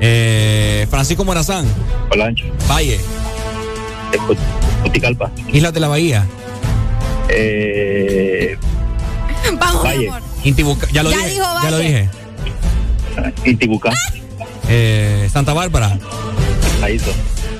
[0.00, 1.66] Eh, Francisco Morazán.
[2.10, 2.44] Olancho.
[2.68, 2.98] Valle.
[4.82, 5.30] Puticalpa.
[5.52, 6.26] Islas de la Bahía.
[7.28, 8.56] Eh,
[9.58, 10.08] Vamos, Valle.
[10.08, 10.22] amor.
[10.44, 10.86] Intibuca.
[10.92, 11.30] Ya lo Ya dije.
[11.30, 11.88] dijo ya lo Valle.
[11.88, 12.08] dije.
[13.50, 13.90] Intibucá.
[14.68, 15.98] Eh, Santa Bárbara.
[16.80, 17.12] Paraíso.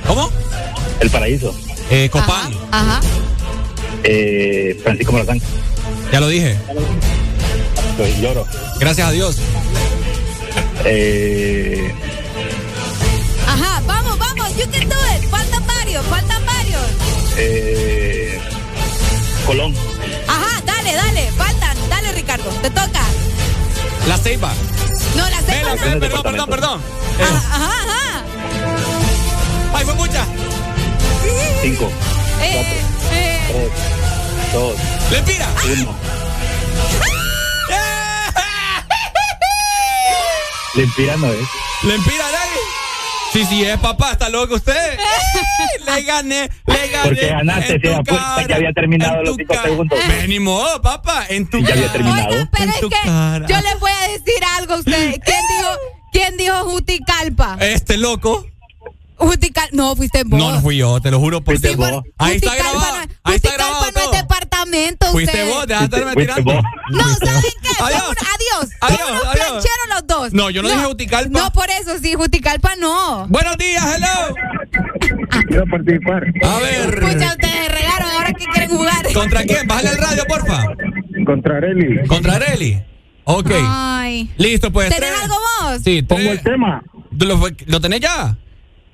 [0.07, 0.31] ¿Cómo?
[1.01, 1.55] El Paraíso.
[1.91, 2.53] Eh, Copán.
[2.71, 3.01] Ajá.
[4.05, 5.41] Eh, Francisco Morazán.
[6.13, 6.57] Ya lo dije.
[8.21, 8.47] Lloro.
[8.79, 9.37] Gracias a Dios.
[10.85, 11.68] Eh,
[14.71, 15.29] do it.
[15.31, 16.83] Faltan varios, faltan varios.
[17.37, 18.41] eh,
[19.47, 19.75] Colón.
[20.29, 21.33] Ajá, dale, dale.
[21.33, 21.77] Faltan.
[21.89, 22.51] Dale, Ricardo.
[22.63, 23.03] Te toca.
[24.07, 24.53] La Ceiba.
[25.17, 25.47] No, la sé.
[25.47, 26.81] Vela, Ajá, perdón, perdón, perdón, perdón.
[27.19, 27.57] Eh, ajá.
[27.57, 28.25] ajá.
[29.75, 30.25] Ay, fue mucha.
[31.63, 31.91] Cinco.
[32.41, 32.83] Eh,
[33.13, 33.41] eh.
[33.49, 33.71] Tres.
[34.53, 34.75] Dos.
[35.11, 35.47] Lempira.
[35.81, 35.95] Uno.
[40.75, 41.49] Lempira no es.
[41.83, 42.48] Lempira, Areli.
[43.33, 44.99] Sí, sí, es papá, está loco usted.
[45.87, 47.03] le gané, le gané.
[47.09, 49.69] Porque ganaste, puta cara, que había terminado los tu cinco cara.
[49.69, 49.99] segundos.
[50.09, 51.93] Ve, ni modo, papá, en tu Ya había cara.
[51.93, 52.29] terminado.
[52.31, 53.47] Oiga, pero En es tu que cara.
[53.47, 55.19] yo les voy a decir algo a ustedes.
[55.25, 55.71] ¿Quién dijo,
[56.13, 57.59] quién dijo Juticalpa?
[57.61, 58.47] Este loco.
[59.17, 59.71] Juticalpa.
[59.77, 60.39] No, fuiste vos.
[60.39, 61.77] No, no fui yo, te lo juro por Dios.
[61.77, 62.05] vos.
[62.19, 62.97] Ahí está Juticalpa grabado.
[63.25, 64.19] Ahí está Juticalpa grabado no es
[64.71, 64.81] todo.
[64.81, 65.55] departamento, Fuiste usted.
[65.55, 66.43] vos, deja de estarme tirando.
[66.53, 66.65] vos.
[66.91, 67.69] No, ¿saben qué?
[67.83, 68.03] Adiós.
[68.03, 68.71] adiós.
[68.81, 69.65] Adiós, unos adiós.
[69.95, 70.33] los dos.
[70.33, 71.39] No, yo no dije Juticalpa.
[71.39, 73.27] No, por eso sí, Juticalpa no.
[73.29, 74.35] Buenos días, hello.
[75.49, 76.25] Quiero participar.
[76.45, 76.95] A ver.
[76.95, 77.69] Escucha, ustedes
[78.19, 79.13] ¿Contra qué quieren jugar?
[79.15, 79.67] ¿Contra quién?
[79.67, 80.63] Bájale el radio, porfa.
[81.27, 82.07] Contra Areli.
[82.07, 82.83] ¿Contra Areli?
[83.25, 83.51] Ok.
[83.63, 84.31] Ay.
[84.37, 84.89] Listo, pues.
[84.91, 85.81] ¿Tenés tres- algo vos?
[85.85, 86.83] Sí, Pongo tres- el tema.
[87.19, 88.37] ¿Lo, lo tenés ya?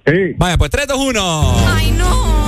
[0.06, 0.12] Sí.
[0.36, 1.54] Vaya, pues 3, 2, 1.
[1.74, 2.43] Ay, no.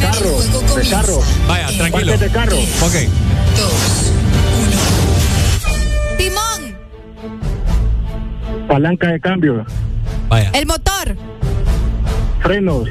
[0.00, 0.40] Carro.
[0.76, 1.20] De carro.
[1.46, 1.90] Vaya, tranquilo.
[1.90, 2.56] Partes de carro.
[2.56, 2.94] Ok.
[6.16, 6.76] Timón.
[8.68, 9.64] Palanca de cambio.
[10.28, 10.50] Vaya.
[10.54, 11.16] El motor.
[12.42, 12.88] Frenos.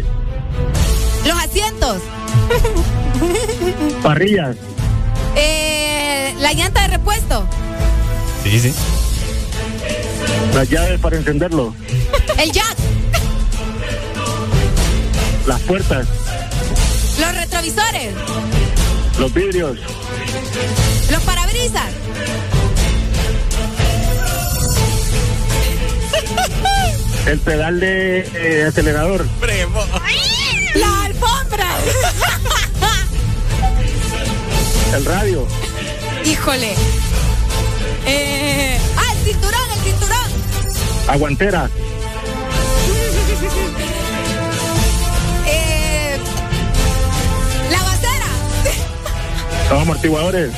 [1.26, 2.02] Los asientos.
[4.04, 4.56] Parrillas.
[5.36, 7.48] Eh, la llanta de repuesto.
[8.44, 8.74] Sí, sí.
[10.54, 11.74] Las llaves para encenderlo.
[12.38, 12.76] El jack.
[15.46, 16.08] Las puertas.
[17.20, 18.14] Los retrovisores.
[19.20, 19.78] Los vidrios.
[21.10, 21.90] Los parabrisas.
[27.26, 29.26] El pedal de eh, acelerador.
[30.76, 31.68] La alfombra.
[34.96, 35.48] El radio.
[36.26, 36.74] Híjole.
[38.06, 40.30] Eh, ah, el cinturón, el cinturón.
[41.10, 41.70] Aguantera.
[49.70, 50.52] Los amortiguadores.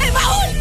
[0.00, 0.56] El baúl.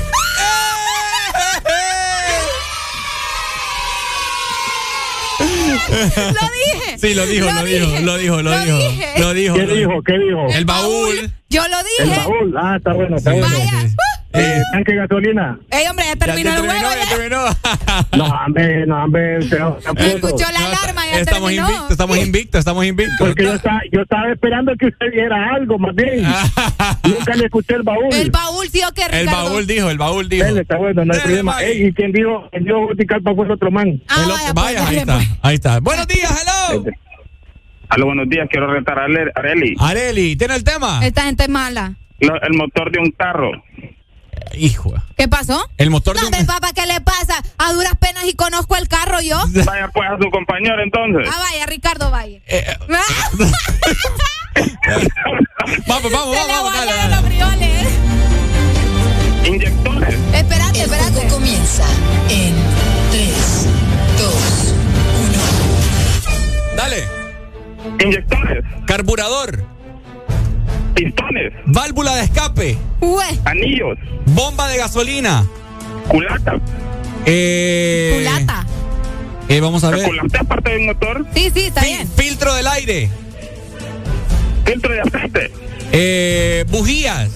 [5.90, 6.48] Lo
[6.84, 6.98] dije.
[6.98, 8.78] Sí, lo dijo, lo, dijo, lo dijo, lo, lo dijo.
[8.78, 9.20] dije.
[9.20, 9.56] Lo dijo.
[9.56, 10.04] ¿Qué lo dijo?
[10.04, 10.48] ¿Qué dijo?
[10.50, 11.32] El baúl.
[11.50, 12.20] Yo lo El dije.
[12.20, 12.56] baúl.
[12.58, 13.48] Ah, está bueno, está bueno.
[13.48, 13.90] Vaya.
[14.34, 15.60] Eh, tanque de gasolina.
[15.70, 16.96] Ey, hombre, ya terminó ya el terminó, juego.
[16.96, 17.16] ya ya.
[17.18, 17.46] terminó.
[18.18, 19.38] No, hombre, no, hombre.
[19.40, 21.68] Escuchó la alarma, ya estamos terminó.
[21.68, 23.18] invictos, estamos invictos, estamos invictos.
[23.20, 26.24] Porque yo estaba, yo estaba esperando que usted diera algo, más bien.
[27.04, 28.14] Nunca le escuché el baúl.
[28.14, 29.50] El baúl, sí o qué, El Ricardo.
[29.50, 30.46] baúl dijo, el baúl dijo.
[30.46, 31.62] Dele, está bueno, no hay problema.
[31.64, 32.48] Ey, ¿Y quién dijo?
[32.52, 34.02] ¿Quién dijo Juticalpa fue el otro man?
[34.08, 35.30] Ah, El vaya, otro- pues, vaya, ahí está, pues.
[35.42, 35.80] ahí está.
[35.80, 36.84] Buenos días, hello.
[37.90, 38.48] Aló, buenos días.
[38.50, 39.04] Quiero retar a
[39.36, 39.76] Areli.
[39.80, 41.06] Areli, ¿tiene el tema?
[41.06, 41.94] Esta gente es mala.
[42.22, 43.52] Lo- el motor de un carro.
[44.56, 44.94] Hijo.
[45.18, 45.70] ¿Qué pasó?
[45.78, 46.46] El motor No, de un...
[46.46, 47.42] papá, ¿qué le pasa?
[47.58, 49.38] A duras penas y conozco el carro yo.
[49.66, 51.28] Vaya pues a su compañero entonces.
[51.34, 52.42] Ah, vaya, Ricardo Valle.
[52.48, 52.78] Eh, eh,
[55.88, 57.16] vamos, vamos, Se le vamos, dale, guardaron dale.
[57.16, 57.88] los frioles.
[59.48, 60.16] Inyectores.
[60.34, 61.12] Espérate, El espérate.
[61.14, 61.84] juego comienza
[62.30, 62.56] en
[63.12, 63.68] 3,
[64.18, 64.76] 2,
[66.76, 67.08] Dale.
[68.04, 68.64] Inyectores.
[68.86, 69.64] Carburador.
[70.96, 71.54] Pistones.
[71.66, 72.78] Válvula de escape.
[73.02, 73.98] Ué, Anillos.
[74.28, 75.46] Bomba de gasolina.
[76.08, 76.54] Culata.
[77.26, 78.66] Eh, culata.
[79.48, 80.06] eh, vamos a ¿La ver.
[80.08, 81.26] culata es parte de un motor?
[81.34, 82.08] Sí, sí, está Fil- bien.
[82.16, 83.10] filtro del aire.
[84.66, 85.52] Filtro de aceite.
[85.92, 87.30] Eh, bujías.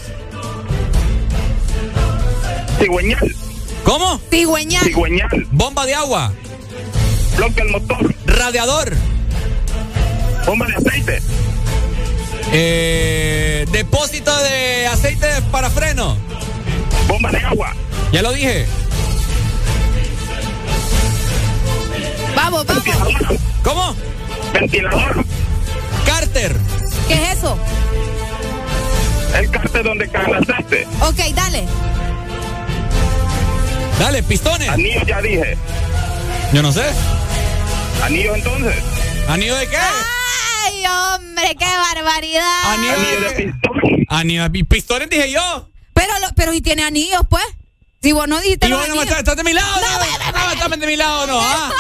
[2.80, 3.36] Cigüeñal.
[3.84, 4.20] ¿Cómo?
[4.30, 4.84] Cigüeñal.
[4.84, 5.48] Cigüeñal.
[5.52, 6.34] Bomba de agua.
[7.38, 8.14] Bloque del motor.
[8.26, 8.94] Radiador.
[10.46, 11.20] Bomba de aceite.
[12.58, 16.16] Eh, depósito de aceite para freno.
[17.06, 17.76] Bomba de agua.
[18.14, 18.66] Ya lo dije.
[22.34, 22.84] Vamos, vamos.
[22.86, 23.38] Ventilador.
[23.62, 23.96] ¿Cómo?
[24.54, 25.26] Ventilador.
[26.06, 26.56] Cárter.
[27.10, 27.58] ¿Qué es eso?
[29.38, 30.88] El cárter donde cae el aceite.
[31.02, 31.66] Ok, dale.
[34.00, 34.70] Dale, pistones.
[34.70, 35.58] Anillo ya dije.
[36.54, 36.86] Yo no sé.
[38.02, 38.78] Anillo entonces.
[39.28, 39.78] ¿Anillo de qué?
[40.66, 42.74] Ay, hombre, qué barbaridad.
[42.74, 42.94] Anillo
[44.10, 44.66] Anillo de.
[44.66, 45.70] Pistones dije yo.
[45.94, 47.44] Pero, lo, pero si tiene anillos, pues.
[48.02, 49.04] Si vos no dijiste Y vos no anillos.
[49.06, 49.68] estás, estás de mi lado.
[49.82, 49.82] No,
[50.46, 51.40] no, estás de mi lado, no.
[51.42, 51.72] Ah.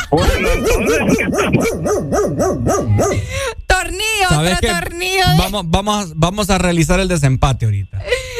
[3.67, 4.67] Tornillo, ¿Sabes otro qué?
[4.73, 5.27] tornillo.
[5.29, 7.97] de- Vamos, vamos, vamos a realizar el desempate ahorita.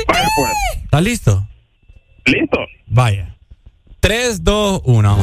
[0.08, 0.51] Vaya pues.
[0.84, 1.48] ¿Estás listo?
[2.25, 2.58] Listo.
[2.88, 3.35] Vaya.
[4.00, 5.17] 3, 2, 1.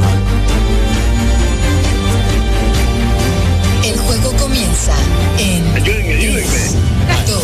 [3.84, 4.92] El juego comienza
[5.38, 6.58] en Ayúdenme, ayúdenme.
[7.26, 7.42] 2,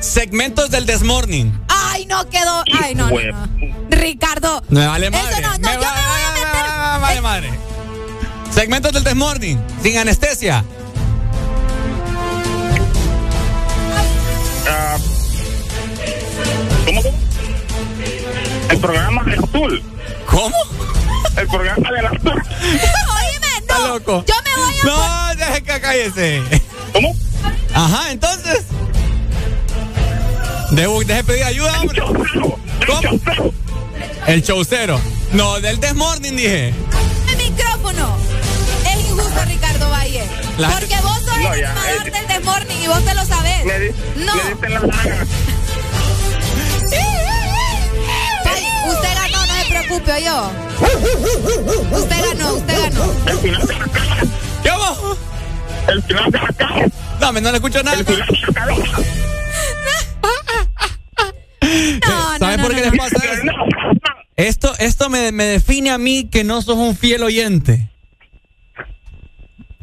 [0.00, 1.52] Segmentos del Desmorning.
[1.68, 2.64] Ay, no quedó.
[2.82, 3.48] Ay, no, no, no.
[3.90, 4.62] Ricardo.
[4.68, 5.30] Me vale madre.
[5.32, 6.52] Eso no, no, me yo me vale, voy a me meter.
[6.52, 7.50] vale, me vale madre.
[8.52, 9.58] Segmentos del Desmorning.
[9.82, 10.64] Sin anestesia.
[14.68, 14.96] Ah,
[16.86, 17.02] ¿Cómo?
[17.02, 17.14] cómo?
[18.70, 19.82] El programa del azul.
[20.26, 20.56] ¿Cómo?
[21.36, 22.42] El programa del azul.
[23.98, 24.24] Loco.
[24.26, 24.84] Yo me voy a.
[24.84, 26.42] No, deje que cállese.
[26.92, 27.14] ¿Cómo?
[27.74, 28.64] Ajá, entonces.
[30.70, 31.96] Deje, deje pedir ayuda, hombre.
[31.98, 32.58] Chaucero.
[32.86, 33.00] ¿Cómo?
[33.02, 33.52] Chaucero.
[34.26, 35.00] El showcero.
[35.32, 36.74] No, del Desmorning dije.
[37.28, 38.16] El micrófono.
[38.86, 40.24] Es injusto, Ricardo Valle.
[40.58, 42.10] La- Porque vos sos No, el ya, animador eh.
[42.10, 43.64] del The Morning y vos te lo sabés.
[43.64, 43.94] Le,
[44.24, 44.34] No.
[44.34, 45.26] le diste en la maga.
[49.88, 50.50] preocupe, yo.
[51.98, 53.12] Usted ganó, usted ganó.
[53.26, 54.16] El final de la cara.
[54.62, 54.96] ¿Qué va?
[57.20, 57.96] No, me no le escucho nada.
[62.38, 63.42] ¿Sabes por qué les pasa eso?
[64.36, 67.88] Esto, esto me, me define a mí que no sos un fiel oyente.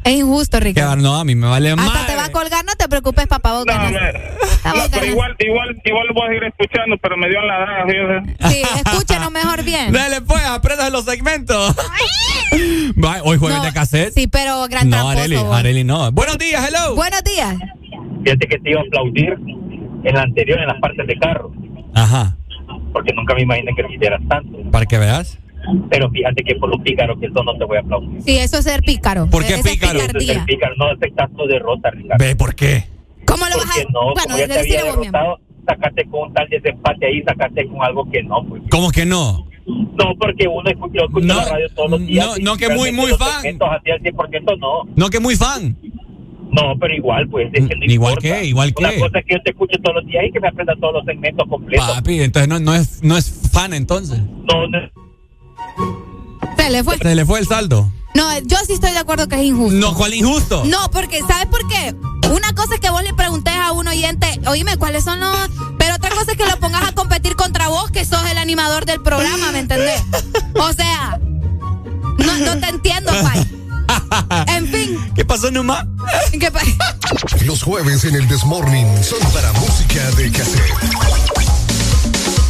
[0.06, 0.96] Es injusto, Ricardo.
[0.96, 2.06] Que, no, a mí me vale Hasta más.
[2.06, 3.52] te va a colgar, no te preocupes, papá.
[3.54, 3.92] Vos ganas.
[3.92, 7.58] No, Vos pero igual, igual, igual voy a seguir escuchando, pero me dio en la
[7.58, 8.48] daga, fíjese.
[8.54, 9.92] Sí, escúchenos mejor bien.
[9.92, 11.74] Dale, pues, aprendas los segmentos.
[13.24, 14.12] Hoy jueves No, de cassette.
[14.14, 15.36] Sí, pero gran no, tramposo, Areli.
[15.52, 16.12] Areli, no.
[16.12, 16.94] Buenos días, hello.
[16.94, 17.56] Buenos días.
[18.24, 19.34] Fíjate que te iba a aplaudir
[20.04, 21.50] en la anterior, en las partes de carro,
[21.94, 22.36] Ajá,
[22.92, 24.58] porque nunca me imaginé que quisieras tanto.
[24.70, 25.38] para que veas.
[25.90, 28.22] Pero fíjate que por lo pícaro que sos no te voy a aplaudir.
[28.22, 29.26] Sí, eso es ser pícaro.
[29.28, 29.98] ¿Por qué es pícaro?
[29.98, 32.24] Eso es ser pícaro, no aceptas tu derrota, Ricardo.
[32.24, 32.84] Ve, ¿por qué?
[33.26, 33.82] ¿Cómo lo vas a...?
[33.92, 37.82] no, bueno, como ya te había derrotado, sacaste con un tal desempate ahí, sacaste con
[37.82, 38.62] algo que no, pues.
[38.70, 39.46] ¿Cómo que no?
[39.66, 42.26] No, porque uno escucha, yo escucho No, la radio todos los días.
[42.26, 43.42] no, no, que muy, muy fan.
[43.42, 44.84] segmentos así al 100% no.
[44.94, 45.76] No, que muy fan.
[46.52, 48.38] No, pero igual, pues, es que no Igual importa.
[48.38, 48.98] que, igual Una que.
[49.00, 51.04] cosa es que yo te escucho todos los días y que me aprenda todos los
[51.04, 51.90] segmentos completos.
[51.90, 54.20] Papi, entonces no, no, es, no es fan entonces.
[54.20, 54.78] No, no,
[56.56, 56.98] Se le fue.
[56.98, 57.90] Se le fue el saldo.
[58.14, 59.76] No, yo sí estoy de acuerdo que es injusto.
[59.76, 60.64] No, ¿cuál injusto?
[60.64, 61.94] No, porque ¿sabes por qué?
[62.30, 65.36] Una cosa es que vos le preguntes a un oyente, oíme, ¿cuáles son los...?
[65.78, 68.86] Pero otra cosa es que lo pongas a competir contra vos, que sos el animador
[68.86, 70.00] del programa, ¿me entendés?
[70.54, 73.46] O sea, no, no te entiendo, Pai.
[74.48, 75.12] En fin.
[75.14, 75.86] ¿Qué pasó, Numa?
[76.40, 76.60] ¿Qué pa-
[77.44, 80.72] Los jueves en el Desmorning son para música de cassette.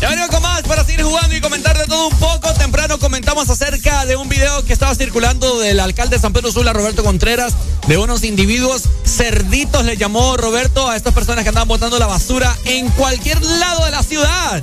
[0.01, 2.53] Ya venimos con más para seguir jugando y comentar de todo un poco.
[2.55, 6.75] Temprano comentamos acerca de un video que estaba circulando del alcalde de San Pedro Sula,
[6.75, 7.55] Roberto Contreras,
[7.87, 12.55] de unos individuos cerditos, le llamó Roberto a estas personas que andaban botando la basura
[12.67, 14.63] en cualquier lado de la ciudad.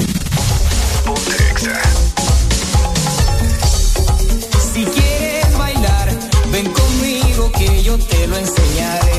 [4.73, 6.19] Si quieres bailar,
[6.51, 9.12] ven conmigo que yo te lo enseñaré.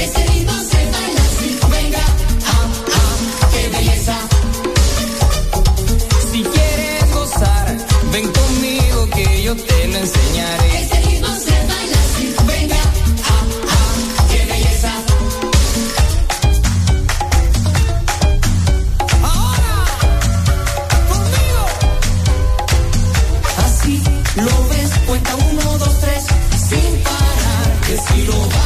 [28.27, 28.64] Lo ves,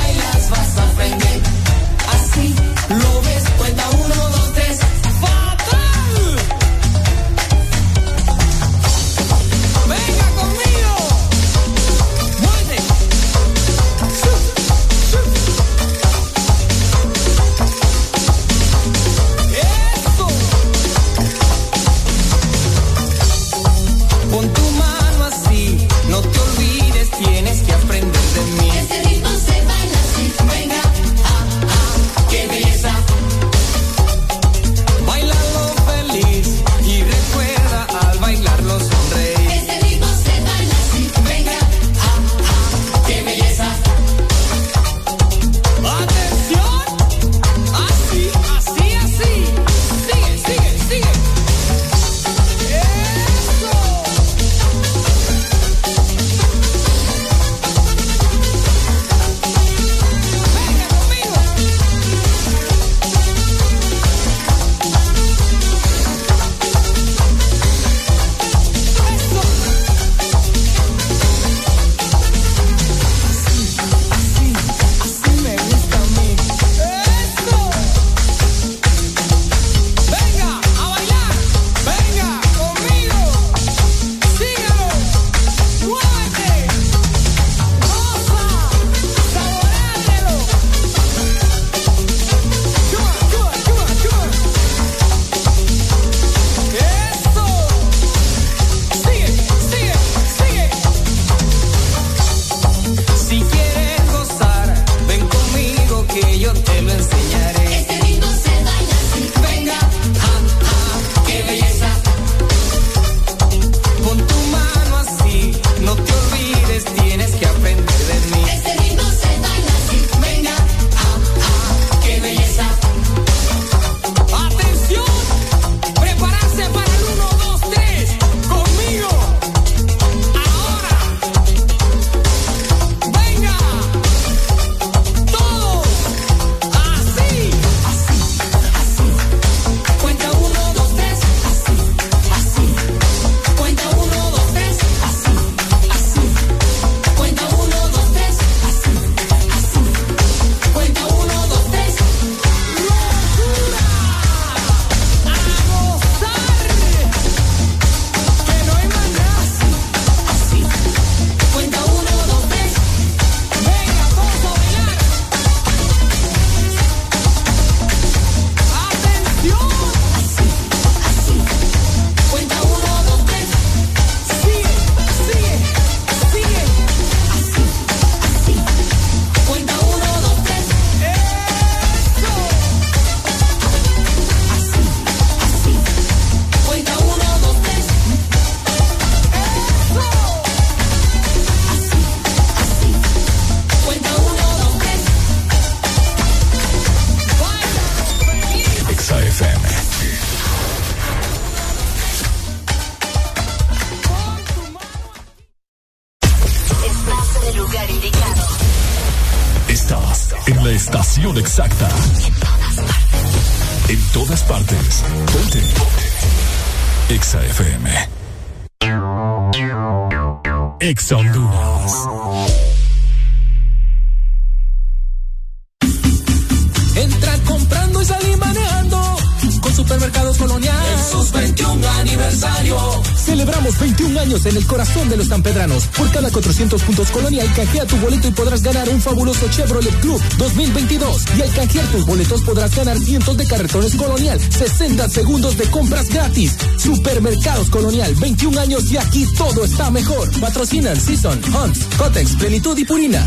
[242.79, 246.57] ganar cientos de carretones Colonial, 60 segundos de compras gratis.
[246.77, 250.29] Supermercados Colonial, 21 años y aquí todo está mejor.
[250.41, 253.27] Patrocinan Season, Hunts, Cotex, Plenitud y Purina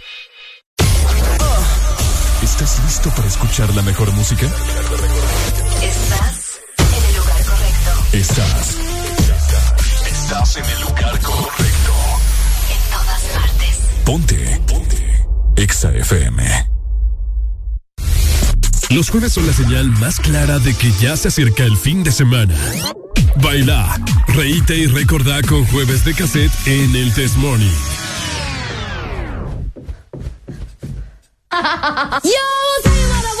[2.61, 4.45] ¿Estás listo para escuchar la mejor música?
[5.81, 7.91] Estás en el lugar correcto.
[8.13, 8.77] Estás.
[10.05, 11.93] Estás, en el lugar correcto.
[12.69, 13.79] En todas partes.
[14.05, 14.61] Ponte.
[14.67, 15.25] Ponte.
[15.55, 16.69] Exa FM.
[18.91, 22.11] Los jueves son la señal más clara de que ya se acerca el fin de
[22.11, 22.53] semana.
[23.37, 28.00] Baila, reíte y recordá con jueves de cassette en el Test Morning.
[31.51, 33.40] Yo,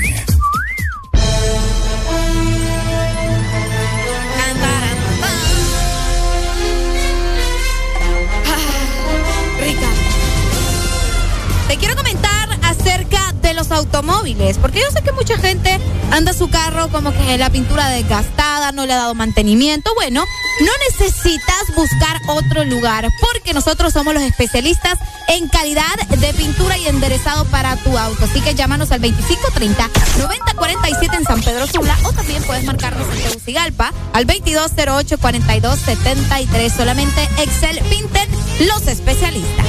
[13.69, 18.71] Automóviles, porque yo sé que mucha gente anda su carro como que la pintura desgastada,
[18.71, 19.93] no le ha dado mantenimiento.
[19.93, 20.25] Bueno,
[20.61, 26.87] no necesitas buscar otro lugar, porque nosotros somos los especialistas en calidad de pintura y
[26.87, 28.25] enderezado para tu auto.
[28.25, 33.91] Así que llámanos al 2530-9047 en San Pedro Sula o también puedes marcarnos en Tegucigalpa
[34.13, 36.75] al 2208-4273.
[36.75, 38.29] Solamente Excel Pinten,
[38.67, 39.65] los especialistas.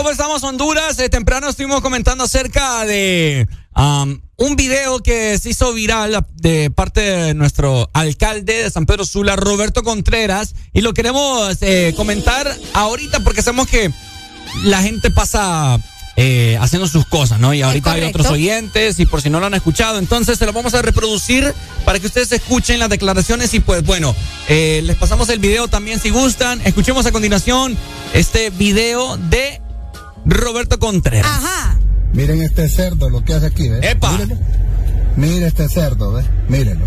[0.00, 0.98] ¿Cómo estamos Honduras?
[0.98, 3.46] Eh, temprano estuvimos comentando acerca de
[3.76, 9.04] um, un video que se hizo viral de parte de nuestro alcalde de San Pedro
[9.04, 13.92] Sula, Roberto Contreras, y lo queremos eh, comentar ahorita porque sabemos que
[14.64, 15.78] la gente pasa
[16.16, 17.52] eh, haciendo sus cosas, ¿no?
[17.52, 20.54] Y ahorita hay otros oyentes y por si no lo han escuchado, entonces se lo
[20.54, 21.54] vamos a reproducir
[21.84, 24.16] para que ustedes escuchen las declaraciones y pues bueno,
[24.48, 26.62] eh, les pasamos el video también si gustan.
[26.64, 27.76] Escuchemos a continuación
[28.14, 29.59] este video de
[30.30, 31.26] Roberto Contreras.
[31.30, 31.78] Ajá.
[32.12, 33.84] Miren este cerdo, lo que hace aquí, ¿ves?
[33.84, 34.12] ¡Epa!
[34.12, 34.36] Mírenlo.
[35.16, 36.26] Mire este cerdo, ¿ves?
[36.48, 36.86] Mírenlo.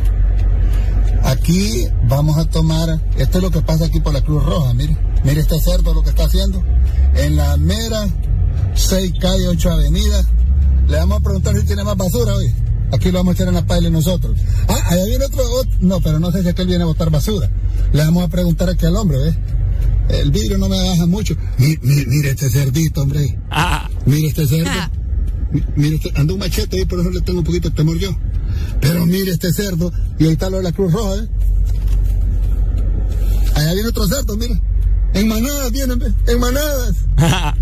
[1.24, 4.98] Aquí vamos a tomar, esto es lo que pasa aquí por la Cruz Roja, mire.
[5.24, 6.62] Mire este cerdo lo que está haciendo.
[7.16, 8.08] En la mera
[8.76, 10.22] 6 calle 8 avenida,
[10.88, 12.54] le vamos a preguntar si tiene más basura hoy.
[12.92, 14.38] Aquí lo vamos a echar en la paila nosotros.
[14.68, 17.50] Ah, allá viene otro, otro- no, pero no sé si aquel viene a botar basura.
[17.94, 19.36] Le vamos a preguntar aquí al hombre, ¿ves?
[20.09, 21.35] El vidrio no me baja mucho.
[21.57, 23.38] Mi- mi- mire este cerdito, hombre.
[24.06, 24.69] Mire este cerdo.
[25.51, 27.98] Mi- Mire, este, anda un machete ahí, por eso le tengo un poquito de temor
[27.99, 28.09] yo.
[28.82, 31.27] Pero mire este cerdo, y ahí está lo de la Cruz Roja, ¿eh?
[33.56, 34.59] Allá viene otro cerdo, mire.
[35.14, 36.07] En manadas vienen, ¿ve?
[36.27, 36.95] en manadas.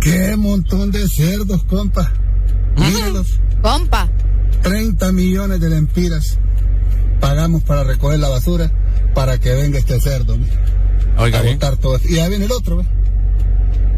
[0.00, 2.12] Qué montón de cerdos, compa.
[2.76, 3.38] Mírelos.
[3.62, 4.10] Compa.
[4.62, 6.38] 30 millones de lempiras
[7.20, 8.70] pagamos para recoger la basura
[9.14, 10.36] para que venga este cerdo.
[10.36, 10.52] mire,
[11.18, 11.54] Oiga, a bien.
[11.58, 12.08] botar todo eso.
[12.08, 12.84] Y ahí viene el otro, ¿ve?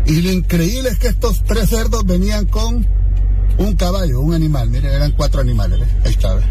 [0.06, 2.86] Y lo increíble es que estos tres cerdos venían con
[3.58, 4.70] un caballo, un animal.
[4.70, 5.86] Miren, eran cuatro animales, ¿ve?
[6.04, 6.42] Ahí está, ¿ve?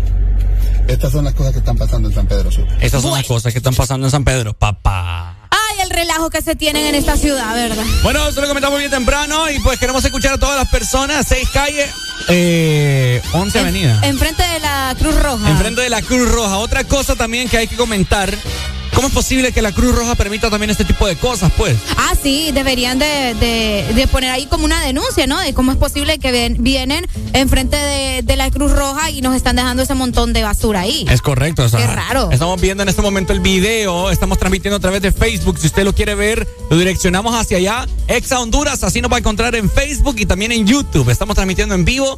[0.87, 2.65] Estas son las cosas que están pasando en San Pedro Sur.
[2.79, 5.47] Esas son las cosas que están pasando en San Pedro, papá.
[5.49, 7.83] Ay, el relajo que se tienen en esta ciudad, ¿verdad?
[8.03, 11.27] Bueno, eso lo comentamos bien temprano y pues queremos escuchar a todas las personas.
[11.27, 11.89] Seis calles,
[12.29, 13.99] eh, 11 avenida.
[14.03, 15.49] Enfrente de la Cruz Roja.
[15.49, 16.57] Enfrente de la Cruz Roja.
[16.59, 18.33] Otra cosa también que hay que comentar.
[18.97, 21.77] ¿Cómo es posible que la Cruz Roja permita también este tipo de cosas, pues?
[21.97, 25.39] Ah, sí, deberían de, de- de poner ahí como una denuncia, ¿no?
[25.39, 29.35] De cómo es posible que ven- vienen enfrente de, de la Cruz Roja y nos
[29.35, 31.05] están dejando ese montón de basura ahí.
[31.11, 31.65] Es correcto.
[31.65, 32.31] o sea, Qué raro.
[32.31, 35.59] Estamos viendo en este momento el video, estamos transmitiendo a través de Facebook.
[35.59, 37.85] Si usted lo quiere ver, lo direccionamos hacia allá.
[38.07, 41.07] Exa Honduras, así nos va a encontrar en Facebook y también en YouTube.
[41.11, 42.17] Estamos transmitiendo en vivo.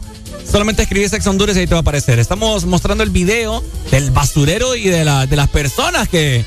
[0.50, 2.20] Solamente escribes Exa Honduras y ahí te va a aparecer.
[2.20, 6.46] Estamos mostrando el video del basurero y de, la, de las personas que,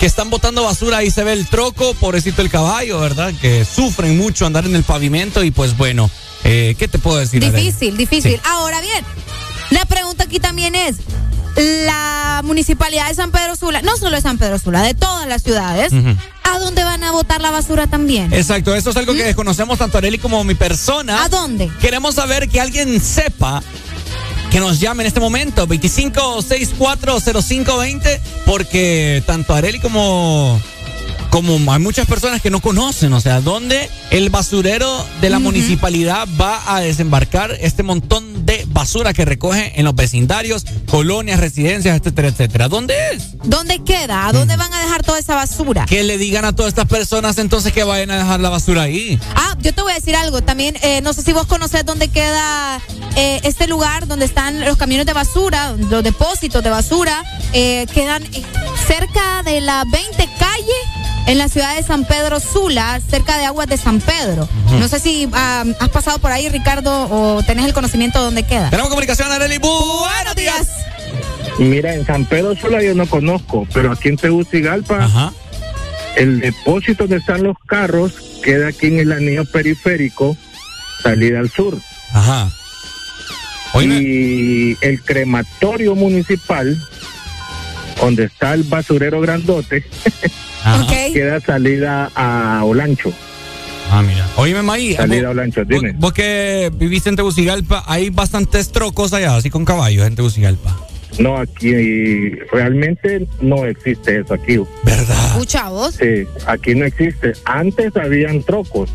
[0.00, 0.98] que están botando basura.
[0.98, 3.32] Ahí se ve el troco, pobrecito el caballo, ¿verdad?
[3.40, 6.10] Que sufren mucho andar en el pavimento y pues bueno,
[6.44, 7.40] eh, ¿qué te puedo decir?
[7.40, 8.34] Difícil, difícil.
[8.34, 8.40] Sí.
[8.44, 9.04] Ahora bien,
[9.70, 10.96] la pregunta aquí también es,
[11.56, 15.42] la municipalidad de San Pedro Sula, no solo de San Pedro Sula, de todas las
[15.42, 15.92] ciudades.
[16.44, 18.32] ¿a dónde van a botar la basura también?
[18.32, 21.24] Exacto, eso es algo que desconocemos tanto Areli como mi persona.
[21.24, 21.70] ¿A dónde?
[21.80, 23.62] Queremos saber que alguien sepa
[24.54, 30.60] que nos llame en este momento, 25640520, porque tanto Areli como,
[31.34, 36.28] como hay muchas personas que no conocen, o sea, dónde el basurero de la municipalidad
[36.40, 42.28] va a desembarcar este montón de basura que recoge en los vecindarios, colonias, residencias, etcétera,
[42.28, 42.68] etcétera.
[42.68, 43.36] ¿Dónde es?
[43.42, 44.28] ¿Dónde queda?
[44.28, 45.86] ¿A dónde van a dejar toda esa basura?
[45.86, 49.18] Que le digan a todas estas personas entonces que vayan a dejar la basura ahí.
[49.34, 50.40] Ah, yo te voy a decir algo.
[50.40, 52.80] También, eh, no sé si vos conocés dónde queda
[53.16, 57.24] eh, este lugar donde están los camiones de basura, los depósitos de basura.
[57.52, 58.22] eh, quedan
[58.86, 63.66] cerca de la 20 calle en la ciudad de San Pedro Sula, cerca de Aguas
[63.66, 64.48] de San Pedro.
[64.78, 68.70] No sé si has pasado por ahí, Ricardo, o tenés el conocimiento de dónde queda.
[68.70, 69.58] Tenemos comunicación, Areli.
[69.58, 70.68] Buenos días.
[71.58, 75.32] Mira, en San Pedro Sula yo no conozco, pero aquí en Tegucigalpa,
[76.16, 78.12] el depósito donde están los carros
[78.42, 80.36] queda aquí en el anillo periférico,
[81.02, 81.78] salida al sur.
[82.12, 82.50] Ajá.
[83.80, 86.80] Y el crematorio municipal,
[88.00, 89.84] donde está el basurero grandote,
[91.12, 93.12] queda salida a Olancho.
[93.90, 94.26] Ah, mira.
[94.36, 94.94] Oíme, Maí.
[94.94, 95.92] Salida a Olancho, dime.
[95.92, 100.76] Vos, vos que viviste en Tegucigalpa, hay bastantes trocos allá, así con caballos en Tegucigalpa.
[101.18, 104.58] No, aquí realmente no existe eso aquí.
[104.82, 105.26] ¿Verdad?
[105.26, 105.94] Escucha vos.
[105.94, 107.34] Sí, aquí no existe.
[107.44, 108.90] Antes habían trocos,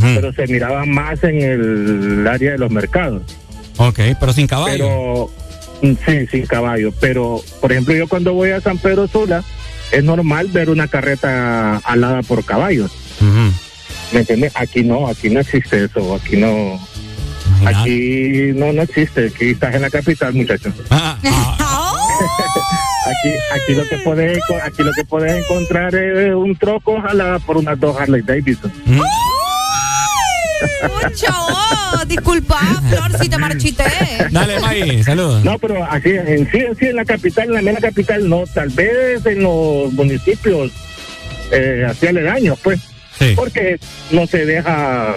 [0.00, 3.22] pero se miraba más en el área de los mercados.
[3.76, 5.30] Ok, pero sin caballo.
[5.82, 6.92] Pero, mm, sí, sin caballo.
[7.00, 9.44] Pero, por ejemplo, yo cuando voy a San Pedro Sula,
[9.90, 12.92] es normal ver una carreta alada por caballos.
[14.12, 14.52] ¿Me entiendes?
[14.54, 16.78] Aquí no, aquí no existe eso, aquí no.
[17.64, 19.28] Aquí no, no existe.
[19.28, 20.74] Aquí estás en la capital, muchachos.
[20.90, 27.38] Ah, aquí, aquí lo que puedes, aquí lo que puedes encontrar es un troco jalada
[27.40, 28.72] por unas dos Harley Davidson.
[30.82, 31.26] Mucho.
[31.30, 33.84] oh, disculpa, Flor, si te marchité.
[34.30, 35.44] Dale, May, saludos.
[35.44, 38.44] No, pero así, en sí, en sí, en la capital, en la mera capital, no.
[38.52, 40.72] Tal vez en los municipios
[41.52, 42.80] eh, aledaños, pues.
[43.34, 43.78] Porque
[44.10, 45.14] no se deja.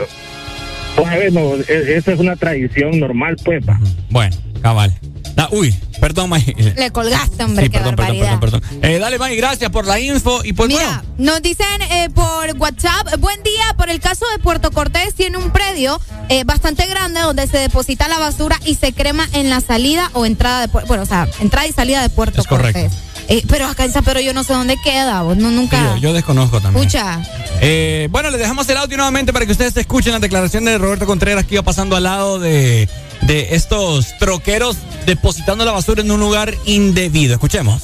[0.96, 3.62] Pues, a ver, no, e- esa es una tradición normal, pues.
[3.68, 3.80] va.
[4.10, 4.94] Bueno, cabal.
[5.40, 6.44] Da- uy, perdón, May.
[6.76, 8.40] Le colgaste, hombre, Sí, qué perdón, perdón, barbaridad.
[8.42, 8.84] perdón, perdón.
[8.84, 10.44] Eh, dale, May, gracias por la info.
[10.44, 14.70] Y pues Mira, nos dicen eh, por WhatsApp, buen día, por el caso de Puerto
[14.72, 19.30] Cortés tiene un predio eh, bastante grande donde se deposita la basura y se crema
[19.32, 22.42] en la salida o entrada de Puerto, bueno, o sea, entrada y salida de Puerto
[22.42, 22.82] Es correcto.
[22.82, 23.00] Cortés.
[23.30, 25.96] Eh, pero acá en San Pedro yo no sé dónde queda, vos, no, nunca.
[25.96, 26.86] yo, yo desconozco también.
[26.86, 27.22] Escucha,
[27.62, 31.06] Eh, bueno, les dejamos el audio nuevamente para que ustedes escuchen la declaración de Roberto
[31.06, 32.90] Contreras que iba pasando al lado de,
[33.22, 37.34] de estos troqueros depositando la basura en un lugar indebido.
[37.34, 37.84] Escuchemos.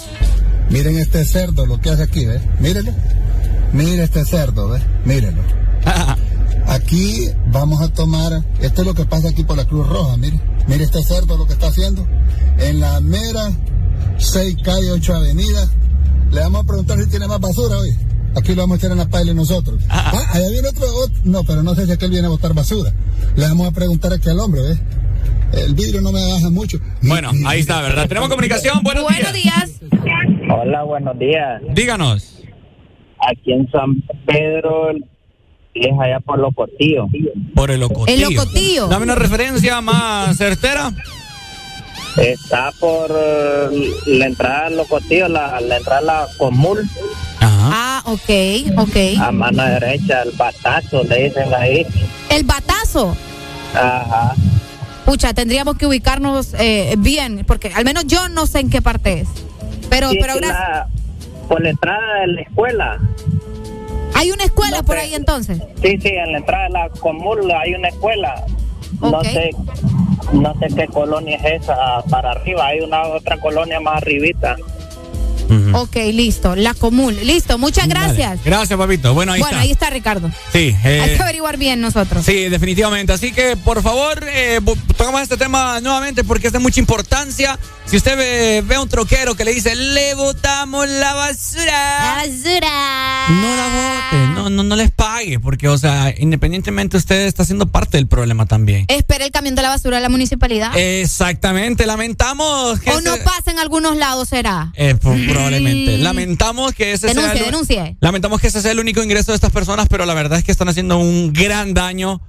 [0.70, 2.42] Miren este cerdo, lo que hace aquí, ¿ves?
[2.60, 2.92] Mírenlo.
[3.74, 4.82] Mire este cerdo, ¿ves?
[5.06, 5.42] Mírenlo.
[6.68, 10.40] Aquí vamos a tomar, esto es lo que pasa aquí por la Cruz Roja, mire.
[10.68, 12.08] Mire este cerdo lo que está haciendo.
[12.58, 13.52] En la mera
[14.18, 15.70] 6 calle 8 avenida.
[16.32, 17.96] Le vamos a preguntar si tiene más basura hoy.
[18.36, 19.80] Aquí lo vamos a echar en la paila nosotros.
[19.90, 22.92] Ah, allá viene otro, otro- No, pero no sé si aquel viene a botar basura.
[23.36, 24.80] Le vamos a preguntar aquí al hombre, ¿ves?
[25.56, 26.78] El vidrio no me baja mucho.
[27.02, 28.08] Bueno, ahí está, ¿verdad?
[28.08, 28.84] Tenemos comunicación.
[28.84, 29.72] Buenos, buenos días.
[30.50, 31.62] Hola, buenos días.
[31.74, 32.44] Díganos.
[33.28, 34.92] Aquí en San Pedro
[35.74, 37.08] es allá por Locotillo.
[37.56, 38.28] Por el Locotillo.
[38.28, 38.88] El Locotillo.
[38.88, 40.92] Dame una referencia más certera.
[42.18, 46.88] Está por eh, la entrada al Locotillo, la, la entrada a la Comul.
[47.42, 49.20] Ah, ok, ok.
[49.20, 51.86] A mano derecha, el batazo, le dicen ahí.
[52.30, 53.16] El batazo.
[53.74, 54.36] Ajá.
[55.06, 59.22] Pucha, tendríamos que ubicarnos eh, bien, porque al menos yo no sé en qué parte
[59.22, 59.28] es.
[59.90, 60.58] Pero, Sí, pero gracias.
[60.60, 60.88] la-
[61.48, 63.00] por la entrada de la escuela.
[64.16, 65.60] Hay una escuela por ahí entonces.
[65.82, 68.44] Sí, sí, en la entrada de la Comul hay una escuela.
[69.02, 69.52] No sé
[70.34, 72.66] no sé qué colonia es esa para arriba.
[72.68, 74.56] Hay una otra colonia más arribita.
[75.82, 76.56] Ok, listo.
[76.56, 77.16] La común.
[77.24, 78.40] Listo, muchas gracias.
[78.44, 79.14] Gracias, papito.
[79.14, 79.62] Bueno, ahí bueno, está.
[79.64, 80.30] ahí está Ricardo.
[80.54, 82.26] Sí, eh, Hay que averiguar bien nosotros.
[82.26, 83.14] Sí, definitivamente.
[83.14, 84.60] Así que, por favor, eh,
[84.98, 87.58] tocamos este tema nuevamente porque es de mucha importancia.
[87.86, 91.66] Si usted ve, ve a un troquero que le dice, le botamos la basura.
[92.00, 93.28] La basura.
[93.30, 97.68] No la bote, no, no, no les pague, porque, o sea, independientemente usted está siendo
[97.68, 98.86] parte del problema también.
[98.88, 100.72] Espera el camión de la basura de la municipalidad.
[100.76, 104.72] Exactamente, lamentamos que o no pasa en algunos lados, será.
[104.76, 105.65] eh, pro- probablemente.
[106.00, 107.98] Lamentamos que ese sea Denuncie, el- denuncie.
[108.00, 110.52] Lamentamos que ese sea el único ingreso de estas personas, pero la verdad es que
[110.52, 112.22] están haciendo un gran daño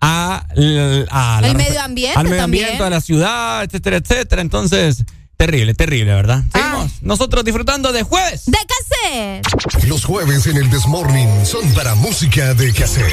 [0.00, 0.46] a,
[1.10, 2.64] a la Al medio ambiente al medio también.
[2.66, 4.42] ambiente, a la ciudad, etcétera, etcétera.
[4.42, 5.04] Entonces,
[5.36, 6.42] terrible, terrible, ¿verdad?
[6.52, 6.58] Ah.
[6.60, 8.42] Seguimos nosotros disfrutando de jueves.
[8.46, 9.86] De cassette.
[9.86, 13.12] Los jueves en el Desmorning son para música de cassette.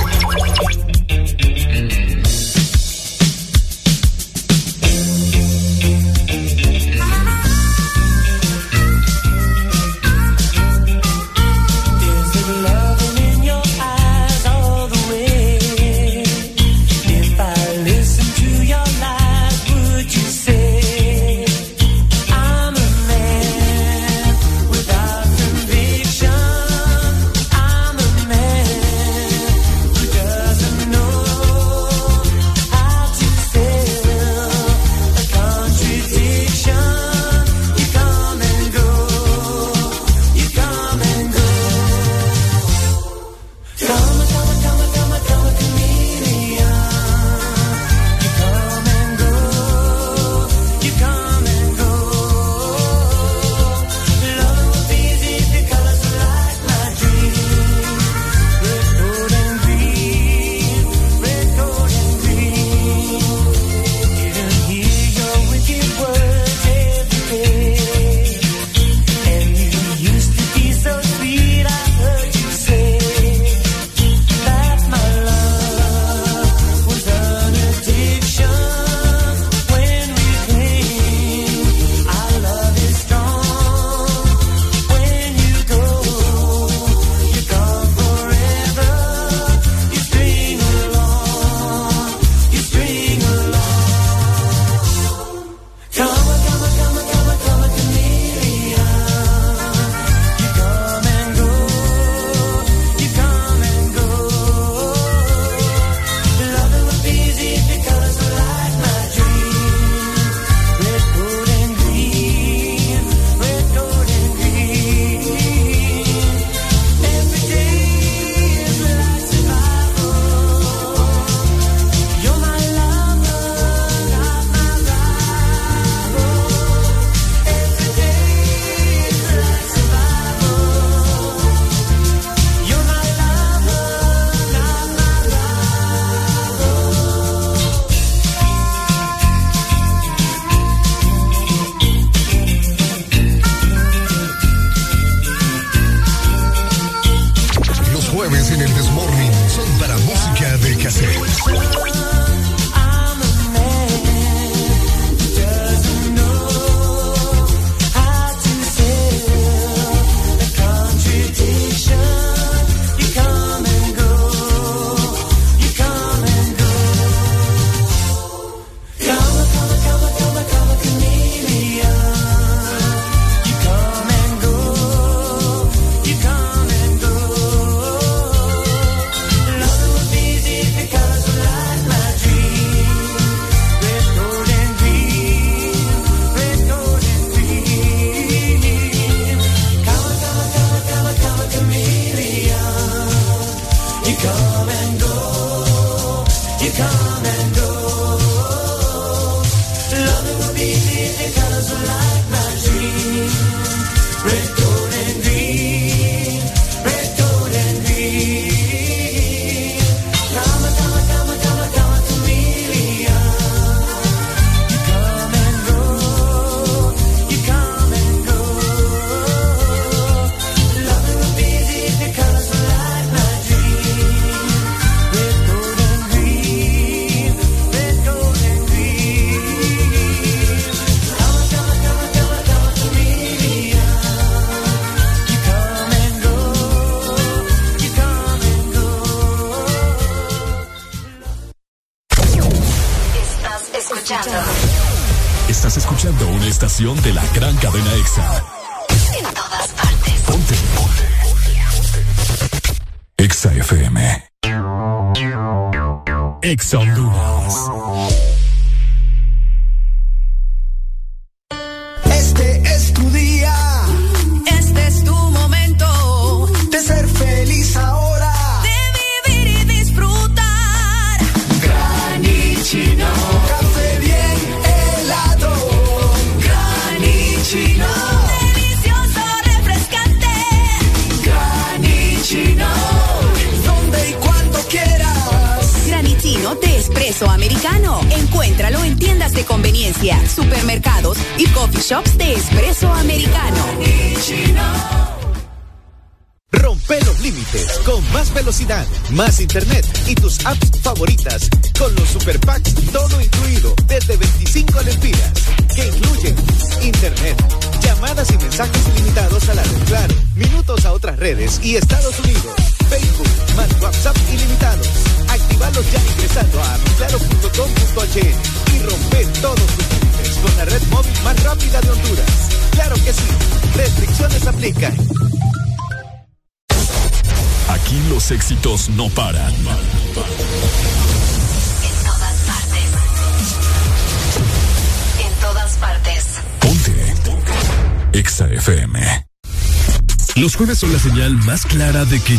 [246.81, 247.20] de la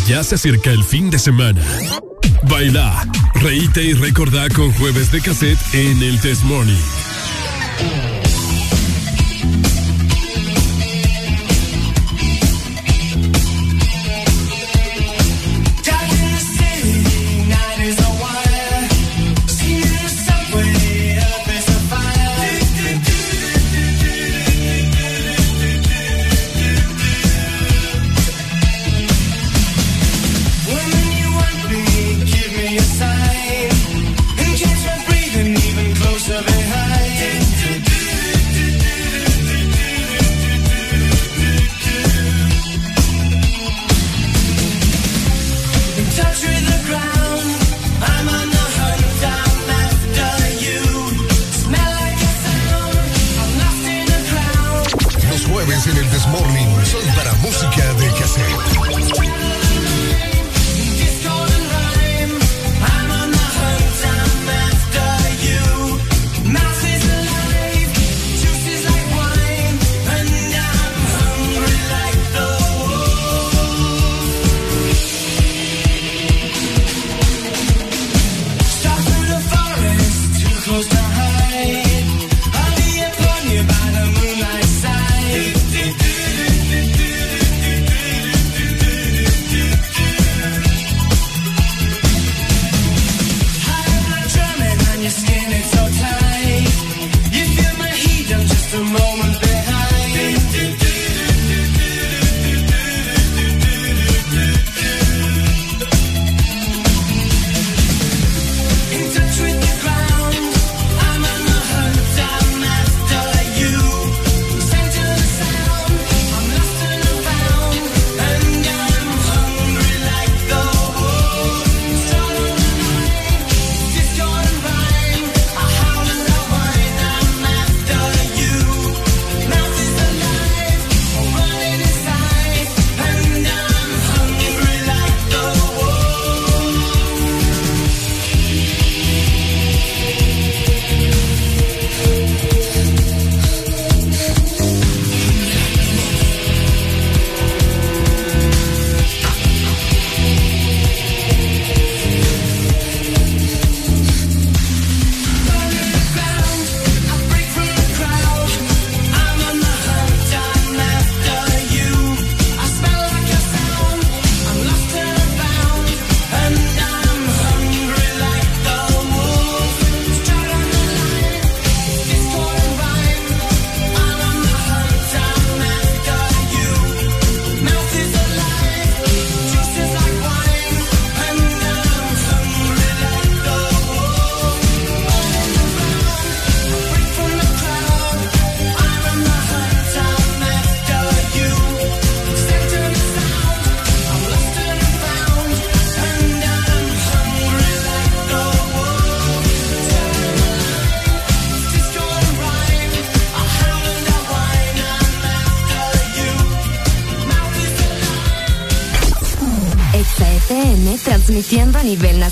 [0.07, 1.63] ya se acerca el fin de semana.
[2.45, 7.12] Baila, reíte y recordá con jueves de cassette en el Test Morning.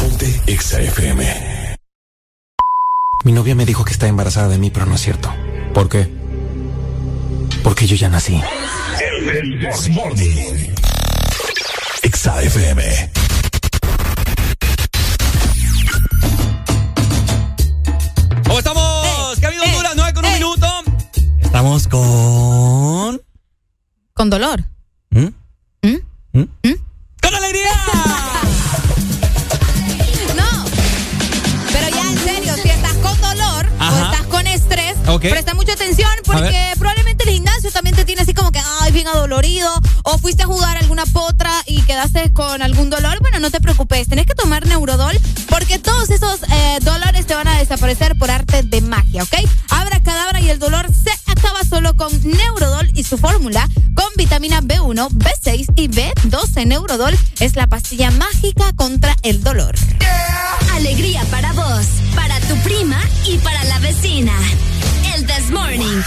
[0.00, 1.76] Ponte Exa FM.
[3.24, 5.30] Mi novia me dijo que está embarazada de mí, pero no es cierto.
[5.74, 6.08] ¿Por qué?
[7.62, 8.40] Porque yo ya nací.
[9.30, 10.72] El Morning.
[12.02, 13.10] Exa FM.
[18.46, 19.38] ¿Cómo estamos?
[19.38, 19.92] ¿Qué ha habido Honduras?
[19.96, 20.66] 9 con un minuto.
[21.42, 23.20] Estamos con.
[24.14, 24.64] Con dolor.
[25.10, 25.26] ¿Mm?
[26.32, 26.89] ¡Con
[35.14, 35.34] estrés, Ok.
[35.34, 39.08] presta mucha atención porque probablemente el gimnasio también te tiene así como que, ay, bien
[39.08, 39.70] adolorido.
[40.04, 43.18] O fuiste a jugar alguna potra y quedaste con algún dolor.
[43.20, 47.48] Bueno, no te preocupes, tenés que tomar Neurodol porque todos esos eh, dolores te van
[47.48, 49.34] a desaparecer por arte de magia, ¿ok?
[49.70, 52.59] Abra cadabra y el dolor se acaba solo con Neurodol
[53.00, 56.66] y su fórmula con vitamina B1, B6 y B12.
[56.66, 59.74] Neurodol es la pastilla mágica contra el dolor.
[60.74, 64.34] Alegría para vos, para tu prima y para la vecina.
[65.14, 66.02] El This Morning.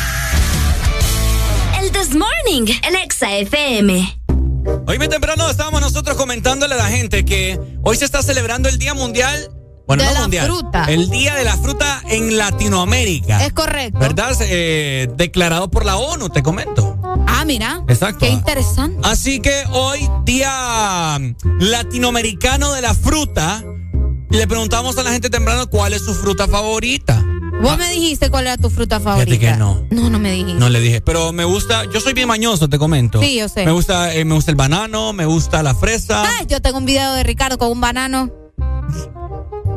[1.81, 4.19] El This Morning, el Exa FM.
[4.85, 8.77] Hoy bien temprano estábamos nosotros comentándole a la gente que hoy se está celebrando el
[8.77, 9.49] Día Mundial.
[9.95, 10.45] Bueno, De no la mundial.
[10.47, 10.85] fruta.
[10.85, 13.45] El Día de la Fruta en Latinoamérica.
[13.45, 13.99] Es correcto.
[13.99, 14.35] ¿Verdad?
[14.41, 16.97] Eh, declarado por la ONU, te comento.
[17.27, 17.83] Ah, mira.
[17.87, 18.19] Exacto.
[18.25, 18.97] Qué interesante.
[19.03, 21.19] Así que hoy, Día
[21.59, 23.63] Latinoamericano de la Fruta,
[24.29, 27.23] le preguntamos a la gente temprano cuál es su fruta favorita.
[27.61, 29.37] Vos me dijiste cuál era tu fruta favorita.
[29.39, 29.85] que no.
[29.91, 30.59] No, no me dijiste.
[30.59, 33.21] No le dije, pero me gusta, yo soy bien mañoso, te comento.
[33.21, 33.63] Sí, yo sé.
[33.63, 36.23] Me gusta, eh, me gusta el banano, me gusta la fresa.
[36.39, 38.31] Ay, yo tengo un video de Ricardo con un banano.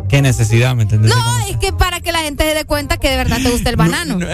[0.08, 1.12] Qué necesidad, ¿me entendés?
[1.14, 3.70] No, es que para que la gente se dé cuenta que de verdad te gusta
[3.70, 4.18] el banano.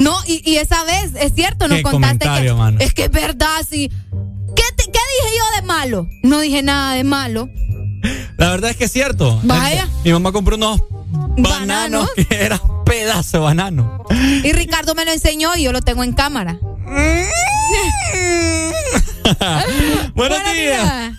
[0.00, 2.52] No, y, y esa vez, es cierto, nos contaste que.
[2.52, 2.78] mano.
[2.80, 3.90] Es que es verdad, sí.
[4.56, 6.08] ¿Qué, te- ¿Qué dije yo de malo?
[6.24, 7.48] No dije nada de malo.
[8.36, 9.40] La verdad es que es cierto.
[9.44, 9.88] Vaya.
[10.04, 10.82] Mi mamá compró unos
[11.38, 14.04] bananos que era pedazo de banano.
[14.10, 16.58] Y Ricardo me lo enseñó y yo lo tengo en cámara.
[20.14, 21.12] Buenos días.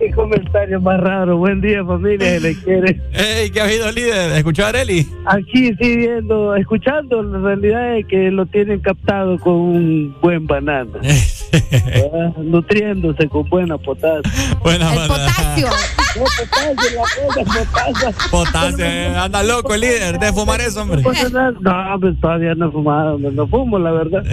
[0.00, 1.36] Qué comentario más raro.
[1.36, 2.30] Buen día, familia.
[2.30, 3.00] Se le quiere.
[3.12, 4.32] Ey, ¿qué ha habido, líder?
[4.32, 5.06] ¿Escuchó a Areli?
[5.26, 10.92] Aquí sí viendo, escuchando, la realidad es que lo tienen captado con un buen banano.
[11.52, 12.36] ¿verdad?
[12.38, 14.22] Nutriéndose con buena potasio.
[14.62, 15.68] Buena El potasio.
[16.16, 18.30] No, potasio, la cosa, potasio.
[18.30, 21.02] Potasio, eh, anda loco el líder de fumar eso, hombre.
[21.02, 24.24] No, pues todavía no fumado, no, no fumo, la verdad.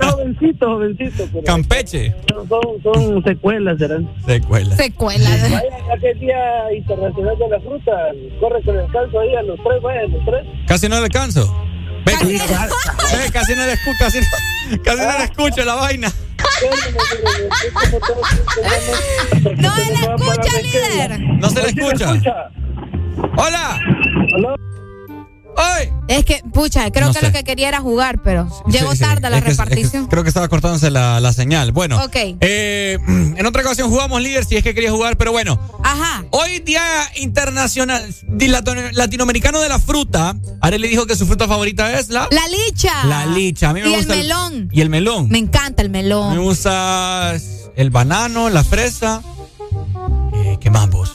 [0.00, 1.24] No, jovencito, jovencito.
[1.32, 2.14] Pero Campeche.
[2.48, 4.08] son, son secuelas, serán.
[4.24, 4.76] Secuela.
[4.76, 5.30] Secuela.
[5.42, 5.62] Vaya,
[5.96, 7.92] aquel día internacional de la fruta,
[8.40, 10.46] corre con el calzo ahí a los tres, vaya, a los tres.
[10.68, 11.52] Casi no le alcanzo.
[12.06, 16.12] Ve, casi no le escucho, casi, no- casi no le escucho la vaina.
[19.56, 21.20] No se le escucha, líder.
[21.20, 22.12] No se le escucha.
[23.36, 23.80] Hola.
[25.56, 25.90] ¡Ay!
[26.08, 27.26] Es que, pucha, creo No que sé.
[27.26, 29.64] lo que quería era jugar, pero llegó Sí, sí, tarde la es que- es que
[29.64, 30.06] repartición.
[30.06, 31.72] creo que estaba cortándose la, la señal.
[31.72, 32.14] Bueno, Ok.
[32.40, 35.58] eh, en otra ocasión jugamos líder si es que quería jugar, pero bueno.
[35.82, 36.24] Ajá.
[36.30, 36.82] Hoy Día
[37.16, 38.14] Internacional
[38.92, 40.36] Latinoamericano de la Fruta.
[40.60, 42.28] Arely dijo que su fruta favorita es la...
[42.30, 43.04] La licha.
[43.06, 43.70] La licha.
[43.70, 44.68] A mí me y gusta el melón.
[44.72, 45.28] y el melón.
[45.28, 46.38] Me encanta el Me melón.
[46.42, 47.34] gusta
[47.76, 49.22] el banano, la fresa.
[50.34, 51.12] Eh, ¿Qué más vos?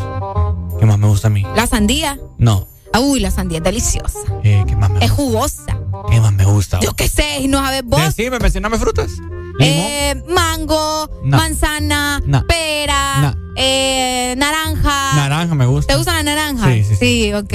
[0.80, 1.44] ¿Qué más me gusta a mí?
[1.56, 2.20] La sandía.
[2.38, 2.68] No.
[3.00, 4.20] Uy, la sandía es deliciosa.
[4.44, 5.16] Eh, ¿Qué más me Es gusta?
[5.24, 5.80] jugosa.
[6.10, 6.80] ¿Qué más me gusta?
[6.82, 8.02] Yo qué sé, y no sabes vos.
[8.16, 9.12] Decime, mencioname frutas.
[9.60, 11.38] Eh, mango, No.
[11.38, 12.46] manzana, No.
[12.48, 13.36] pera, No.
[13.56, 15.16] eh, naranja.
[15.16, 15.94] Naranja me gusta.
[15.94, 16.66] ¿Te gusta la naranja?
[16.72, 16.96] Sí, sí, sí.
[16.96, 17.54] Sí, ok.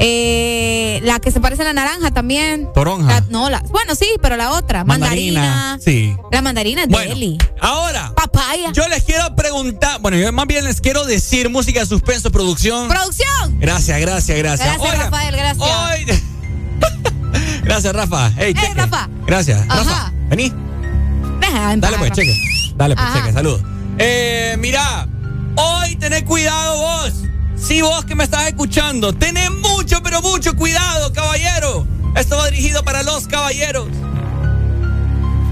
[0.00, 2.68] Eh, la que se parece a la naranja también.
[2.72, 3.08] Toronja.
[3.08, 4.84] La- no, la, bueno, sí, pero la otra.
[4.84, 5.78] Mandarina.
[5.84, 6.14] Sí.
[6.30, 7.38] La mandarina es Bueno, deli.
[7.60, 8.70] Ahora, Papaya.
[8.72, 12.88] yo les quiero preguntar, bueno, yo más bien les quiero decir música de suspenso, producción.
[12.88, 13.58] ¡Producción!
[13.58, 14.68] Gracias, gracias, gracias.
[14.78, 15.68] Gracias, Oiga, Rafael, gracias.
[15.68, 16.22] hoy-
[17.64, 18.32] gracias, Rafa.
[18.36, 18.74] Hey, cheque.
[18.74, 19.08] Rafa.
[19.26, 19.60] Gracias.
[19.68, 19.76] Ajá.
[19.84, 20.52] Rafa, vení.
[21.40, 22.14] Deja Dale pues, Rafa.
[22.14, 22.34] cheque.
[22.76, 23.18] Dale pues, Ajá.
[23.20, 23.32] cheque.
[23.32, 23.62] Saludos.
[23.98, 25.08] Eh, mira,
[25.56, 27.12] hoy tenés cuidado vos.
[27.60, 29.12] Sí, vos que me estás escuchando.
[29.12, 31.86] Tenés mucho, pero mucho cuidado, caballero.
[32.16, 33.88] Esto va dirigido para los caballeros.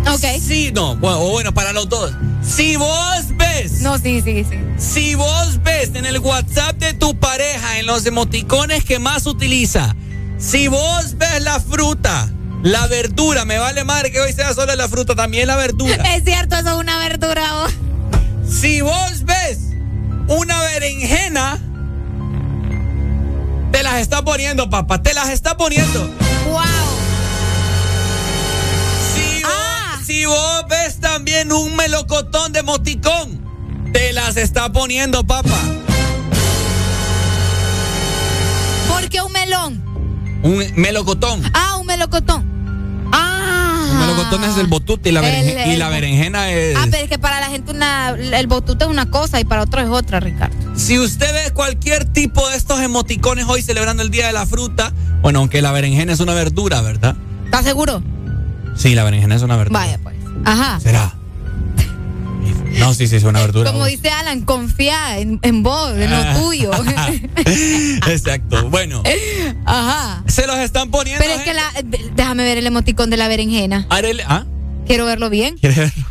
[0.09, 0.25] Ok.
[0.41, 0.97] Sí, no.
[0.97, 2.12] Bueno, o bueno, para los dos.
[2.43, 3.81] Si vos ves.
[3.81, 4.57] No, sí, sí, sí.
[4.78, 9.94] Si vos ves en el WhatsApp de tu pareja, en los emoticones que más utiliza,
[10.39, 12.31] si vos ves la fruta,
[12.62, 15.97] la verdura, me vale madre que hoy sea solo la fruta, también la verdura.
[16.15, 17.52] Es cierto, eso es una verdura.
[17.55, 17.73] vos.
[18.49, 19.59] Si vos ves
[20.28, 21.59] una berenjena,
[23.77, 26.01] te las está poniendo, papá, te las está poniendo.
[26.49, 26.63] ¡Wow!
[29.15, 30.01] Si vos, Ah.
[30.03, 33.39] si vos ves también un melocotón de moticón,
[33.93, 35.61] te las está poniendo, papá.
[38.89, 39.85] ¿Por qué un melón?
[40.43, 41.43] Un melocotón.
[41.53, 42.47] Ah, un melocotón.
[43.12, 43.89] Ah.
[43.93, 46.76] Un melocotón es el botute y la, El- berenje- y la berenjena es...
[46.76, 49.62] Ah, pero es que para la gente una, el botute es una cosa y para
[49.62, 50.55] otro es otra, Ricardo.
[50.76, 54.93] Si usted ve cualquier tipo de estos emoticones hoy celebrando el Día de la Fruta,
[55.23, 57.17] bueno, aunque la berenjena es una verdura, ¿verdad?
[57.44, 58.02] ¿Estás seguro?
[58.76, 59.81] Sí, la berenjena es una verdura.
[59.81, 60.17] Vaya, pues.
[60.44, 60.78] Ajá.
[60.81, 61.15] ¿Será?
[62.81, 63.73] No, sí, sí, es una verdura.
[63.73, 66.35] Como dice Alan, confía en, en vos, en Ah.
[66.35, 66.71] lo tuyo.
[68.09, 68.69] Exacto.
[68.71, 69.03] Bueno,
[69.65, 70.23] Ajá.
[70.27, 71.23] se los están poniendo.
[71.25, 71.65] Pero es que la,
[72.15, 73.87] déjame ver el emoticón de la berenjena.
[73.91, 74.45] ¿Ah?
[74.87, 75.57] Quiero verlo bien.
[75.59, 76.05] ¿Quieres verlo?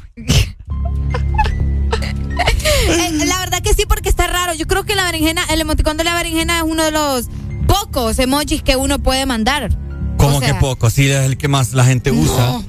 [2.88, 4.53] Eh, la verdad que sí, porque está raro.
[4.53, 7.27] Yo creo que la berenjena, el emoticón de la berenjena es uno de los
[7.68, 9.69] pocos emojis que uno puede mandar.
[10.18, 12.60] Como O sea, que poco, sí, es el que más la gente usa.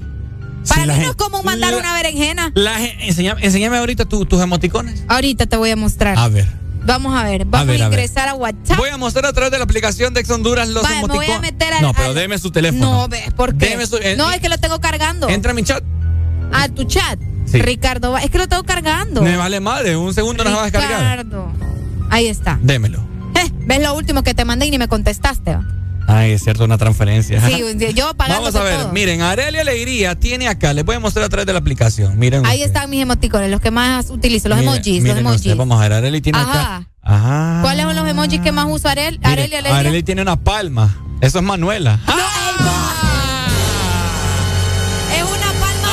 [0.62, 2.25] Sí, Para mí no es como mandar la- una berenjena.
[2.56, 5.04] La gen- enséñame, enséñame ahorita tu- tus emoticones.
[5.08, 6.18] Ahorita te voy a mostrar.
[6.18, 6.48] A ver.
[6.84, 7.44] Vamos a ver.
[7.44, 7.98] Vamos a, ver, a ver.
[7.98, 8.78] ingresar a WhatsApp.
[8.78, 11.10] Voy a mostrar a través de la aplicación de Ex Honduras los Vale, me voy
[11.10, 11.52] a emoticones.
[11.52, 13.08] meter al- no, pero al- deme su teléfono.
[13.08, 13.70] No, ¿por qué?
[13.70, 15.28] Deme su- eh, no, es que lo tengo cargando.
[15.28, 15.82] Entra a mi chat.
[16.52, 17.18] A tu chat.
[17.46, 17.60] Sí.
[17.60, 19.20] Ricardo, es que lo tengo cargando.
[19.22, 21.00] Me vale madre, un segundo nos va a descargar.
[21.18, 21.52] Ricardo.
[22.10, 22.58] Ahí está.
[22.62, 23.00] Démelo.
[23.34, 25.58] Eh, ¿Ves lo último que te mandé y ni me contestaste?
[26.08, 27.40] Ay, es cierto, una transferencia.
[27.46, 28.92] Sí, yo pagando Vamos a ver, todo.
[28.92, 32.16] miren, Arelia Alegría tiene acá, les voy a mostrar a través de la aplicación.
[32.18, 32.46] Miren.
[32.46, 35.56] Ahí están mis emoticones, los que más utilizo, los Miren, emojis, miren los emojis.
[35.56, 36.88] Vamos a ver, Arelia tiene acá.
[37.02, 37.58] Ajá.
[37.62, 39.18] ¿Cuáles son los emojis que más uso Arel?
[39.18, 39.78] Miren, Arelia Alegría.
[39.80, 40.96] Arelia tiene una palma.
[41.20, 41.98] Eso es Manuela.
[42.06, 42.22] No, no.
[45.14, 45.88] Es una palma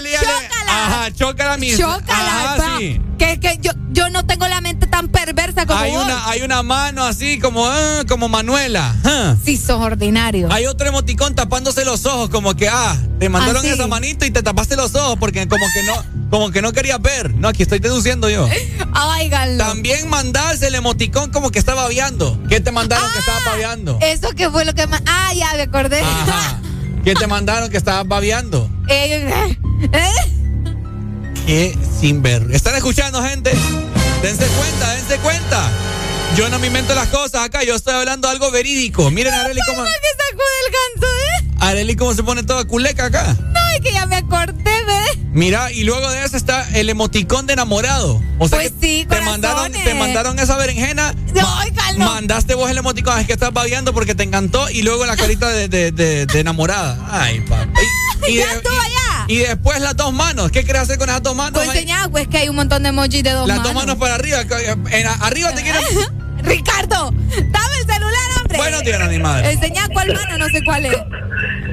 [0.00, 0.08] de.
[0.10, 0.86] ¡Eh, chócala!
[0.86, 1.78] Ajá, chócala misma.
[1.98, 3.00] Chócala, Ajá, sí.
[3.18, 6.04] Que, que yo, yo no tengo la mente tan perversa como Hay vos.
[6.04, 8.94] una, hay una mano así como, ah, como Manuela.
[9.04, 9.36] Ah.
[9.44, 10.48] Sí, sos ordinario.
[10.52, 14.30] Hay otro emoticón tapándose los ojos, como que, ah, te mandaron Ah, esa manito y
[14.30, 17.32] te tapaste los ojos porque como que no, como que no querías ver.
[17.34, 18.46] No, aquí estoy deduciendo yo.
[19.20, 19.64] Óiganlo.
[19.64, 22.38] También mandarse el emoticón como que estaba babeando.
[22.48, 23.98] ¿Qué te mandaron que estaba babeando?
[24.02, 25.02] Eso que fue lo que más.
[25.06, 26.00] Ah, ya me acordé.
[26.00, 26.60] Ajá.
[27.04, 28.68] ¿Qué te mandaron que estabas babeando?
[28.88, 29.32] Eh,
[29.92, 30.43] eh,
[31.46, 32.46] Qué sin ver.
[32.52, 33.52] ¿Están escuchando, gente?
[34.22, 35.70] Dense cuenta, dense cuenta.
[36.36, 39.10] Yo no me invento las cosas acá, yo estoy hablando algo verídico.
[39.10, 39.90] Miren a Areli cómo, que.
[41.60, 43.36] Areli cómo se pone toda culeca acá.
[43.52, 45.18] No, es que ya me acordé, ¿ves?
[45.32, 48.20] Mira, y luego de eso está el emoticón de enamorado.
[48.38, 51.14] O sea Pues que sí, te mandaron, te mandaron esa berenjena.
[51.34, 52.04] No, ma- no.
[52.14, 55.48] Mandaste vos el emoticón, es que estás babeando porque te encantó y luego la carita
[55.48, 56.98] de, de- de- de enamorada.
[57.10, 57.66] Ay, papá.
[58.26, 59.24] Y, Ya estuvo allá.
[59.28, 60.50] y después las dos manos.
[60.50, 61.52] ¿Qué quieres hacer con esas dos manos?
[61.62, 63.72] Pues enseñá, pues que hay un montón de emojis de dos las manos.
[63.74, 64.40] dos manos para arriba.
[64.90, 65.82] en- arriba te quieren.
[66.44, 68.58] Ricardo, dame el celular, hombre.
[68.58, 69.52] Bueno, tiene mi madre.
[69.52, 70.96] Enseñá cuál mano, no sé cuál es.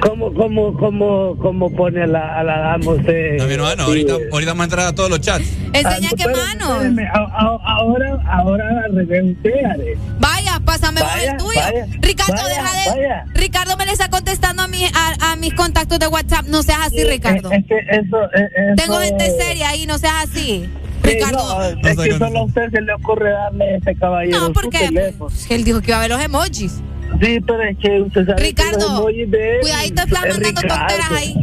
[0.00, 3.36] ¿Cómo, cómo, cómo, cómo pone a la, a la dama usted?
[3.38, 5.44] No, mi hermano, ahorita, ahorita vamos a entrar a todos los chats.
[5.72, 6.74] Enseñá Ah, qué mano.
[6.82, 7.08] espérame.
[7.14, 9.96] A- a- Ahora, ahora al revés usted.
[10.18, 11.60] Vaya, pásame Vaya, el tuyo.
[11.60, 12.90] vaya, Ricardo, vaya, deja de.
[13.00, 13.24] vaya.
[13.34, 16.46] Ricardo me le está contestando a, mi, a, a mis contactos de WhatsApp.
[16.48, 17.50] No seas así, Ricardo.
[17.52, 20.68] Es que eso, es- eso- Tengo gente seria ahí, no seas así.
[21.02, 21.74] Ricardo.
[21.82, 24.52] no, es que solo a usted se le ocurre darle a ese caballero No, su
[24.52, 25.28] porque teléfono.
[25.30, 26.80] pues, él dijo que iba a ver los emojis.
[27.20, 30.28] Sí, pero es que usted sabe que Ricardo, los emojis de él cuidadito, estás es
[30.38, 30.86] mandando Ricardo.
[30.86, 31.34] tonteras ahí.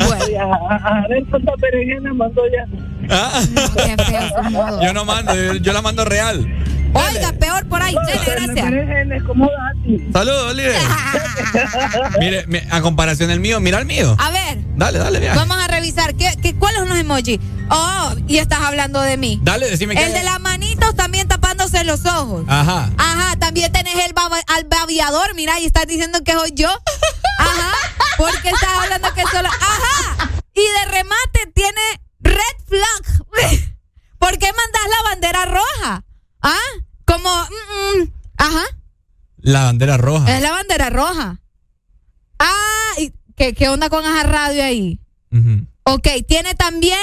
[0.00, 1.24] Ay, a, ver
[2.14, 2.66] mandó ya.
[3.10, 3.40] Ah,
[4.04, 6.46] feo su yo no mando, yo, yo la mando real.
[6.94, 7.94] Oiga, peor por ahí.
[8.26, 8.66] Gracias.
[10.12, 10.80] Saludos, líder.
[12.18, 14.16] Mire, mi- a comparación del mío, mira el mío.
[14.18, 15.34] A ver, Dale, dale, mira.
[15.34, 16.14] vamos a revisar.
[16.14, 17.38] ¿Qué, qué, ¿Cuáles son los emojis?
[17.70, 19.38] Oh, y estás hablando de mí.
[19.42, 20.04] Dale, decime qué.
[20.04, 22.44] El de las manitos también tapándose los ojos.
[22.48, 22.90] Ajá.
[22.96, 24.14] Ajá, también tenés el
[24.46, 26.68] al babiador, mira, y estás diciendo que soy yo.
[27.38, 27.72] Ajá,
[28.16, 29.48] porque estás hablando que solo.
[29.48, 31.80] Ajá, y de remate tiene
[32.20, 33.24] red flag.
[34.18, 36.04] ¿Por qué mandas la bandera roja?
[36.42, 36.58] ¿Ah?
[37.04, 37.28] Como.
[37.30, 38.64] mm, mm, ajá,
[39.38, 40.36] La bandera roja.
[40.36, 41.40] es la bandera roja.
[42.38, 45.00] Ah, ¿y ¿qué, qué onda con esa radio ahí?
[45.32, 45.66] Ujú.
[45.84, 47.00] Ok, tiene también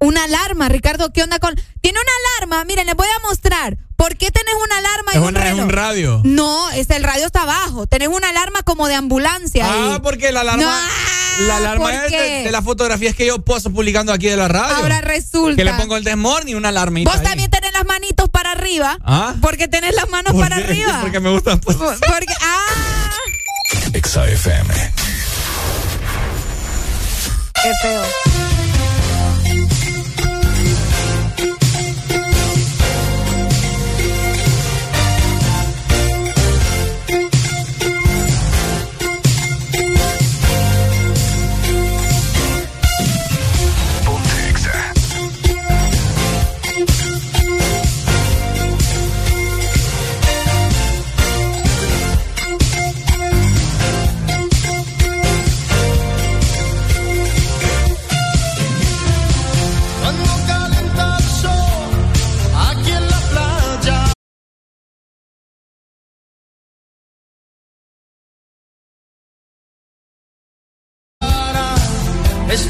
[0.00, 1.12] una alarma, Ricardo.
[1.12, 1.54] ¿Qué onda con.?
[1.80, 3.78] Tiene una alarma, miren, les voy a mostrar.
[3.98, 5.64] ¿Por qué tenés una alarma y Es, un una, es reloj?
[5.64, 6.20] un radio.
[6.22, 7.88] No, es el radio está abajo.
[7.88, 9.66] Tenés una alarma como de ambulancia.
[9.68, 10.00] Ah, ahí.
[10.00, 12.10] porque la alarma, No, la alarma ¿por es
[12.44, 14.76] de, las fotografías que yo paso publicando aquí de la radio.
[14.76, 15.56] Ahora resulta.
[15.56, 17.10] Que le pongo el desmorning y una alarmita.
[17.10, 17.26] Vos ahí.
[17.26, 18.96] también tenés las manitos para arriba.
[19.04, 19.34] ¿Ah?
[19.42, 20.62] Porque tenés las manos ¿Por para qué?
[20.62, 20.98] arriba.
[21.02, 21.56] Porque me gusta.
[21.56, 21.76] pues.
[21.76, 23.10] Porque, ah,
[23.94, 24.92] Exa FM.
[27.62, 28.57] qué feo.
[72.48, 72.66] Es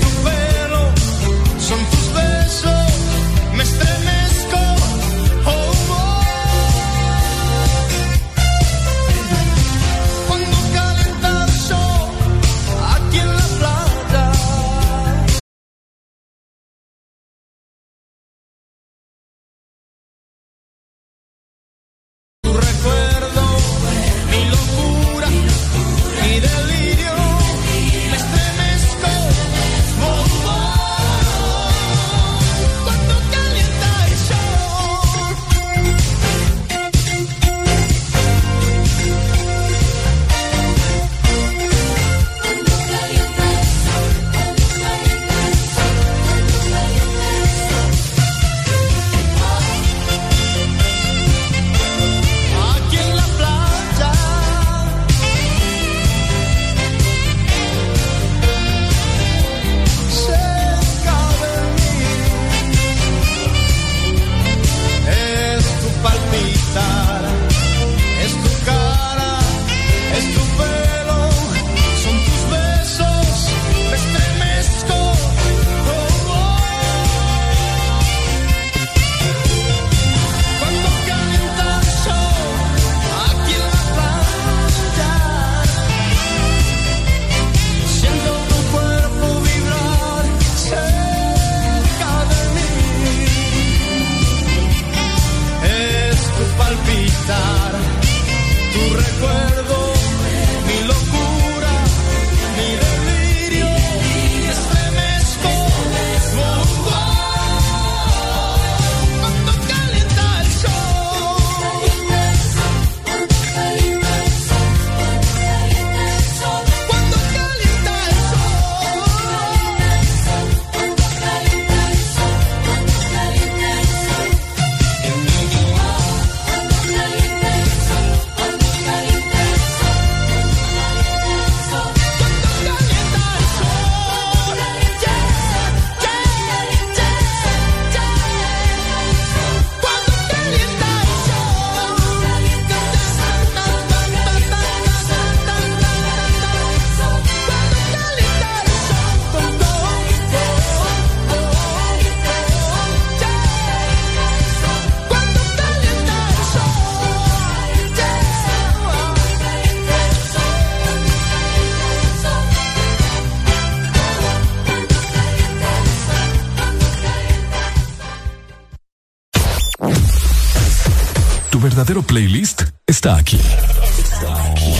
[172.98, 173.36] está aquí.
[173.36, 174.74] Está aquí.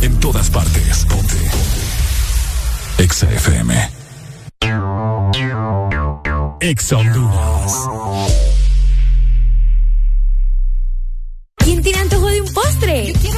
[0.00, 1.04] En todas partes.
[1.04, 1.36] Ponte.
[1.36, 3.02] Ponte.
[3.04, 3.90] Exa FM.
[6.60, 7.72] Exa Honduras.
[11.58, 13.12] ¿Quién tiene antojo de un postre?
[13.12, 13.37] Yo quiero.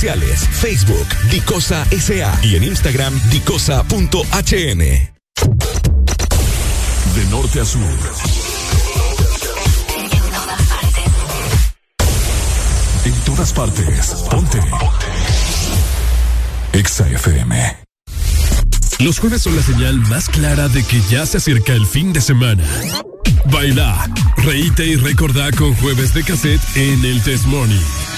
[0.00, 4.78] Facebook, Dicosa SA y en Instagram, dicosa.hn.
[7.14, 7.82] De norte a sur.
[13.04, 14.06] En todas partes.
[14.30, 14.58] Ponte.
[16.72, 17.76] Exa FM.
[19.00, 22.22] Los jueves son la señal más clara de que ya se acerca el fin de
[22.22, 22.64] semana.
[23.52, 28.09] Baila, reíte y recordá con jueves de cassette en el Test Morning.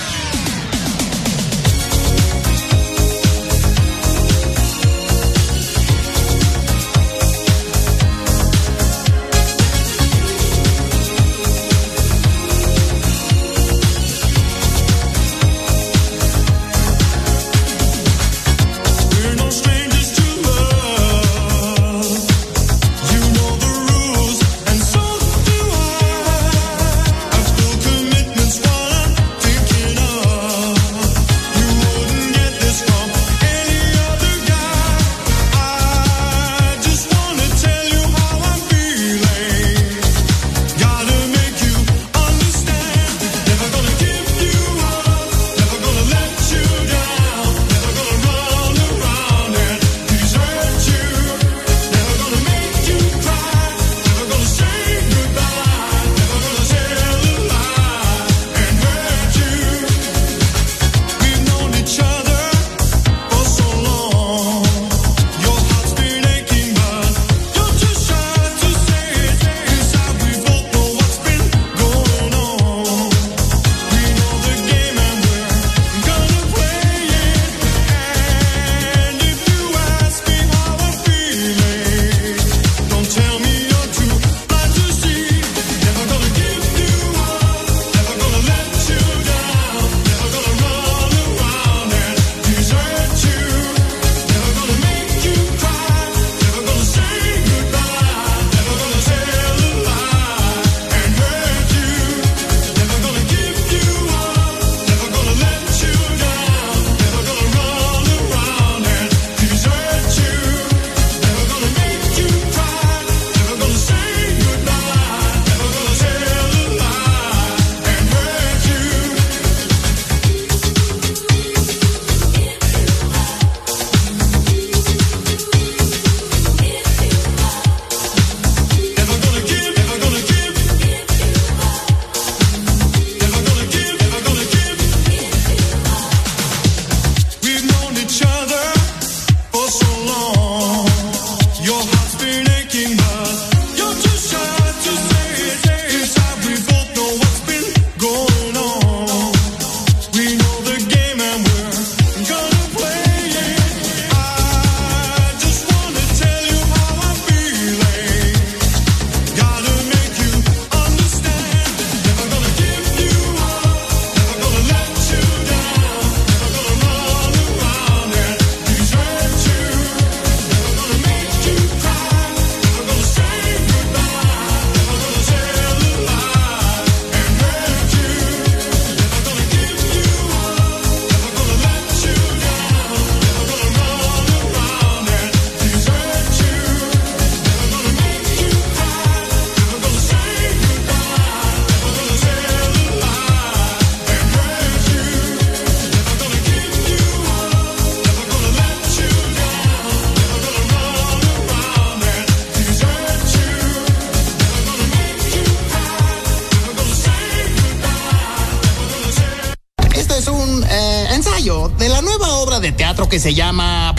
[213.34, 213.94] Llama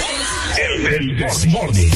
[0.90, 1.92] El Desmorning.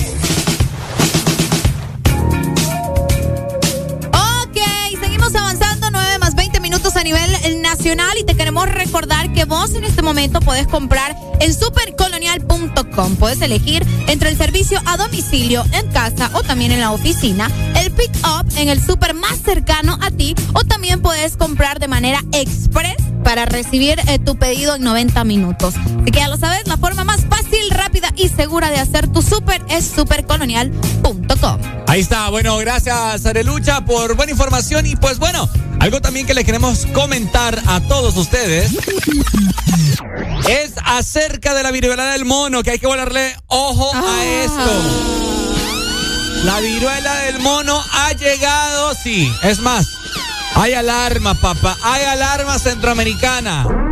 [4.14, 4.58] Ok,
[5.00, 7.30] seguimos avanzando, 9 más 20 minutos a nivel
[7.62, 13.16] nacional y te queremos recordar que vos en este momento puedes comprar en supercolonial.com.
[13.18, 17.92] Puedes elegir entre el servicio a domicilio, en casa o también en la oficina, el
[17.92, 22.22] pick up en el super más cercano a ti o también puedes comprar de manera
[22.32, 25.76] express para recibir eh, tu pedido en 90 minutos.
[25.76, 27.27] Así que ya lo sabes, la forma más
[28.38, 31.60] segura de hacer tu súper es supercolonial.com.
[31.88, 35.50] Ahí está, bueno, gracias Arelucha por buena información y pues bueno,
[35.80, 38.72] algo también que le queremos comentar a todos ustedes
[40.48, 44.72] es acerca de la viruela del mono, que hay que volarle ojo a esto.
[46.46, 49.88] La viruela del mono ha llegado, sí, es más,
[50.54, 53.87] hay alarma, papá, hay alarma centroamericana.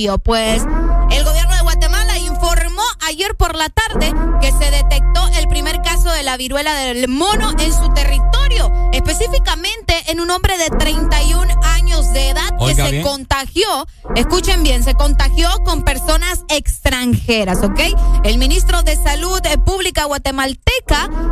[0.00, 0.62] Pues
[1.10, 6.10] el gobierno de Guatemala informó ayer por la tarde que se detectó el primer caso
[6.10, 12.10] de la viruela del mono en su territorio, específicamente en un hombre de 31 años
[12.14, 13.02] de edad que se bien.
[13.02, 17.80] contagió, escuchen bien, se contagió con personas extranjeras, ¿ok?
[18.24, 20.06] El ministro de Salud Pública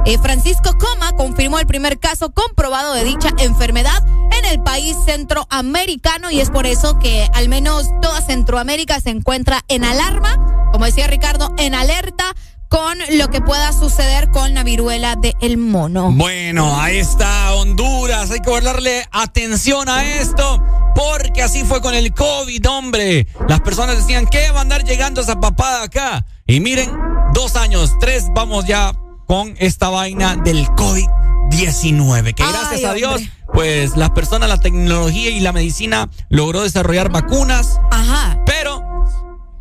[0.04, 4.04] eh, Francisco Coma, confirmó el primer caso comprobado de dicha enfermedad
[4.38, 9.64] en el país centroamericano y es por eso que al menos toda Centroamérica se encuentra
[9.68, 12.34] en alarma, como decía Ricardo, en alerta
[12.68, 16.12] con lo que pueda suceder con la viruela del mono.
[16.12, 18.30] Bueno, ahí está Honduras.
[18.30, 20.62] Hay que darle atención a esto.
[20.94, 23.26] Porque así fue con el COVID, hombre.
[23.48, 26.26] Las personas decían que va a andar llegando esa papada acá.
[26.46, 26.90] Y miren,
[27.32, 28.92] dos años, tres, vamos ya
[29.28, 32.34] con esta vaina del COVID-19.
[32.34, 33.31] Que gracias a Dios, hombre.
[33.52, 37.78] pues las personas, la tecnología y la medicina logró desarrollar vacunas.
[37.90, 38.42] Ajá.
[38.47, 38.82] Pero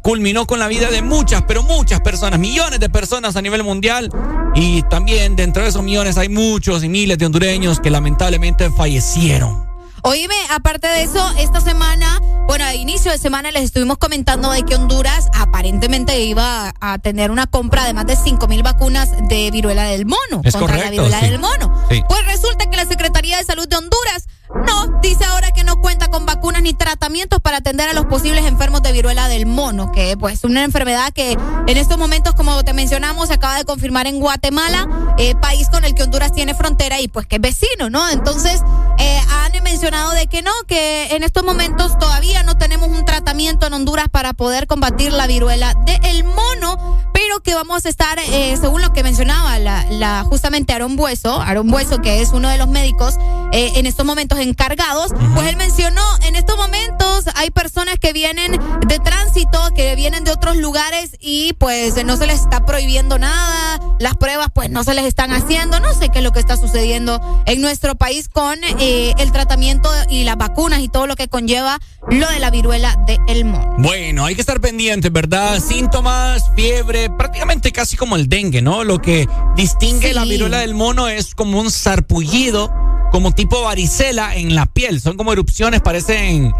[0.01, 4.09] culminó con la vida de muchas, pero muchas personas, millones de personas a nivel mundial.
[4.55, 9.66] Y también dentro de esos millones hay muchos y miles de hondureños que lamentablemente fallecieron.
[10.03, 14.63] Oíme, aparte de eso, esta semana, bueno, a inicio de semana les estuvimos comentando de
[14.63, 19.51] que Honduras aparentemente iba a tener una compra de más de 5 mil vacunas de
[19.51, 20.41] viruela del mono.
[20.43, 21.29] Es contra la viruela sí.
[21.29, 21.85] del mono.
[21.89, 22.01] Sí.
[22.07, 24.27] Pues resulta que la Secretaría de Salud de Honduras
[24.67, 28.45] no, dice ahora que no cuenta con vacunas ni tratamientos para atender a los posibles
[28.45, 31.37] enfermos de viruela del mono, que pues es una enfermedad que
[31.67, 35.85] en estos momentos, como te mencionamos, se acaba de confirmar en Guatemala, eh, país con
[35.85, 38.09] el que Honduras tiene frontera y pues que es vecino, ¿no?
[38.09, 38.61] Entonces,
[38.99, 43.67] eh, han mencionado de que no, que en estos momentos todavía no tenemos un tratamiento
[43.67, 48.55] en Honduras para poder combatir la viruela del mono, pero que vamos a estar, eh,
[48.59, 52.67] según lo que mencionaba la, justamente Aaron Bueso, Aaron Bueso, que es uno de los
[52.67, 53.15] médicos
[53.51, 58.97] en estos momentos encargados, pues él mencionó, en estos momentos hay personas que vienen de
[58.97, 64.15] tránsito, que vienen de otros lugares y pues no se les está prohibiendo nada, las
[64.17, 67.21] pruebas pues no se les están haciendo, no sé qué es lo que está sucediendo
[67.45, 71.77] en nuestro país con eh, el tratamiento y las vacunas y todo lo que conlleva
[72.09, 72.95] lo de la viruela
[73.27, 73.75] del mono.
[73.77, 75.59] Bueno, hay que estar pendientes, ¿verdad?
[75.59, 78.83] Síntomas, fiebre, prácticamente casi como el dengue, ¿no?
[78.83, 80.13] Lo que distingue Sí.
[80.15, 82.71] la viruela del mono es como un sarpullido,
[83.11, 85.01] como tipo varicela en la piel.
[85.01, 86.53] Son como erupciones, parecen...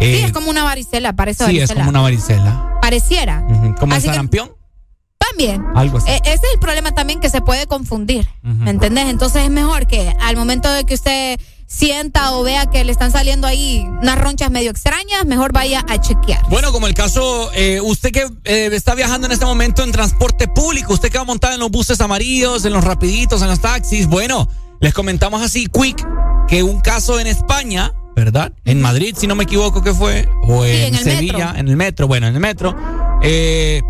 [0.00, 1.80] eh, sí, es como una varicela, parece sí, es varicela.
[1.80, 2.78] como una varicela.
[2.80, 3.44] Pareciera.
[3.78, 4.52] Como el que- sarampión.
[5.18, 5.64] También.
[5.76, 6.10] Algo así.
[6.10, 8.26] Eh, ese es el problema también que se puede confundir.
[8.42, 9.06] ¿Me entendés?
[9.08, 13.12] Entonces es mejor que al momento de que usted sienta o vea que le están
[13.12, 16.42] saliendo ahí unas ronchas medio extrañas, mejor vaya a chequear.
[16.50, 20.48] Bueno, como el caso, eh, usted que eh, está viajando en este momento en transporte
[20.48, 24.06] público, usted que va montada en los buses amarillos, en los rapiditos, en los taxis,
[24.08, 24.48] bueno,
[24.82, 26.04] les comentamos así, quick,
[26.48, 28.52] que un caso en España, ¿verdad?
[28.64, 31.60] En Madrid, si no me equivoco que fue, o en, Sevilla, metro.
[31.60, 32.76] en el metro, bueno, en el metro,
[33.22, 33.80] eh,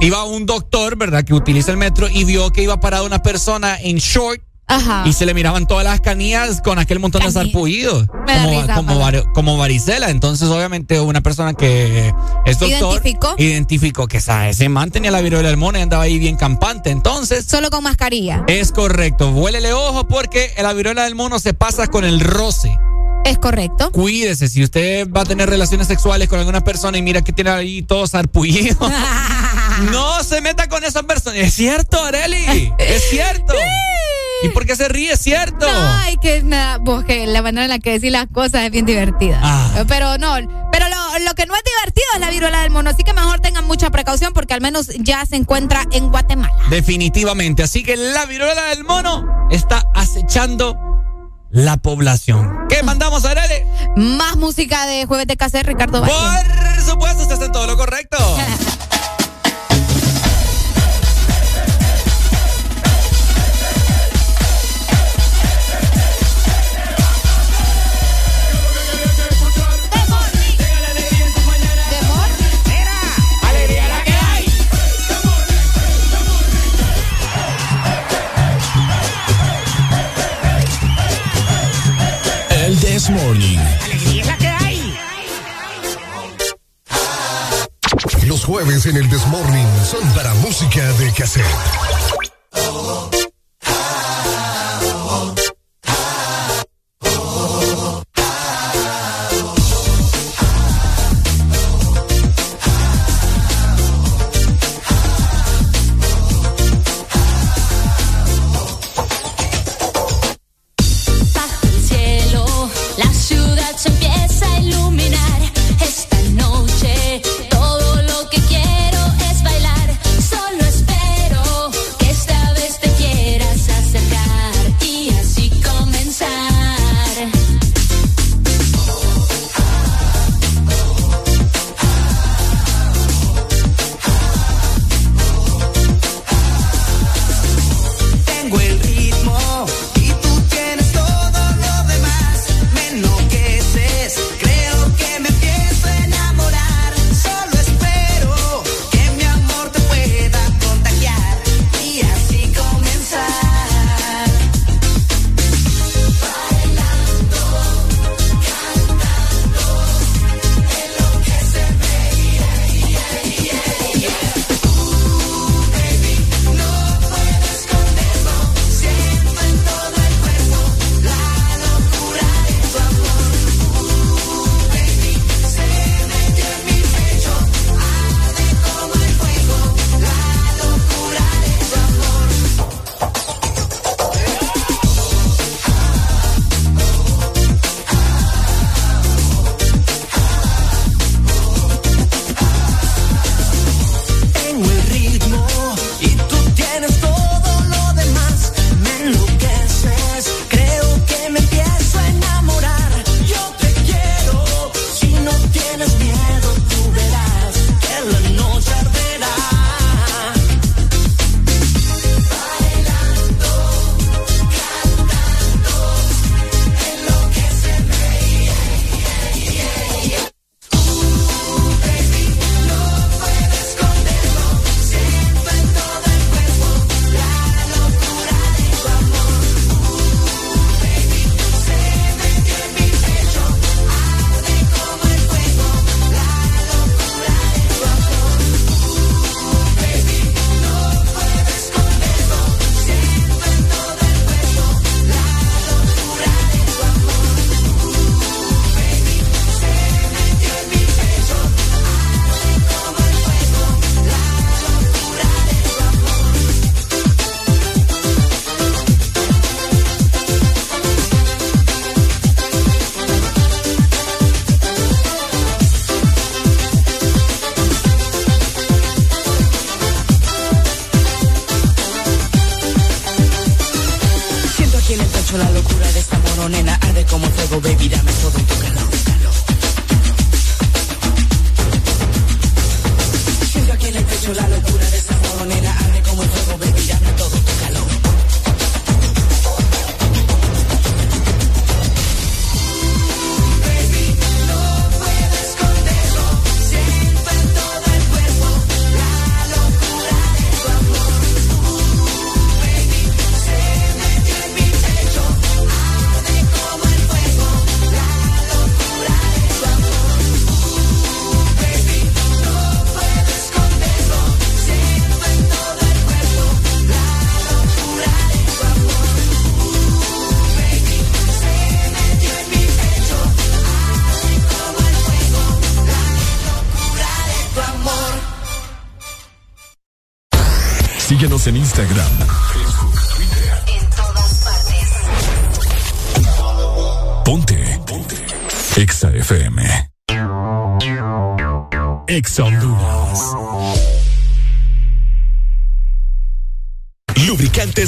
[0.00, 1.24] iba un doctor, ¿verdad?
[1.24, 4.42] Que utiliza el metro y vio que iba parada una persona en short.
[4.70, 5.02] Ajá.
[5.04, 8.06] Y se le miraban todas las canillas con aquel montón de sarpullidos.
[8.06, 10.10] Como, risa, como, varicela.
[10.10, 12.12] Entonces, obviamente, una persona que
[12.46, 12.68] es doctor.
[13.02, 13.34] ¿Identificó?
[13.36, 16.90] Identificó que esa- ese man tenía la viruela del mono y andaba ahí bien campante.
[16.90, 17.44] Entonces.
[17.46, 18.44] Solo con mascarilla.
[18.46, 19.30] Es correcto.
[19.30, 22.70] Huélele ojo porque la viruela del mono se pasa con el roce.
[23.24, 23.90] Es correcto.
[23.92, 24.48] Cuídese.
[24.48, 27.82] Si usted va a tener relaciones sexuales con alguna persona y mira que tiene ahí
[27.82, 28.76] todo sarpullido.
[29.92, 31.36] no se meta con esa persona.
[31.36, 32.72] Es cierto, Areli.
[32.78, 33.52] Es cierto.
[34.42, 35.12] ¿Y por qué se ríe?
[35.12, 35.66] Es cierto.
[35.68, 38.86] Ay, que nada, vos que la manera en la que decís las cosas es bien
[38.86, 39.38] divertida.
[39.42, 39.84] Ah.
[39.88, 40.34] Pero no,
[40.72, 43.40] pero lo, lo que no es divertido es la viruela del mono, así que mejor
[43.40, 46.54] tengan mucha precaución porque al menos ya se encuentra en Guatemala.
[46.70, 47.62] Definitivamente.
[47.62, 50.76] Así que la viruela del mono está acechando
[51.50, 52.66] la población.
[52.68, 53.64] ¿Qué mandamos, Areli?
[53.96, 56.12] Más música de Jueves de Cacer, Ricardo Valle.
[56.76, 58.16] Por supuesto, usted está en todo lo correcto.
[88.50, 91.46] jueves en el Desmorning son para música de cassette.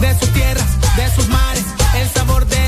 [0.00, 1.64] De sus tierras, de sus mares,
[1.96, 2.67] el sabor de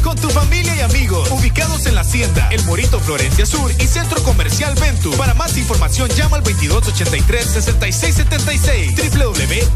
[0.00, 1.30] con tu familia y amigos.
[1.30, 5.10] Ubicados en la Hacienda, El Morito Florencia Sur y Centro Comercial Ventu.
[5.16, 8.94] Para más información, llama al 2283-6676,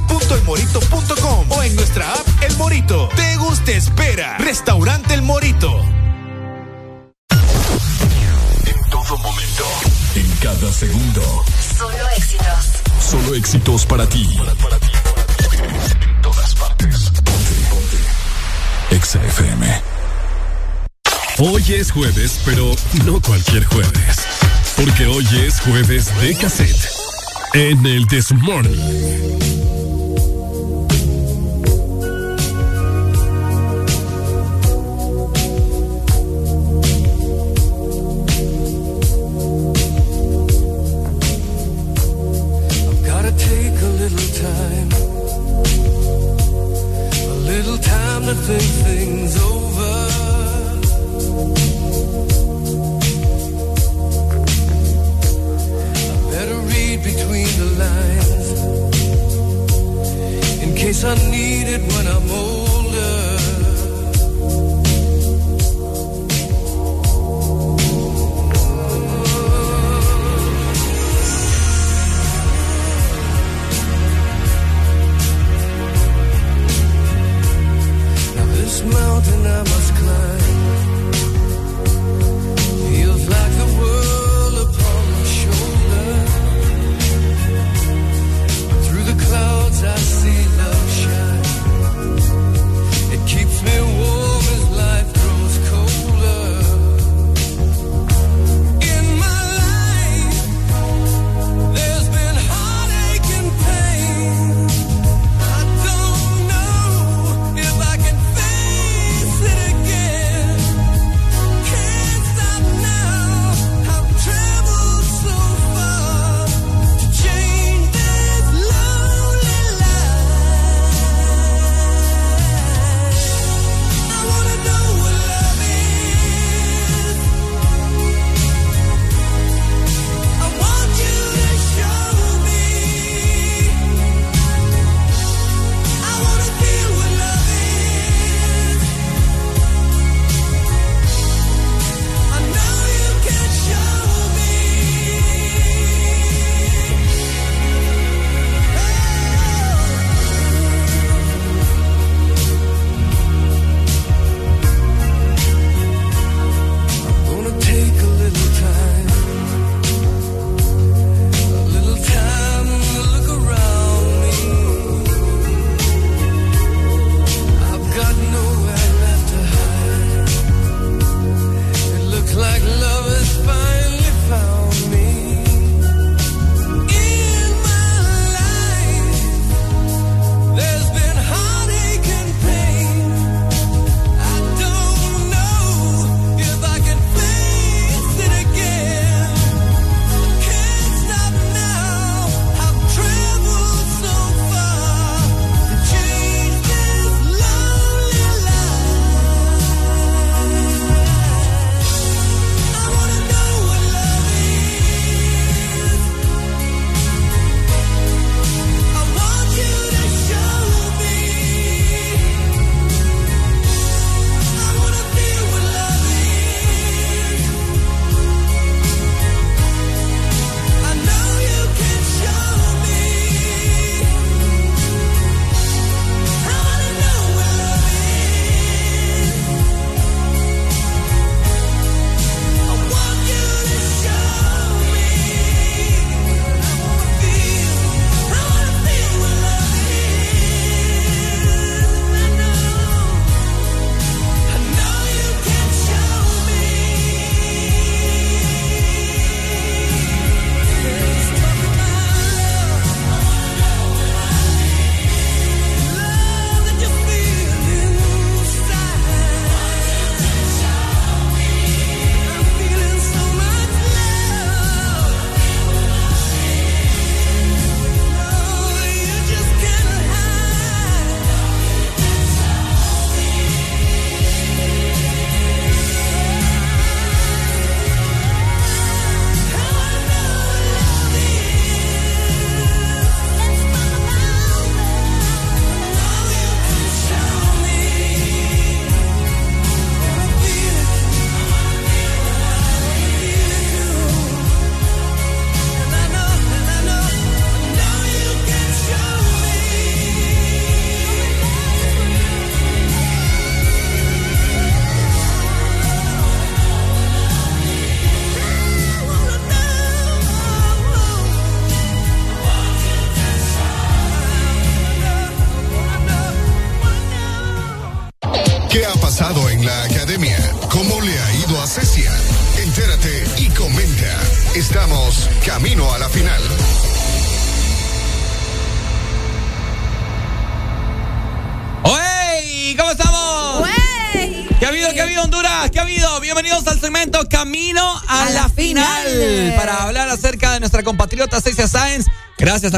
[0.08, 3.08] www.elmorito.com o en nuestra app El Morito.
[3.14, 4.36] Te gusta, espera.
[4.38, 5.80] Restaurante El Morito.
[7.30, 9.64] En todo momento,
[10.14, 11.44] en cada segundo.
[11.76, 12.82] Solo éxitos.
[13.00, 14.24] Solo éxitos para ti.
[14.38, 14.90] Para ti.
[16.02, 17.10] En todas partes.
[17.10, 17.98] Ponte, ponte.
[19.04, 19.95] XFM.
[21.39, 22.74] Hoy es jueves, pero
[23.05, 24.26] no cualquier jueves.
[24.74, 26.89] Porque hoy es jueves de cassette.
[27.52, 28.74] En el This Morning.
[43.05, 43.36] Gotta
[57.78, 58.48] lines
[60.62, 62.66] in case I need it when I'm older.
[78.36, 79.95] Now this mountain I must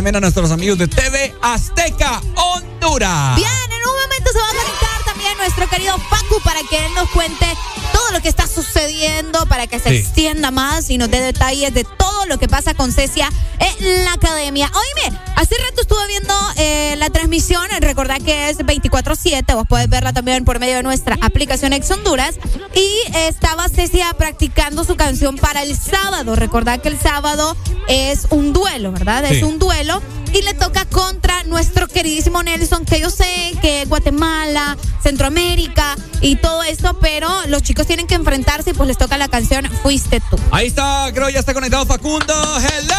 [0.09, 3.37] también a nuestros amigos de TV Azteca Honduras.
[3.37, 6.95] Bien, en un momento se va a conectar también nuestro querido Paco para que él
[6.95, 7.47] nos cuente
[7.93, 9.97] todo lo que está sucediendo, para que se Sí.
[9.97, 13.29] extienda más y nos dé detalles de todo lo que pasa con Cecia
[13.59, 14.71] en la academia.
[14.75, 20.15] Oíme, hace rato estuve viendo eh, la transmisión, recordad que es 24-7, vos podés verla
[20.15, 22.37] también por medio de nuestra aplicación Ex Honduras.
[22.79, 26.37] Y estaba Cecia practicando su canción para el sábado.
[26.37, 27.57] Recordad que el sábado
[27.89, 29.25] es un duelo, ¿verdad?
[29.29, 29.39] Sí.
[29.39, 30.01] Es un duelo
[30.33, 36.63] y le toca contra nuestro queridísimo Nelson, que yo sé que Guatemala, Centroamérica y todo
[36.63, 40.37] esto, pero los chicos tienen que enfrentarse y pues les toca la canción Fuiste tú.
[40.53, 42.33] Ahí está, creo ya está conectado Facundo.
[42.61, 42.95] ¡Hello!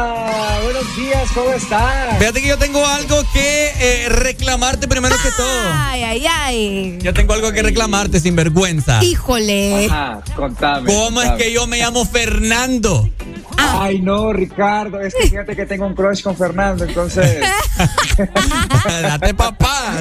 [1.00, 2.18] días, ¿cómo estás?
[2.20, 5.70] Fíjate que yo tengo algo que eh, reclamarte primero que todo.
[5.74, 7.00] Ay, ay, ay.
[7.02, 9.04] Yo tengo algo que reclamarte, sin vergüenza.
[9.04, 9.86] Híjole.
[9.86, 10.92] Ajá, contame.
[10.94, 13.10] ¿Cómo es que yo me llamo Fernando?
[13.60, 17.40] Ay, no, Ricardo, es que fíjate que tengo un crush con Fernando, entonces.
[18.86, 19.98] Date papá.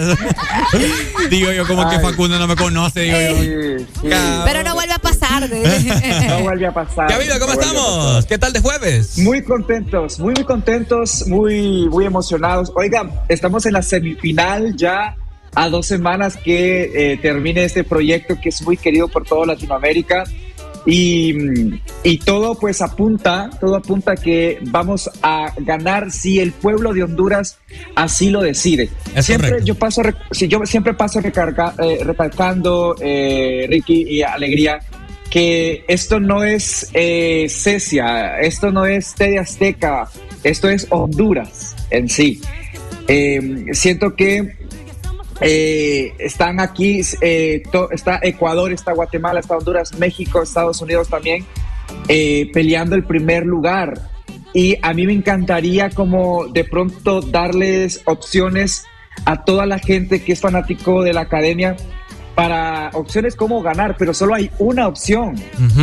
[1.30, 1.98] digo yo, como que.
[1.98, 3.78] Facundo no me conoce, digo yo.
[3.78, 4.08] Sí, sí.
[4.44, 5.48] Pero no vuelve a pasar.
[5.48, 7.06] No vuelve a pasar.
[7.08, 8.14] ¿Cómo no vuelve a estamos?
[8.14, 8.26] pasar.
[8.28, 9.18] ¿Qué tal de jueves?
[9.18, 12.72] Muy contentos, muy, muy contentos, muy, muy emocionados.
[12.74, 15.16] Oiga, estamos en la semifinal ya
[15.54, 20.24] a dos semanas que eh, termine este proyecto que es muy querido por toda Latinoamérica.
[20.90, 21.34] Y,
[22.02, 27.58] y todo pues apunta, todo apunta que vamos a ganar si el pueblo de Honduras
[27.94, 28.88] así lo decide.
[29.14, 29.66] Es siempre correcto.
[29.66, 30.00] yo paso,
[30.30, 34.78] sí, yo siempre paso recarga- eh, recalcando, eh, Ricky y Alegría,
[35.28, 40.08] que esto no es eh, Cecia, esto no es TV Azteca,
[40.42, 42.40] esto es Honduras en sí.
[43.08, 44.56] Eh, siento que
[45.40, 51.44] eh, están aquí, eh, to- está Ecuador, está Guatemala, está Honduras, México, Estados Unidos también,
[52.08, 54.00] eh, peleando el primer lugar.
[54.54, 58.84] Y a mí me encantaría como de pronto darles opciones
[59.24, 61.76] a toda la gente que es fanático de la academia
[62.34, 65.34] para opciones como ganar, pero solo hay una opción,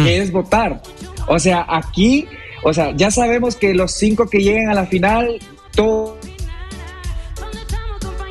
[0.05, 0.81] que es votar.
[1.27, 2.27] O sea, aquí,
[2.63, 5.39] o sea, ya sabemos que los cinco que lleguen a la final,
[5.75, 6.17] todo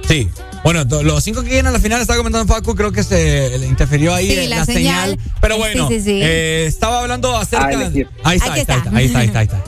[0.09, 0.29] Sí.
[0.65, 3.67] Bueno, los cinco que vienen a la final, estaba comentando Facu, creo que se le
[3.67, 5.11] interfirió ahí Sí, eh, la la, señal.
[5.11, 5.33] señal.
[5.41, 6.21] Pero bueno, sí, sí.
[6.23, 7.67] eh, estaba hablando acerca.
[7.67, 8.09] Ah, elegir.
[8.25, 8.97] ahí está, ahí está, está.
[8.97, 9.63] ahí está, ahí está, ahí está.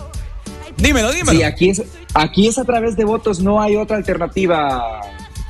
[0.79, 1.39] Dímelo, dímelo.
[1.39, 1.83] Sí, aquí es,
[2.15, 5.01] aquí es a través de votos, no hay otra alternativa.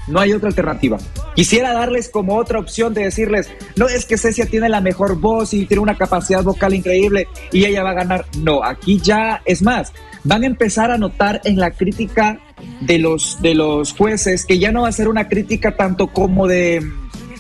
[0.09, 0.99] No hay otra alternativa.
[1.35, 5.53] Quisiera darles como otra opción de decirles, no es que Cecia tiene la mejor voz
[5.53, 8.25] y tiene una capacidad vocal increíble y ella va a ganar.
[8.39, 9.93] No, aquí ya es más.
[10.23, 12.39] Van a empezar a notar en la crítica
[12.81, 16.47] de los, de los jueces que ya no va a ser una crítica tanto como
[16.47, 16.83] de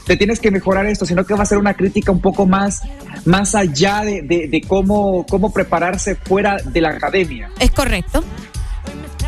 [0.06, 2.82] te tienes que mejorar esto, sino que va a ser una crítica un poco más,
[3.24, 7.50] más allá de, de- cómo, cómo prepararse fuera de la academia.
[7.58, 8.22] Es correcto.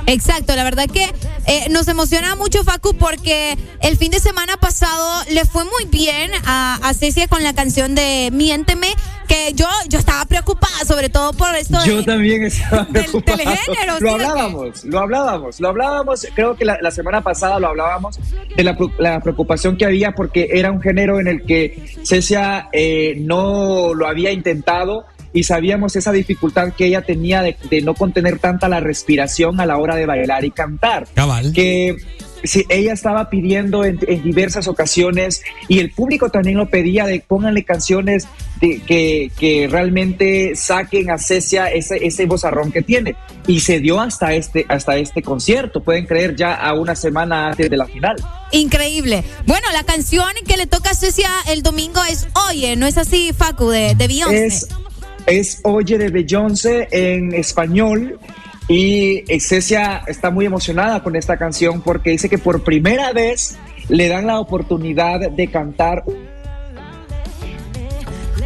[0.08, 1.04] Exacto, la verdad que
[1.46, 6.30] eh, nos emociona mucho Facu porque el fin de semana pasado le fue muy bien
[6.46, 8.88] a, a Cecia con la canción de Miénteme,
[9.28, 12.04] que yo, yo estaba preocupada sobre todo por esto Yo de...
[12.04, 13.36] también estaba preocupado.
[13.36, 16.26] telegénero, lo ¿sí hablábamos, lo hablábamos, lo hablábamos.
[16.34, 18.18] Creo que la, la semana pasada lo hablábamos
[18.56, 23.16] de la, la preocupación que había porque era un género en el que Cecia eh,
[23.18, 28.38] no lo había intentado y sabíamos esa dificultad que ella tenía de, de no contener
[28.38, 31.06] tanta la respiración a la hora de bailar y cantar.
[31.14, 31.52] Cabal.
[31.52, 31.96] Que
[32.44, 37.20] si ella estaba pidiendo en, en diversas ocasiones y el público también lo pedía de
[37.20, 38.28] pónganle canciones
[38.60, 43.16] de, que, que realmente saquen a Cecia ese, ese vozarrón que tiene.
[43.46, 47.70] Y se dio hasta este, hasta este concierto, pueden creer, ya a una semana antes
[47.70, 48.16] de la final.
[48.52, 49.24] Increíble.
[49.46, 53.32] Bueno, la canción que le toca a Cecia el domingo es Oye, ¿no es así,
[53.36, 54.46] Facu, de, de Beyoncé?
[54.46, 54.68] Es,
[55.28, 58.18] es Oye de Beyoncé en español.
[58.68, 63.56] Y Cecia está muy emocionada con esta canción porque dice que por primera vez
[63.88, 66.04] le dan la oportunidad de cantar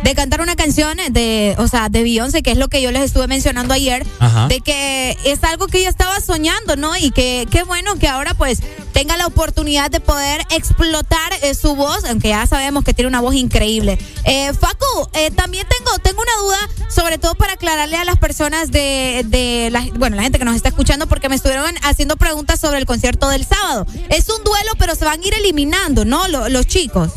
[0.02, 3.02] de cantar una canción de, o sea, de Beyoncé, que es lo que yo les
[3.02, 4.48] estuve mencionando ayer, Ajá.
[4.48, 6.96] de que es algo que ella estaba soñando, ¿no?
[6.96, 8.60] Y que qué bueno que ahora pues
[8.92, 13.20] tenga la oportunidad de poder explotar eh, su voz, aunque ya sabemos que tiene una
[13.20, 13.96] voz increíble.
[14.24, 18.70] Eh, Facu, eh, también tengo, tengo una duda, sobre todo para aclararle a las personas
[18.70, 22.60] de, de la, bueno, la gente que nos está escuchando, porque me estuvieron haciendo preguntas
[22.60, 23.86] sobre el concierto del sábado.
[24.08, 26.26] Es un duelo, pero se van a ir eliminando, ¿no?
[26.28, 27.12] Lo- los chicos.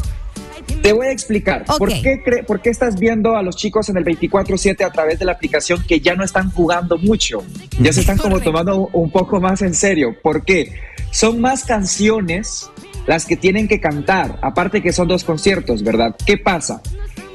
[0.81, 1.65] Te voy a explicar.
[1.65, 5.17] ¿Por, qué cre- ¿Por qué estás viendo a los chicos en el 24-7 a través
[5.19, 7.43] de la aplicación que ya no están jugando mucho?
[7.79, 10.15] Ya se están como tomando un- poco más en serio.
[10.21, 10.73] ¿Por qué?
[11.11, 12.69] Son más canciones
[13.07, 16.15] las que tienen que cantar, aparte que son dos conciertos, ¿verdad?
[16.25, 16.81] ¿Qué pasa?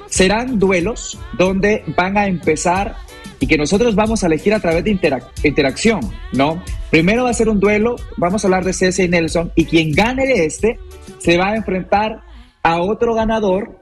[0.09, 2.97] Serán duelos donde van a empezar
[3.39, 6.01] y que nosotros vamos a elegir a través de interac- interacción,
[6.33, 6.63] ¿no?
[6.91, 9.93] Primero va a ser un duelo, vamos a hablar de Ceci y Nelson, y quien
[9.93, 10.79] gane de este
[11.19, 12.21] se va a enfrentar
[12.63, 13.79] a otro ganador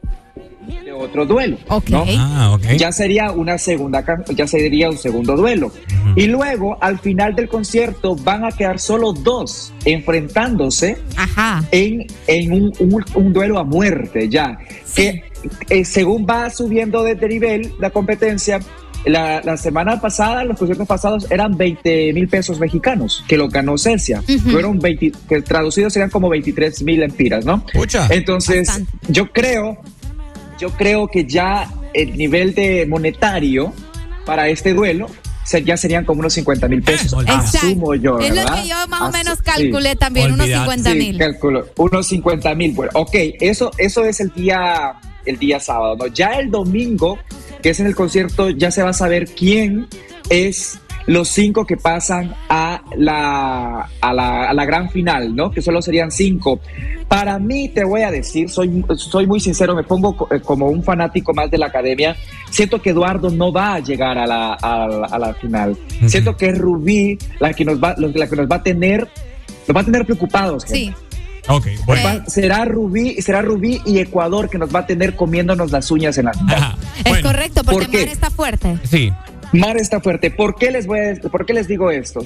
[0.84, 1.56] de otro duelo,
[1.90, 2.04] ¿no?
[2.18, 2.76] Ah, ok.
[2.76, 5.72] Ya sería una segunda, ya sería un segundo duelo.
[6.14, 10.98] Y luego, al final del concierto, van a quedar solo dos enfrentándose
[11.70, 14.58] en, en un, un- un duelo a muerte, ya.
[14.94, 15.22] Que
[15.70, 18.60] eh, según va subiendo de nivel la competencia,
[19.04, 23.78] la, la semana pasada, los conciertos pasados eran 20 mil pesos mexicanos, que lo ganó
[23.78, 24.22] Cecia.
[24.50, 27.64] Fueron 20, que traducidos serían como 23 mil empiras, ¿no?
[28.10, 28.70] Entonces,
[29.08, 29.78] yo creo
[30.58, 33.72] yo creo que ya el nivel de monetario
[34.26, 35.06] para este duelo
[35.64, 37.14] ya serían como unos 50 mil pesos.
[37.26, 39.44] Asumo yo, Es lo que yo más o menos sí.
[39.44, 41.16] calculé también, unos 50 Sí, mil.
[41.18, 42.72] calculo, unos 50 mil.
[42.72, 44.94] Bueno, ok, eso, eso es el día,
[45.24, 45.96] el día sábado.
[45.96, 46.06] ¿no?
[46.08, 47.18] Ya el domingo,
[47.62, 49.86] que es en el concierto, ya se va a saber quién
[50.30, 55.50] es los cinco que pasan a la, a la, a la gran final, ¿no?
[55.50, 56.60] Que solo serían cinco.
[57.08, 60.84] Para mí, te voy a decir, soy, soy muy sincero, me pongo eh, como un
[60.84, 62.14] fanático más de la academia.
[62.50, 65.78] Siento que Eduardo no va a llegar a la, a la, a la final.
[66.06, 69.08] Siento que es Rubí la que nos va, la que nos va a tener,
[69.66, 70.64] nos va a tener preocupados.
[70.66, 70.78] gente.
[70.78, 71.07] Sí.
[71.48, 72.02] Ok, bueno.
[72.04, 76.18] Va- será Rubí, será Rubí y Ecuador que nos va a tener comiéndonos las uñas
[76.18, 76.32] en la
[77.04, 77.98] Es correcto, porque.
[77.98, 78.78] Mar está fuerte.
[78.84, 79.12] Sí.
[79.52, 80.30] Mar está fuerte.
[80.30, 82.20] ¿Por qué les voy a, por qué les digo esto?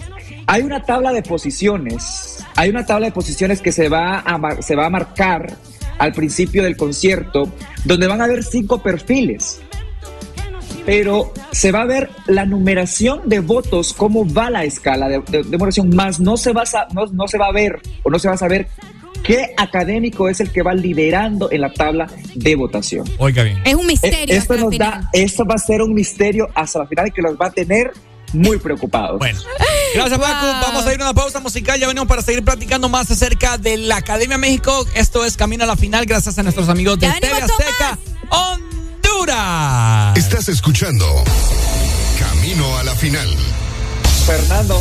[0.48, 2.44] Hay una tabla de posiciones.
[2.56, 5.56] Hay una tabla de posiciones que se va a se va a marcar
[5.98, 7.48] al principio del concierto,
[7.84, 9.60] donde van a haber cinco perfiles.
[10.84, 15.44] Pero se va a ver la numeración de votos, cómo va la escala de, de-
[15.44, 18.18] de numeración, más no se, va a, no, no se va a ver o no
[18.18, 18.66] se va a saber
[19.22, 23.08] qué académico es el que va liderando en la tabla de votación.
[23.18, 23.60] Oiga bien.
[23.64, 24.34] Es un misterio.
[24.34, 27.36] Esto nos da, esto va a ser un misterio hasta la final y que los
[27.36, 27.92] va a tener
[28.32, 29.18] muy preocupados.
[29.18, 29.40] Bueno.
[29.94, 30.46] Gracias, Paco.
[30.46, 31.78] Vamos a ir a una pausa musical.
[31.78, 34.86] Ya venimos para seguir platicando más acerca de la Academia México.
[34.94, 37.98] Esto es Camino a la Final, gracias a nuestros amigos de TV Azteca
[38.30, 40.16] Honduras.
[40.16, 41.06] Estás escuchando
[42.18, 43.28] Camino a la final.
[44.26, 44.80] Fernando.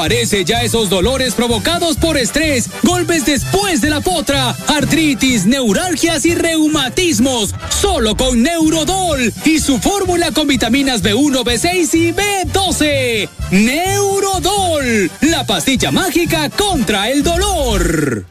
[0.00, 6.34] Desaparece ya esos dolores provocados por estrés, golpes después de la potra, artritis, neuralgias y
[6.34, 7.54] reumatismos.
[7.68, 13.28] Solo con Neurodol y su fórmula con vitaminas B1, B6 y B12.
[13.50, 18.24] Neurodol, la pastilla mágica contra el dolor.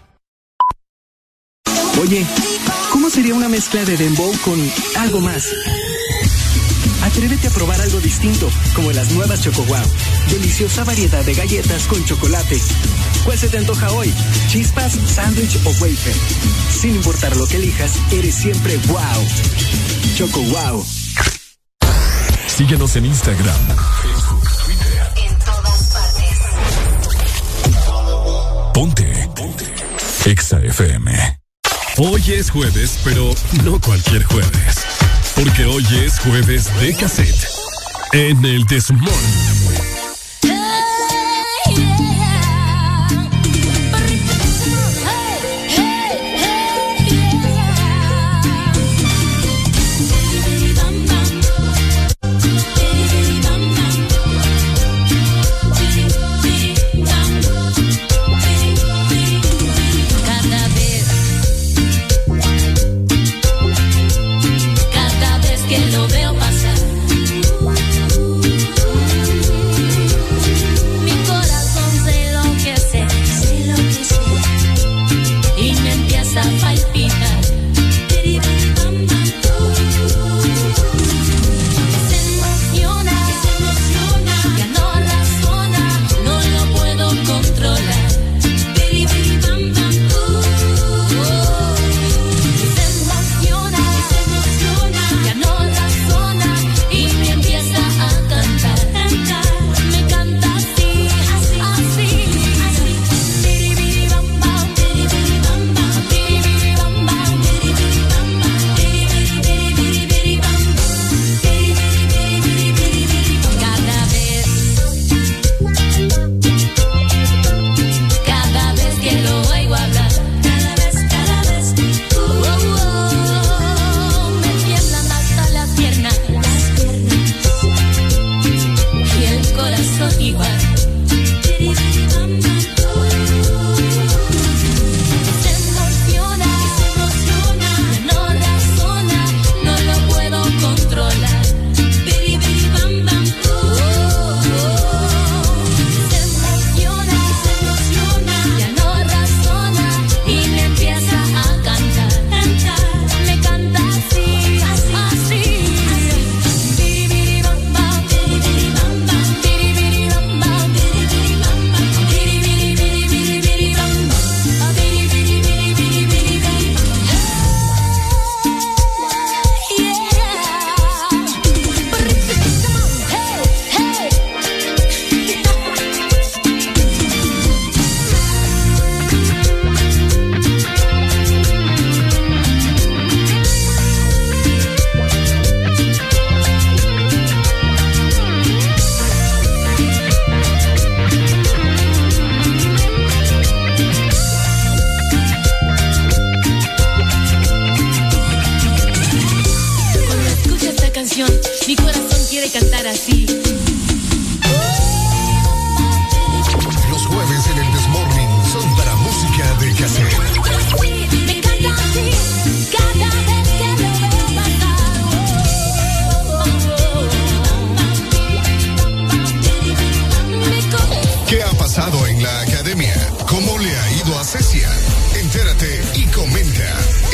[2.01, 2.25] Oye,
[2.91, 4.59] ¿cómo sería una mezcla de dembow con
[4.97, 5.43] algo más?
[7.19, 9.83] Atrévete a probar algo distinto, como las nuevas Choco Wow.
[10.29, 12.57] Deliciosa variedad de galletas con chocolate.
[13.25, 14.13] ¿Cuál se te antoja hoy?
[14.47, 16.15] ¿Chispas, sándwich o wafer?
[16.71, 19.27] Sin importar lo que elijas, eres siempre wow.
[20.15, 20.85] Choco Wow.
[22.47, 23.67] Síguenos en Instagram,
[24.01, 25.11] Facebook, Twitter.
[25.17, 26.37] En todas partes.
[28.73, 29.29] Ponte.
[29.35, 29.65] Ponte.
[30.23, 31.37] Exa FM.
[31.97, 34.88] Hoy es jueves, pero no cualquier jueves.
[35.39, 37.47] Porque hoy es jueves de cassette.
[38.11, 39.98] En el Desmorning.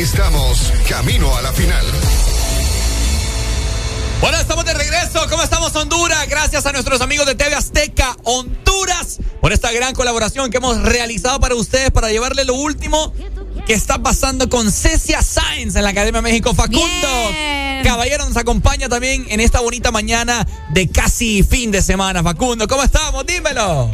[0.05, 1.83] Estamos camino a la final.
[4.21, 5.25] Bueno, estamos de regreso.
[5.31, 6.29] ¿Cómo estamos, Honduras?
[6.29, 11.39] Gracias a nuestros amigos de TV Azteca Honduras por esta gran colaboración que hemos realizado
[11.39, 13.13] para ustedes para llevarle lo último
[13.65, 16.53] que está pasando con Cecia Sáenz en la Academia México.
[16.53, 17.07] Facundo
[17.83, 22.21] Caballero nos acompaña también en esta bonita mañana de casi fin de semana.
[22.21, 23.25] Facundo, ¿cómo estamos?
[23.25, 23.89] Dímelo.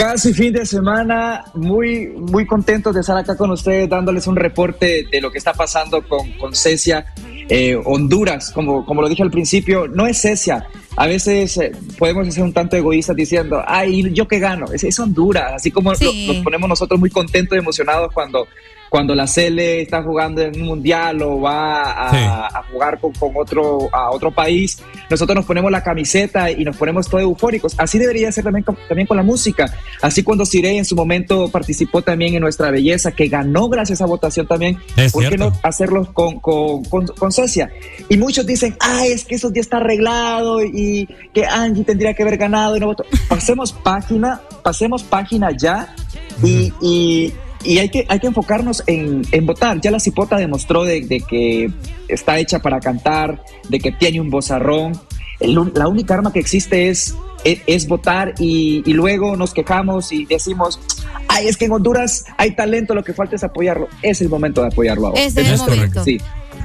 [0.00, 5.04] Casi fin de semana, muy, muy contentos de estar acá con ustedes dándoles un reporte
[5.12, 7.04] de lo que está pasando con, con Cecia.
[7.52, 10.66] Eh, Honduras, como, como lo dije al principio, no es Cecia.
[10.96, 14.66] A veces eh, podemos ser un tanto egoístas diciendo, ay, ¿yo qué gano?
[14.72, 16.04] Es, es Honduras, así como Sí.
[16.26, 18.46] lo- nos ponemos nosotros muy contentos y emocionados cuando,
[18.88, 23.32] cuando la Cele está jugando en un mundial o va a, a jugar con, con
[23.36, 24.80] otro, a otro país,
[25.10, 27.74] nosotros nos ponemos la camiseta y nos ponemos todos eufóricos.
[27.76, 29.72] Así debería ser también con, también con la música.
[30.00, 34.06] Así cuando Sirey en su momento participó también en Nuestra Belleza, que ganó gracias a
[34.06, 35.50] votación también, Es ¿por qué cierto.
[35.50, 37.70] no hacerlo con, con, con, con Cecia?
[38.08, 42.22] Y muchos dicen, ah, es que eso ya está arreglado y que Angie tendría que
[42.22, 43.04] haber ganado y no votó.
[43.28, 45.94] Pasemos página, pasemos página ya
[46.42, 47.32] y, y,
[47.64, 49.80] y hay, que, hay que enfocarnos en, en votar.
[49.80, 51.70] Ya la cipota demostró de, de que
[52.08, 54.92] está hecha para cantar, de que tiene un vozarrón.
[55.40, 57.14] El la única arma que existe es,
[57.44, 60.80] es, es votar y, y luego nos quejamos y decimos,
[61.28, 63.88] ay, es que en Honduras hay talento, lo que falta es apoyarlo.
[64.02, 65.20] Es el momento de apoyarlo ahora.
[65.20, 66.04] Es el momento.
[66.04, 66.18] Sí.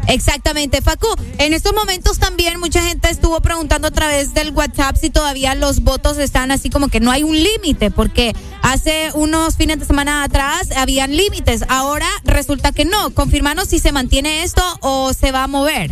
[0.07, 1.07] Exactamente, Facu.
[1.37, 5.81] En estos momentos también mucha gente estuvo preguntando a través del WhatsApp si todavía los
[5.81, 10.23] votos están así como que no hay un límite, porque hace unos fines de semana
[10.23, 11.65] atrás habían límites.
[11.69, 13.11] Ahora resulta que no.
[13.11, 15.91] Confirmanos si se mantiene esto o se va a mover.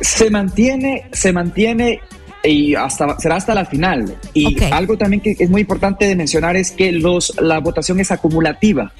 [0.00, 2.00] se mantiene, se mantiene
[2.44, 4.16] y hasta será hasta la final.
[4.34, 8.10] Y algo también que es muy importante de mencionar es que los la votación es
[8.10, 8.92] acumulativa.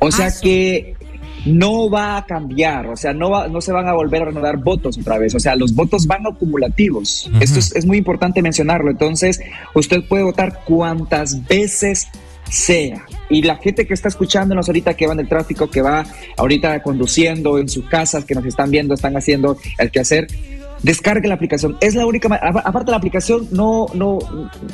[0.00, 0.96] O sea que
[1.44, 4.58] no va a cambiar, o sea, no va, no se van a volver a renovar
[4.58, 7.30] votos otra vez, o sea, los votos van acumulativos.
[7.40, 8.90] Esto es, es muy importante mencionarlo.
[8.90, 9.40] Entonces,
[9.74, 12.08] usted puede votar cuantas veces
[12.50, 13.04] sea.
[13.28, 16.04] Y la gente que está escuchándonos ahorita, que va en el tráfico, que va
[16.36, 20.28] ahorita conduciendo en sus casas, que nos están viendo, están haciendo el quehacer,
[20.84, 21.76] descargue la aplicación.
[21.80, 24.18] Es la única, aparte la aplicación no, no,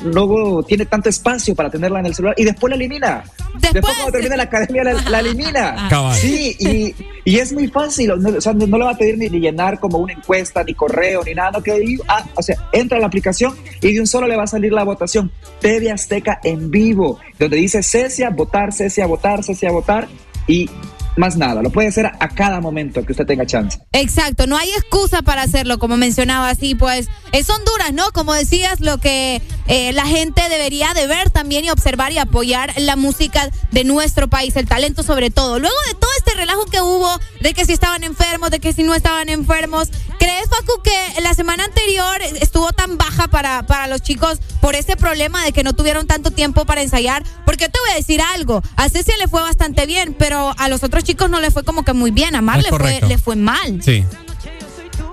[0.03, 3.23] no tiene tanto espacio para tenerla en el celular y después la elimina.
[3.59, 5.87] Después, cuando termina la academia la, la elimina.
[5.89, 6.17] Cabal.
[6.17, 8.11] Sí, y, y es muy fácil.
[8.19, 10.63] No, o sea, no, no le va a pedir ni, ni llenar como una encuesta,
[10.63, 11.51] ni correo, ni nada.
[11.51, 14.43] No, que ah, o sea, entra a la aplicación y de un solo le va
[14.43, 15.31] a salir la votación.
[15.61, 20.09] TV Azteca en vivo, donde dice Cecia, votar, Cecia, votar, Cecia, votar
[20.45, 20.69] y
[21.17, 21.61] más nada.
[21.61, 23.79] Lo puede hacer a cada momento que usted tenga chance.
[23.91, 28.11] Exacto, no hay excusa para hacerlo, como mencionaba así, pues es Honduras, ¿no?
[28.11, 32.73] Como decías, lo que eh, la gente debería de ver también y observar y apoyar
[32.77, 35.59] la música de nuestro país, el talento sobre todo.
[35.59, 37.09] Luego de todo este relajo que hubo,
[37.41, 41.33] de que si estaban enfermos, de que si no estaban enfermos, ¿crees, Facu, que la
[41.33, 45.73] semana anterior estuvo tan baja para, para los chicos por ese problema de que no
[45.73, 47.23] tuvieron tanto tiempo para ensayar?
[47.45, 50.83] Porque te voy a decir algo, a Cecia le fue bastante bien, pero a los
[50.83, 53.35] otros chicos no le fue como que muy bien, a Mar le fue, le fue
[53.35, 53.81] mal.
[53.81, 54.03] Sí.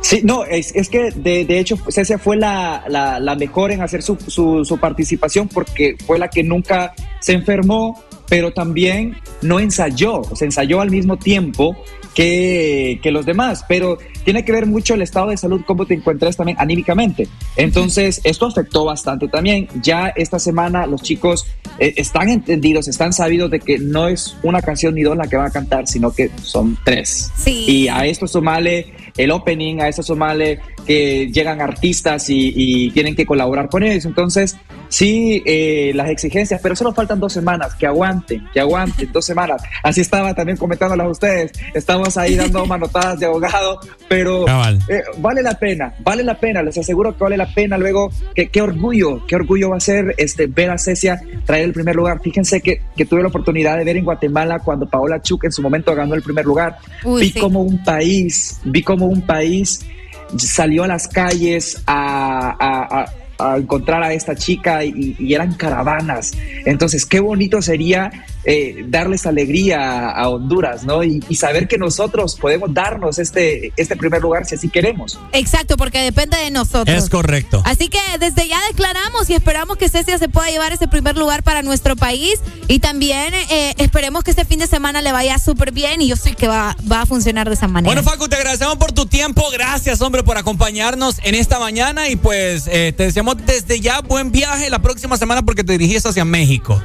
[0.00, 3.83] Sí, no, es, es que de, de hecho Cecia fue la, la, la mejor en
[3.83, 9.58] hacer su, su, su participación porque fue la que nunca se enfermó, pero también no
[9.58, 11.76] ensayó, o sea, ensayó al mismo tiempo
[12.15, 15.94] que, que los demás, pero tiene que ver mucho el estado de salud, cómo te
[15.94, 17.26] encuentras también anímicamente.
[17.57, 19.68] Entonces, esto afectó bastante también.
[19.82, 21.47] Ya esta semana los chicos
[21.78, 25.39] eh, están entendidos, están sabidos de que no es una canción ni dos la que
[25.39, 27.32] van a cantar, sino que son tres.
[27.39, 27.65] Sí.
[27.66, 33.15] Y a esto sumale el opening, a eso sumale que llegan artistas y, y tienen
[33.15, 34.07] que colaborar con ellos.
[34.07, 34.57] Entonces,
[34.89, 39.62] sí, eh, las exigencias, pero solo faltan dos semanas, que aguanten, que aguanten dos semanas.
[39.83, 41.52] Así estaba también comentándolas a ustedes.
[41.75, 44.47] Estamos ahí dando manotadas de abogado, pero
[44.89, 47.76] eh, vale la pena, vale la pena, les aseguro que vale la pena.
[47.76, 51.75] Luego, que- qué orgullo, qué orgullo va a ser este, ver a Cecia traer el
[51.75, 52.20] primer lugar.
[52.23, 55.60] Fíjense que, que tuve la oportunidad de ver en Guatemala cuando Paola Chuk en su
[55.60, 56.78] momento ganó el primer lugar.
[57.05, 57.39] Uy, vi sí.
[57.39, 59.84] como un país, vi como un país
[60.36, 66.32] salió a las calles a, a- a- encontrar a esta chica y, y eran caravanas.
[66.65, 68.10] Entonces, qué bonito sería
[68.44, 71.02] eh, darles alegría a, Honduras, ¿no?
[71.02, 75.18] Y, y saber que nosotros podemos darnos este, este primer lugar si así queremos.
[75.33, 76.97] Exacto, porque depende de nosotros.
[76.97, 77.62] Es correcto.
[77.65, 81.42] Así que desde ya declaramos y esperamos que Cecia se pueda llevar ese primer lugar
[81.42, 85.73] para nuestro país y también eh, esperemos que este fin de semana le vaya súper
[85.73, 87.94] bien y yo sé que va, va a funcionar de esa manera.
[87.94, 89.42] Bueno, Facu, te agradecemos por tu tiempo.
[89.52, 92.08] Gracias, hombre, por acompañarnos en esta mañana.
[92.08, 96.05] Y pues eh, te deseamos desde ya buen viaje la próxima semana porque te dirigís
[96.07, 96.83] hacia México.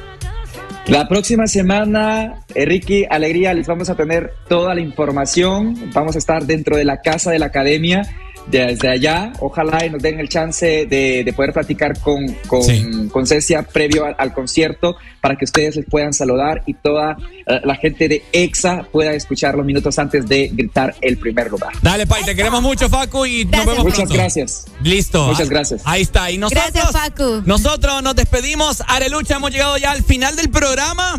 [0.86, 5.90] La próxima semana, Ricky, Alegría, les vamos a tener toda la información.
[5.94, 8.02] Vamos a estar dentro de la casa de la academia
[8.46, 13.26] desde allá, ojalá y nos den el chance de, de poder platicar con, con, con
[13.26, 17.16] Cecia previo al, al concierto para que ustedes les puedan saludar y toda
[17.46, 21.72] eh, la gente de EXA pueda escuchar los minutos antes de gritar el primer lugar.
[21.80, 24.14] Dale, Pai, te queremos mucho, Facu, y nos vemos Muchas pronto.
[24.14, 24.66] gracias.
[24.82, 25.26] Listo.
[25.26, 25.82] Muchas gracias.
[25.84, 26.30] Ahí está.
[26.30, 27.42] Y nosotros, Gracias, Facu.
[27.46, 28.82] nosotros nos despedimos.
[28.86, 31.18] Arelucha, hemos llegado ya al final del programa.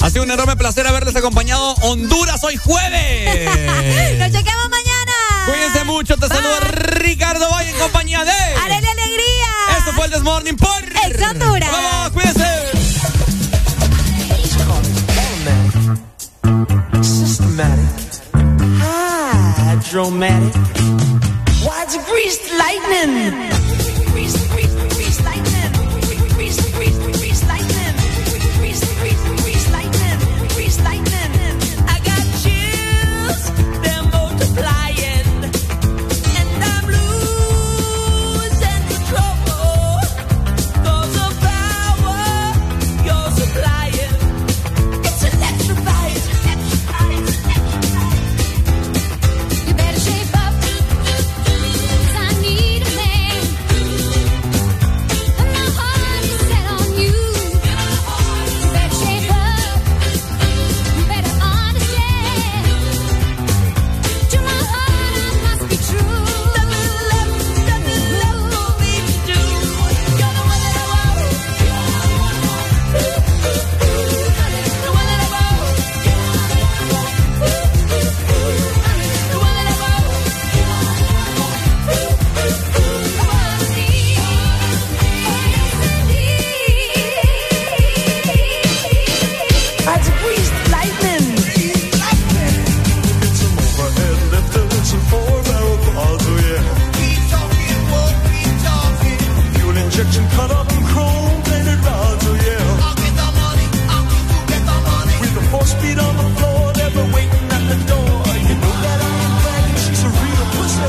[0.00, 1.74] Ha sido un enorme placer haberles acompañado.
[1.82, 3.48] Honduras hoy jueves.
[4.18, 4.91] Nos chequemos mañana.
[5.46, 6.16] Cuídense mucho.
[6.16, 8.30] Te saluda Ricardo Valle en compañía de.
[8.30, 9.78] ¡Arele Alegría!
[9.78, 10.82] Esto fue el Desmorning por.
[10.82, 11.70] Ex Honduras.
[11.70, 12.10] ¡Vamos!
[12.12, 12.42] ¡Cuídense!
[17.02, 18.32] Systematic.
[19.58, 20.54] Hydromatic.
[21.64, 23.81] Why'd you grease the lightning?